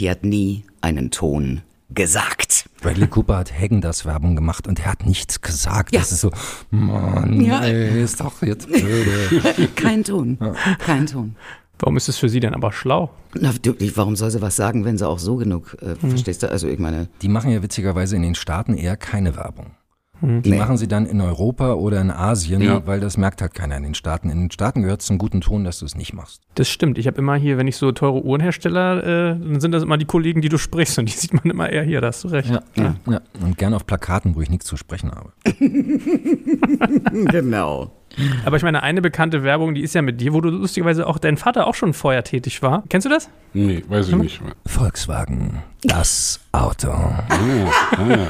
Die 0.00 0.08
hat 0.10 0.24
nie 0.24 0.64
einen 0.80 1.10
Ton 1.10 1.62
gesagt. 1.90 2.68
Bradley 2.80 3.06
Cooper 3.06 3.36
hat 3.38 3.52
Hagen-das 3.52 4.04
Werbung 4.06 4.34
gemacht 4.34 4.66
und 4.66 4.80
er 4.80 4.86
hat 4.92 5.06
nichts 5.06 5.40
gesagt. 5.42 5.92
Ja. 5.92 6.00
Das 6.00 6.10
ist 6.12 6.20
so, 6.22 6.30
Mann, 6.70 7.40
Ja. 7.40 7.60
ey, 7.62 8.02
ist 8.02 8.20
doch 8.20 8.40
jetzt 8.42 8.66
blöde. 8.68 9.68
Kein 9.76 10.02
Ton. 10.02 10.38
Kein 10.78 11.06
Ton. 11.06 11.36
Warum 11.78 11.96
ist 11.96 12.08
es 12.08 12.16
für 12.16 12.28
sie 12.28 12.40
denn 12.40 12.54
aber 12.54 12.72
schlau? 12.72 13.10
Na, 13.34 13.52
du, 13.60 13.74
warum 13.96 14.14
soll 14.16 14.30
sie 14.30 14.40
was 14.40 14.56
sagen, 14.56 14.84
wenn 14.84 14.96
sie 14.98 15.06
auch 15.06 15.18
so 15.18 15.36
genug, 15.36 15.76
äh, 15.82 15.96
verstehst 15.96 16.42
du? 16.42 16.50
Also 16.50 16.68
ich 16.68 16.78
meine, 16.78 17.08
Die 17.22 17.28
machen 17.28 17.50
ja 17.50 17.62
witzigerweise 17.62 18.16
in 18.16 18.22
den 18.22 18.34
Staaten 18.36 18.74
eher 18.74 18.96
keine 18.96 19.36
Werbung. 19.36 19.72
Die 20.22 20.50
Nee. 20.50 20.56
machen 20.58 20.76
sie 20.76 20.86
dann 20.86 21.04
in 21.06 21.20
Europa 21.20 21.72
oder 21.74 22.00
in 22.00 22.10
Asien, 22.12 22.62
Ja. 22.62 22.86
weil 22.86 23.00
das 23.00 23.16
merkt 23.16 23.42
halt 23.42 23.54
keiner 23.54 23.76
in 23.76 23.82
den 23.82 23.94
Staaten. 23.94 24.30
In 24.30 24.40
den 24.42 24.50
Staaten 24.52 24.82
gehört 24.82 25.00
es 25.00 25.06
zum 25.08 25.18
guten 25.18 25.40
Ton, 25.40 25.64
dass 25.64 25.80
du 25.80 25.84
es 25.84 25.96
nicht 25.96 26.12
machst. 26.14 26.40
Das 26.54 26.68
stimmt. 26.68 26.96
Ich 26.98 27.06
habe 27.08 27.18
immer 27.18 27.34
hier, 27.34 27.58
wenn 27.58 27.66
ich 27.66 27.76
so 27.76 27.90
teure 27.92 28.24
Uhrenhersteller, 28.24 29.02
äh, 29.02 29.38
dann 29.38 29.60
sind 29.60 29.72
das 29.72 29.82
immer 29.82 29.98
die 29.98 30.04
Kollegen, 30.04 30.40
die 30.40 30.48
du 30.48 30.58
sprichst 30.58 30.98
und 30.98 31.06
die 31.08 31.12
sieht 31.18 31.34
man 31.34 31.44
immer 31.44 31.68
eher 31.70 31.82
hier, 31.82 32.00
da 32.00 32.06
hast 32.08 32.22
du 32.24 32.28
recht. 32.28 32.50
Ja, 32.50 32.62
ja. 32.76 32.94
ja. 33.10 33.20
Und 33.42 33.58
gern 33.58 33.74
auf 33.74 33.84
Plakaten, 33.86 34.36
wo 34.36 34.40
ich 34.40 34.48
nichts 34.50 34.66
zu 34.66 34.76
sprechen 34.76 35.10
habe. 35.10 35.32
genau. 37.30 37.90
Aber 38.44 38.56
ich 38.56 38.62
meine, 38.62 38.82
eine 38.82 39.00
bekannte 39.00 39.42
Werbung, 39.42 39.74
die 39.74 39.82
ist 39.82 39.94
ja 39.94 40.02
mit 40.02 40.20
dir, 40.20 40.32
wo 40.32 40.40
du 40.40 40.50
lustigerweise 40.50 41.06
auch 41.06 41.18
dein 41.18 41.36
Vater 41.36 41.66
auch 41.66 41.74
schon 41.74 41.94
vorher 41.94 42.24
tätig 42.24 42.62
war. 42.62 42.84
Kennst 42.88 43.04
du 43.04 43.08
das? 43.08 43.28
Nee, 43.52 43.84
weiß 43.88 44.08
ich 44.08 44.16
nicht. 44.16 44.40
Volkswagen, 44.66 45.62
das 45.82 46.40
Auto. 46.52 46.90
Ah, 46.90 47.24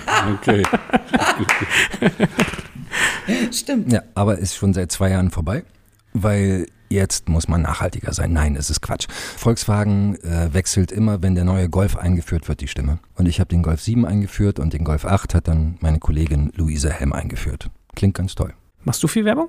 ah, 0.06 0.34
okay. 0.34 0.62
Stimmt. 3.52 3.92
Ja, 3.92 4.02
aber 4.14 4.38
ist 4.38 4.56
schon 4.56 4.74
seit 4.74 4.92
zwei 4.92 5.10
Jahren 5.10 5.30
vorbei, 5.30 5.64
weil 6.12 6.66
jetzt 6.92 7.28
muss 7.28 7.48
man 7.48 7.62
nachhaltiger 7.62 8.12
sein. 8.12 8.32
Nein, 8.32 8.56
es 8.56 8.70
ist 8.70 8.82
Quatsch. 8.82 9.08
Volkswagen 9.10 10.16
äh, 10.22 10.52
wechselt 10.52 10.92
immer, 10.92 11.22
wenn 11.22 11.34
der 11.34 11.44
neue 11.44 11.68
Golf 11.68 11.96
eingeführt 11.96 12.48
wird, 12.48 12.60
die 12.60 12.68
Stimme. 12.68 12.98
Und 13.16 13.26
ich 13.26 13.40
habe 13.40 13.48
den 13.48 13.62
Golf 13.62 13.80
7 13.80 14.04
eingeführt 14.04 14.58
und 14.58 14.72
den 14.72 14.84
Golf 14.84 15.04
8 15.04 15.34
hat 15.34 15.48
dann 15.48 15.78
meine 15.80 15.98
Kollegin 15.98 16.52
Luise 16.54 16.90
Helm 16.90 17.12
eingeführt. 17.12 17.70
Klingt 17.96 18.14
ganz 18.14 18.34
toll. 18.34 18.52
Machst 18.84 19.02
du 19.02 19.08
viel 19.08 19.24
Werbung? 19.24 19.48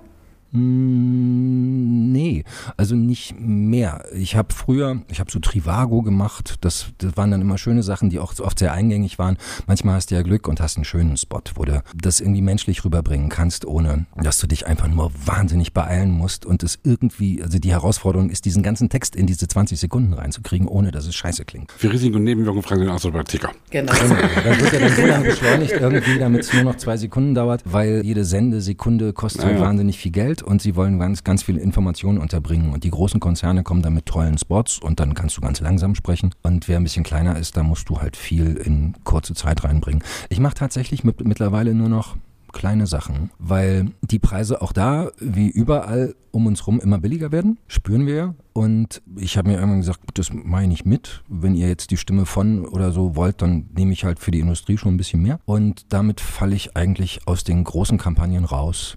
Mm, 0.54 2.12
Nee, 2.14 2.43
also 2.78 2.95
nicht 2.95 3.36
mehr. 3.39 4.06
Ich 4.14 4.36
habe 4.36 4.54
früher, 4.54 5.01
ich 5.10 5.20
habe 5.20 5.32
so 5.32 5.39
Trivago 5.39 6.04
gemacht. 6.04 6.56
Das, 6.62 6.88
das 6.99 7.18
waren 7.18 7.32
dann 7.32 7.41
immer 7.41 7.58
schöne 7.58 7.82
Sachen, 7.82 8.12
die 8.12 8.20
auch 8.20 8.38
oft 8.39 8.60
sehr 8.60 8.72
eingängig 8.72 9.18
waren. 9.18 9.38
Manchmal 9.66 9.95
hast 9.95 10.12
du 10.12 10.16
ja 10.16 10.22
Glück 10.22 10.47
und 10.47 10.62
hast 10.62 10.78
einen 10.78 10.86
schönen 10.86 11.18
Spot, 11.18 11.41
wo 11.56 11.66
du 11.66 11.82
das 11.99 12.20
irgendwie 12.20 12.43
menschlich 12.43 12.86
rüberbringen 12.86 13.30
kannst, 13.30 13.66
ohne 13.66 14.06
dass 14.16 14.38
du 14.38 14.45
dich 14.47 14.68
einfach 14.68 14.88
nur 14.88 15.12
wahnsinnig 15.26 15.74
beeilen 15.74 16.12
musst 16.12 16.45
und 16.45 16.62
es 16.62 16.78
irgendwie, 16.84 17.41
also 17.41 17.58
die 17.58 17.72
Herausforderung 17.72 18.30
ist, 18.30 18.45
diesen 18.45 18.62
ganzen 18.62 18.89
Text 18.89 19.16
in 19.16 19.26
diese 19.26 19.47
20 19.47 19.80
Sekunden 19.80 20.14
reinzukriegen, 20.14 20.68
ohne 20.68 20.91
dass 20.91 21.08
es 21.08 21.16
scheiße 21.16 21.45
klingt. 21.45 21.72
Für 21.72 21.91
Risiken 21.91 22.16
und 22.18 22.24
Nebenwirkungen 22.26 22.64
fragen 22.64 22.82
Sie 22.82 22.86
den 22.86 22.95
Astrobautiker. 22.95 23.49
Genau. 23.72 23.91
Dann 23.91 24.60
wird 24.60 24.74
er 24.74 24.80
dann 24.82 24.95
so 24.95 25.06
lange 25.06 25.26
beschleunigt 25.26 25.74
irgendwie, 25.80 26.20
damit 26.20 26.41
es 26.41 26.54
nur 26.54 26.64
noch 26.64 26.76
zwei 26.76 26.97
Sekunden 26.97 27.34
dauert, 27.34 27.64
weil 27.66 28.01
jede 28.06 28.24
Sendesekunde 28.24 29.14
kostet 29.14 29.43
Ja, 29.43 29.51
ja. 29.51 29.60
wahnsinnig 29.60 29.97
viel 29.97 30.12
Geld 30.12 30.43
und 30.44 30.62
sie 30.62 30.76
wollen 30.76 31.00
ganz, 31.00 31.24
ganz 31.24 31.44
viele 31.44 31.60
Informationen 31.60 32.18
unterbringen. 32.18 32.72
Und 32.72 32.84
die 32.84 32.91
großen 32.91 33.20
Konzerne 33.20 33.64
kommen 33.64 33.82
dann 33.82 33.94
mit 33.94 34.06
tollen 34.06 34.38
Spots 34.38 34.80
und 34.80 35.00
dann 35.00 35.14
kannst 35.14 35.38
du 35.38 35.41
ganz 35.41 35.60
langsam 35.60 35.96
sprechen. 35.96 36.34
Und 36.44 36.68
wer 36.68 36.78
ein 36.78 36.84
bisschen 36.84 37.04
kleiner 37.04 37.38
ist, 37.38 37.58
da 37.58 37.64
musst 37.64 37.89
du 37.89 38.00
halt 38.00 38.18
viel 38.18 38.56
in 38.56 38.96
kurze 39.04 39.34
Zeit 39.34 39.64
reinbringen. 39.64 40.04
Ich 40.30 40.39
mache 40.39 40.56
tatsächlich 40.56 41.04
mit, 41.04 41.26
mittlerweile 41.26 41.74
nur 41.74 41.89
noch 41.89 42.16
kleine 42.54 42.88
Sachen, 42.88 43.32
weil 43.39 43.91
die 44.02 44.20
Preise 44.20 44.62
auch 44.62 44.72
da, 44.72 45.10
wie 45.20 45.50
überall 45.50 46.16
um 46.32 46.48
uns 46.48 46.66
rum, 46.66 46.80
immer 46.80 47.00
billiger 47.00 47.32
werden, 47.32 47.58
spüren 47.68 48.06
wir 48.06 48.16
ja. 48.16 48.36
Und 48.54 49.02
ich 49.18 49.38
habe 49.38 49.50
mir 49.50 49.56
irgendwann 49.56 49.82
gesagt, 49.82 50.00
das 50.14 50.32
mache 50.32 50.66
ich 50.66 50.86
mit. 50.86 51.24
Wenn 51.28 51.56
ihr 51.56 51.68
jetzt 51.68 51.91
die 51.91 51.98
Stimme 51.98 52.26
von 52.26 52.66
oder 52.66 52.91
so 52.91 53.16
wollt, 53.16 53.41
dann 53.41 53.70
nehme 53.76 53.91
ich 53.94 54.06
halt 54.06 54.20
für 54.20 54.32
die 54.32 54.39
Industrie 54.39 54.78
schon 54.78 54.94
ein 54.94 54.98
bisschen 54.98 55.22
mehr. 55.22 55.39
Und 55.46 55.91
damit 55.91 56.22
falle 56.22 56.56
ich 56.56 56.78
eigentlich 56.78 57.28
aus 57.28 57.44
den 57.44 57.64
großen 57.64 57.98
Kampagnen 57.98 58.46
raus. 58.46 58.96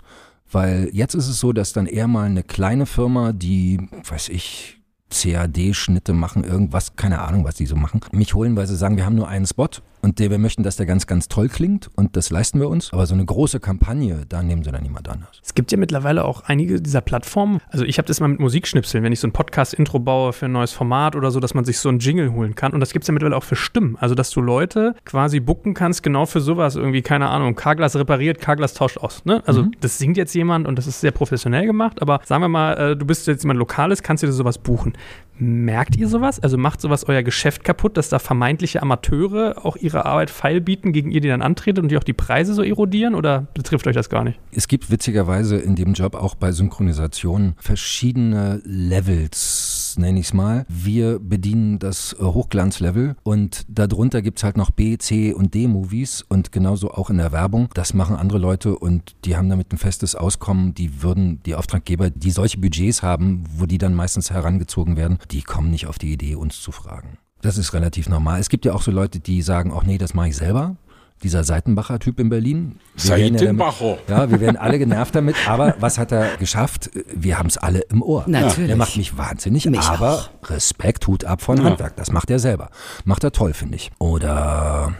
Weil 0.57 0.89
jetzt 0.95 1.15
ist 1.15 1.29
es 1.29 1.39
so, 1.39 1.53
dass 1.53 1.75
dann 1.75 1.85
eher 1.85 2.09
mal 2.09 2.25
eine 2.25 2.43
kleine 2.43 2.87
Firma, 2.87 3.35
die, 3.35 3.91
weiß 4.09 4.31
ich, 4.31 4.81
CAD-Schnitte 5.11 6.15
machen, 6.15 6.45
irgendwas, 6.45 6.97
keine 6.97 7.21
Ahnung, 7.21 7.45
was 7.45 7.57
die 7.57 7.67
so 7.67 7.77
machen, 7.77 8.01
mich 8.13 8.33
holen, 8.33 8.57
weil 8.57 8.67
sie 8.67 8.75
sagen, 8.75 8.97
wir 8.97 9.05
haben 9.05 9.17
nur 9.17 9.29
einen 9.29 9.45
Spot 9.45 9.69
und 10.07 10.21
der, 10.21 10.31
wir 10.31 10.39
möchten, 10.39 10.63
dass 10.63 10.77
der 10.77 10.87
ganz, 10.87 11.09
ganz 11.09 11.27
toll 11.27 11.49
klingt 11.49 11.91
und 11.97 12.17
das 12.17 12.31
leisten 12.31 12.61
wir 12.61 12.69
uns. 12.69 12.93
Aber 12.93 13.07
so 13.07 13.15
eine 13.15 13.25
große 13.25 13.59
Kampagne, 13.59 14.25
da 14.29 14.41
nehmen 14.41 14.63
sie 14.63 14.71
dann 14.71 14.85
niemand 14.85 15.09
anders. 15.09 15.41
Es 15.43 15.53
gibt 15.53 15.73
ja 15.73 15.79
mittlerweile 15.79 16.25
auch 16.25 16.45
einige 16.47 16.81
dieser 16.81 17.01
Plattformen. 17.01 17.61
Also 17.71 17.85
ich 17.85 17.99
habe 17.99 18.07
das 18.07 18.21
mal 18.21 18.29
mit 18.29 18.39
Musikschnipseln, 18.39 19.03
wenn 19.03 19.13
ich 19.13 19.19
so 19.19 19.27
ein 19.27 19.33
Podcast-Intro 19.33 19.99
baue 19.99 20.33
für 20.33 20.47
ein 20.47 20.53
neues 20.53 20.71
Format 20.73 21.17
oder 21.17 21.33
so, 21.33 21.41
dass 21.41 21.55
man 21.55 21.65
sich 21.65 21.81
so 21.81 21.89
einen 21.89 21.99
Jingle 21.99 22.33
holen 22.33 22.55
kann. 22.55 22.73
Und 22.73 22.79
das 22.79 22.93
gibt 22.93 23.03
es 23.03 23.09
ja 23.09 23.15
mittlerweile 23.15 23.37
auch 23.37 23.43
für 23.43 23.57
Stimmen. 23.57 23.97
Also 23.99 24.15
dass 24.15 24.31
du 24.31 24.41
Leute 24.41 24.95
quasi 25.05 25.41
booken 25.41 25.75
kannst, 25.75 26.05
genau 26.05 26.25
für 26.25 26.41
sowas. 26.41 26.77
Irgendwie, 26.77 27.03
keine 27.03 27.29
Ahnung, 27.29 27.57
Carglass 27.57 27.97
repariert, 27.97 28.41
Carglass 28.41 28.75
tauscht 28.75 28.99
aus. 28.99 29.25
Ne? 29.25 29.43
Also 29.45 29.67
das 29.81 29.99
singt 29.99 30.17
jetzt 30.17 30.35
jemand 30.37 30.69
und 30.69 30.79
das 30.79 30.87
ist 30.87 31.01
sehr 31.01 31.11
professionell 31.11 31.67
gemacht. 31.67 32.01
Aber 32.01 32.21
sagen 32.25 32.45
wir 32.45 32.49
mal, 32.49 32.75
äh, 32.75 32.97
du 32.97 33.05
bist 33.07 33.27
jetzt 33.27 33.43
jemand 33.43 33.59
Lokales, 33.59 34.05
kannst 34.05 34.23
dir 34.23 34.31
sowas 34.31 34.59
buchen. 34.59 34.93
Merkt 35.39 35.97
ihr 35.97 36.09
sowas? 36.09 36.41
Also 36.41 36.57
macht 36.57 36.81
sowas 36.81 37.05
euer 37.05 37.23
Geschäft 37.23 37.63
kaputt, 37.65 37.97
dass 37.97 38.09
da 38.09 38.19
vermeintliche 38.19 38.81
Amateure 38.81 39.65
auch 39.65 39.77
ihre 39.77 39.96
Arbeit 40.05 40.31
feil 40.31 40.61
bieten, 40.61 40.93
gegen 40.93 41.11
ihr 41.11 41.21
die 41.21 41.29
dann 41.29 41.43
antretet 41.43 41.83
und 41.83 41.91
die 41.91 41.97
auch 41.97 42.05
die 42.05 42.13
Preise 42.13 42.53
so 42.53 42.63
erodieren? 42.63 43.15
Oder 43.15 43.47
betrifft 43.55 43.87
euch 43.87 43.95
das 43.95 44.11
gar 44.11 44.25
nicht? 44.25 44.39
Es 44.53 44.69
gibt 44.69 44.91
witzigerweise 44.91 45.57
in 45.57 45.77
dem 45.77 45.95
Job 45.95 46.15
auch 46.15 46.35
bei 46.35 46.53
Synchronisation 46.53 47.55
verschiedene 47.59 48.61
Levels 48.65 49.77
nenne 49.99 50.21
ich 50.21 50.27
es 50.27 50.35
mal. 50.35 50.67
Wir 50.69 51.19
bedienen 51.19 51.79
das 51.79 52.17
Hochglanzlevel 52.21 53.17
und 53.23 53.65
darunter 53.69 54.23
gibt 54.23 54.39
es 54.39 54.45
halt 54.45 54.57
noch 54.57 54.71
B, 54.71 54.99
C 54.99 55.33
und 55.33 55.55
D-Movies 55.55 56.23
und 56.23 56.53
genauso 56.53 56.91
auch 56.91 57.11
in 57.11 57.19
der 57.19 57.33
Werbung. 57.33 57.69
Das 57.75 57.95
machen 57.95 58.17
andere 58.17 58.39
Leute 58.39 58.79
und 58.79 59.17
die 59.25 59.37
haben 59.37 59.49
damit 59.49 59.73
ein 59.73 59.79
festes 59.79 60.15
Auskommen. 60.15 60.75
Die 60.75 61.03
würden, 61.03 61.43
die 61.45 61.55
Auftraggeber, 61.55 62.11
die 62.11 62.31
solche 62.31 62.59
Budgets 62.59 63.03
haben, 63.03 63.45
wo 63.57 63.67
die 63.67 63.79
dann 63.79 63.95
meistens 63.95 64.31
herangezogen 64.31 64.97
werden, 64.97 65.19
die 65.31 65.43
kommen 65.43 65.71
nicht 65.71 65.87
auf 65.87 65.99
die 65.99 66.13
Idee, 66.13 66.35
uns 66.35 66.61
zu 66.61 66.73
fragen. 66.73 67.19
Das 67.47 67.59
ist 67.59 67.73
relativ 67.75 68.09
normal. 68.09 68.41
Es 68.41 68.49
gibt 68.49 68.65
ja 68.65 68.73
auch 68.73 68.83
so 68.83 68.91
Leute, 68.91 69.21
die 69.21 69.41
sagen, 69.41 69.73
ach 69.73 69.85
nee, 69.85 69.99
das 69.99 70.15
mache 70.15 70.29
ich 70.31 70.37
selber 70.37 70.75
dieser 71.23 71.45
Seitenbacher-Typ 71.45 72.19
in 72.19 72.29
Berlin. 72.29 72.81
Werden 72.97 73.37
ja, 73.39 73.97
ja, 74.09 74.31
wir 74.31 74.41
werden 74.41 74.57
alle 74.57 74.79
genervt 74.81 75.15
damit, 75.15 75.37
aber 75.49 75.77
was 75.79 75.97
hat 75.97 76.11
er 76.13 76.37
geschafft? 76.39 76.91
Wir 77.15 77.39
haben 77.39 77.47
es 77.47 77.57
alle 77.57 77.81
im 77.83 78.03
Ohr. 78.03 78.25
Natürlich. 78.27 78.67
Der 78.67 78.77
macht 78.77 78.97
mich 78.97 79.17
wahnsinnig, 79.17 79.65
Mich 79.67 79.81
aber 79.81 80.13
auch. 80.13 80.51
Respekt, 80.51 81.07
Hut 81.07 81.25
ab 81.25 81.41
von 81.41 81.59
Ja. 81.59 81.65
Handwerk. 81.65 81.95
Das 81.97 82.11
macht 82.11 82.31
er 82.31 82.41
selber. 82.41 82.69
Macht 83.05 83.23
er 83.23 83.31
toll, 83.31 83.55
finde 83.55 83.77
ich. 83.77 83.93
Oder 83.99 84.95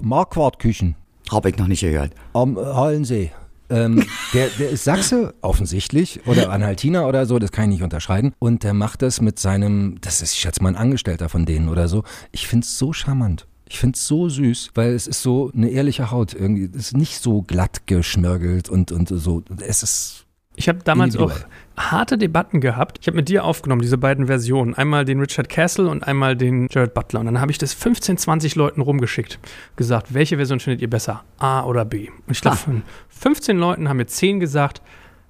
Marquardt-Küchen 0.00 0.96
Habe 1.30 1.50
ich 1.50 1.58
noch 1.58 1.66
nicht 1.68 1.80
gehört. 1.82 2.12
am 2.32 2.56
Hallensee. 2.56 3.30
Ähm, 3.70 4.04
der, 4.32 4.48
der 4.58 4.70
ist 4.70 4.84
Sachse, 4.84 5.34
offensichtlich, 5.40 6.26
oder 6.26 6.50
Anhaltiner 6.50 7.06
oder 7.08 7.26
so, 7.26 7.38
das 7.38 7.52
kann 7.52 7.64
ich 7.64 7.76
nicht 7.76 7.82
unterscheiden. 7.82 8.34
Und 8.38 8.62
der 8.62 8.74
macht 8.74 9.02
das 9.02 9.20
mit 9.20 9.38
seinem, 9.38 9.98
das 10.00 10.22
ist, 10.22 10.34
ich 10.34 10.40
schätze 10.40 10.62
mal, 10.62 10.70
ein 10.70 10.76
Angestellter 10.76 11.28
von 11.28 11.46
denen 11.46 11.68
oder 11.68 11.88
so. 11.88 12.04
Ich 12.32 12.46
finde 12.46 12.64
es 12.64 12.78
so 12.78 12.92
charmant. 12.92 13.46
Ich 13.66 13.78
finde 13.78 13.96
es 13.96 14.06
so 14.06 14.28
süß, 14.28 14.70
weil 14.74 14.92
es 14.92 15.06
ist 15.06 15.22
so 15.22 15.50
eine 15.54 15.70
ehrliche 15.70 16.10
Haut 16.10 16.34
irgendwie. 16.34 16.68
Es 16.76 16.86
ist 16.86 16.96
nicht 16.96 17.22
so 17.22 17.42
glatt 17.42 17.86
geschmirgelt 17.86 18.68
und, 18.68 18.92
und 18.92 19.08
so. 19.08 19.42
Es 19.66 19.82
ist. 19.82 20.26
Ich 20.56 20.68
habe 20.68 20.78
damals 20.84 21.16
auch 21.16 21.32
harte 21.76 22.16
Debatten 22.16 22.60
gehabt. 22.60 22.98
Ich 23.00 23.06
habe 23.08 23.16
mit 23.16 23.28
dir 23.28 23.44
aufgenommen, 23.44 23.82
diese 23.82 23.98
beiden 23.98 24.26
Versionen. 24.28 24.74
Einmal 24.74 25.04
den 25.04 25.18
Richard 25.20 25.48
Castle 25.48 25.88
und 25.88 26.06
einmal 26.06 26.36
den 26.36 26.68
Jared 26.70 26.94
Butler. 26.94 27.20
Und 27.20 27.26
dann 27.26 27.40
habe 27.40 27.50
ich 27.50 27.58
das 27.58 27.74
15, 27.74 28.18
20 28.18 28.54
Leuten 28.54 28.80
rumgeschickt. 28.80 29.40
Gesagt, 29.74 30.14
welche 30.14 30.36
Version 30.36 30.60
findet 30.60 30.80
ihr 30.80 30.88
besser? 30.90 31.24
A 31.38 31.64
oder 31.64 31.84
B? 31.84 32.08
Und 32.08 32.30
ich 32.32 32.40
glaube, 32.40 32.56
Ah. 32.56 32.60
von 32.60 32.82
15 33.08 33.58
Leuten 33.58 33.88
haben 33.88 33.96
mir 33.96 34.06
10 34.06 34.38
gesagt, 34.38 34.80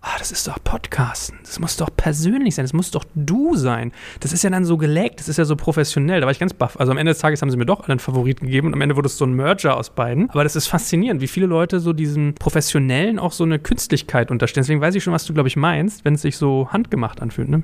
ah, 0.05 0.18
das 0.18 0.30
ist 0.30 0.46
doch 0.46 0.62
Podcasten. 0.62 1.38
Das 1.42 1.59
muss 1.59 1.76
doch 1.76 1.90
persönlich 1.96 2.55
sein. 2.55 2.64
Das 2.64 2.72
muss 2.72 2.90
doch 2.90 3.05
du 3.14 3.57
sein. 3.57 3.92
Das 4.20 4.32
ist 4.32 4.44
ja 4.44 4.50
dann 4.50 4.64
so 4.64 4.76
geleckt. 4.76 5.18
Das 5.20 5.28
ist 5.28 5.38
ja 5.38 5.44
so 5.44 5.57
professionell. 5.57 6.20
Da 6.20 6.26
war 6.26 6.30
ich 6.30 6.38
ganz 6.38 6.52
baff. 6.52 6.78
Also 6.78 6.92
am 6.92 6.98
Ende 6.98 7.12
des 7.12 7.18
Tages 7.18 7.40
haben 7.42 7.50
sie 7.50 7.57
mir 7.57 7.66
doch 7.66 7.88
einen 7.88 7.98
Favorit 7.98 8.40
gegeben 8.40 8.68
und 8.68 8.74
am 8.74 8.80
Ende 8.80 8.96
wurde 8.96 9.07
es 9.07 9.16
so 9.16 9.24
ein 9.24 9.32
Merger 9.32 9.76
aus 9.76 9.90
beiden. 9.90 10.30
Aber 10.30 10.44
das 10.44 10.57
ist 10.57 10.66
faszinierend, 10.66 11.20
wie 11.20 11.26
viele 11.26 11.46
Leute 11.46 11.80
so 11.80 11.92
diesem 11.92 12.34
Professionellen 12.34 13.18
auch 13.18 13.32
so 13.32 13.44
eine 13.44 13.59
Künstlichkeit 13.59 14.30
unterstellen. 14.30 14.62
Deswegen 14.62 14.80
weiß 14.80 14.94
ich 14.94 15.02
schon, 15.02 15.12
was 15.12 15.24
du, 15.24 15.32
glaube 15.32 15.48
ich, 15.48 15.57
meinst, 15.57 16.05
wenn 16.05 16.14
es 16.14 16.22
sich 16.22 16.36
so 16.36 16.68
handgemacht 16.70 17.22
anfühlt. 17.22 17.48
Ne? 17.48 17.62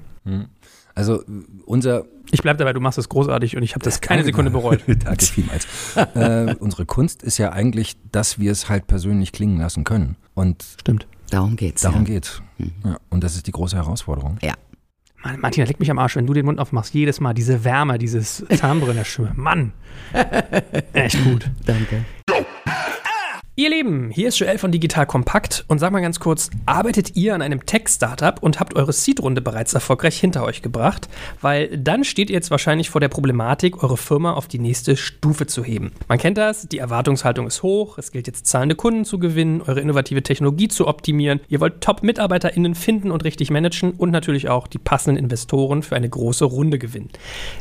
Also 0.94 1.22
unser 1.66 2.04
Ich 2.32 2.42
bleib 2.42 2.58
dabei, 2.58 2.72
du 2.72 2.80
machst 2.80 2.98
es 2.98 3.08
großartig 3.08 3.56
und 3.56 3.62
ich 3.62 3.74
habe 3.74 3.84
das 3.84 4.00
keine 4.00 4.24
Sekunde 4.24 4.50
bereut. 4.50 4.80
Danke 4.86 5.24
vielmals. 5.24 5.66
äh, 6.14 6.54
unsere 6.58 6.86
Kunst 6.86 7.22
ist 7.22 7.38
ja 7.38 7.52
eigentlich, 7.52 7.96
dass 8.12 8.38
wir 8.38 8.50
es 8.50 8.68
halt 8.68 8.86
persönlich 8.86 9.32
klingen 9.32 9.58
lassen 9.58 9.84
können. 9.84 10.16
Und 10.34 10.64
Stimmt. 10.80 11.06
Darum 11.30 11.56
geht's. 11.56 11.82
darum 11.82 12.00
ja. 12.00 12.14
geht's. 12.14 12.42
Ja, 12.84 12.98
und 13.08 13.24
das 13.24 13.36
ist 13.36 13.46
die 13.46 13.52
große 13.52 13.76
Herausforderung. 13.76 14.38
Ja. 14.42 14.54
Mann, 15.22 15.38
Martina, 15.40 15.66
leg 15.66 15.78
mich 15.78 15.90
am 15.90 15.98
Arsch, 15.98 16.16
wenn 16.16 16.26
du 16.26 16.32
den 16.32 16.46
Mund 16.46 16.58
aufmachst. 16.58 16.94
Jedes 16.94 17.20
Mal 17.20 17.34
diese 17.34 17.62
Wärme, 17.64 17.98
dieses 17.98 18.44
Stimme. 19.04 19.32
Mann. 19.36 19.72
Echt 20.92 21.22
gut. 21.24 21.50
Danke. 21.66 22.04
Ihr 23.60 23.68
Lieben, 23.68 24.08
hier 24.08 24.28
ist 24.28 24.38
Joel 24.38 24.56
von 24.56 24.72
Digital 24.72 25.04
Kompakt 25.04 25.66
und 25.68 25.80
sag 25.80 25.92
mal 25.92 26.00
ganz 26.00 26.18
kurz, 26.18 26.48
arbeitet 26.64 27.14
ihr 27.14 27.34
an 27.34 27.42
einem 27.42 27.66
Tech-Startup 27.66 28.42
und 28.42 28.58
habt 28.58 28.74
eure 28.74 28.94
Seed-Runde 28.94 29.42
bereits 29.42 29.74
erfolgreich 29.74 30.18
hinter 30.18 30.44
euch 30.44 30.62
gebracht? 30.62 31.10
Weil 31.42 31.76
dann 31.76 32.04
steht 32.04 32.30
ihr 32.30 32.36
jetzt 32.36 32.50
wahrscheinlich 32.50 32.88
vor 32.88 33.02
der 33.02 33.10
Problematik, 33.10 33.82
eure 33.82 33.98
Firma 33.98 34.32
auf 34.32 34.48
die 34.48 34.58
nächste 34.58 34.96
Stufe 34.96 35.46
zu 35.46 35.62
heben. 35.62 35.92
Man 36.08 36.16
kennt 36.16 36.38
das, 36.38 36.68
die 36.68 36.78
Erwartungshaltung 36.78 37.46
ist 37.46 37.62
hoch, 37.62 37.98
es 37.98 38.12
gilt 38.12 38.28
jetzt 38.28 38.46
zahlende 38.46 38.76
Kunden 38.76 39.04
zu 39.04 39.18
gewinnen, 39.18 39.60
eure 39.60 39.80
innovative 39.80 40.22
Technologie 40.22 40.68
zu 40.68 40.88
optimieren, 40.88 41.40
ihr 41.48 41.60
wollt 41.60 41.82
Top-MitarbeiterInnen 41.82 42.74
finden 42.74 43.10
und 43.10 43.24
richtig 43.24 43.50
managen 43.50 43.90
und 43.90 44.10
natürlich 44.10 44.48
auch 44.48 44.68
die 44.68 44.78
passenden 44.78 45.22
Investoren 45.22 45.82
für 45.82 45.96
eine 45.96 46.08
große 46.08 46.46
Runde 46.46 46.78
gewinnen. 46.78 47.10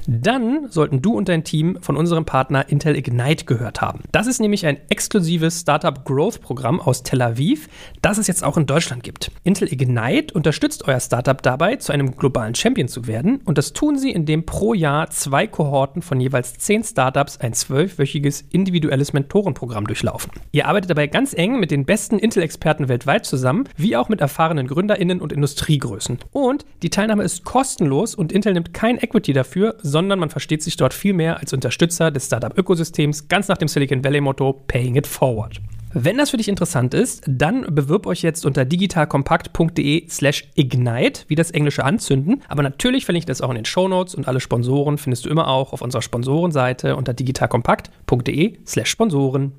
Dann 0.07 0.67
sollten 0.69 1.01
du 1.01 1.17
und 1.17 1.27
dein 1.27 1.43
Team 1.43 1.77
von 1.81 1.97
unserem 1.97 2.23
Partner 2.23 2.69
Intel 2.69 2.95
Ignite 2.95 3.43
gehört 3.43 3.81
haben. 3.81 4.03
Das 4.13 4.27
ist 4.27 4.39
nämlich 4.39 4.65
ein 4.65 4.77
exklusives 4.87 5.59
Startup 5.59 5.88
Growth 5.93 6.41
Programm 6.41 6.79
aus 6.79 7.03
Tel 7.03 7.21
Aviv, 7.21 7.67
das 8.01 8.17
es 8.17 8.27
jetzt 8.27 8.43
auch 8.43 8.57
in 8.57 8.65
Deutschland 8.65 9.03
gibt. 9.03 9.31
Intel 9.43 9.71
Ignite 9.71 10.33
unterstützt 10.33 10.87
euer 10.87 10.99
Startup 10.99 11.41
dabei, 11.41 11.75
zu 11.77 11.91
einem 11.91 12.15
globalen 12.15 12.55
Champion 12.55 12.87
zu 12.87 13.07
werden 13.07 13.41
und 13.45 13.57
das 13.57 13.73
tun 13.73 13.97
sie, 13.97 14.11
indem 14.11 14.45
pro 14.45 14.73
Jahr 14.73 15.09
zwei 15.09 15.47
Kohorten 15.47 16.01
von 16.01 16.19
jeweils 16.19 16.57
zehn 16.57 16.83
Startups 16.83 17.37
ein 17.37 17.53
zwölfwöchiges 17.53 18.45
individuelles 18.51 19.13
Mentorenprogramm 19.13 19.87
durchlaufen. 19.87 20.31
Ihr 20.51 20.67
arbeitet 20.67 20.91
dabei 20.91 21.07
ganz 21.07 21.33
eng 21.33 21.59
mit 21.59 21.71
den 21.71 21.85
besten 21.85 22.19
Intel-Experten 22.19 22.89
weltweit 22.89 23.25
zusammen, 23.25 23.67
wie 23.77 23.95
auch 23.95 24.09
mit 24.09 24.21
erfahrenen 24.21 24.67
GründerInnen 24.67 25.21
und 25.21 25.33
Industriegrößen. 25.33 26.19
Und 26.31 26.65
die 26.83 26.89
Teilnahme 26.89 27.23
ist 27.23 27.43
kostenlos 27.43 28.15
und 28.15 28.31
Intel 28.31 28.53
nimmt 28.53 28.73
kein 28.73 28.97
Equity 28.97 29.33
dafür, 29.33 29.75
sondern 29.81 30.19
man 30.19 30.29
versteht 30.29 30.63
sich 30.63 30.77
dort 30.77 30.93
viel 30.93 31.13
mehr 31.13 31.39
als 31.39 31.53
Unterstützer 31.53 32.11
des 32.11 32.25
Startup-Ökosystems, 32.25 33.27
ganz 33.27 33.47
nach 33.47 33.57
dem 33.57 33.67
Silicon 33.67 34.03
Valley-Motto 34.03 34.53
Paying 34.67 34.95
It 34.95 35.07
Forward. 35.07 35.59
Wenn 35.91 36.19
das 36.19 36.29
für 36.29 36.37
dich 36.37 36.49
interessant 36.49 36.93
ist, 36.93 37.23
dann 37.27 37.73
bewirb 37.73 38.05
euch 38.05 38.21
jetzt 38.21 38.45
unter 38.45 38.63
digitalkompakt.de 38.63 40.07
slash 40.07 40.47
ignite, 40.53 41.23
wie 41.29 41.35
das 41.35 41.49
englische 41.49 41.83
Anzünden. 41.83 42.43
Aber 42.47 42.61
natürlich 42.61 43.05
verlinke 43.05 43.23
ich 43.23 43.25
das 43.25 43.41
auch 43.41 43.49
in 43.49 43.55
den 43.55 43.65
Shownotes 43.65 44.13
und 44.13 44.27
alle 44.27 44.39
Sponsoren 44.39 44.99
findest 44.99 45.25
du 45.25 45.29
immer 45.29 45.47
auch 45.47 45.73
auf 45.73 45.81
unserer 45.81 46.03
Sponsorenseite 46.03 46.95
unter 46.95 47.13
digitalkompakt.de 47.15 48.59
slash 48.67 48.89
Sponsoren. 48.89 49.53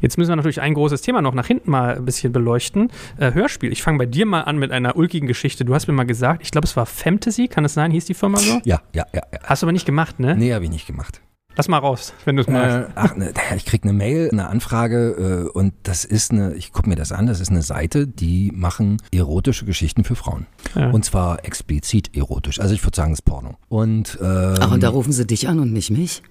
Jetzt 0.00 0.16
müssen 0.16 0.30
wir 0.30 0.36
natürlich 0.36 0.62
ein 0.62 0.72
großes 0.72 1.02
Thema 1.02 1.20
noch 1.20 1.34
nach 1.34 1.46
hinten 1.46 1.70
mal 1.70 1.96
ein 1.96 2.04
bisschen 2.06 2.32
beleuchten. 2.32 2.90
Äh, 3.18 3.34
Hörspiel. 3.34 3.72
Ich 3.72 3.82
fange 3.82 3.98
bei 3.98 4.06
dir 4.06 4.24
mal 4.24 4.42
an 4.42 4.56
mit 4.56 4.70
einer 4.70 4.96
ulkigen 4.96 5.26
Geschichte. 5.26 5.66
Du 5.66 5.74
hast 5.74 5.86
mir 5.86 5.92
mal 5.92 6.06
gesagt, 6.06 6.40
ich 6.42 6.50
glaube, 6.50 6.66
es 6.66 6.76
war 6.76 6.86
Fantasy, 6.86 7.48
kann 7.48 7.64
es 7.64 7.74
sein? 7.74 7.90
Hieß 7.90 8.06
die 8.06 8.14
Firma 8.14 8.38
so? 8.38 8.60
Ja, 8.64 8.80
ja, 8.94 9.04
ja. 9.12 9.22
ja. 9.32 9.40
Hast 9.42 9.62
du 9.62 9.66
aber 9.66 9.72
nicht 9.72 9.86
gemacht, 9.86 10.18
ne? 10.20 10.36
Nee, 10.36 10.54
habe 10.54 10.64
ich 10.64 10.70
nicht 10.70 10.86
gemacht. 10.86 11.20
Lass 11.58 11.68
mal 11.68 11.78
raus, 11.78 12.14
wenn 12.24 12.36
du 12.36 12.42
es 12.42 12.48
magst. 12.48 12.76
Äh, 12.88 12.92
ach, 12.94 13.16
ne, 13.16 13.32
ich 13.56 13.64
krieg 13.66 13.82
eine 13.84 13.92
Mail, 13.92 14.30
eine 14.32 14.48
Anfrage 14.48 15.48
äh, 15.52 15.58
und 15.58 15.74
das 15.82 16.04
ist 16.04 16.30
eine, 16.30 16.54
ich 16.54 16.72
gucke 16.72 16.88
mir 16.88 16.94
das 16.96 17.12
an, 17.12 17.26
das 17.26 17.40
ist 17.40 17.50
eine 17.50 17.62
Seite, 17.62 18.06
die 18.06 18.52
machen 18.54 18.98
erotische 19.12 19.64
Geschichten 19.66 20.04
für 20.04 20.14
Frauen. 20.14 20.46
Ja. 20.76 20.90
Und 20.90 21.04
zwar 21.04 21.44
explizit 21.44 22.16
erotisch. 22.16 22.60
Also 22.60 22.74
ich 22.74 22.84
würde 22.84 22.94
sagen, 22.96 23.12
es 23.12 23.18
ist 23.18 23.24
Porno. 23.24 23.56
Und, 23.68 24.18
ähm, 24.22 24.54
Ach, 24.60 24.70
und 24.72 24.82
da 24.82 24.88
rufen 24.88 25.12
sie 25.12 25.26
dich 25.26 25.48
an 25.48 25.58
und 25.58 25.72
nicht 25.72 25.90
mich? 25.90 26.22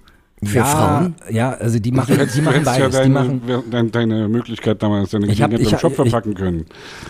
Für 0.42 0.58
ja, 0.58 0.64
Frauen? 0.64 1.14
Ja, 1.30 1.50
also 1.50 1.80
die 1.80 1.90
machen, 1.90 2.16
hättest, 2.16 2.36
die 2.36 2.40
machen 2.42 2.54
hättest 2.64 2.78
ja 2.78 2.88
beides. 2.88 2.96
die 2.96 3.12
deine, 3.12 3.14
machen, 3.14 3.70
deine, 3.70 3.90
deine 3.90 4.28
Möglichkeit 4.28 4.82
damals, 4.82 5.10
deine 5.10 5.26
Ich 5.26 5.42
hab- 5.42 5.52
ich 5.52 5.72
hab- 5.74 5.80
Shop 5.80 5.90
ich- 5.90 5.96
verpacken 5.96 6.34
können. 6.34 6.64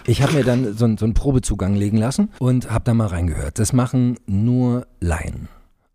ich 0.06 0.22
habe 0.22 0.32
mir 0.32 0.44
dann 0.44 0.74
so, 0.76 0.86
einen- 0.86 0.96
so 0.96 1.04
einen 1.04 1.12
Probezugang 1.14 1.74
legen 1.76 1.98
lassen 1.98 2.30
und 2.40 2.70
habe 2.70 2.84
da 2.84 2.94
mal 2.94 3.06
reingehört. 3.08 3.58
Das 3.58 3.72
machen 3.74 4.16
nur 4.26 4.86
Laien. 5.00 5.48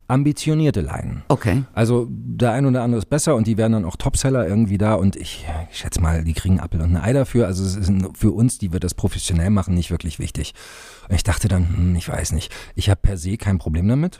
Ambitionierte 0.07 0.81
Laien. 0.81 1.23
Okay. 1.29 1.63
Also 1.73 2.07
der 2.09 2.51
ein 2.51 2.65
oder 2.65 2.83
andere 2.83 2.99
ist 2.99 3.09
besser 3.09 3.35
und 3.35 3.47
die 3.47 3.57
werden 3.57 3.73
dann 3.73 3.85
auch 3.85 3.95
Topseller 3.95 4.47
irgendwie 4.47 4.77
da 4.77 4.95
und 4.95 5.15
ich, 5.15 5.45
ich 5.71 5.77
schätze 5.77 6.01
mal, 6.01 6.23
die 6.23 6.33
kriegen 6.33 6.59
Apfel 6.59 6.81
und 6.81 6.95
ein 6.95 7.01
Ei 7.01 7.13
dafür. 7.13 7.47
Also 7.47 7.63
es 7.63 7.75
ist 7.75 7.91
für 8.15 8.31
uns, 8.31 8.57
die 8.57 8.73
wir 8.73 8.79
das 8.79 8.93
professionell 8.93 9.49
machen, 9.49 9.75
nicht 9.75 9.91
wirklich 9.91 10.19
wichtig. 10.19 10.53
Und 11.07 11.15
ich 11.15 11.23
dachte 11.23 11.47
dann, 11.47 11.67
hm, 11.75 11.95
ich 11.95 12.09
weiß 12.09 12.33
nicht, 12.33 12.51
ich 12.75 12.89
habe 12.89 13.01
per 13.01 13.17
se 13.17 13.37
kein 13.37 13.59
Problem 13.59 13.87
damit. 13.87 14.19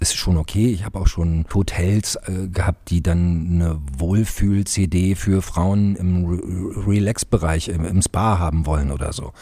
Ist 0.00 0.16
schon 0.16 0.38
okay. 0.38 0.68
Ich 0.68 0.84
habe 0.84 0.98
auch 0.98 1.06
schon 1.06 1.44
Hotels 1.54 2.16
äh, 2.16 2.48
gehabt, 2.48 2.90
die 2.90 3.02
dann 3.02 3.48
eine 3.50 3.80
Wohlfühl-CD 3.98 5.14
für 5.14 5.42
Frauen 5.42 5.94
im 5.96 6.24
Re 6.24 6.86
Relax-Bereich, 6.86 7.68
im, 7.68 7.84
im 7.84 8.00
Spa 8.00 8.38
haben 8.38 8.64
wollen 8.64 8.90
oder 8.90 9.12
so. 9.12 9.32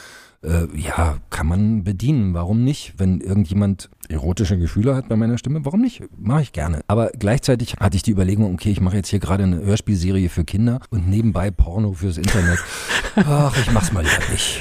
Äh, 0.42 0.66
ja, 0.76 1.18
kann 1.30 1.48
man 1.48 1.84
bedienen. 1.84 2.34
Warum 2.34 2.62
nicht? 2.62 2.94
Wenn 2.96 3.20
irgendjemand 3.20 3.90
erotische 4.08 4.58
Gefühle 4.58 4.94
hat 4.94 5.08
bei 5.08 5.16
meiner 5.16 5.36
Stimme, 5.38 5.64
warum 5.64 5.80
nicht? 5.80 6.02
Mache 6.16 6.42
ich 6.42 6.52
gerne. 6.52 6.82
Aber 6.86 7.10
gleichzeitig 7.18 7.74
hatte 7.80 7.96
ich 7.96 8.02
die 8.02 8.12
Überlegung, 8.12 8.52
okay, 8.54 8.70
ich 8.70 8.80
mache 8.80 8.96
jetzt 8.96 9.08
hier 9.08 9.18
gerade 9.18 9.42
eine 9.42 9.60
Hörspielserie 9.60 10.28
für 10.28 10.44
Kinder 10.44 10.80
und 10.90 11.08
nebenbei 11.08 11.50
Porno 11.50 11.92
fürs 11.92 12.18
Internet. 12.18 12.58
Ach, 13.16 13.56
ich 13.58 13.72
mach's 13.72 13.92
mal 13.92 14.04
lieber 14.04 14.32
nicht. 14.32 14.60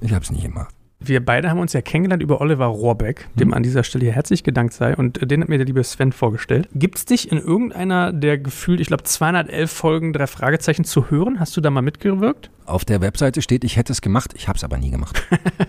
Ich 0.00 0.12
hab's 0.12 0.30
nicht 0.30 0.44
gemacht. 0.44 0.75
Wir 1.08 1.24
beide 1.24 1.50
haben 1.50 1.60
uns 1.60 1.72
ja 1.72 1.80
kennengelernt 1.82 2.22
über 2.22 2.40
Oliver 2.40 2.66
Rohrbeck, 2.66 3.28
dem 3.34 3.54
an 3.54 3.62
dieser 3.62 3.84
Stelle 3.84 4.04
hier 4.04 4.12
herzlich 4.14 4.42
gedankt 4.44 4.74
sei. 4.74 4.96
Und 4.96 5.22
äh, 5.22 5.26
den 5.26 5.40
hat 5.42 5.48
mir 5.48 5.58
der 5.58 5.66
liebe 5.66 5.82
Sven 5.84 6.10
vorgestellt. 6.12 6.68
Gibt 6.74 6.98
es 6.98 7.04
dich 7.04 7.30
in 7.30 7.38
irgendeiner 7.38 8.12
der 8.12 8.38
gefühlt, 8.38 8.80
ich 8.80 8.88
glaube, 8.88 9.04
211 9.04 9.70
Folgen 9.70 10.12
drei 10.12 10.26
Fragezeichen 10.26 10.84
zu 10.84 11.10
hören? 11.10 11.38
Hast 11.38 11.56
du 11.56 11.60
da 11.60 11.70
mal 11.70 11.82
mitgewirkt? 11.82 12.50
Auf 12.64 12.84
der 12.84 13.00
Webseite 13.00 13.42
steht, 13.42 13.62
ich 13.64 13.76
hätte 13.76 13.92
es 13.92 14.00
gemacht, 14.00 14.32
ich 14.36 14.48
hab's 14.48 14.64
aber 14.64 14.78
nie 14.78 14.90
gemacht. 14.90 15.22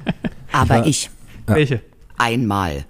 Aber 0.52 0.70
war- 0.70 0.88
ich 0.88 1.10
Ja. 1.48 1.56
Welche? 1.56 1.82
einmal. 2.18 2.86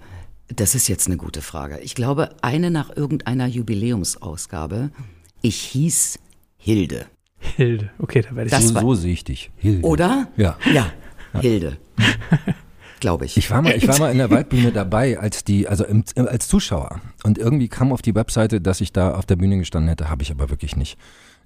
Das 0.54 0.74
ist 0.74 0.88
jetzt 0.88 1.06
eine 1.08 1.18
gute 1.18 1.42
Frage. 1.42 1.78
Ich 1.80 1.94
glaube, 1.94 2.30
eine 2.40 2.70
nach 2.70 2.96
irgendeiner 2.96 3.46
Jubiläumsausgabe. 3.46 4.90
Ich 5.42 5.56
hieß 5.60 6.18
Hilde. 6.56 7.06
Hilde. 7.38 7.90
Okay, 7.98 8.22
da 8.22 8.34
werde 8.34 8.46
ich. 8.46 8.52
Das 8.52 8.68
so, 8.68 8.74
war- 8.74 8.82
so 8.82 8.94
sehe 8.94 9.12
ich 9.12 9.24
dich. 9.24 9.50
Hilde. 9.56 9.86
Oder? 9.86 10.28
Ja. 10.36 10.56
Ja, 10.72 10.90
Hilde. 11.40 11.76
glaube 13.00 13.24
ich. 13.24 13.36
Ich 13.36 13.50
war 13.50 13.62
mal, 13.62 13.74
ich 13.74 13.86
war 13.88 13.98
mal 13.98 14.10
in 14.10 14.18
der 14.18 14.30
Waldbühne 14.32 14.72
dabei 14.72 15.18
als 15.18 15.44
die, 15.44 15.68
also 15.68 15.84
im, 15.84 16.04
als 16.16 16.48
Zuschauer. 16.48 17.00
Und 17.24 17.38
irgendwie 17.38 17.68
kam 17.68 17.92
auf 17.92 18.02
die 18.02 18.14
Webseite, 18.14 18.60
dass 18.60 18.80
ich 18.80 18.92
da 18.92 19.14
auf 19.14 19.26
der 19.26 19.36
Bühne 19.36 19.58
gestanden 19.58 19.88
hätte, 19.88 20.10
habe 20.10 20.22
ich 20.22 20.30
aber 20.30 20.50
wirklich 20.50 20.76
nicht. 20.76 20.98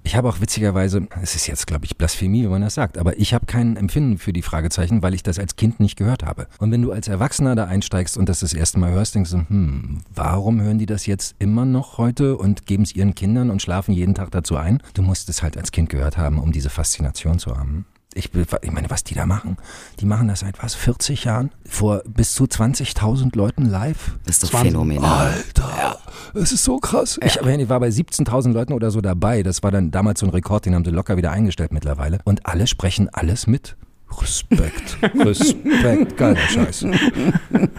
Ich 0.05 0.17
habe 0.17 0.29
auch 0.29 0.41
witzigerweise, 0.41 1.07
es 1.23 1.37
ist 1.37 1.47
jetzt, 1.47 1.69
glaube 1.69 1.85
ich, 1.85 1.97
Blasphemie, 1.97 2.43
wenn 2.43 2.51
man 2.51 2.63
das 2.63 2.75
sagt, 2.75 2.99
aber 2.99 3.19
ich 3.21 3.35
habe 3.35 3.47
kein 3.47 3.77
Empfinden 3.77 4.19
für 4.19 4.33
die 4.33 4.43
Fragezeichen, 4.43 5.01
weil 5.01 5.15
ich 5.15 5.23
das 5.23 5.39
als 5.39 5.55
Kind 5.55 5.79
nicht 5.79 5.97
gehört 5.97 6.25
habe. 6.25 6.49
Und 6.59 6.73
wenn 6.73 6.83
du 6.83 6.91
als 6.91 7.07
Erwachsener 7.07 7.55
da 7.55 7.67
einsteigst 7.67 8.19
und 8.19 8.29
das 8.29 8.41
das 8.41 8.53
erste 8.53 8.81
Mal 8.81 8.91
hörst, 8.91 9.15
denkst 9.15 9.31
du, 9.31 9.49
hm, 9.49 10.01
warum 10.13 10.61
hören 10.61 10.79
die 10.79 10.87
das 10.87 11.07
jetzt 11.07 11.37
immer 11.39 11.65
noch 11.65 11.99
heute 11.99 12.37
und 12.37 12.67
geben 12.67 12.83
es 12.83 12.97
ihren 12.97 13.15
Kindern 13.15 13.49
und 13.51 13.63
schlafen 13.63 13.93
jeden 13.93 14.15
Tag 14.15 14.33
dazu 14.33 14.57
ein? 14.57 14.83
Du 14.95 15.03
musst 15.03 15.29
es 15.29 15.41
halt 15.41 15.57
als 15.57 15.71
Kind 15.71 15.89
gehört 15.89 16.17
haben, 16.17 16.41
um 16.41 16.51
diese 16.51 16.71
Faszination 16.71 17.39
zu 17.39 17.57
haben. 17.57 17.87
Ich, 18.15 18.31
ich 18.35 18.71
meine, 18.73 18.91
was 18.91 19.05
die 19.05 19.15
da 19.15 19.27
machen, 19.27 19.57
die 20.01 20.07
machen 20.07 20.29
das 20.29 20.41
seit 20.41 20.63
was, 20.63 20.75
40 20.75 21.25
Jahren? 21.25 21.51
Vor 21.69 22.03
bis 22.07 22.35
zu 22.35 22.45
20.000 22.45 23.37
Leuten 23.37 23.65
live? 23.67 24.19
Das 24.25 24.37
ist 24.37 24.45
doch 24.45 24.53
Wahnsinn. 24.53 24.73
phänomenal. 24.73 25.33
Alter, 25.33 25.99
das 26.35 26.53
ist 26.53 26.65
so 26.65 26.79
krass. 26.79 27.19
Ich, 27.23 27.37
ich 27.37 27.69
war 27.69 27.81
bei 27.81 27.89
17.000 27.89 28.53
Leuten 28.53 28.73
oder 28.73 28.91
so 28.91 29.01
dabei. 29.01 29.43
Das 29.43 29.63
war 29.63 29.71
dann 29.71 29.91
damals 29.91 30.21
so 30.21 30.27
ein 30.27 30.31
Rekord, 30.31 30.67
den 30.67 30.75
haben 30.75 30.85
sie 30.85 30.91
locker 30.91 31.17
wieder 31.17 31.31
eingestellt 31.31 31.73
mittlerweile. 31.73 32.19
Und 32.25 32.47
alle 32.47 32.67
sprechen 32.67 33.09
alles 33.13 33.47
mit. 33.47 33.77
Respekt, 34.21 34.99
Respekt, 35.15 36.17
geiler 36.17 36.37
Scheiß. 36.37 36.87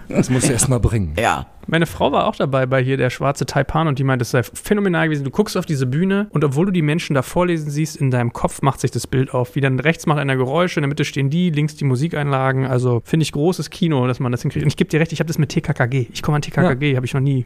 Das 0.09 0.29
musst 0.29 0.47
du 0.47 0.53
erst 0.53 0.69
mal 0.69 0.79
bringen. 0.79 1.13
Ja. 1.19 1.47
Meine 1.67 1.85
Frau 1.85 2.11
war 2.11 2.27
auch 2.27 2.35
dabei 2.35 2.65
bei 2.65 2.83
hier 2.83 2.97
der 2.97 3.09
schwarze 3.09 3.45
Taipan 3.45 3.87
und 3.87 3.97
die 3.97 4.03
meinte, 4.03 4.23
es 4.23 4.31
sei 4.31 4.43
phänomenal 4.43 5.07
gewesen. 5.07 5.23
Du 5.23 5.31
guckst 5.31 5.55
auf 5.55 5.65
diese 5.65 5.85
Bühne 5.85 6.27
und 6.31 6.43
obwohl 6.43 6.65
du 6.65 6.71
die 6.71 6.81
Menschen 6.81 7.13
da 7.13 7.21
vorlesen 7.21 7.69
siehst, 7.69 7.95
in 7.95 8.11
deinem 8.11 8.33
Kopf 8.33 8.61
macht 8.61 8.81
sich 8.81 8.91
das 8.91 9.07
Bild 9.07 9.33
auf. 9.33 9.55
Wie 9.55 9.61
dann 9.61 9.79
rechts 9.79 10.05
macht 10.05 10.19
einer 10.19 10.35
Geräusche, 10.35 10.79
in 10.79 10.83
der 10.83 10.89
Mitte 10.89 11.05
stehen 11.05 11.29
die, 11.29 11.51
links 11.51 11.75
die 11.75 11.85
Musikeinlagen. 11.85 12.65
Also 12.65 13.01
finde 13.05 13.23
ich 13.23 13.31
großes 13.31 13.69
Kino, 13.69 14.05
dass 14.07 14.19
man 14.19 14.31
das 14.31 14.41
hinkriegt. 14.41 14.63
Und 14.63 14.67
ich 14.67 14.77
gebe 14.77 14.89
dir 14.89 14.99
recht, 14.99 15.13
ich 15.13 15.19
habe 15.19 15.27
das 15.27 15.37
mit 15.37 15.49
TKKG. 15.49 16.07
Ich 16.11 16.21
komme 16.21 16.35
an 16.35 16.41
TKKG, 16.41 16.95
habe 16.95 17.05
ich 17.05 17.13
noch 17.13 17.21
nie. 17.21 17.45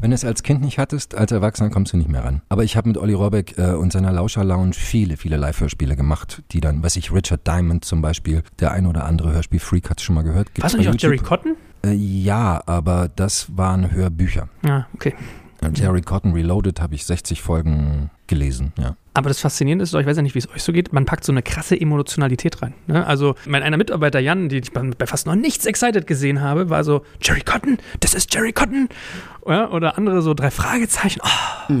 Wenn 0.00 0.10
du 0.10 0.14
es 0.14 0.24
als 0.24 0.42
Kind 0.42 0.62
nicht 0.62 0.78
hattest, 0.78 1.14
als 1.14 1.32
Erwachsener 1.32 1.70
kommst 1.70 1.92
du 1.92 1.96
nicht 1.96 2.08
mehr 2.08 2.24
ran. 2.24 2.42
Aber 2.48 2.64
ich 2.64 2.76
habe 2.76 2.88
mit 2.88 2.98
Olli 2.98 3.14
Rohrbeck 3.14 3.56
äh, 3.58 3.72
und 3.72 3.92
seiner 3.92 4.12
Lauscher 4.12 4.44
Lounge 4.44 4.74
viele, 4.74 5.16
viele 5.16 5.36
Live-Hörspiele 5.36 5.96
gemacht, 5.96 6.42
die 6.50 6.60
dann, 6.60 6.82
weiß 6.82 6.96
ich, 6.96 7.12
Richard 7.12 7.46
Diamond 7.46 7.84
zum 7.84 8.02
Beispiel, 8.02 8.42
der 8.58 8.72
ein 8.72 8.86
oder 8.86 9.04
andere 9.04 9.32
Hörspiel-Freak 9.32 9.90
hat 9.90 10.00
schon 10.00 10.14
mal 10.14 10.22
gehört. 10.22 10.48
Warst 10.58 10.74
du 10.74 10.78
nicht 10.78 10.88
auch 10.88 10.94
Jerry? 10.98 11.18
Cotton? 11.18 11.56
Äh, 11.84 11.92
ja, 11.92 12.62
aber 12.66 13.08
das 13.14 13.56
waren 13.56 13.90
Hörbücher. 13.90 14.48
Ja, 14.64 14.86
okay. 14.94 15.14
Jerry 15.74 16.02
Cotton 16.02 16.32
Reloaded 16.32 16.80
habe 16.80 16.94
ich 16.94 17.06
60 17.06 17.40
Folgen 17.42 18.10
gelesen, 18.26 18.72
ja. 18.78 18.96
Aber 19.14 19.28
das 19.28 19.40
Faszinierende 19.40 19.82
ist 19.82 19.92
ich 19.92 20.06
weiß 20.06 20.16
ja 20.16 20.22
nicht, 20.22 20.34
wie 20.34 20.38
es 20.38 20.48
euch 20.48 20.62
so 20.62 20.72
geht, 20.72 20.94
man 20.94 21.04
packt 21.04 21.22
so 21.24 21.32
eine 21.32 21.42
krasse 21.42 21.78
Emotionalität 21.78 22.62
rein. 22.62 22.72
Ne? 22.86 23.06
Also 23.06 23.34
mein 23.46 23.62
einer 23.62 23.76
Mitarbeiter 23.76 24.20
Jan, 24.20 24.48
den 24.48 24.62
ich 24.62 24.72
bei 24.72 25.06
fast 25.06 25.26
noch 25.26 25.34
nichts 25.34 25.66
excited 25.66 26.06
gesehen 26.06 26.40
habe, 26.40 26.70
war 26.70 26.82
so, 26.82 27.04
Jerry 27.20 27.42
Cotton, 27.42 27.76
das 28.00 28.14
ist 28.14 28.34
Jerry 28.34 28.54
Cotton. 28.54 28.88
Ja, 29.46 29.70
oder 29.70 29.98
andere 29.98 30.22
so 30.22 30.32
drei 30.32 30.50
Fragezeichen. 30.50 31.20
Oh. 31.22 31.72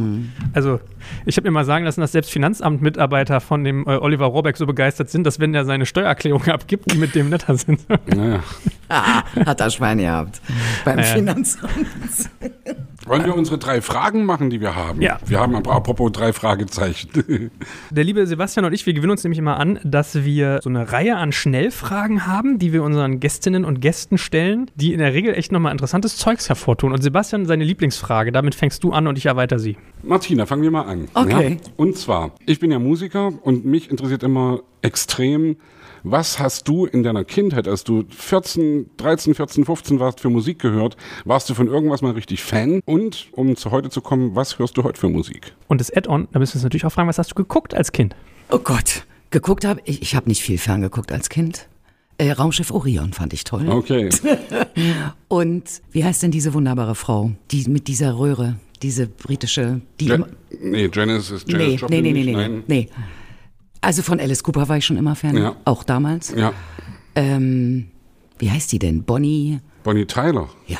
Also 0.52 0.80
ich 1.24 1.36
habe 1.38 1.48
mir 1.48 1.52
mal 1.52 1.64
sagen 1.64 1.86
lassen, 1.86 2.02
dass 2.02 2.12
selbst 2.12 2.30
Finanzamt-Mitarbeiter 2.32 3.40
von 3.40 3.64
dem 3.64 3.84
äh, 3.86 3.96
Oliver 3.96 4.26
Rohrbeck 4.26 4.56
so 4.58 4.66
begeistert 4.66 5.08
sind, 5.08 5.24
dass 5.24 5.40
wenn 5.40 5.54
er 5.54 5.64
seine 5.64 5.86
Steuererklärung 5.86 6.44
abgibt, 6.48 6.92
die 6.92 6.98
mit 6.98 7.14
dem 7.14 7.30
netter 7.30 7.56
sind. 7.56 7.80
Naja. 8.14 8.42
Ah, 8.94 9.22
hat 9.46 9.58
er 9.58 9.70
Schwein 9.70 9.96
gehabt. 9.96 10.42
Beim 10.84 10.98
Ja. 10.98 11.04
Finanzamt. 11.04 11.72
Wollen 13.06 13.24
wir 13.24 13.36
unsere 13.36 13.58
drei 13.58 13.80
Fragen 13.80 14.24
machen, 14.24 14.50
die 14.50 14.60
wir 14.60 14.74
haben? 14.74 15.02
Ja. 15.02 15.18
Wir 15.26 15.40
haben 15.40 15.54
aber 15.54 15.72
apropos 15.72 16.12
drei 16.12 16.32
Fragezeichen. 16.32 17.50
Der 17.90 18.04
liebe 18.04 18.26
Sebastian 18.26 18.64
und 18.64 18.72
ich, 18.72 18.86
wir 18.86 18.94
gewinnen 18.94 19.12
uns 19.12 19.24
nämlich 19.24 19.38
immer 19.38 19.58
an, 19.58 19.80
dass 19.84 20.24
wir 20.24 20.60
so 20.62 20.70
eine 20.70 20.92
Reihe 20.92 21.16
an 21.16 21.32
Schnellfragen 21.32 22.26
haben, 22.26 22.58
die 22.58 22.72
wir 22.72 22.82
unseren 22.82 23.20
Gästinnen 23.20 23.64
und 23.64 23.80
Gästen 23.80 24.18
stellen, 24.18 24.70
die 24.74 24.92
in 24.92 24.98
der 24.98 25.12
Regel 25.12 25.34
echt 25.34 25.52
nochmal 25.52 25.72
interessantes 25.72 26.16
Zeugs 26.16 26.48
hervortun. 26.48 26.92
Und 26.92 27.02
Sebastian, 27.02 27.46
seine 27.46 27.64
Lieblingsfrage, 27.64 28.32
damit 28.32 28.54
fängst 28.54 28.84
du 28.84 28.92
an 28.92 29.06
und 29.06 29.18
ich 29.18 29.26
erweitere 29.26 29.58
sie. 29.58 29.76
Martina, 30.02 30.46
fangen 30.46 30.62
wir 30.62 30.70
mal 30.70 30.82
an. 30.82 31.08
Okay. 31.14 31.58
Ja? 31.62 31.70
Und 31.76 31.96
zwar, 31.96 32.32
ich 32.46 32.60
bin 32.60 32.70
ja 32.70 32.78
Musiker 32.78 33.32
und 33.42 33.64
mich 33.64 33.90
interessiert 33.90 34.22
immer 34.22 34.60
extrem, 34.82 35.56
was 36.04 36.38
hast 36.38 36.68
du 36.68 36.86
in 36.86 37.02
deiner 37.02 37.24
Kindheit, 37.24 37.68
als 37.68 37.84
du 37.84 38.04
14, 38.08 38.90
13, 38.96 39.34
14, 39.34 39.64
15 39.64 40.00
warst, 40.00 40.20
für 40.20 40.30
Musik 40.30 40.58
gehört? 40.58 40.96
Warst 41.24 41.48
du 41.48 41.54
von 41.54 41.68
irgendwas 41.68 42.02
mal 42.02 42.12
richtig 42.12 42.42
Fan? 42.42 42.80
Und, 42.84 43.28
um 43.32 43.56
zu 43.56 43.70
heute 43.70 43.90
zu 43.90 44.00
kommen, 44.00 44.34
was 44.34 44.58
hörst 44.58 44.76
du 44.76 44.84
heute 44.84 44.98
für 44.98 45.08
Musik? 45.08 45.54
Und 45.68 45.80
das 45.80 45.94
Add-on, 45.94 46.28
da 46.32 46.38
müssen 46.38 46.54
wir 46.54 46.56
uns 46.56 46.64
natürlich 46.64 46.84
auch 46.84 46.92
fragen, 46.92 47.08
was 47.08 47.18
hast 47.18 47.30
du 47.30 47.34
geguckt 47.34 47.74
als 47.74 47.92
Kind? 47.92 48.16
Oh 48.50 48.58
Gott. 48.58 49.04
Geguckt 49.30 49.64
habe 49.64 49.80
ich, 49.84 50.02
ich 50.02 50.14
habe 50.14 50.28
nicht 50.28 50.42
viel 50.42 50.58
ferngeguckt 50.58 51.12
als 51.12 51.28
Kind. 51.28 51.68
Äh, 52.18 52.32
Raumschiff 52.32 52.70
Orion 52.70 53.12
fand 53.12 53.32
ich 53.32 53.44
toll. 53.44 53.68
Okay. 53.68 54.10
Und 55.28 55.64
wie 55.90 56.04
heißt 56.04 56.22
denn 56.22 56.30
diese 56.30 56.52
wunderbare 56.52 56.94
Frau? 56.94 57.32
Die 57.50 57.68
mit 57.68 57.88
dieser 57.88 58.18
Röhre, 58.18 58.56
diese 58.82 59.06
britische, 59.06 59.80
die 59.98 60.06
Ja, 60.06 60.18
nee, 60.60 60.90
Janice 60.92 61.30
ist 61.30 61.50
Janis 61.50 61.66
nee, 61.66 61.66
nee, 61.66 61.74
Joplin 61.76 62.02
nee, 62.02 62.12
nee, 62.12 62.24
nicht, 62.24 62.26
nee, 62.26 62.32
nein. 62.32 62.64
nee. 62.66 62.88
Also 63.82 64.02
von 64.02 64.18
Alice 64.20 64.42
Cooper 64.42 64.68
war 64.68 64.76
ich 64.78 64.86
schon 64.86 64.96
immer 64.96 65.14
Fan, 65.16 65.36
Ja. 65.36 65.56
auch 65.64 65.82
damals. 65.84 66.32
Ja, 66.34 66.52
Ähm, 67.14 67.88
wie 68.38 68.50
heißt 68.50 68.72
die 68.72 68.78
denn? 68.78 69.02
Bonnie? 69.04 69.60
Bonnie 69.84 70.06
Tyler. 70.06 70.48
Ja. 70.66 70.78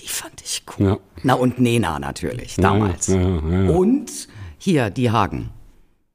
Die 0.00 0.08
fand 0.08 0.40
ich 0.42 0.64
cool. 0.78 0.86
Ja. 0.86 0.98
Na 1.22 1.34
und 1.34 1.60
Nena 1.60 1.98
natürlich, 2.00 2.56
damals. 2.56 3.06
Ja, 3.06 3.20
ja, 3.20 3.40
ja, 3.48 3.62
ja. 3.64 3.70
Und 3.70 4.10
hier, 4.58 4.90
die 4.90 5.10
Hagen. 5.10 5.50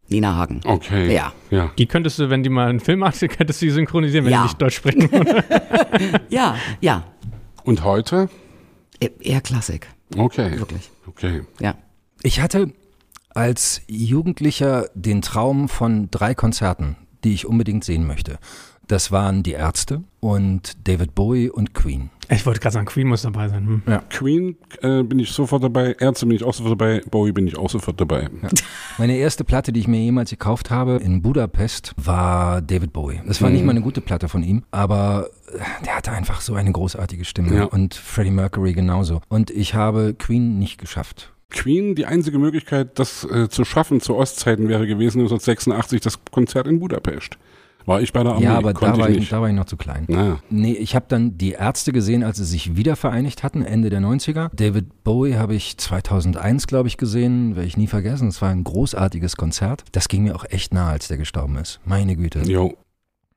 Nina 0.10 0.36
Hagen. 0.36 0.60
Okay. 0.66 1.14
Ja. 1.16 1.32
Ja. 1.50 1.72
Die 1.78 1.86
könntest 1.86 2.20
du, 2.20 2.30
wenn 2.30 2.44
die 2.44 2.50
mal 2.50 2.68
einen 2.70 2.80
Film 2.80 3.00
macht, 3.00 3.20
könntest 3.22 3.62
du 3.62 3.66
die 3.68 3.72
synchronisieren, 3.72 4.26
wenn 4.26 4.34
Ja. 4.34 4.40
die 4.42 4.44
nicht 4.48 4.62
Deutsch 4.62 4.76
sprechen. 4.76 5.10
Ja, 6.30 6.58
ja. 6.82 7.04
Und 7.64 7.84
heute? 7.84 8.30
E- 9.00 9.10
Eher 9.22 9.42
Klassik, 9.42 9.88
Okay. 10.18 10.60
wirklich. 10.60 10.92
Okay. 11.08 11.42
Ja. 11.60 11.76
Ich 12.22 12.40
hatte 12.42 12.72
als 13.36 13.82
Jugendlicher 13.88 14.88
den 14.96 15.22
Traum 15.22 15.70
von 15.70 16.10
drei 16.10 16.34
Konzerten, 16.34 16.96
die 17.24 17.34
ich 17.34 17.46
unbedingt 17.46 17.84
sehen 17.84 18.08
möchte. 18.08 18.40
Das 18.88 19.12
waren 19.12 19.42
die 19.42 19.54
Ärzte 19.54 20.04
und 20.20 20.88
David 20.88 21.16
Bowie 21.16 21.50
und 21.50 21.74
Queen. 21.74 22.12
ich 22.30 22.46
wollte 22.46 22.60
gerade 22.60 22.74
sagen, 22.76 22.86
Queen 22.86 23.08
muss 23.08 23.24
dabei 23.24 23.50
sein. 23.50 23.82
Hm. 23.84 24.00
Queen 24.12 24.58
äh, 24.84 25.02
bin 25.02 25.18
ich 25.18 25.32
sofort 25.32 25.64
dabei, 25.64 25.96
Ärzte 26.00 26.28
bin 26.28 26.36
ich 26.36 26.44
auch 26.44 26.54
sofort 26.54 26.80
dabei, 26.80 27.02
Bowie 27.10 27.32
bin 27.32 27.48
ich 27.48 27.58
auch 27.58 27.70
sofort 27.72 28.00
dabei. 28.00 28.30
Meine 29.00 29.18
erste 29.18 29.44
Platte, 29.44 29.74
die 29.74 29.80
ich 29.80 29.88
mir 29.88 30.00
jemals 30.00 30.30
gekauft 30.30 30.70
habe 30.70 30.98
in 30.98 31.24
Budapest, 31.24 31.94
war 31.98 32.62
David 32.62 32.94
Bowie. 32.94 33.22
Das 33.26 33.42
war 33.42 33.50
nicht 33.50 33.66
mal 33.66 33.72
eine 33.72 33.82
gute 33.82 34.02
Platte 34.02 34.30
von 34.30 34.44
ihm, 34.44 34.62
aber 34.70 35.30
äh, 35.52 35.60
der 35.84 35.96
hatte 35.98 36.12
einfach 36.12 36.42
so 36.42 36.54
eine 36.54 36.72
großartige 36.72 37.26
Stimme 37.26 37.56
Ja. 37.56 37.64
und 37.66 37.96
Freddie 37.96 38.30
Mercury 38.30 38.74
genauso. 38.74 39.20
Und 39.30 39.50
ich 39.50 39.74
habe 39.74 40.14
Queen 40.14 40.60
nicht 40.60 40.78
geschafft. 40.78 41.32
Queen, 41.50 41.96
die 41.96 42.06
einzige 42.06 42.39
Möglichkeit, 42.39 42.98
das 43.00 43.24
äh, 43.24 43.50
zu 43.50 43.66
schaffen 43.66 44.02
zu 44.02 44.16
Ostzeiten 44.16 44.68
wäre 44.68 44.88
gewesen 44.88 45.20
1986 45.22 46.02
das 46.02 46.20
Konzert 46.32 46.68
in 46.68 46.80
Budapest. 46.80 47.38
War 47.88 48.02
ich 48.02 48.12
bei 48.14 48.24
der 48.24 48.34
Armee, 48.34 48.46
ja, 48.46 48.58
aber 48.58 48.74
da 48.74 48.98
war, 48.98 49.08
ich 49.10 49.14
ich, 49.16 49.20
nicht. 49.22 49.32
da 49.32 49.41
war 49.41 49.48
ich 49.48 49.54
noch 49.54 49.66
zu 49.66 49.78
klein. 49.78 50.06
Naja. 50.08 50.39
Nee, 50.50 50.74
ich 50.74 50.96
habe 50.96 51.06
dann 51.08 51.38
die 51.38 51.52
Ärzte 51.52 51.91
gesehen, 51.93 52.24
als 52.24 52.38
sie 52.38 52.43
sich 52.46 52.76
wieder 52.76 52.96
vereinigt 52.96 53.43
hatten, 53.43 53.62
Ende 53.62 53.91
der 53.91 54.02
90er. 54.02 54.50
David 54.56 55.04
Bowie 55.04 55.36
habe 55.36 55.54
ich 55.54 55.78
2001, 55.78 56.66
glaube 56.66 56.88
ich, 56.88 56.98
gesehen, 56.98 57.56
werde 57.56 57.68
ich 57.68 57.78
nie 57.78 57.86
vergessen. 57.86 58.28
Es 58.30 58.41
war 58.41 58.50
ein 58.50 58.64
großartiges 58.64 59.38
Konzert. 59.38 59.84
Das 59.91 60.08
ging 60.08 60.24
mir 60.24 60.36
auch 60.36 60.46
echt 60.50 60.74
nah, 60.74 60.89
als 60.89 61.10
der 61.10 61.18
gestorben 61.18 61.58
ist. 61.58 61.80
Meine 61.86 62.16
Güte. 62.16 62.39
Jo. 62.39 62.76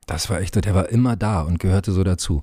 Das 0.06 0.30
war 0.30 0.40
echt, 0.40 0.54
der 0.64 0.74
war 0.74 0.88
immer 0.88 1.14
da 1.16 1.42
und 1.42 1.58
gehörte 1.58 1.92
so 1.92 2.02
dazu. 2.02 2.42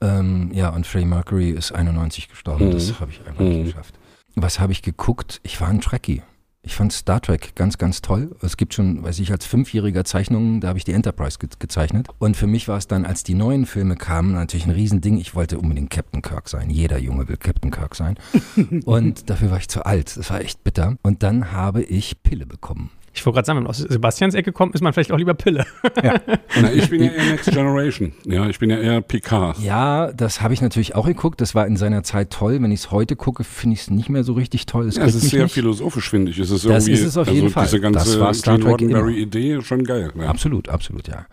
Ähm, 0.00 0.52
ja, 0.54 0.68
und 0.68 0.86
Freddie 0.86 1.06
Mercury 1.06 1.50
ist 1.50 1.72
91 1.72 2.28
gestorben. 2.28 2.68
Mhm. 2.68 2.72
Das 2.72 3.00
habe 3.00 3.10
ich 3.10 3.26
einfach 3.26 3.40
nicht 3.42 3.58
Mhm. 3.58 3.64
geschafft. 3.64 3.94
Was 4.36 4.58
habe 4.58 4.72
ich 4.72 4.82
geguckt? 4.82 5.40
Ich 5.44 5.60
war 5.60 5.68
ein 5.68 5.80
Trekkie. 5.80 6.22
Ich 6.66 6.74
fand 6.74 6.92
Star 6.94 7.20
Trek 7.20 7.54
ganz, 7.54 7.76
ganz 7.76 8.00
toll. 8.00 8.34
Es 8.40 8.56
gibt 8.56 8.72
schon, 8.72 9.02
weiß 9.02 9.18
ich, 9.18 9.30
als 9.30 9.44
Fünfjähriger 9.44 10.04
Zeichnungen, 10.04 10.62
da 10.62 10.68
habe 10.68 10.78
ich 10.78 10.84
die 10.84 10.92
Enterprise 10.92 11.38
ge 11.38 11.50
gezeichnet. 11.58 12.08
Und 12.18 12.38
für 12.38 12.46
mich 12.46 12.68
war 12.68 12.78
es 12.78 12.88
dann, 12.88 13.04
als 13.04 13.22
die 13.22 13.34
neuen 13.34 13.66
Filme 13.66 13.96
kamen, 13.96 14.32
natürlich 14.32 14.64
ein 14.64 14.72
Riesending. 14.72 15.18
Ich 15.18 15.34
wollte 15.34 15.58
unbedingt 15.58 15.90
Captain 15.90 16.22
Kirk 16.22 16.48
sein. 16.48 16.70
Jeder 16.70 16.98
Junge 16.98 17.28
will 17.28 17.36
Captain 17.36 17.70
Kirk 17.70 17.94
sein. 17.94 18.16
und 18.86 19.28
dafür 19.28 19.50
war 19.50 19.58
ich 19.58 19.68
zu 19.68 19.84
alt. 19.84 20.16
Das 20.16 20.30
war 20.30 20.40
echt 20.40 20.64
bitter. 20.64 20.96
Und 21.02 21.22
dann 21.22 21.52
habe 21.52 21.82
ich 21.82 22.22
Pille 22.22 22.46
bekommen. 22.46 22.90
Ich 23.16 23.24
wollte 23.24 23.36
gerade 23.36 23.46
sagen, 23.46 23.56
wenn 23.58 23.62
man 23.62 23.70
aus 23.70 23.78
Sebastians 23.78 24.34
Ecke 24.34 24.50
kommt, 24.52 24.74
ist 24.74 24.80
man 24.80 24.92
vielleicht 24.92 25.12
auch 25.12 25.18
lieber 25.18 25.34
Pille. 25.34 25.64
Na, 26.60 26.72
ich 26.72 26.90
bin 26.90 27.02
ja 27.02 27.10
eher 27.12 27.30
Next 27.30 27.48
Generation. 27.50 28.12
Ja, 28.26 28.48
ich 28.48 28.58
bin 28.58 28.70
ja 28.70 28.78
eher 28.78 29.00
Picard. 29.02 29.58
Ja, 29.60 30.12
das 30.12 30.40
habe 30.40 30.52
ich 30.52 30.60
natürlich 30.60 30.94
auch 30.96 31.06
geguckt. 31.06 31.40
Das 31.40 31.54
war 31.54 31.66
in 31.66 31.76
seiner 31.76 32.02
Zeit 32.02 32.30
toll. 32.30 32.60
Wenn 32.60 32.72
ich 32.72 32.80
es 32.80 32.90
heute 32.90 33.14
gucke, 33.14 33.44
finde 33.44 33.74
ich 33.74 33.82
es 33.82 33.90
nicht 33.90 34.08
mehr 34.08 34.24
so 34.24 34.32
richtig 34.32 34.66
toll. 34.66 34.88
Es 34.88 34.96
Ja, 34.96 35.04
ist 35.04 35.14
mich 35.22 35.30
sehr 35.30 35.44
nicht. 35.44 35.52
philosophisch, 35.52 36.10
finde 36.10 36.32
ich. 36.32 36.38
Es 36.40 36.50
ist 36.50 36.66
Das 36.66 36.88
ist 36.88 37.02
es 37.04 37.16
auf 37.16 37.28
jeden 37.28 37.44
also 37.44 37.52
Fall. 37.54 37.64
diese 37.66 37.80
ganze 37.80 37.98
Das 38.00 38.18
war 38.18 38.34
Star 38.34 38.58
Trek. 38.58 38.68
Roddenberry-Idee 38.72 39.60
schon 39.62 39.84
geil. 39.84 40.12
Ja. 40.18 40.26
Absolut, 40.26 40.68
absolut, 40.68 41.06
ja. 41.06 41.26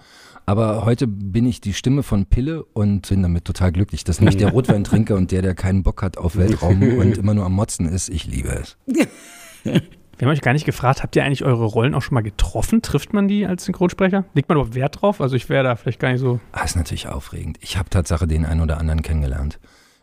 Aber 0.45 0.86
heute 0.86 1.07
bin 1.07 1.45
ich 1.47 1.61
die 1.61 1.73
Stimme 1.73 2.03
von 2.03 2.25
Pille 2.27 2.63
und 2.73 3.09
bin 3.09 3.23
damit 3.23 3.45
total 3.45 3.71
glücklich. 3.71 4.03
Das 4.03 4.17
ist 4.17 4.21
nicht 4.21 4.39
der 4.39 4.49
Rotweintrinker 4.51 5.15
und 5.15 5.32
der, 5.32 5.41
der 5.41 5.55
keinen 5.55 5.82
Bock 5.82 6.03
hat 6.03 6.17
auf 6.17 6.36
Weltraum 6.36 6.82
und 6.99 7.17
immer 7.17 7.34
nur 7.34 7.45
am 7.45 7.53
Motzen 7.53 7.88
ist. 7.88 8.09
Ich 8.09 8.25
liebe 8.27 8.49
es. 8.49 8.77
Wir 10.22 10.28
haben 10.28 10.36
euch 10.36 10.41
gar 10.41 10.53
nicht 10.53 10.67
gefragt, 10.67 11.01
habt 11.01 11.15
ihr 11.15 11.24
eigentlich 11.26 11.43
eure 11.43 11.65
Rollen 11.65 11.95
auch 11.95 12.03
schon 12.03 12.13
mal 12.13 12.22
getroffen? 12.22 12.84
Trifft 12.84 13.11
man 13.11 13.28
die 13.28 13.47
als 13.47 13.65
Synchronsprecher? 13.65 14.24
Legt 14.36 14.49
man 14.49 14.59
überhaupt 14.59 14.76
Wert 14.76 15.01
drauf? 15.01 15.19
Also 15.19 15.36
ich 15.36 15.49
wäre 15.49 15.63
da 15.63 15.76
vielleicht 15.76 15.99
gar 15.99 16.11
nicht 16.11 16.22
so. 16.22 16.39
Ah, 16.51 16.63
ist 16.63 16.76
natürlich 16.76 17.07
aufregend. 17.07 17.57
Ich 17.59 17.76
habe 17.76 17.89
Tatsache 17.89 18.28
den 18.28 18.45
einen 18.45 18.61
oder 18.61 18.78
anderen 18.78 19.01
kennengelernt. 19.01 19.59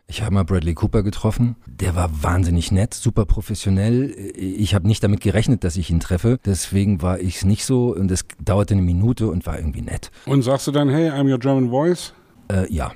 Ich 0.08 0.22
habe 0.22 0.34
mal 0.34 0.42
Bradley 0.42 0.74
Cooper 0.74 1.04
getroffen. 1.04 1.54
Der 1.66 1.94
war 1.94 2.10
wahnsinnig 2.20 2.72
nett, 2.72 2.94
super 2.94 3.26
professionell. 3.26 4.10
Ich 4.34 4.74
habe 4.74 4.88
nicht 4.88 5.04
damit 5.04 5.20
gerechnet, 5.20 5.62
dass 5.62 5.76
ich 5.76 5.88
ihn 5.88 6.00
treffe. 6.00 6.40
Deswegen 6.44 7.00
war 7.00 7.20
ich 7.20 7.36
es 7.36 7.44
nicht 7.44 7.64
so 7.64 7.94
und 7.94 8.10
es 8.10 8.26
dauerte 8.44 8.74
eine 8.74 8.82
Minute 8.82 9.28
und 9.28 9.46
war 9.46 9.56
irgendwie 9.56 9.82
nett. 9.82 10.10
Und 10.26 10.42
sagst 10.42 10.66
du 10.66 10.72
dann, 10.72 10.88
hey, 10.88 11.10
I'm 11.10 11.30
your 11.30 11.38
German 11.38 11.70
voice? 11.70 12.12
Äh, 12.50 12.66
ja. 12.74 12.90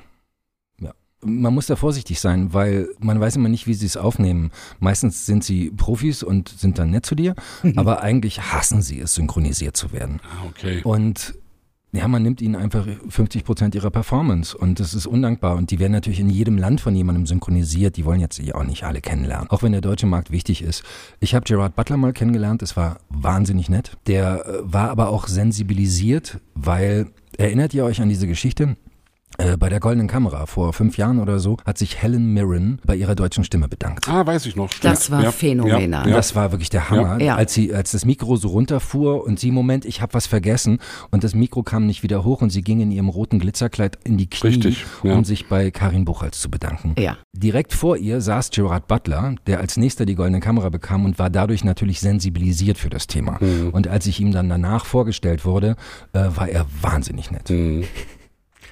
Man 1.24 1.54
muss 1.54 1.66
da 1.66 1.76
vorsichtig 1.76 2.20
sein, 2.20 2.52
weil 2.52 2.88
man 2.98 3.20
weiß 3.20 3.36
immer 3.36 3.48
nicht, 3.48 3.66
wie 3.66 3.74
sie 3.74 3.86
es 3.86 3.96
aufnehmen. 3.96 4.50
Meistens 4.80 5.24
sind 5.24 5.44
sie 5.44 5.70
Profis 5.70 6.22
und 6.22 6.48
sind 6.48 6.78
dann 6.78 6.90
nett 6.90 7.06
zu 7.06 7.14
dir, 7.14 7.34
aber 7.76 8.02
eigentlich 8.02 8.52
hassen 8.52 8.82
sie 8.82 9.00
es, 9.00 9.14
synchronisiert 9.14 9.76
zu 9.76 9.92
werden. 9.92 10.20
Ah, 10.24 10.46
okay. 10.48 10.80
Und 10.82 11.34
ja, 11.94 12.08
man 12.08 12.22
nimmt 12.22 12.40
ihnen 12.40 12.56
einfach 12.56 12.86
50 13.08 13.44
Prozent 13.44 13.74
ihrer 13.74 13.90
Performance 13.90 14.56
und 14.56 14.80
das 14.80 14.94
ist 14.94 15.06
undankbar. 15.06 15.56
Und 15.56 15.70
die 15.70 15.78
werden 15.78 15.92
natürlich 15.92 16.20
in 16.20 16.30
jedem 16.30 16.56
Land 16.56 16.80
von 16.80 16.94
jemandem 16.96 17.26
synchronisiert. 17.26 17.98
Die 17.98 18.06
wollen 18.06 18.20
jetzt 18.20 18.38
ja 18.38 18.54
auch 18.54 18.64
nicht 18.64 18.84
alle 18.84 19.02
kennenlernen, 19.02 19.50
auch 19.50 19.62
wenn 19.62 19.72
der 19.72 19.82
deutsche 19.82 20.06
Markt 20.06 20.30
wichtig 20.30 20.62
ist. 20.62 20.84
Ich 21.20 21.34
habe 21.34 21.44
Gerard 21.44 21.76
Butler 21.76 21.98
mal 21.98 22.14
kennengelernt, 22.14 22.62
das 22.62 22.78
war 22.78 22.98
wahnsinnig 23.10 23.68
nett. 23.68 23.98
Der 24.06 24.46
äh, 24.46 24.60
war 24.62 24.88
aber 24.88 25.10
auch 25.10 25.28
sensibilisiert, 25.28 26.40
weil 26.54 27.08
erinnert 27.36 27.74
ihr 27.74 27.84
euch 27.84 28.00
an 28.00 28.08
diese 28.08 28.26
Geschichte? 28.26 28.76
Äh, 29.38 29.56
bei 29.56 29.68
der 29.68 29.80
Goldenen 29.80 30.08
Kamera 30.08 30.46
vor 30.46 30.72
fünf 30.72 30.96
Jahren 30.98 31.18
oder 31.18 31.38
so 31.38 31.56
hat 31.64 31.78
sich 31.78 32.00
Helen 32.02 32.32
Mirren 32.34 32.78
bei 32.84 32.94
ihrer 32.96 33.14
deutschen 33.14 33.44
Stimme 33.44 33.68
bedankt. 33.68 34.08
Ah, 34.08 34.24
weiß 34.26 34.46
ich 34.46 34.56
noch. 34.56 34.70
Das 34.82 35.10
war 35.10 35.32
phänomenal. 35.32 36.08
Ja. 36.08 36.16
Das 36.16 36.34
war 36.34 36.52
wirklich 36.52 36.70
der 36.70 36.90
Hammer, 36.90 37.20
Ja. 37.20 37.36
als 37.36 37.54
sie, 37.54 37.74
als 37.74 37.92
das 37.92 38.04
Mikro 38.04 38.36
so 38.36 38.48
runterfuhr 38.48 39.24
und 39.24 39.40
sie, 39.40 39.50
Moment, 39.50 39.84
ich 39.84 40.02
habe 40.02 40.14
was 40.14 40.26
vergessen 40.26 40.78
und 41.10 41.24
das 41.24 41.34
Mikro 41.34 41.62
kam 41.62 41.86
nicht 41.86 42.02
wieder 42.02 42.24
hoch 42.24 42.42
und 42.42 42.50
sie 42.50 42.62
ging 42.62 42.80
in 42.80 42.90
ihrem 42.90 43.08
roten 43.08 43.38
Glitzerkleid 43.38 43.98
in 44.04 44.18
die 44.18 44.28
Knie, 44.28 44.48
Richtig, 44.50 44.84
ja. 45.02 45.14
um 45.14 45.24
sich 45.24 45.48
bei 45.48 45.70
Karin 45.70 46.04
Buchholz 46.04 46.40
zu 46.40 46.50
bedanken. 46.50 46.94
Ja. 46.98 47.16
Direkt 47.32 47.72
vor 47.72 47.96
ihr 47.96 48.20
saß 48.20 48.50
Gerard 48.50 48.86
Butler, 48.86 49.34
der 49.46 49.60
als 49.60 49.76
nächster 49.76 50.04
die 50.06 50.14
Goldene 50.14 50.40
Kamera 50.40 50.68
bekam 50.68 51.04
und 51.04 51.18
war 51.18 51.30
dadurch 51.30 51.64
natürlich 51.64 52.00
sensibilisiert 52.00 52.78
für 52.78 52.90
das 52.90 53.06
Thema. 53.06 53.38
Mhm. 53.40 53.70
Und 53.70 53.88
als 53.88 54.06
ich 54.06 54.20
ihm 54.20 54.32
dann 54.32 54.48
danach 54.48 54.84
vorgestellt 54.84 55.44
wurde, 55.44 55.76
äh, 56.12 56.20
war 56.34 56.48
er 56.48 56.66
wahnsinnig 56.80 57.30
nett. 57.30 57.48
Mhm. 57.50 57.84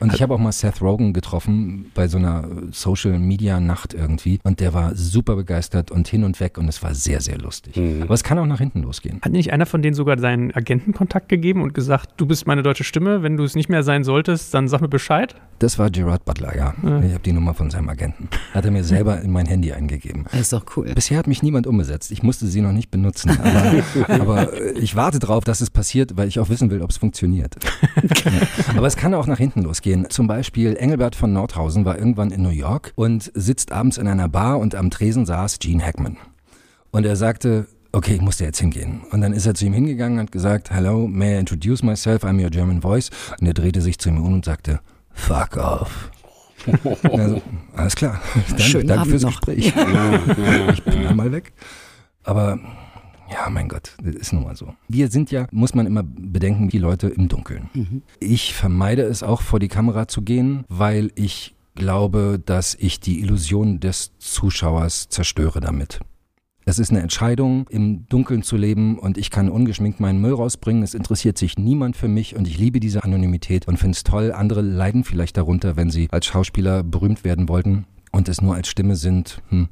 Und 0.00 0.14
ich 0.14 0.22
habe 0.22 0.34
auch 0.34 0.38
mal 0.38 0.52
Seth 0.52 0.80
Rogen 0.80 1.12
getroffen 1.12 1.90
bei 1.94 2.08
so 2.08 2.18
einer 2.18 2.48
Social 2.70 3.18
Media 3.18 3.60
Nacht 3.60 3.94
irgendwie 3.94 4.40
und 4.42 4.60
der 4.60 4.72
war 4.74 4.94
super 4.94 5.36
begeistert 5.36 5.90
und 5.90 6.08
hin 6.08 6.24
und 6.24 6.40
weg 6.40 6.58
und 6.58 6.68
es 6.68 6.82
war 6.82 6.94
sehr, 6.94 7.20
sehr 7.20 7.38
lustig. 7.38 7.76
Mhm. 7.76 8.02
Aber 8.02 8.14
es 8.14 8.24
kann 8.24 8.38
auch 8.38 8.46
nach 8.46 8.58
hinten 8.58 8.82
losgehen. 8.82 9.20
Hat 9.22 9.32
nicht 9.32 9.52
einer 9.52 9.66
von 9.66 9.82
denen 9.82 9.94
sogar 9.94 10.18
seinen 10.18 10.52
Agentenkontakt 10.54 11.28
gegeben 11.28 11.62
und 11.62 11.74
gesagt, 11.74 12.10
du 12.16 12.26
bist 12.26 12.46
meine 12.46 12.62
deutsche 12.62 12.84
Stimme, 12.84 13.22
wenn 13.22 13.36
du 13.36 13.44
es 13.44 13.54
nicht 13.54 13.68
mehr 13.68 13.82
sein 13.82 14.04
solltest, 14.04 14.54
dann 14.54 14.68
sag 14.68 14.80
mir 14.80 14.88
Bescheid? 14.88 15.34
Das 15.58 15.78
war 15.78 15.90
Gerard 15.90 16.24
Butler, 16.24 16.56
ja. 16.56 16.74
Ja. 16.82 17.02
Ich 17.02 17.12
habe 17.12 17.22
die 17.22 17.32
Nummer 17.32 17.52
von 17.52 17.68
seinem 17.70 17.90
Agenten. 17.90 18.28
Hat 18.54 18.64
er 18.64 18.70
mir 18.70 18.82
selber 18.82 19.20
in 19.20 19.30
mein 19.30 19.44
Handy 19.44 19.72
eingegeben. 19.72 20.24
Das 20.32 20.40
ist 20.40 20.52
doch 20.54 20.64
cool. 20.76 20.90
Bisher 20.94 21.18
hat 21.18 21.26
mich 21.26 21.42
niemand 21.42 21.66
umgesetzt. 21.66 22.10
Ich 22.12 22.22
musste 22.22 22.46
sie 22.46 22.62
noch 22.62 22.72
nicht 22.72 22.90
benutzen. 22.90 23.30
Aber, 23.38 24.08
aber 24.08 24.52
äh, 24.54 24.78
ich 24.78 24.96
warte 24.96 25.18
drauf, 25.18 25.44
dass 25.44 25.60
es 25.60 25.68
passiert, 25.68 26.16
weil 26.16 26.28
ich 26.28 26.40
auch 26.40 26.48
wissen 26.48 26.70
will, 26.70 26.80
ob 26.80 26.90
es 26.90 26.96
funktioniert. 26.96 27.56
Ja. 28.24 28.76
Aber 28.76 28.86
es 28.86 28.96
kann 28.96 29.14
auch 29.14 29.26
nach 29.26 29.38
hinten 29.38 29.62
losgehen. 29.62 29.89
Zum 30.08 30.26
Beispiel 30.26 30.76
Engelbert 30.76 31.16
von 31.16 31.32
Nordhausen 31.32 31.84
war 31.84 31.98
irgendwann 31.98 32.30
in 32.30 32.42
New 32.42 32.50
York 32.50 32.92
und 32.96 33.30
sitzt 33.34 33.72
abends 33.72 33.98
in 33.98 34.06
einer 34.08 34.28
Bar 34.28 34.58
und 34.58 34.74
am 34.74 34.90
Tresen 34.90 35.26
saß 35.26 35.58
Gene 35.58 35.84
Hackman. 35.84 36.16
Und 36.90 37.06
er 37.06 37.16
sagte, 37.16 37.66
okay, 37.92 38.14
ich 38.14 38.20
muss 38.20 38.38
da 38.38 38.44
jetzt 38.44 38.60
hingehen. 38.60 39.02
Und 39.10 39.20
dann 39.20 39.32
ist 39.32 39.46
er 39.46 39.54
zu 39.54 39.64
ihm 39.66 39.72
hingegangen 39.72 40.18
und 40.18 40.26
hat 40.26 40.32
gesagt, 40.32 40.70
hello, 40.70 41.06
may 41.06 41.36
I 41.36 41.38
introduce 41.38 41.82
myself, 41.82 42.24
I'm 42.24 42.42
your 42.42 42.50
German 42.50 42.82
voice. 42.82 43.10
Und 43.40 43.46
er 43.46 43.54
drehte 43.54 43.80
sich 43.80 43.98
zu 43.98 44.08
ihm 44.08 44.18
um 44.18 44.34
und 44.34 44.44
sagte, 44.44 44.80
fuck 45.12 45.56
off. 45.56 46.10
Also, 47.02 47.40
alles 47.74 47.96
klar. 47.96 48.20
Danke, 48.48 48.62
Schönen 48.62 48.86
danke 48.86 49.00
Abend 49.00 49.10
fürs 49.12 49.22
noch. 49.22 49.30
Gespräch. 49.40 49.68
Ich 50.74 50.84
bin 50.84 51.04
dann 51.04 51.16
mal 51.16 51.32
weg. 51.32 51.54
Aber 52.22 52.58
ja, 53.32 53.48
mein 53.50 53.68
Gott, 53.68 53.96
das 54.02 54.14
ist 54.14 54.32
nun 54.32 54.44
mal 54.44 54.56
so. 54.56 54.74
Wir 54.88 55.08
sind 55.08 55.30
ja, 55.30 55.46
muss 55.52 55.74
man 55.74 55.86
immer 55.86 56.02
bedenken, 56.02 56.68
die 56.68 56.78
Leute 56.78 57.08
im 57.08 57.28
Dunkeln. 57.28 57.70
Ich 58.18 58.54
vermeide 58.54 59.02
es 59.02 59.22
auch, 59.22 59.42
vor 59.42 59.60
die 59.60 59.68
Kamera 59.68 60.08
zu 60.08 60.22
gehen, 60.22 60.64
weil 60.68 61.12
ich 61.14 61.54
glaube, 61.74 62.40
dass 62.44 62.74
ich 62.74 63.00
die 63.00 63.20
Illusion 63.20 63.80
des 63.80 64.12
Zuschauers 64.18 65.08
zerstöre 65.08 65.60
damit. 65.60 66.00
Es 66.66 66.78
ist 66.78 66.90
eine 66.90 67.00
Entscheidung, 67.00 67.66
im 67.68 68.06
Dunkeln 68.08 68.42
zu 68.42 68.56
leben 68.56 68.98
und 68.98 69.16
ich 69.16 69.30
kann 69.30 69.48
ungeschminkt 69.48 69.98
meinen 69.98 70.20
Müll 70.20 70.34
rausbringen. 70.34 70.82
Es 70.82 70.94
interessiert 70.94 71.38
sich 71.38 71.56
niemand 71.56 71.96
für 71.96 72.06
mich 72.06 72.36
und 72.36 72.46
ich 72.46 72.58
liebe 72.58 72.80
diese 72.80 73.02
Anonymität 73.02 73.66
und 73.66 73.78
finde 73.78 73.96
es 73.96 74.04
toll. 74.04 74.32
Andere 74.32 74.60
leiden 74.60 75.02
vielleicht 75.04 75.36
darunter, 75.36 75.76
wenn 75.76 75.90
sie 75.90 76.08
als 76.10 76.26
Schauspieler 76.26 76.82
berühmt 76.82 77.24
werden 77.24 77.48
wollten 77.48 77.86
und 78.12 78.28
es 78.28 78.40
nur 78.40 78.54
als 78.54 78.68
Stimme 78.68 78.96
sind. 78.96 79.42
Hm, 79.48 79.68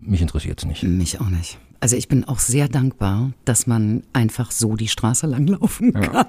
mich 0.00 0.22
interessiert 0.22 0.60
es 0.60 0.64
nicht. 0.64 0.84
Mich 0.84 1.20
auch 1.20 1.28
nicht. 1.28 1.58
Also 1.82 1.96
ich 1.96 2.06
bin 2.06 2.22
auch 2.22 2.38
sehr 2.38 2.68
dankbar, 2.68 3.32
dass 3.44 3.66
man 3.66 4.04
einfach 4.12 4.52
so 4.52 4.76
die 4.76 4.86
Straße 4.86 5.26
langlaufen 5.26 5.92
kann. 5.92 6.26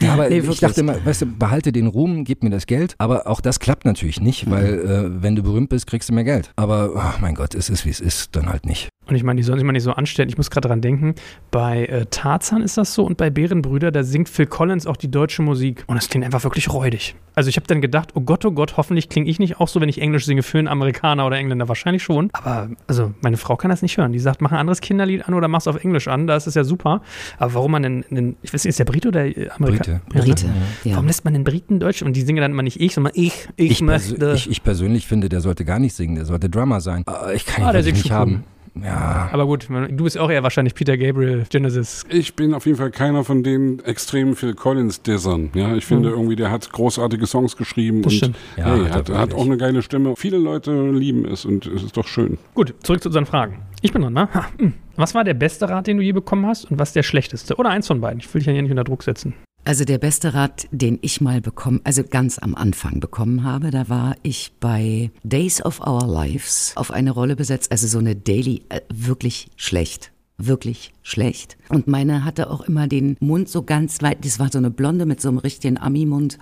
Ja, 0.00 0.14
aber 0.14 0.28
Nee, 0.30 0.38
ich 0.38 0.60
dachte 0.60 0.80
immer, 0.80 1.04
weißt 1.04 1.20
du, 1.20 1.26
behalte 1.26 1.72
den 1.72 1.88
Ruhm, 1.88 2.24
gib 2.24 2.42
mir 2.42 2.48
das 2.48 2.64
Geld. 2.64 2.94
Aber 2.96 3.26
auch 3.26 3.42
das 3.42 3.60
klappt 3.60 3.84
natürlich 3.84 4.22
nicht, 4.22 4.50
weil 4.50 4.78
äh, 4.78 5.22
wenn 5.22 5.36
du 5.36 5.42
berühmt 5.42 5.68
bist, 5.68 5.86
kriegst 5.88 6.08
du 6.08 6.14
mehr 6.14 6.24
Geld. 6.24 6.52
Aber 6.56 6.92
ach 6.96 7.20
mein 7.20 7.34
Gott, 7.34 7.54
es 7.54 7.68
ist 7.68 7.84
wie 7.84 7.90
es 7.90 8.00
ist, 8.00 8.34
dann 8.34 8.48
halt 8.48 8.64
nicht. 8.64 8.88
Und 9.06 9.16
ich 9.16 9.22
meine, 9.22 9.36
die 9.36 9.42
sollen 9.42 9.58
sich 9.58 9.66
mal 9.66 9.72
nicht 9.72 9.82
so 9.82 9.92
anstellen. 9.92 10.30
Ich 10.30 10.38
muss 10.38 10.50
gerade 10.50 10.68
dran 10.68 10.80
denken, 10.80 11.14
bei 11.50 11.84
äh, 11.86 12.06
Tarzan 12.06 12.62
ist 12.62 12.78
das 12.78 12.94
so 12.94 13.04
und 13.04 13.18
bei 13.18 13.28
Bärenbrüder, 13.28 13.90
da 13.90 14.02
singt 14.02 14.30
Phil 14.30 14.46
Collins 14.46 14.86
auch 14.86 14.96
die 14.96 15.10
deutsche 15.10 15.42
Musik. 15.42 15.84
Und 15.86 15.96
das 15.96 16.08
klingt 16.08 16.24
einfach 16.24 16.42
wirklich 16.44 16.72
räudig. 16.72 17.14
Also 17.34 17.50
ich 17.50 17.56
habe 17.56 17.66
dann 17.66 17.82
gedacht, 17.82 18.12
oh 18.14 18.20
Gott, 18.20 18.44
oh 18.44 18.52
Gott, 18.52 18.76
hoffentlich 18.76 19.08
klinge 19.08 19.28
ich 19.28 19.38
nicht 19.38 19.60
auch 19.60 19.68
so, 19.68 19.80
wenn 19.80 19.88
ich 19.88 20.00
Englisch 20.00 20.24
singe 20.24 20.42
für 20.42 20.58
einen 20.58 20.68
Amerikaner 20.68 21.26
oder 21.26 21.36
Engländer. 21.36 21.68
Wahrscheinlich 21.68 22.02
schon. 22.02 22.30
Aber 22.32 22.70
also 22.86 23.12
meine 23.20 23.36
Frau 23.36 23.56
kann 23.56 23.70
das 23.70 23.82
nicht 23.82 23.98
hören. 23.98 24.12
Die 24.12 24.18
sagt, 24.18 24.40
mach 24.40 24.52
ein 24.52 24.58
anderes 24.58 24.80
Kinderlied 24.94 25.26
an 25.26 25.34
oder 25.34 25.48
mach's 25.48 25.66
auf 25.66 25.82
Englisch 25.82 26.08
an. 26.08 26.26
Da 26.26 26.36
ist 26.36 26.46
es 26.46 26.54
ja 26.54 26.62
super. 26.64 27.02
Aber 27.38 27.54
warum 27.54 27.72
man 27.72 27.82
denn, 27.82 28.04
denn 28.10 28.36
ich 28.42 28.54
weiß 28.54 28.64
nicht, 28.64 28.70
ist 28.70 28.78
der 28.78 28.84
Brite 28.84 29.08
oder 29.08 29.20
Amerikaner? 29.20 30.00
Brite. 30.08 30.24
Brite. 30.24 30.46
Ja. 30.84 30.92
Warum 30.92 31.06
lässt 31.06 31.24
man 31.24 31.34
den 31.34 31.44
Briten 31.44 31.80
Deutsch? 31.80 32.02
Und 32.02 32.14
die 32.14 32.22
singen 32.22 32.40
dann 32.40 32.52
immer 32.52 32.62
nicht 32.62 32.80
ich, 32.80 32.94
sondern 32.94 33.12
ich, 33.16 33.48
ich, 33.56 33.72
Ich, 33.72 33.82
möchte. 33.82 34.32
ich, 34.36 34.48
ich 34.50 34.62
persönlich 34.62 35.06
finde, 35.06 35.28
der 35.28 35.40
sollte 35.40 35.64
gar 35.64 35.78
nicht 35.78 35.94
singen, 35.94 36.14
der 36.14 36.24
sollte 36.24 36.48
Drummer 36.48 36.80
sein. 36.80 37.02
Aber 37.06 37.34
ich 37.34 37.44
kann 37.44 37.64
ihn 37.64 37.68
Ah, 37.68 37.72
der 37.72 37.82
nicht 37.82 38.10
haben. 38.10 38.44
Ja. 38.82 39.28
Aber 39.32 39.46
gut, 39.46 39.68
du 39.70 40.02
bist 40.04 40.18
auch 40.18 40.30
eher 40.30 40.42
wahrscheinlich 40.42 40.74
Peter 40.74 40.96
Gabriel, 40.96 41.44
Genesis. 41.48 42.04
Ich 42.08 42.34
bin 42.34 42.54
auf 42.54 42.66
jeden 42.66 42.76
Fall 42.76 42.90
keiner 42.90 43.22
von 43.22 43.44
den 43.44 43.78
extremen 43.84 44.34
Phil 44.34 44.54
Collins-Dissern. 44.54 45.50
Ja, 45.54 45.76
ich 45.76 45.84
finde 45.84 46.08
irgendwie, 46.10 46.34
der 46.34 46.50
hat 46.50 46.70
großartige 46.72 47.26
Songs 47.26 47.56
geschrieben 47.56 48.02
Das 48.02 48.12
und 48.12 48.16
stimmt. 48.16 48.36
Ja, 48.56 48.74
hey, 48.74 48.86
hat 48.86 49.08
er 49.08 49.18
hat, 49.18 49.34
auch 49.34 49.44
eine 49.44 49.58
geile 49.58 49.80
Stimme. 49.82 50.14
Viele 50.16 50.38
Leute 50.38 50.90
lieben 50.90 51.24
es 51.24 51.44
und 51.44 51.66
es 51.66 51.84
ist 51.84 51.96
doch 51.96 52.08
schön. 52.08 52.36
Gut, 52.54 52.74
zurück 52.82 53.00
zu 53.00 53.10
unseren 53.10 53.26
Fragen. 53.26 53.58
Ich 53.80 53.92
bin 53.92 54.02
dran, 54.02 54.12
ne? 54.12 54.28
Ha, 54.34 54.46
hm. 54.58 54.72
Was 54.96 55.14
war 55.14 55.24
der 55.24 55.34
beste 55.34 55.68
Rat, 55.68 55.88
den 55.88 55.96
du 55.96 56.02
je 56.04 56.12
bekommen 56.12 56.46
hast 56.46 56.70
und 56.70 56.78
was 56.78 56.92
der 56.92 57.02
schlechteste? 57.02 57.56
Oder 57.56 57.70
eins 57.70 57.88
von 57.88 58.00
beiden. 58.00 58.20
Ich 58.20 58.32
will 58.32 58.40
dich 58.40 58.46
ja 58.46 58.60
nicht 58.60 58.70
unter 58.70 58.84
Druck 58.84 59.02
setzen. 59.02 59.34
Also 59.64 59.84
der 59.84 59.98
beste 59.98 60.34
Rat, 60.34 60.68
den 60.70 60.98
ich 61.00 61.20
mal 61.20 61.40
bekommen, 61.40 61.80
also 61.84 62.04
ganz 62.04 62.38
am 62.38 62.54
Anfang 62.54 63.00
bekommen 63.00 63.44
habe, 63.44 63.70
da 63.70 63.88
war 63.88 64.14
ich 64.22 64.52
bei 64.60 65.10
Days 65.24 65.64
of 65.64 65.80
Our 65.80 66.06
Lives 66.06 66.74
auf 66.76 66.90
eine 66.90 67.10
Rolle 67.10 67.34
besetzt, 67.34 67.72
also 67.72 67.86
so 67.86 67.98
eine 67.98 68.14
Daily, 68.14 68.62
äh, 68.68 68.82
wirklich 68.92 69.48
schlecht. 69.56 70.12
Wirklich 70.36 70.92
schlecht. 71.02 71.56
Und 71.70 71.88
meine 71.88 72.24
hatte 72.24 72.50
auch 72.50 72.60
immer 72.62 72.88
den 72.88 73.16
Mund 73.20 73.48
so 73.48 73.62
ganz 73.62 74.02
weit, 74.02 74.24
das 74.24 74.38
war 74.38 74.52
so 74.52 74.58
eine 74.58 74.70
Blonde 74.70 75.06
mit 75.06 75.20
so 75.20 75.28
einem 75.28 75.38
richtigen 75.38 75.78
Ami-Mund. 75.78 76.38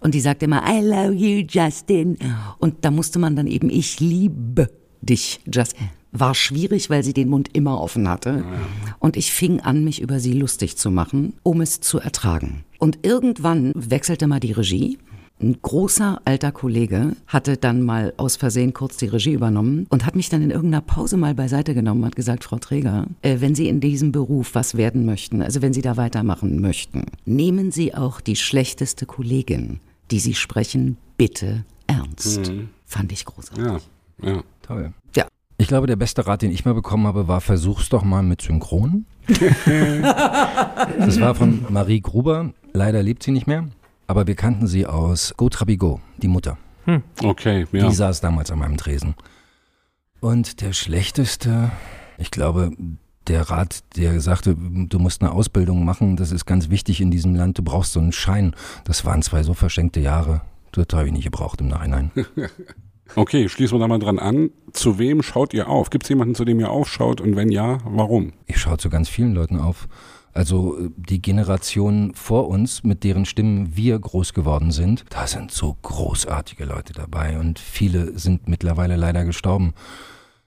Und 0.00 0.14
die 0.14 0.20
sagte 0.20 0.46
immer, 0.46 0.64
I 0.66 0.80
love 0.84 1.12
you, 1.12 1.44
Justin. 1.48 2.18
Und 2.58 2.84
da 2.84 2.90
musste 2.90 3.18
man 3.18 3.36
dann 3.36 3.46
eben, 3.46 3.70
ich 3.70 4.00
liebe 4.00 4.68
dich, 5.00 5.40
Justin. 5.46 5.90
War 6.16 6.34
schwierig, 6.34 6.90
weil 6.90 7.02
sie 7.02 7.12
den 7.12 7.28
Mund 7.28 7.50
immer 7.52 7.80
offen 7.80 8.08
hatte. 8.08 8.44
Und 9.00 9.16
ich 9.16 9.32
fing 9.32 9.60
an, 9.60 9.82
mich 9.82 10.00
über 10.00 10.20
sie 10.20 10.32
lustig 10.32 10.76
zu 10.78 10.90
machen, 10.90 11.34
um 11.42 11.60
es 11.60 11.80
zu 11.80 11.98
ertragen. 11.98 12.64
Und 12.78 13.04
irgendwann 13.04 13.72
wechselte 13.74 14.26
mal 14.28 14.40
die 14.40 14.52
Regie. 14.52 14.98
Ein 15.42 15.58
großer 15.60 16.20
alter 16.24 16.52
Kollege 16.52 17.16
hatte 17.26 17.56
dann 17.56 17.82
mal 17.82 18.14
aus 18.16 18.36
Versehen 18.36 18.72
kurz 18.72 18.96
die 18.96 19.06
Regie 19.06 19.32
übernommen 19.32 19.86
und 19.90 20.06
hat 20.06 20.14
mich 20.14 20.28
dann 20.28 20.42
in 20.42 20.52
irgendeiner 20.52 20.80
Pause 20.80 21.16
mal 21.16 21.34
beiseite 21.34 21.74
genommen 21.74 22.02
und 22.02 22.06
hat 22.06 22.16
gesagt, 22.16 22.44
Frau 22.44 22.58
Träger, 22.58 23.08
äh, 23.22 23.40
wenn 23.40 23.56
Sie 23.56 23.68
in 23.68 23.80
diesem 23.80 24.12
Beruf 24.12 24.54
was 24.54 24.76
werden 24.76 25.04
möchten, 25.04 25.42
also 25.42 25.60
wenn 25.60 25.72
Sie 25.72 25.82
da 25.82 25.96
weitermachen 25.96 26.60
möchten, 26.60 27.06
nehmen 27.24 27.72
Sie 27.72 27.94
auch 27.94 28.20
die 28.20 28.36
schlechteste 28.36 29.06
Kollegin, 29.06 29.80
die 30.12 30.20
Sie 30.20 30.34
sprechen, 30.34 30.98
bitte 31.16 31.64
ernst. 31.88 32.52
Fand 32.86 33.10
ich 33.10 33.24
großartig. 33.24 33.82
Ja, 34.22 34.30
ja. 34.30 34.44
Toll. 34.62 34.92
Ja. 35.16 35.26
Ich 35.56 35.68
glaube, 35.68 35.86
der 35.86 35.96
beste 35.96 36.26
Rat, 36.26 36.42
den 36.42 36.50
ich 36.50 36.64
mal 36.64 36.74
bekommen 36.74 37.06
habe, 37.06 37.28
war, 37.28 37.40
versuch's 37.40 37.88
doch 37.88 38.02
mal 38.02 38.22
mit 38.22 38.42
Synchron. 38.42 39.06
das 39.28 41.20
war 41.20 41.34
von 41.34 41.64
Marie 41.68 42.00
Gruber. 42.00 42.52
Leider 42.72 43.02
lebt 43.02 43.22
sie 43.22 43.30
nicht 43.30 43.46
mehr. 43.46 43.68
Aber 44.06 44.26
wir 44.26 44.34
kannten 44.34 44.66
sie 44.66 44.86
aus 44.86 45.32
Go 45.36 45.48
Trabigo, 45.48 46.00
die 46.18 46.28
Mutter. 46.28 46.58
Okay, 47.22 47.66
ja. 47.72 47.88
Die 47.88 47.94
saß 47.94 48.20
damals 48.20 48.50
an 48.50 48.58
meinem 48.58 48.76
Tresen. 48.76 49.14
Und 50.20 50.60
der 50.60 50.72
schlechteste, 50.72 51.70
ich 52.18 52.30
glaube, 52.30 52.72
der 53.28 53.42
Rat, 53.48 53.84
der 53.96 54.20
sagte, 54.20 54.54
du 54.56 54.98
musst 54.98 55.22
eine 55.22 55.32
Ausbildung 55.32 55.84
machen, 55.84 56.16
das 56.16 56.32
ist 56.32 56.44
ganz 56.44 56.68
wichtig 56.68 57.00
in 57.00 57.10
diesem 57.10 57.34
Land, 57.34 57.58
du 57.58 57.62
brauchst 57.62 57.92
so 57.92 58.00
einen 58.00 58.12
Schein. 58.12 58.54
Das 58.84 59.04
waren 59.04 59.22
zwei 59.22 59.42
so 59.42 59.54
verschenkte 59.54 60.00
Jahre. 60.00 60.42
Das 60.72 60.86
habe 60.92 61.06
ich 61.06 61.12
nicht 61.12 61.24
gebraucht 61.24 61.60
im 61.60 61.68
Nachhinein. 61.68 62.10
Okay, 63.16 63.48
schließen 63.48 63.76
wir 63.76 63.80
da 63.80 63.88
mal 63.88 63.98
dran 63.98 64.18
an. 64.18 64.50
Zu 64.72 64.98
wem 64.98 65.22
schaut 65.22 65.54
ihr 65.54 65.68
auf? 65.68 65.90
Gibt 65.90 66.04
es 66.04 66.08
jemanden, 66.08 66.34
zu 66.34 66.44
dem 66.44 66.58
ihr 66.58 66.70
aufschaut? 66.70 67.20
Und 67.20 67.36
wenn 67.36 67.50
ja, 67.50 67.78
warum? 67.84 68.32
Ich 68.46 68.58
schaue 68.58 68.78
zu 68.78 68.90
ganz 68.90 69.08
vielen 69.08 69.34
Leuten 69.34 69.58
auf. 69.58 69.88
Also 70.32 70.76
die 70.96 71.22
Generation 71.22 72.12
vor 72.14 72.48
uns, 72.48 72.82
mit 72.82 73.04
deren 73.04 73.24
Stimmen 73.24 73.76
wir 73.76 73.96
groß 73.98 74.34
geworden 74.34 74.72
sind, 74.72 75.04
da 75.10 75.28
sind 75.28 75.52
so 75.52 75.76
großartige 75.82 76.64
Leute 76.64 76.92
dabei 76.92 77.38
und 77.38 77.60
viele 77.60 78.18
sind 78.18 78.48
mittlerweile 78.48 78.96
leider 78.96 79.24
gestorben. 79.24 79.74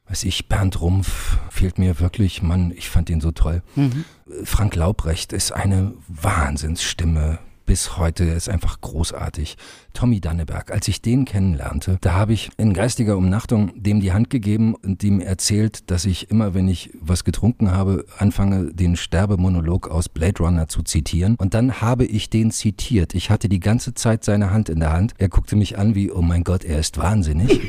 Weiß 0.09 0.25
ich, 0.25 0.49
Bernd 0.49 0.81
Rumpf 0.81 1.37
fehlt 1.49 1.79
mir 1.79 2.01
wirklich, 2.01 2.41
Mann, 2.41 2.73
ich 2.75 2.89
fand 2.89 3.09
ihn 3.09 3.21
so 3.21 3.31
toll. 3.31 3.61
Mhm. 3.75 4.03
Frank 4.43 4.75
Laubrecht 4.75 5.31
ist 5.31 5.53
eine 5.53 5.93
Wahnsinnsstimme 6.09 7.39
bis 7.67 7.97
heute. 7.97 8.23
Ist 8.23 8.49
einfach 8.49 8.81
großartig. 8.81 9.57
Tommy 9.93 10.19
Danneberg, 10.19 10.71
als 10.71 10.87
ich 10.87 11.03
den 11.03 11.25
kennenlernte, 11.25 11.99
da 12.01 12.13
habe 12.13 12.33
ich 12.33 12.49
in 12.57 12.73
geistiger 12.73 13.15
Umnachtung 13.17 13.71
dem 13.75 13.99
die 13.99 14.11
Hand 14.11 14.31
gegeben 14.31 14.73
und 14.73 15.03
ihm 15.03 15.19
erzählt, 15.19 15.91
dass 15.91 16.05
ich 16.05 16.31
immer, 16.31 16.55
wenn 16.55 16.67
ich 16.67 16.91
was 16.99 17.23
getrunken 17.23 17.71
habe, 17.71 18.05
anfange, 18.17 18.73
den 18.73 18.95
Sterbemonolog 18.95 19.89
aus 19.89 20.09
Blade 20.09 20.41
Runner 20.41 20.67
zu 20.67 20.81
zitieren. 20.81 21.35
Und 21.35 21.53
dann 21.53 21.81
habe 21.81 22.05
ich 22.05 22.31
den 22.31 22.49
zitiert. 22.49 23.13
Ich 23.13 23.29
hatte 23.29 23.49
die 23.49 23.59
ganze 23.59 23.93
Zeit 23.93 24.23
seine 24.23 24.49
Hand 24.51 24.69
in 24.69 24.79
der 24.79 24.93
Hand. 24.93 25.13
Er 25.17 25.29
guckte 25.29 25.55
mich 25.55 25.77
an 25.77 25.93
wie, 25.93 26.11
oh 26.11 26.21
mein 26.21 26.43
Gott, 26.43 26.63
er 26.63 26.79
ist 26.79 26.97
wahnsinnig. 26.97 27.59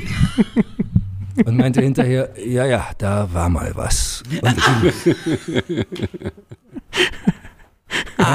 und 1.45 1.57
meinte 1.57 1.81
hinterher, 1.81 2.31
ja, 2.43 2.65
ja, 2.65 2.87
da 2.97 3.33
war 3.33 3.49
mal 3.49 3.71
was. 3.75 4.23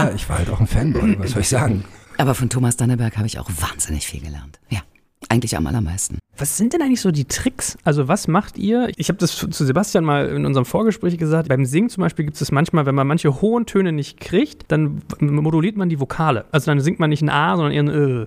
ja, 0.09 0.15
ich 0.15 0.29
war 0.29 0.39
halt 0.39 0.51
auch 0.51 0.61
ein 0.61 0.67
Fanboy, 0.67 1.19
was 1.19 1.33
soll 1.33 1.43
ich 1.43 1.49
sagen? 1.49 1.85
Aber 2.19 2.35
von 2.35 2.49
Thomas 2.49 2.77
Danneberg 2.77 3.17
habe 3.17 3.27
ich 3.27 3.39
auch 3.39 3.51
wahnsinnig 3.61 4.07
viel 4.07 4.21
gelernt. 4.21 4.61
Ja, 4.71 4.81
eigentlich 5.29 5.57
am 5.57 5.67
allermeisten. 5.67 6.19
Was 6.37 6.57
sind 6.57 6.73
denn 6.73 6.83
eigentlich 6.83 7.01
so 7.01 7.11
die 7.11 7.25
Tricks? 7.25 7.77
Also 7.85 8.09
was 8.09 8.29
macht 8.29 8.59
ihr? 8.59 8.91
Ich 8.97 9.09
habe 9.09 9.19
das 9.19 9.37
zu 9.37 9.65
Sebastian 9.65 10.05
mal 10.05 10.29
in 10.29 10.47
unserem 10.47 10.65
Vorgespräch 10.65 11.17
gesagt. 11.19 11.49
Beim 11.49 11.65
Singen 11.65 11.89
zum 11.89 12.03
Beispiel 12.03 12.25
gibt 12.25 12.41
es 12.41 12.53
manchmal, 12.53 12.87
wenn 12.87 12.95
man 12.95 13.07
manche 13.07 13.41
hohen 13.41 13.67
Töne 13.67 13.93
nicht 13.93 14.21
kriegt, 14.21 14.65
dann 14.69 15.03
moduliert 15.21 15.77
man 15.77 15.89
die 15.89 16.01
Vokale. 16.01 16.45
Also 16.53 16.71
dann 16.71 16.81
singt 16.81 16.99
man 16.99 17.11
nicht 17.11 17.23
ein 17.23 17.31
A, 17.31 17.57
sondern 17.57 17.73
eher 17.73 17.83
ein 17.83 17.89
Ö. 17.89 18.27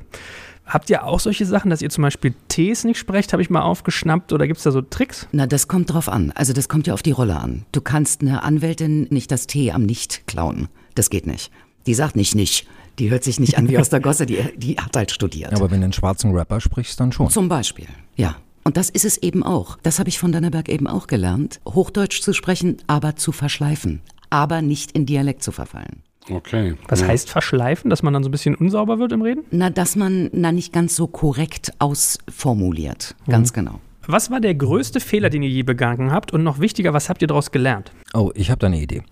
Habt 0.66 0.90
ihr 0.90 1.06
auch 1.06 1.22
solche 1.22 1.46
Sachen, 1.46 1.70
dass 1.70 1.82
ihr 1.82 1.90
zum 1.90 2.02
Beispiel 2.02 2.34
Ts 2.50 2.84
nicht 2.84 2.98
sprecht, 2.98 3.32
habe 3.32 3.42
ich 3.42 3.50
mal 3.50 3.62
aufgeschnappt, 3.62 4.34
oder 4.34 4.48
gibt 4.48 4.58
es 4.58 4.64
da 4.64 4.72
so 4.72 4.82
Tricks? 4.82 5.26
Na, 5.32 5.48
das 5.48 5.70
kommt 5.70 5.94
drauf 5.94 6.10
an. 6.10 6.34
Also 6.36 6.52
das 6.52 6.68
kommt 6.68 6.88
ja 6.88 6.94
auf 6.94 7.02
die 7.02 7.12
Rolle 7.12 7.38
an. 7.38 7.66
Du 7.72 7.80
kannst 7.80 8.22
einer 8.22 8.44
Anwältin 8.44 9.08
nicht 9.10 9.32
das 9.32 9.48
T 9.48 9.72
am 9.72 9.84
Nicht 9.84 10.28
klauen. 10.28 10.68
Das 10.94 11.10
geht 11.10 11.26
nicht. 11.26 11.52
Die 11.88 11.94
sagt 11.94 12.16
nicht 12.16 12.36
nicht. 12.36 12.68
Die 13.00 13.10
hört 13.10 13.24
sich 13.24 13.40
nicht 13.40 13.58
an 13.58 13.70
wie 13.70 13.78
aus 13.78 13.90
der 13.90 14.00
Gosse, 14.00 14.26
die, 14.26 14.40
die 14.58 14.78
hat 14.78 14.96
halt 14.96 15.12
studiert. 15.12 15.54
Aber 15.54 15.72
wenn 15.72 15.82
du 15.82 15.86
einen 15.86 15.94
schwarzen 15.94 16.32
Rapper 16.32 16.60
sprichst, 16.60 17.00
dann 17.00 17.12
schon. 17.12 17.30
Zum 17.30 17.48
Beispiel, 17.48 17.88
ja. 18.16 18.36
Und 18.64 18.76
das 18.76 18.90
ist 18.90 19.06
es 19.06 19.18
eben 19.20 19.44
auch. 19.44 19.78
Das 19.84 20.00
habe 20.00 20.10
ich 20.10 20.20
von 20.20 20.32
Danneberg 20.32 20.68
eben 20.68 20.88
auch 20.88 21.08
gelernt. 21.08 21.62
Hochdeutsch 21.66 22.22
zu 22.22 22.34
sprechen, 22.34 22.78
aber 22.88 23.16
zu 23.16 23.32
verschleifen. 23.32 24.02
Aber 24.30 24.62
nicht 24.62 24.92
in 24.92 25.06
Dialekt 25.06 25.42
zu 25.42 25.54
verfallen. 25.54 26.04
Okay. 26.30 26.76
Was 26.90 27.02
ja. 27.02 27.08
heißt 27.08 27.30
verschleifen, 27.30 27.90
dass 27.90 28.04
man 28.04 28.14
dann 28.14 28.24
so 28.24 28.30
ein 28.30 28.32
bisschen 28.32 28.56
unsauber 28.56 29.00
wird 29.00 29.14
im 29.14 29.22
Reden? 29.22 29.46
Na, 29.52 29.70
dass 29.70 29.96
man 29.96 30.30
na 30.34 30.52
nicht 30.52 30.74
ganz 30.74 30.96
so 30.96 31.08
korrekt 31.08 31.72
ausformuliert. 31.80 33.16
Ganz 33.28 33.52
mhm. 33.52 33.56
genau. 33.56 33.82
Was 34.06 34.32
war 34.32 34.42
der 34.42 34.56
größte 34.56 35.00
Fehler, 35.00 35.30
den 35.30 35.44
ihr 35.44 35.50
je 35.50 35.64
begangen 35.64 36.12
habt? 36.12 36.34
Und 36.34 36.44
noch 36.44 36.60
wichtiger, 36.60 36.94
was 36.94 37.10
habt 37.10 37.22
ihr 37.22 37.28
daraus 37.28 37.52
gelernt? 37.52 37.92
Oh, 38.14 38.32
ich 38.36 38.50
habe 38.50 38.60
da 38.60 38.68
eine 38.68 38.82
Idee. 38.82 39.04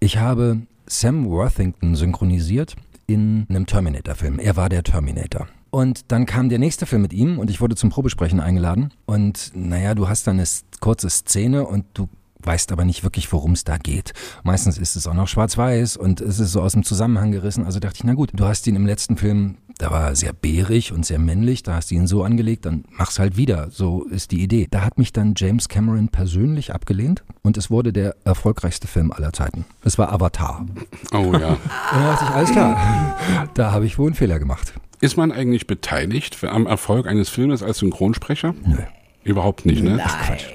Ich 0.00 0.16
habe 0.16 0.62
Sam 0.90 1.24
Worthington 1.26 1.94
synchronisiert 1.94 2.74
in 3.06 3.46
einem 3.48 3.66
Terminator-Film. 3.66 4.38
Er 4.38 4.56
war 4.56 4.68
der 4.68 4.82
Terminator. 4.82 5.46
Und 5.70 6.10
dann 6.10 6.26
kam 6.26 6.48
der 6.48 6.58
nächste 6.58 6.84
Film 6.84 7.02
mit 7.02 7.12
ihm 7.12 7.38
und 7.38 7.48
ich 7.48 7.60
wurde 7.60 7.76
zum 7.76 7.90
Probesprechen 7.90 8.40
eingeladen. 8.40 8.92
Und 9.06 9.52
naja, 9.54 9.94
du 9.94 10.08
hast 10.08 10.26
dann 10.26 10.38
eine 10.38 10.48
kurze 10.80 11.08
Szene 11.08 11.64
und 11.64 11.84
du 11.94 12.08
weißt 12.42 12.72
aber 12.72 12.84
nicht 12.84 13.02
wirklich, 13.02 13.32
worum 13.32 13.52
es 13.52 13.64
da 13.64 13.78
geht. 13.78 14.12
Meistens 14.42 14.78
ist 14.78 14.96
es 14.96 15.06
auch 15.06 15.14
noch 15.14 15.28
schwarz-weiß 15.28 15.96
und 15.96 16.20
es 16.20 16.38
ist 16.38 16.52
so 16.52 16.62
aus 16.62 16.72
dem 16.72 16.84
Zusammenhang 16.84 17.32
gerissen. 17.32 17.64
Also 17.64 17.80
dachte 17.80 17.96
ich, 17.96 18.04
na 18.04 18.14
gut, 18.14 18.30
du 18.34 18.44
hast 18.44 18.66
ihn 18.66 18.76
im 18.76 18.86
letzten 18.86 19.16
Film, 19.16 19.58
da 19.78 19.90
war 19.90 20.08
er 20.08 20.16
sehr 20.16 20.32
bärig 20.32 20.92
und 20.92 21.06
sehr 21.06 21.18
männlich, 21.18 21.62
da 21.62 21.74
hast 21.74 21.90
du 21.90 21.94
ihn 21.94 22.06
so 22.06 22.22
angelegt, 22.22 22.66
dann 22.66 22.84
mach's 22.90 23.18
halt 23.18 23.36
wieder. 23.36 23.70
So 23.70 24.04
ist 24.04 24.30
die 24.30 24.42
Idee. 24.42 24.68
Da 24.70 24.82
hat 24.82 24.98
mich 24.98 25.12
dann 25.12 25.34
James 25.36 25.68
Cameron 25.68 26.08
persönlich 26.08 26.74
abgelehnt 26.74 27.24
und 27.42 27.56
es 27.56 27.70
wurde 27.70 27.92
der 27.92 28.16
erfolgreichste 28.24 28.86
Film 28.86 29.12
aller 29.12 29.32
Zeiten. 29.32 29.64
Es 29.84 29.98
war 29.98 30.12
Avatar. 30.12 30.66
Oh 31.12 31.32
ja. 31.32 31.48
und 31.52 31.60
da 31.92 32.12
dachte 32.12 32.24
ich, 32.24 32.30
alles 32.30 32.50
klar, 32.52 33.16
da 33.54 33.72
habe 33.72 33.86
ich 33.86 33.98
wohl 33.98 34.08
einen 34.08 34.14
Fehler 34.14 34.38
gemacht. 34.38 34.74
Ist 35.00 35.16
man 35.16 35.32
eigentlich 35.32 35.66
beteiligt 35.66 36.44
am 36.44 36.66
Erfolg 36.66 37.06
eines 37.06 37.30
Filmes 37.30 37.62
als 37.62 37.78
Synchronsprecher? 37.78 38.54
Nö. 38.66 38.76
Überhaupt 39.24 39.66
nicht, 39.66 39.82
ne? 39.82 39.96
Nein. 39.96 40.06
Quatsch. 40.06 40.46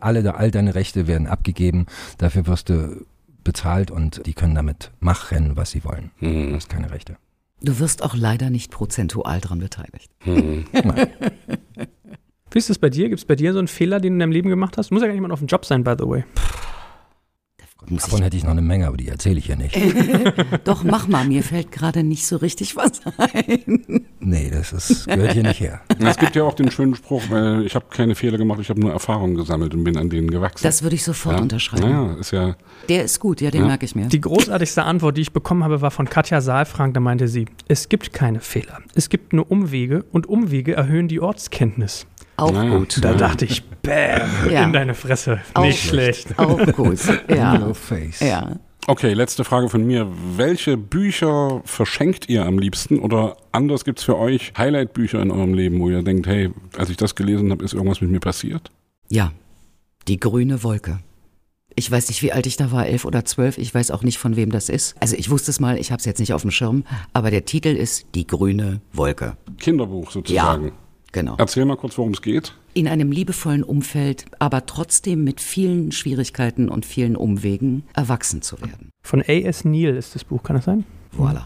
Alle, 0.00 0.34
all 0.34 0.50
deine 0.50 0.74
Rechte 0.74 1.06
werden 1.06 1.26
abgegeben, 1.26 1.86
dafür 2.18 2.46
wirst 2.46 2.68
du 2.68 3.04
bezahlt 3.42 3.90
und 3.90 4.26
die 4.26 4.32
können 4.32 4.54
damit 4.54 4.90
machen, 5.00 5.56
was 5.56 5.70
sie 5.70 5.84
wollen. 5.84 6.10
Hm. 6.18 6.50
Du 6.50 6.56
hast 6.56 6.68
keine 6.68 6.90
Rechte. 6.90 7.16
Du 7.62 7.78
wirst 7.78 8.02
auch 8.02 8.14
leider 8.14 8.50
nicht 8.50 8.70
prozentual 8.70 9.40
dran 9.40 9.58
beteiligt. 9.58 10.10
Hm. 10.20 10.64
Wie 12.50 12.58
ist 12.58 12.70
das 12.70 12.78
bei 12.78 12.90
dir? 12.90 13.08
Gibt 13.08 13.20
es 13.20 13.24
bei 13.24 13.36
dir 13.36 13.52
so 13.52 13.58
einen 13.58 13.68
Fehler, 13.68 14.00
den 14.00 14.12
du 14.12 14.16
in 14.16 14.20
deinem 14.20 14.32
Leben 14.32 14.48
gemacht 14.48 14.78
hast? 14.78 14.90
Muss 14.90 15.02
ja 15.02 15.08
gar 15.08 15.14
nicht 15.14 15.22
mal 15.22 15.30
auf 15.30 15.40
dem 15.40 15.48
Job 15.48 15.64
sein, 15.64 15.84
by 15.84 15.94
the 15.98 16.06
way. 16.06 16.24
Davon 17.90 18.22
hätte 18.22 18.36
ich 18.36 18.44
noch 18.44 18.50
eine 18.50 18.62
Menge, 18.62 18.86
aber 18.86 18.96
die 18.96 19.08
erzähle 19.08 19.38
ich 19.38 19.48
ja 19.48 19.56
nicht. 19.56 19.76
Doch, 20.64 20.84
mach 20.84 21.08
mal, 21.08 21.26
mir 21.26 21.42
fällt 21.42 21.72
gerade 21.72 22.02
nicht 22.02 22.26
so 22.26 22.36
richtig 22.36 22.76
was 22.76 23.00
ein. 23.18 24.06
Nee, 24.20 24.50
das 24.50 24.72
ist, 24.72 25.06
gehört 25.06 25.32
hier 25.32 25.42
nicht 25.42 25.60
her. 25.60 25.80
Es 25.98 26.18
gibt 26.18 26.36
ja 26.36 26.44
auch 26.44 26.54
den 26.54 26.70
schönen 26.70 26.94
Spruch, 26.94 27.22
weil 27.30 27.64
ich 27.66 27.74
habe 27.74 27.86
keine 27.90 28.14
Fehler 28.14 28.38
gemacht, 28.38 28.60
ich 28.60 28.68
habe 28.68 28.80
nur 28.80 28.92
Erfahrungen 28.92 29.36
gesammelt 29.36 29.74
und 29.74 29.84
bin 29.84 29.96
an 29.96 30.10
denen 30.10 30.30
gewachsen. 30.30 30.62
Das 30.62 30.82
würde 30.82 30.94
ich 30.94 31.02
sofort 31.02 31.36
ja? 31.36 31.42
unterschreiben. 31.42 31.90
Ja, 31.90 32.14
ist 32.14 32.30
ja. 32.30 32.56
Der 32.88 33.04
ist 33.04 33.20
gut, 33.20 33.40
ja, 33.40 33.50
den 33.50 33.62
ja. 33.62 33.66
merke 33.66 33.84
ich 33.84 33.94
mir. 33.94 34.06
Die 34.06 34.20
großartigste 34.20 34.84
Antwort, 34.84 35.16
die 35.16 35.22
ich 35.22 35.32
bekommen 35.32 35.64
habe, 35.64 35.80
war 35.80 35.90
von 35.90 36.08
Katja 36.08 36.40
Saalfrank. 36.40 36.94
Da 36.94 37.00
meinte 37.00 37.28
sie: 37.28 37.46
Es 37.68 37.88
gibt 37.88 38.12
keine 38.12 38.40
Fehler. 38.40 38.78
Es 38.94 39.08
gibt 39.08 39.32
nur 39.32 39.50
Umwege 39.50 40.04
und 40.12 40.28
Umwege 40.28 40.74
erhöhen 40.74 41.08
die 41.08 41.20
Ortskenntnis. 41.20 42.06
Auch 42.36 42.52
naja, 42.52 42.78
gut. 42.78 42.98
Da 43.02 43.14
dachte 43.14 43.44
ich, 43.44 43.64
bäm, 43.64 44.22
ja. 44.50 44.64
in 44.64 44.72
deine 44.72 44.94
Fresse. 44.94 45.40
Auch 45.54 45.62
Nicht 45.62 45.82
schlecht. 45.82 46.38
Auch 46.38 46.58
gut. 46.72 46.98
Ja. 47.28 47.72
ja. 48.20 48.56
Okay, 48.86 49.14
letzte 49.14 49.44
Frage 49.44 49.70
von 49.70 49.86
mir. 49.86 50.06
Welche 50.36 50.76
Bücher 50.76 51.62
verschenkt 51.64 52.28
ihr 52.28 52.44
am 52.44 52.58
liebsten? 52.58 52.98
Oder 52.98 53.36
anders 53.52 53.84
gibt 53.84 53.98
es 53.98 54.04
für 54.04 54.18
euch 54.18 54.52
Highlight-Bücher 54.58 55.22
in 55.22 55.30
eurem 55.30 55.54
Leben, 55.54 55.80
wo 55.80 55.88
ihr 55.88 56.02
denkt, 56.02 56.26
hey, 56.26 56.50
als 56.76 56.90
ich 56.90 56.98
das 56.98 57.14
gelesen 57.14 57.50
habe, 57.50 57.64
ist 57.64 57.72
irgendwas 57.72 58.02
mit 58.02 58.10
mir 58.10 58.20
passiert? 58.20 58.70
Ja, 59.08 59.32
die 60.06 60.20
grüne 60.20 60.62
Wolke. 60.62 60.98
Ich 61.76 61.90
weiß 61.90 62.08
nicht, 62.08 62.22
wie 62.22 62.32
alt 62.32 62.46
ich 62.46 62.56
da 62.56 62.70
war, 62.72 62.86
elf 62.86 63.04
oder 63.04 63.24
zwölf. 63.24 63.58
Ich 63.58 63.74
weiß 63.74 63.90
auch 63.90 64.02
nicht, 64.02 64.18
von 64.18 64.36
wem 64.36 64.50
das 64.50 64.68
ist. 64.68 64.94
Also 65.00 65.16
ich 65.16 65.30
wusste 65.30 65.50
es 65.50 65.60
mal, 65.60 65.78
ich 65.78 65.90
habe 65.90 65.98
es 65.98 66.04
jetzt 66.04 66.20
nicht 66.20 66.32
auf 66.34 66.42
dem 66.42 66.50
Schirm. 66.50 66.84
Aber 67.12 67.30
der 67.30 67.46
Titel 67.46 67.68
ist 67.68 68.06
Die 68.14 68.26
grüne 68.26 68.80
Wolke. 68.92 69.36
Kinderbuch 69.58 70.10
sozusagen. 70.10 70.66
Ja, 70.66 70.72
genau. 71.14 71.36
Erzähl 71.38 71.64
mal 71.64 71.76
kurz, 71.76 71.96
worum 71.96 72.12
es 72.12 72.20
geht 72.20 72.52
in 72.74 72.88
einem 72.88 73.10
liebevollen 73.10 73.62
Umfeld, 73.62 74.26
aber 74.38 74.66
trotzdem 74.66 75.24
mit 75.24 75.40
vielen 75.40 75.92
Schwierigkeiten 75.92 76.68
und 76.68 76.84
vielen 76.84 77.16
Umwegen 77.16 77.84
erwachsen 77.94 78.42
zu 78.42 78.60
werden. 78.60 78.90
Von 79.02 79.22
A.S. 79.22 79.64
Neil 79.64 79.96
ist 79.96 80.14
das 80.14 80.24
Buch, 80.24 80.42
kann 80.42 80.56
das 80.56 80.66
sein? 80.66 80.84
Voilà. 81.16 81.44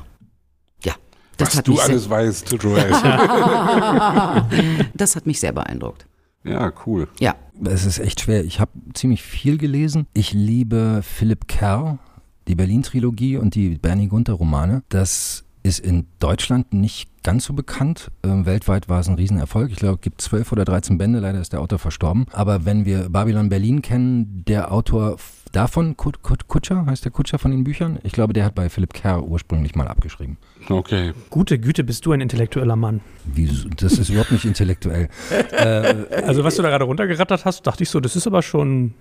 Ja. 0.83 0.95
Das 1.37 1.57
Was 1.57 1.63
du 1.63 1.79
alles 1.79 2.11
weißt, 2.11 2.51
Joel. 2.61 2.91
das 4.95 5.15
hat 5.15 5.27
mich 5.27 5.39
sehr 5.39 5.53
beeindruckt. 5.53 6.07
Ja, 6.45 6.73
cool. 6.87 7.09
Ja. 7.21 7.37
Es 7.65 7.85
ist 7.85 7.99
echt 7.99 8.23
schwer. 8.23 8.45
Ich 8.45 8.61
habe 8.61 8.71
ziemlich 8.95 9.23
viel 9.23 9.59
gelesen. 9.59 10.07
Ich 10.15 10.33
liebe 10.33 11.03
Philipp 11.03 11.47
Kerr, 11.49 11.99
die 12.47 12.55
Berlin-Trilogie 12.55 13.37
und 13.37 13.55
die 13.55 13.77
Bernie 13.77 14.09
Gunther-Romane. 14.09 14.83
Das 14.89 15.45
ist 15.69 15.79
in 15.81 16.07
Deutschland 16.19 16.73
nicht 16.73 17.11
ganz 17.23 17.45
so 17.45 17.53
bekannt. 17.53 18.11
Ähm, 18.25 18.47
weltweit 18.47 18.89
war 18.89 19.01
es 19.01 19.09
ein 19.09 19.15
Riesenerfolg. 19.15 19.71
Ich 19.71 19.77
glaube, 19.77 19.97
es 19.97 20.01
gibt 20.01 20.21
zwölf 20.21 20.51
oder 20.51 20.65
dreizehn 20.65 20.99
Bände. 20.99 21.21
Leider 21.21 21.41
ist 21.41 21.53
der 21.53 21.61
Autor 21.61 21.79
verstorben. 21.79 22.27
Aber 22.33 22.65
wenn 22.65 22.87
wir 22.87 23.11
Babylon 23.11 23.51
Berlin 23.51 23.83
kennen, 23.83 24.45
der 24.49 24.73
Autor 24.73 25.19
davon, 25.53 25.97
Kut 25.97 26.23
Kut 26.23 26.49
Kutscher, 26.49 26.87
heißt 26.87 27.05
der 27.05 27.13
Kutscher 27.13 27.39
von 27.39 27.51
den 27.51 27.65
Büchern? 27.65 27.99
Ich 28.03 28.13
glaube, 28.13 28.33
der 28.33 28.45
hat 28.45 28.55
bei 28.55 28.69
Philipp 28.71 28.95
Kerr 28.95 29.23
ursprünglich 29.23 29.75
mal 29.75 29.87
abgeschrieben. 29.89 30.39
Okay. 30.69 31.13
Gute 31.31 31.59
Güte, 31.59 31.85
bist 31.85 32.07
du 32.07 32.13
ein 32.13 32.21
intellektueller 32.21 32.77
Mann. 32.77 33.01
Wieso? 33.25 33.69
Das 33.69 33.99
ist 33.99 34.09
überhaupt 34.09 34.33
nicht 34.33 34.47
intellektuell. 34.47 35.09
äh, 35.53 36.23
also, 36.25 36.45
was 36.45 36.57
du 36.57 36.63
da 36.63 36.71
gerade 36.71 36.85
runtergerattert 36.85 37.45
hast, 37.45 37.67
dachte 37.67 37.83
ich 37.83 37.91
so, 37.91 38.01
das 38.01 38.17
ist 38.17 38.27
aber 38.27 38.43
schon 38.43 38.95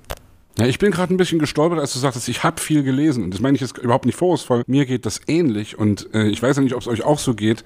ja, 0.57 0.65
ich 0.65 0.79
bin 0.79 0.91
gerade 0.91 1.13
ein 1.13 1.17
bisschen 1.17 1.39
gestolpert, 1.39 1.79
als 1.79 1.93
du 1.93 1.99
sagtest, 1.99 2.27
ich 2.29 2.43
habe 2.43 2.59
viel 2.59 2.83
gelesen. 2.83 3.23
Und 3.23 3.33
das 3.33 3.41
meine 3.41 3.55
ich 3.55 3.61
jetzt 3.61 3.77
überhaupt 3.77 4.05
nicht 4.05 4.17
vorwurfsvoll. 4.17 4.63
Mir 4.67 4.85
geht 4.85 5.05
das 5.05 5.21
ähnlich. 5.27 5.77
Und 5.77 6.13
äh, 6.13 6.27
ich 6.27 6.41
weiß 6.41 6.57
ja 6.57 6.63
nicht, 6.63 6.73
ob 6.73 6.81
es 6.81 6.87
euch 6.87 7.03
auch 7.03 7.19
so 7.19 7.33
geht. 7.35 7.63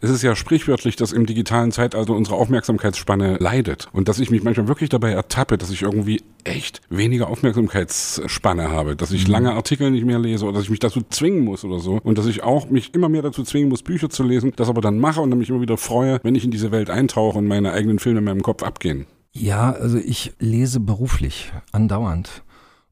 es 0.00 0.10
ist 0.10 0.22
ja 0.22 0.36
sprichwörtlich, 0.36 0.94
dass 0.96 1.12
im 1.12 1.26
digitalen 1.26 1.72
Zeitalter 1.72 2.12
unsere 2.12 2.36
Aufmerksamkeitsspanne 2.36 3.38
leidet 3.38 3.88
und 3.92 4.08
dass 4.08 4.20
ich 4.20 4.30
mich 4.30 4.44
manchmal 4.44 4.68
wirklich 4.68 4.90
dabei 4.90 5.10
ertappe, 5.10 5.58
dass 5.58 5.70
ich 5.70 5.82
irgendwie 5.82 6.22
echt 6.44 6.80
weniger 6.88 7.28
Aufmerksamkeitsspanne 7.28 8.70
habe, 8.70 8.94
dass 8.94 9.10
ich 9.10 9.26
lange 9.26 9.52
Artikel 9.52 9.90
nicht 9.90 10.04
mehr 10.04 10.18
lese 10.18 10.44
oder 10.44 10.54
dass 10.54 10.64
ich 10.64 10.70
mich 10.70 10.78
dazu 10.78 11.00
zwingen 11.10 11.44
muss 11.44 11.64
oder 11.64 11.80
so 11.80 11.98
und 12.02 12.16
dass 12.18 12.26
ich 12.26 12.42
auch 12.42 12.70
mich 12.70 12.94
immer 12.94 13.08
mehr 13.08 13.22
dazu 13.22 13.42
zwingen 13.42 13.68
muss, 13.68 13.82
Bücher 13.82 14.08
zu 14.08 14.22
lesen, 14.22 14.52
das 14.54 14.68
aber 14.68 14.80
dann 14.80 14.98
mache 14.98 15.20
und 15.20 15.30
dann 15.30 15.38
mich 15.40 15.50
immer 15.50 15.60
wieder 15.60 15.76
freue, 15.76 16.20
wenn 16.22 16.36
ich 16.36 16.44
in 16.44 16.52
diese 16.52 16.70
Welt 16.70 16.90
eintauche 16.90 17.38
und 17.38 17.46
meine 17.46 17.72
eigenen 17.72 17.98
Filme 17.98 18.20
in 18.20 18.24
meinem 18.24 18.42
Kopf 18.42 18.62
abgehen. 18.62 19.06
Ja, 19.40 19.72
also 19.72 19.98
ich 19.98 20.32
lese 20.38 20.80
beruflich, 20.80 21.52
andauernd. 21.72 22.42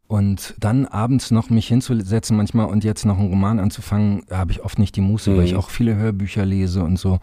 Und 0.08 0.54
dann 0.60 0.86
abends 0.86 1.32
noch 1.32 1.50
mich 1.50 1.66
hinzusetzen 1.66 2.36
manchmal 2.36 2.66
und 2.66 2.84
jetzt 2.84 3.04
noch 3.04 3.18
einen 3.18 3.28
Roman 3.28 3.58
anzufangen, 3.58 4.22
habe 4.30 4.52
ich 4.52 4.62
oft 4.62 4.78
nicht 4.78 4.94
die 4.94 5.00
Muße, 5.00 5.30
Mhm. 5.30 5.36
weil 5.36 5.44
ich 5.44 5.56
auch 5.56 5.70
viele 5.70 5.96
Hörbücher 5.96 6.44
lese 6.46 6.84
und 6.84 6.96
so. 6.98 7.18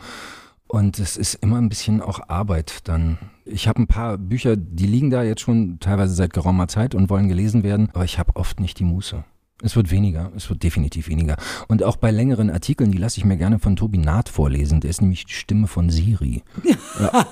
Und 0.67 0.99
es 0.99 1.15
ist 1.17 1.35
immer 1.35 1.57
ein 1.59 1.69
bisschen 1.69 2.01
auch 2.01 2.27
Arbeit 2.27 2.79
dann. 2.89 3.17
Ich 3.45 3.67
habe 3.67 3.81
ein 3.81 3.87
paar 3.87 4.17
Bücher, 4.17 4.55
die 4.57 4.87
liegen 4.87 5.11
da 5.11 5.23
jetzt 5.23 5.41
schon 5.41 5.77
teilweise 5.79 6.13
seit 6.15 6.33
geraumer 6.33 6.67
Zeit 6.67 6.95
und 6.95 7.09
wollen 7.09 7.29
gelesen 7.29 7.63
werden, 7.63 7.89
aber 7.93 8.03
ich 8.05 8.19
habe 8.19 8.35
oft 8.35 8.59
nicht 8.59 8.79
die 8.79 8.83
Muße. 8.85 9.23
Es 9.63 9.75
wird 9.75 9.89
weniger, 9.91 10.31
es 10.35 10.49
wird 10.49 10.61
definitiv 10.61 11.07
weniger. 11.07 11.37
Und 11.67 11.83
auch 11.83 11.95
bei 11.95 12.11
längeren 12.11 12.49
Artikeln, 12.49 12.91
die 12.91 12.97
lasse 12.97 13.17
ich 13.17 13.25
mir 13.25 13.37
gerne 13.37 13.59
von 13.59 13.75
Tobi 13.75 13.97
Naht 13.97 14.29
vorlesen. 14.29 14.81
Der 14.81 14.89
ist 14.89 15.01
nämlich 15.01 15.25
die 15.25 15.33
Stimme 15.33 15.67
von 15.67 15.89
Siri. 15.89 16.43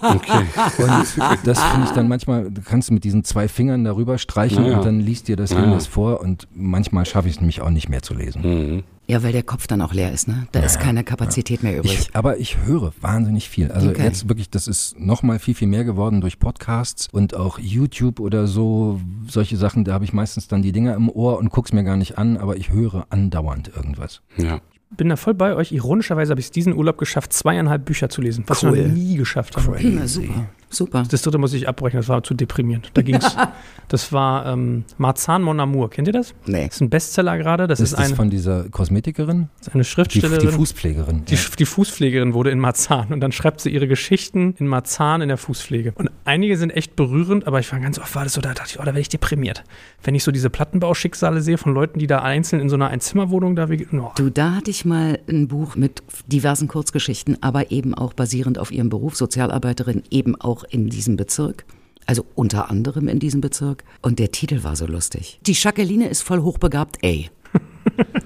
Okay. 0.02 0.46
Und 0.78 1.38
das 1.46 1.62
finde 1.62 1.86
ich 1.86 1.92
dann 1.92 2.08
manchmal, 2.08 2.50
du 2.50 2.62
kannst 2.62 2.92
mit 2.92 3.04
diesen 3.04 3.24
zwei 3.24 3.48
Fingern 3.48 3.84
darüber 3.84 4.18
streichen 4.18 4.64
Naja. 4.64 4.78
und 4.78 4.86
dann 4.86 5.00
liest 5.00 5.28
dir 5.28 5.36
das 5.36 5.52
Naja. 5.52 5.72
Das 5.74 5.88
vor 5.88 6.22
und 6.22 6.48
manchmal 6.56 7.06
schaffe 7.06 7.28
ich 7.28 7.36
es 7.36 7.42
nämlich 7.42 7.62
auch 7.62 7.70
nicht 7.70 7.90
mehr 7.90 8.02
zu 8.02 8.14
lesen. 8.14 8.42
Mhm. 8.42 8.84
Ja, 9.08 9.24
weil 9.24 9.34
der 9.34 9.44
Kopf 9.44 9.68
dann 9.68 9.82
auch 9.82 9.94
leer 9.94 10.12
ist, 10.14 10.28
ne? 10.30 10.48
Da 10.54 10.62
ist 10.62 10.80
keine 10.80 11.04
Kapazität 11.04 11.64
mehr 11.64 11.78
übrig. 11.78 12.00
Ich, 12.10 12.16
aber 12.16 12.38
ich 12.38 12.58
höre 12.66 12.94
wahnsinnig 13.02 13.50
viel. 13.50 13.70
Also 13.72 13.90
Okay. 13.90 14.04
jetzt 14.04 14.30
wirklich, 14.30 14.50
das 14.50 14.68
ist 14.68 14.98
nochmal 15.00 15.40
viel, 15.40 15.54
viel 15.54 15.68
mehr 15.68 15.84
geworden 15.84 16.22
durch 16.22 16.40
Podcasts 16.40 17.10
und 17.12 17.36
auch 17.36 17.60
YouTube 17.60 18.20
oder 18.22 18.48
so, 18.48 19.02
solche 19.28 19.58
Sachen, 19.58 19.84
da 19.84 19.94
habe 19.94 20.06
ich 20.06 20.14
meistens 20.14 20.48
dann 20.48 20.62
die 20.62 20.72
Dinger 20.72 20.96
im 20.96 21.10
Ohr 21.10 21.40
und 21.40 21.50
guck's 21.50 21.74
mir 21.74 21.84
gar 21.84 21.98
nicht 21.98 22.18
an, 22.18 22.38
aber 22.38 22.56
ich 22.56 22.70
höre 22.72 23.06
andauernd 23.10 23.72
irgendwas. 23.76 24.22
Ja. 24.38 24.62
Bin 24.92 25.10
da 25.10 25.16
voll 25.16 25.34
bei 25.34 25.56
euch. 25.56 25.72
Ironischerweise 25.72 26.32
habe 26.32 26.40
ich 26.42 26.48
es 26.48 26.52
diesen 26.52 26.74
Urlaub 26.74 26.98
geschafft, 26.98 27.32
zweieinhalb 27.34 27.86
Bücher 27.86 28.10
zu 28.10 28.22
lesen, 28.22 28.44
was 28.48 28.62
Cool. 28.64 28.78
ich 28.78 28.88
noch 28.88 28.94
nie 28.94 29.16
geschafft 29.18 29.56
habe. 29.58 29.78
Na, 29.82 30.06
super, 30.08 30.50
super. 30.74 31.04
Das 31.10 31.22
dritte 31.22 31.38
muss 31.38 31.54
ich 31.54 31.68
abbrechen, 31.68 31.98
das 31.98 32.08
war 32.10 32.24
zu 32.24 32.34
deprimierend. 32.34 32.92
Da 32.94 33.02
ging's. 33.02 33.36
das 33.88 34.12
war 34.12 34.46
ähm, 34.46 34.86
Marzahn 34.98 35.42
Mon 35.44 35.60
Amour. 35.60 35.90
Kennt 35.90 36.08
ihr 36.08 36.14
das? 36.14 36.34
Nee. 36.46 36.66
Das 36.66 36.76
ist 36.76 36.82
ein 36.82 36.90
Bestseller 36.90 37.38
gerade. 37.38 37.68
Das 37.68 37.80
ist 37.80 37.92
ist, 37.92 37.98
das 38.00 38.06
eine, 38.08 38.16
von 38.16 38.30
dieser 38.30 38.70
Kosmetikerin? 38.70 39.50
das 39.60 39.68
ist 39.68 39.74
eine 39.74 39.84
Die, 39.84 39.90
Schriftstellerin. 39.90 40.40
die 40.40 40.54
Fußpflegerin. 40.54 41.26
Die, 41.26 41.38
die 41.60 41.66
Fußpflegerin 41.66 42.34
wurde 42.34 42.52
in 42.52 42.60
Marzahn 42.60 43.12
und 43.14 43.20
dann 43.22 43.32
schreibt 43.32 43.62
sie 43.62 43.70
ihre 43.70 43.88
Geschichten 43.88 44.56
in 44.60 44.68
Marzahn 44.68 45.22
in 45.22 45.28
der 45.28 45.38
Fußpflege. 45.38 45.94
Und 45.96 46.10
einige 46.26 46.58
sind 46.58 46.72
echt 46.72 46.96
berührend, 46.96 47.48
aber 47.48 47.60
ich 47.60 47.72
war 47.72 47.80
ganz 47.80 48.00
oft 48.00 48.16
war 48.16 48.24
das 48.24 48.34
so, 48.34 48.42
da 48.42 48.54
dachte 48.54 48.70
ich, 48.72 48.80
oh, 48.80 48.84
da 48.84 48.88
werde 48.88 49.02
ich 49.02 49.10
deprimiert. 49.10 49.64
Wenn 50.04 50.16
ich 50.16 50.24
so 50.24 50.32
diese 50.32 50.50
Plattenbauschicksale 50.50 51.42
sehe 51.42 51.58
von 51.58 51.74
Leuten, 51.74 52.00
die 52.00 52.08
da 52.08 52.22
einzeln 52.22 52.62
in 52.62 52.70
so 52.70 52.76
einer 52.76 52.88
Einzimmerwohnung 52.88 53.56
da, 53.56 53.70
wie, 53.70 53.88
oh, 53.94 54.12
Du, 54.16 54.30
da 54.30 54.56
hatte 54.56 54.72
ich 54.72 54.86
mal 54.86 55.20
ein 55.30 55.48
Buch 55.48 55.76
mit 55.76 56.04
diversen 56.28 56.68
Kurzgeschichten, 56.68 57.38
aber 57.42 57.72
eben 57.72 57.94
auch 57.94 58.14
basierend 58.14 58.58
auf 58.58 58.72
ihrem 58.72 58.90
Beruf, 58.90 59.16
Sozialarbeiterin, 59.16 60.04
eben 60.12 60.40
auch 60.40 60.61
in 60.64 60.90
diesem 60.90 61.16
Bezirk. 61.16 61.66
Also 62.06 62.26
unter 62.36 62.70
anderem 62.70 63.08
in 63.08 63.20
diesem 63.20 63.42
Bezirk. 63.42 63.84
Und 64.02 64.20
der 64.20 64.32
Titel 64.32 64.64
war 64.64 64.76
so 64.76 64.86
lustig. 64.86 65.40
Die 65.46 65.54
Jacqueline 65.54 66.08
ist 66.08 66.24
voll 66.24 66.42
hochbegabt, 66.42 66.98
ey. 67.02 67.30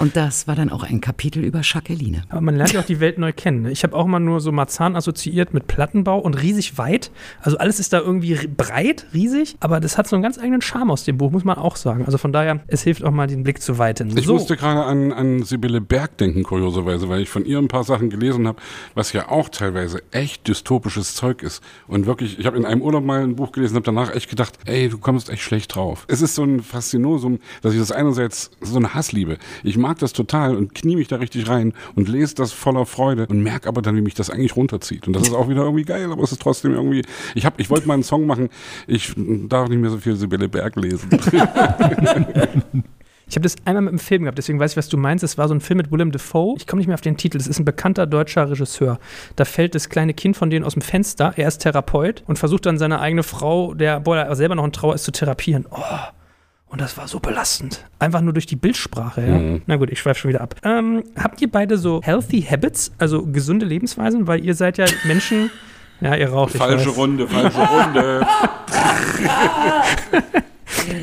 Und 0.00 0.16
das 0.16 0.46
war 0.46 0.56
dann 0.56 0.70
auch 0.70 0.82
ein 0.82 1.00
Kapitel 1.00 1.44
über 1.44 1.60
Jacqueline. 1.62 2.22
Aber 2.30 2.40
man 2.40 2.56
lernt 2.56 2.72
ja 2.72 2.80
auch 2.80 2.86
die 2.86 3.00
Welt 3.00 3.18
neu 3.18 3.32
kennen. 3.32 3.62
ne? 3.62 3.70
Ich 3.70 3.82
habe 3.84 3.94
auch 3.94 4.06
mal 4.06 4.18
nur 4.18 4.40
so 4.40 4.50
Marzahn 4.50 4.96
assoziiert 4.96 5.52
mit 5.52 5.66
Plattenbau 5.66 6.18
und 6.18 6.40
riesig 6.40 6.78
weit. 6.78 7.10
Also 7.42 7.58
alles 7.58 7.78
ist 7.78 7.92
da 7.92 8.00
irgendwie 8.00 8.34
breit, 8.48 9.06
riesig, 9.12 9.56
aber 9.60 9.78
das 9.78 9.98
hat 9.98 10.08
so 10.08 10.16
einen 10.16 10.22
ganz 10.22 10.38
eigenen 10.38 10.62
Charme 10.62 10.90
aus 10.90 11.04
dem 11.04 11.18
Buch, 11.18 11.30
muss 11.30 11.44
man 11.44 11.58
auch 11.58 11.76
sagen. 11.76 12.06
Also 12.06 12.18
von 12.18 12.32
daher, 12.32 12.60
es 12.66 12.82
hilft 12.82 13.04
auch 13.04 13.10
mal, 13.10 13.26
den 13.26 13.42
Blick 13.42 13.60
zu 13.60 13.78
weiten. 13.78 14.16
Ich 14.16 14.26
so. 14.26 14.32
musste 14.32 14.56
gerade 14.56 14.84
an, 14.84 15.12
an 15.12 15.42
Sibylle 15.42 15.80
Berg 15.80 16.16
denken, 16.16 16.42
kurioserweise, 16.42 17.08
weil 17.08 17.20
ich 17.20 17.28
von 17.28 17.44
ihr 17.44 17.58
ein 17.58 17.68
paar 17.68 17.84
Sachen 17.84 18.08
gelesen 18.08 18.48
habe, 18.48 18.58
was 18.94 19.12
ja 19.12 19.28
auch 19.28 19.50
teilweise 19.50 20.02
echt 20.12 20.48
dystopisches 20.48 21.14
Zeug 21.14 21.42
ist. 21.42 21.62
Und 21.86 22.06
wirklich, 22.06 22.38
ich 22.38 22.46
habe 22.46 22.56
in 22.56 22.64
einem 22.64 22.80
Urlaub 22.80 23.04
mal 23.04 23.22
ein 23.22 23.36
Buch 23.36 23.52
gelesen 23.52 23.76
und 23.76 23.86
habe 23.86 23.94
danach 23.94 24.14
echt 24.14 24.30
gedacht, 24.30 24.58
ey, 24.64 24.88
du 24.88 24.96
kommst 24.96 25.28
echt 25.28 25.42
schlecht 25.42 25.74
drauf. 25.74 26.06
Es 26.08 26.22
ist 26.22 26.34
so 26.34 26.42
ein 26.42 26.60
Faszinosum, 26.62 27.38
dass 27.60 27.74
ich 27.74 27.78
das 27.78 27.92
einerseits 27.92 28.50
so 28.62 28.78
eine 28.78 28.94
Hassliebe. 28.94 29.36
Ich 29.62 29.76
mag 29.76 29.89
das 29.98 30.12
total 30.12 30.56
und 30.56 30.74
knie 30.74 30.96
mich 30.96 31.08
da 31.08 31.16
richtig 31.16 31.48
rein 31.48 31.72
und 31.94 32.08
lese 32.08 32.34
das 32.34 32.52
voller 32.52 32.86
Freude 32.86 33.26
und 33.26 33.42
merke 33.42 33.68
aber 33.68 33.82
dann, 33.82 33.96
wie 33.96 34.00
mich 34.00 34.14
das 34.14 34.30
eigentlich 34.30 34.56
runterzieht. 34.56 35.06
Und 35.06 35.14
das 35.14 35.24
ist 35.24 35.34
auch 35.34 35.48
wieder 35.48 35.62
irgendwie 35.62 35.84
geil, 35.84 36.10
aber 36.12 36.22
es 36.22 36.32
ist 36.32 36.42
trotzdem 36.42 36.72
irgendwie. 36.72 37.02
Ich 37.34 37.46
ich 37.56 37.70
wollte 37.70 37.86
mal 37.86 37.94
einen 37.94 38.02
Song 38.02 38.26
machen, 38.26 38.48
ich 38.86 39.12
darf 39.48 39.68
nicht 39.68 39.80
mehr 39.80 39.90
so 39.90 39.98
viel 39.98 40.16
Sibylle 40.16 40.48
Berg 40.48 40.76
lesen. 40.76 41.10
Ich 43.30 43.36
habe 43.36 43.44
das 43.44 43.54
einmal 43.64 43.82
mit 43.82 43.90
einem 43.90 43.98
Film 44.00 44.22
gehabt, 44.22 44.38
deswegen 44.38 44.58
weiß 44.58 44.72
ich, 44.72 44.76
was 44.76 44.88
du 44.88 44.96
meinst. 44.96 45.22
Es 45.22 45.38
war 45.38 45.46
so 45.46 45.54
ein 45.54 45.60
Film 45.60 45.76
mit 45.76 45.92
Willem 45.92 46.10
Dafoe. 46.10 46.56
Ich 46.56 46.66
komme 46.66 46.80
nicht 46.80 46.88
mehr 46.88 46.94
auf 46.94 47.00
den 47.00 47.16
Titel. 47.16 47.38
Das 47.38 47.46
ist 47.46 47.60
ein 47.60 47.64
bekannter 47.64 48.08
deutscher 48.08 48.50
Regisseur. 48.50 48.98
Da 49.36 49.44
fällt 49.44 49.76
das 49.76 49.88
kleine 49.88 50.14
Kind 50.14 50.36
von 50.36 50.50
denen 50.50 50.64
aus 50.64 50.72
dem 50.72 50.82
Fenster. 50.82 51.32
Er 51.36 51.46
ist 51.46 51.58
Therapeut 51.58 52.24
und 52.26 52.40
versucht 52.40 52.66
dann 52.66 52.76
seine 52.76 52.98
eigene 52.98 53.22
Frau, 53.22 53.72
der 53.72 54.00
boah, 54.00 54.34
selber 54.34 54.56
noch 54.56 54.64
in 54.64 54.72
Trauer 54.72 54.96
ist, 54.96 55.04
zu 55.04 55.12
therapieren. 55.12 55.66
Oh. 55.70 55.80
Und 56.70 56.80
das 56.80 56.96
war 56.96 57.06
so 57.08 57.18
belastend. 57.20 57.84
Einfach 57.98 58.20
nur 58.20 58.32
durch 58.32 58.46
die 58.46 58.56
Bildsprache, 58.56 59.20
ja. 59.26 59.38
Mhm. 59.38 59.62
Na 59.66 59.76
gut, 59.76 59.90
ich 59.90 59.98
schweife 59.98 60.20
schon 60.20 60.28
wieder 60.30 60.40
ab. 60.40 60.54
Ähm, 60.64 61.02
habt 61.16 61.42
ihr 61.42 61.50
beide 61.50 61.76
so 61.76 62.00
healthy 62.02 62.42
habits, 62.42 62.92
also 62.98 63.26
gesunde 63.26 63.66
Lebensweisen? 63.66 64.26
Weil 64.28 64.44
ihr 64.44 64.54
seid 64.54 64.78
ja 64.78 64.86
Menschen. 65.04 65.50
Ja, 66.02 66.14
ihr 66.16 66.30
raucht. 66.30 66.54
falsche 66.54 66.88
weiß. 66.88 66.96
Runde, 66.96 67.28
falsche 67.28 67.58
Runde. 67.60 68.26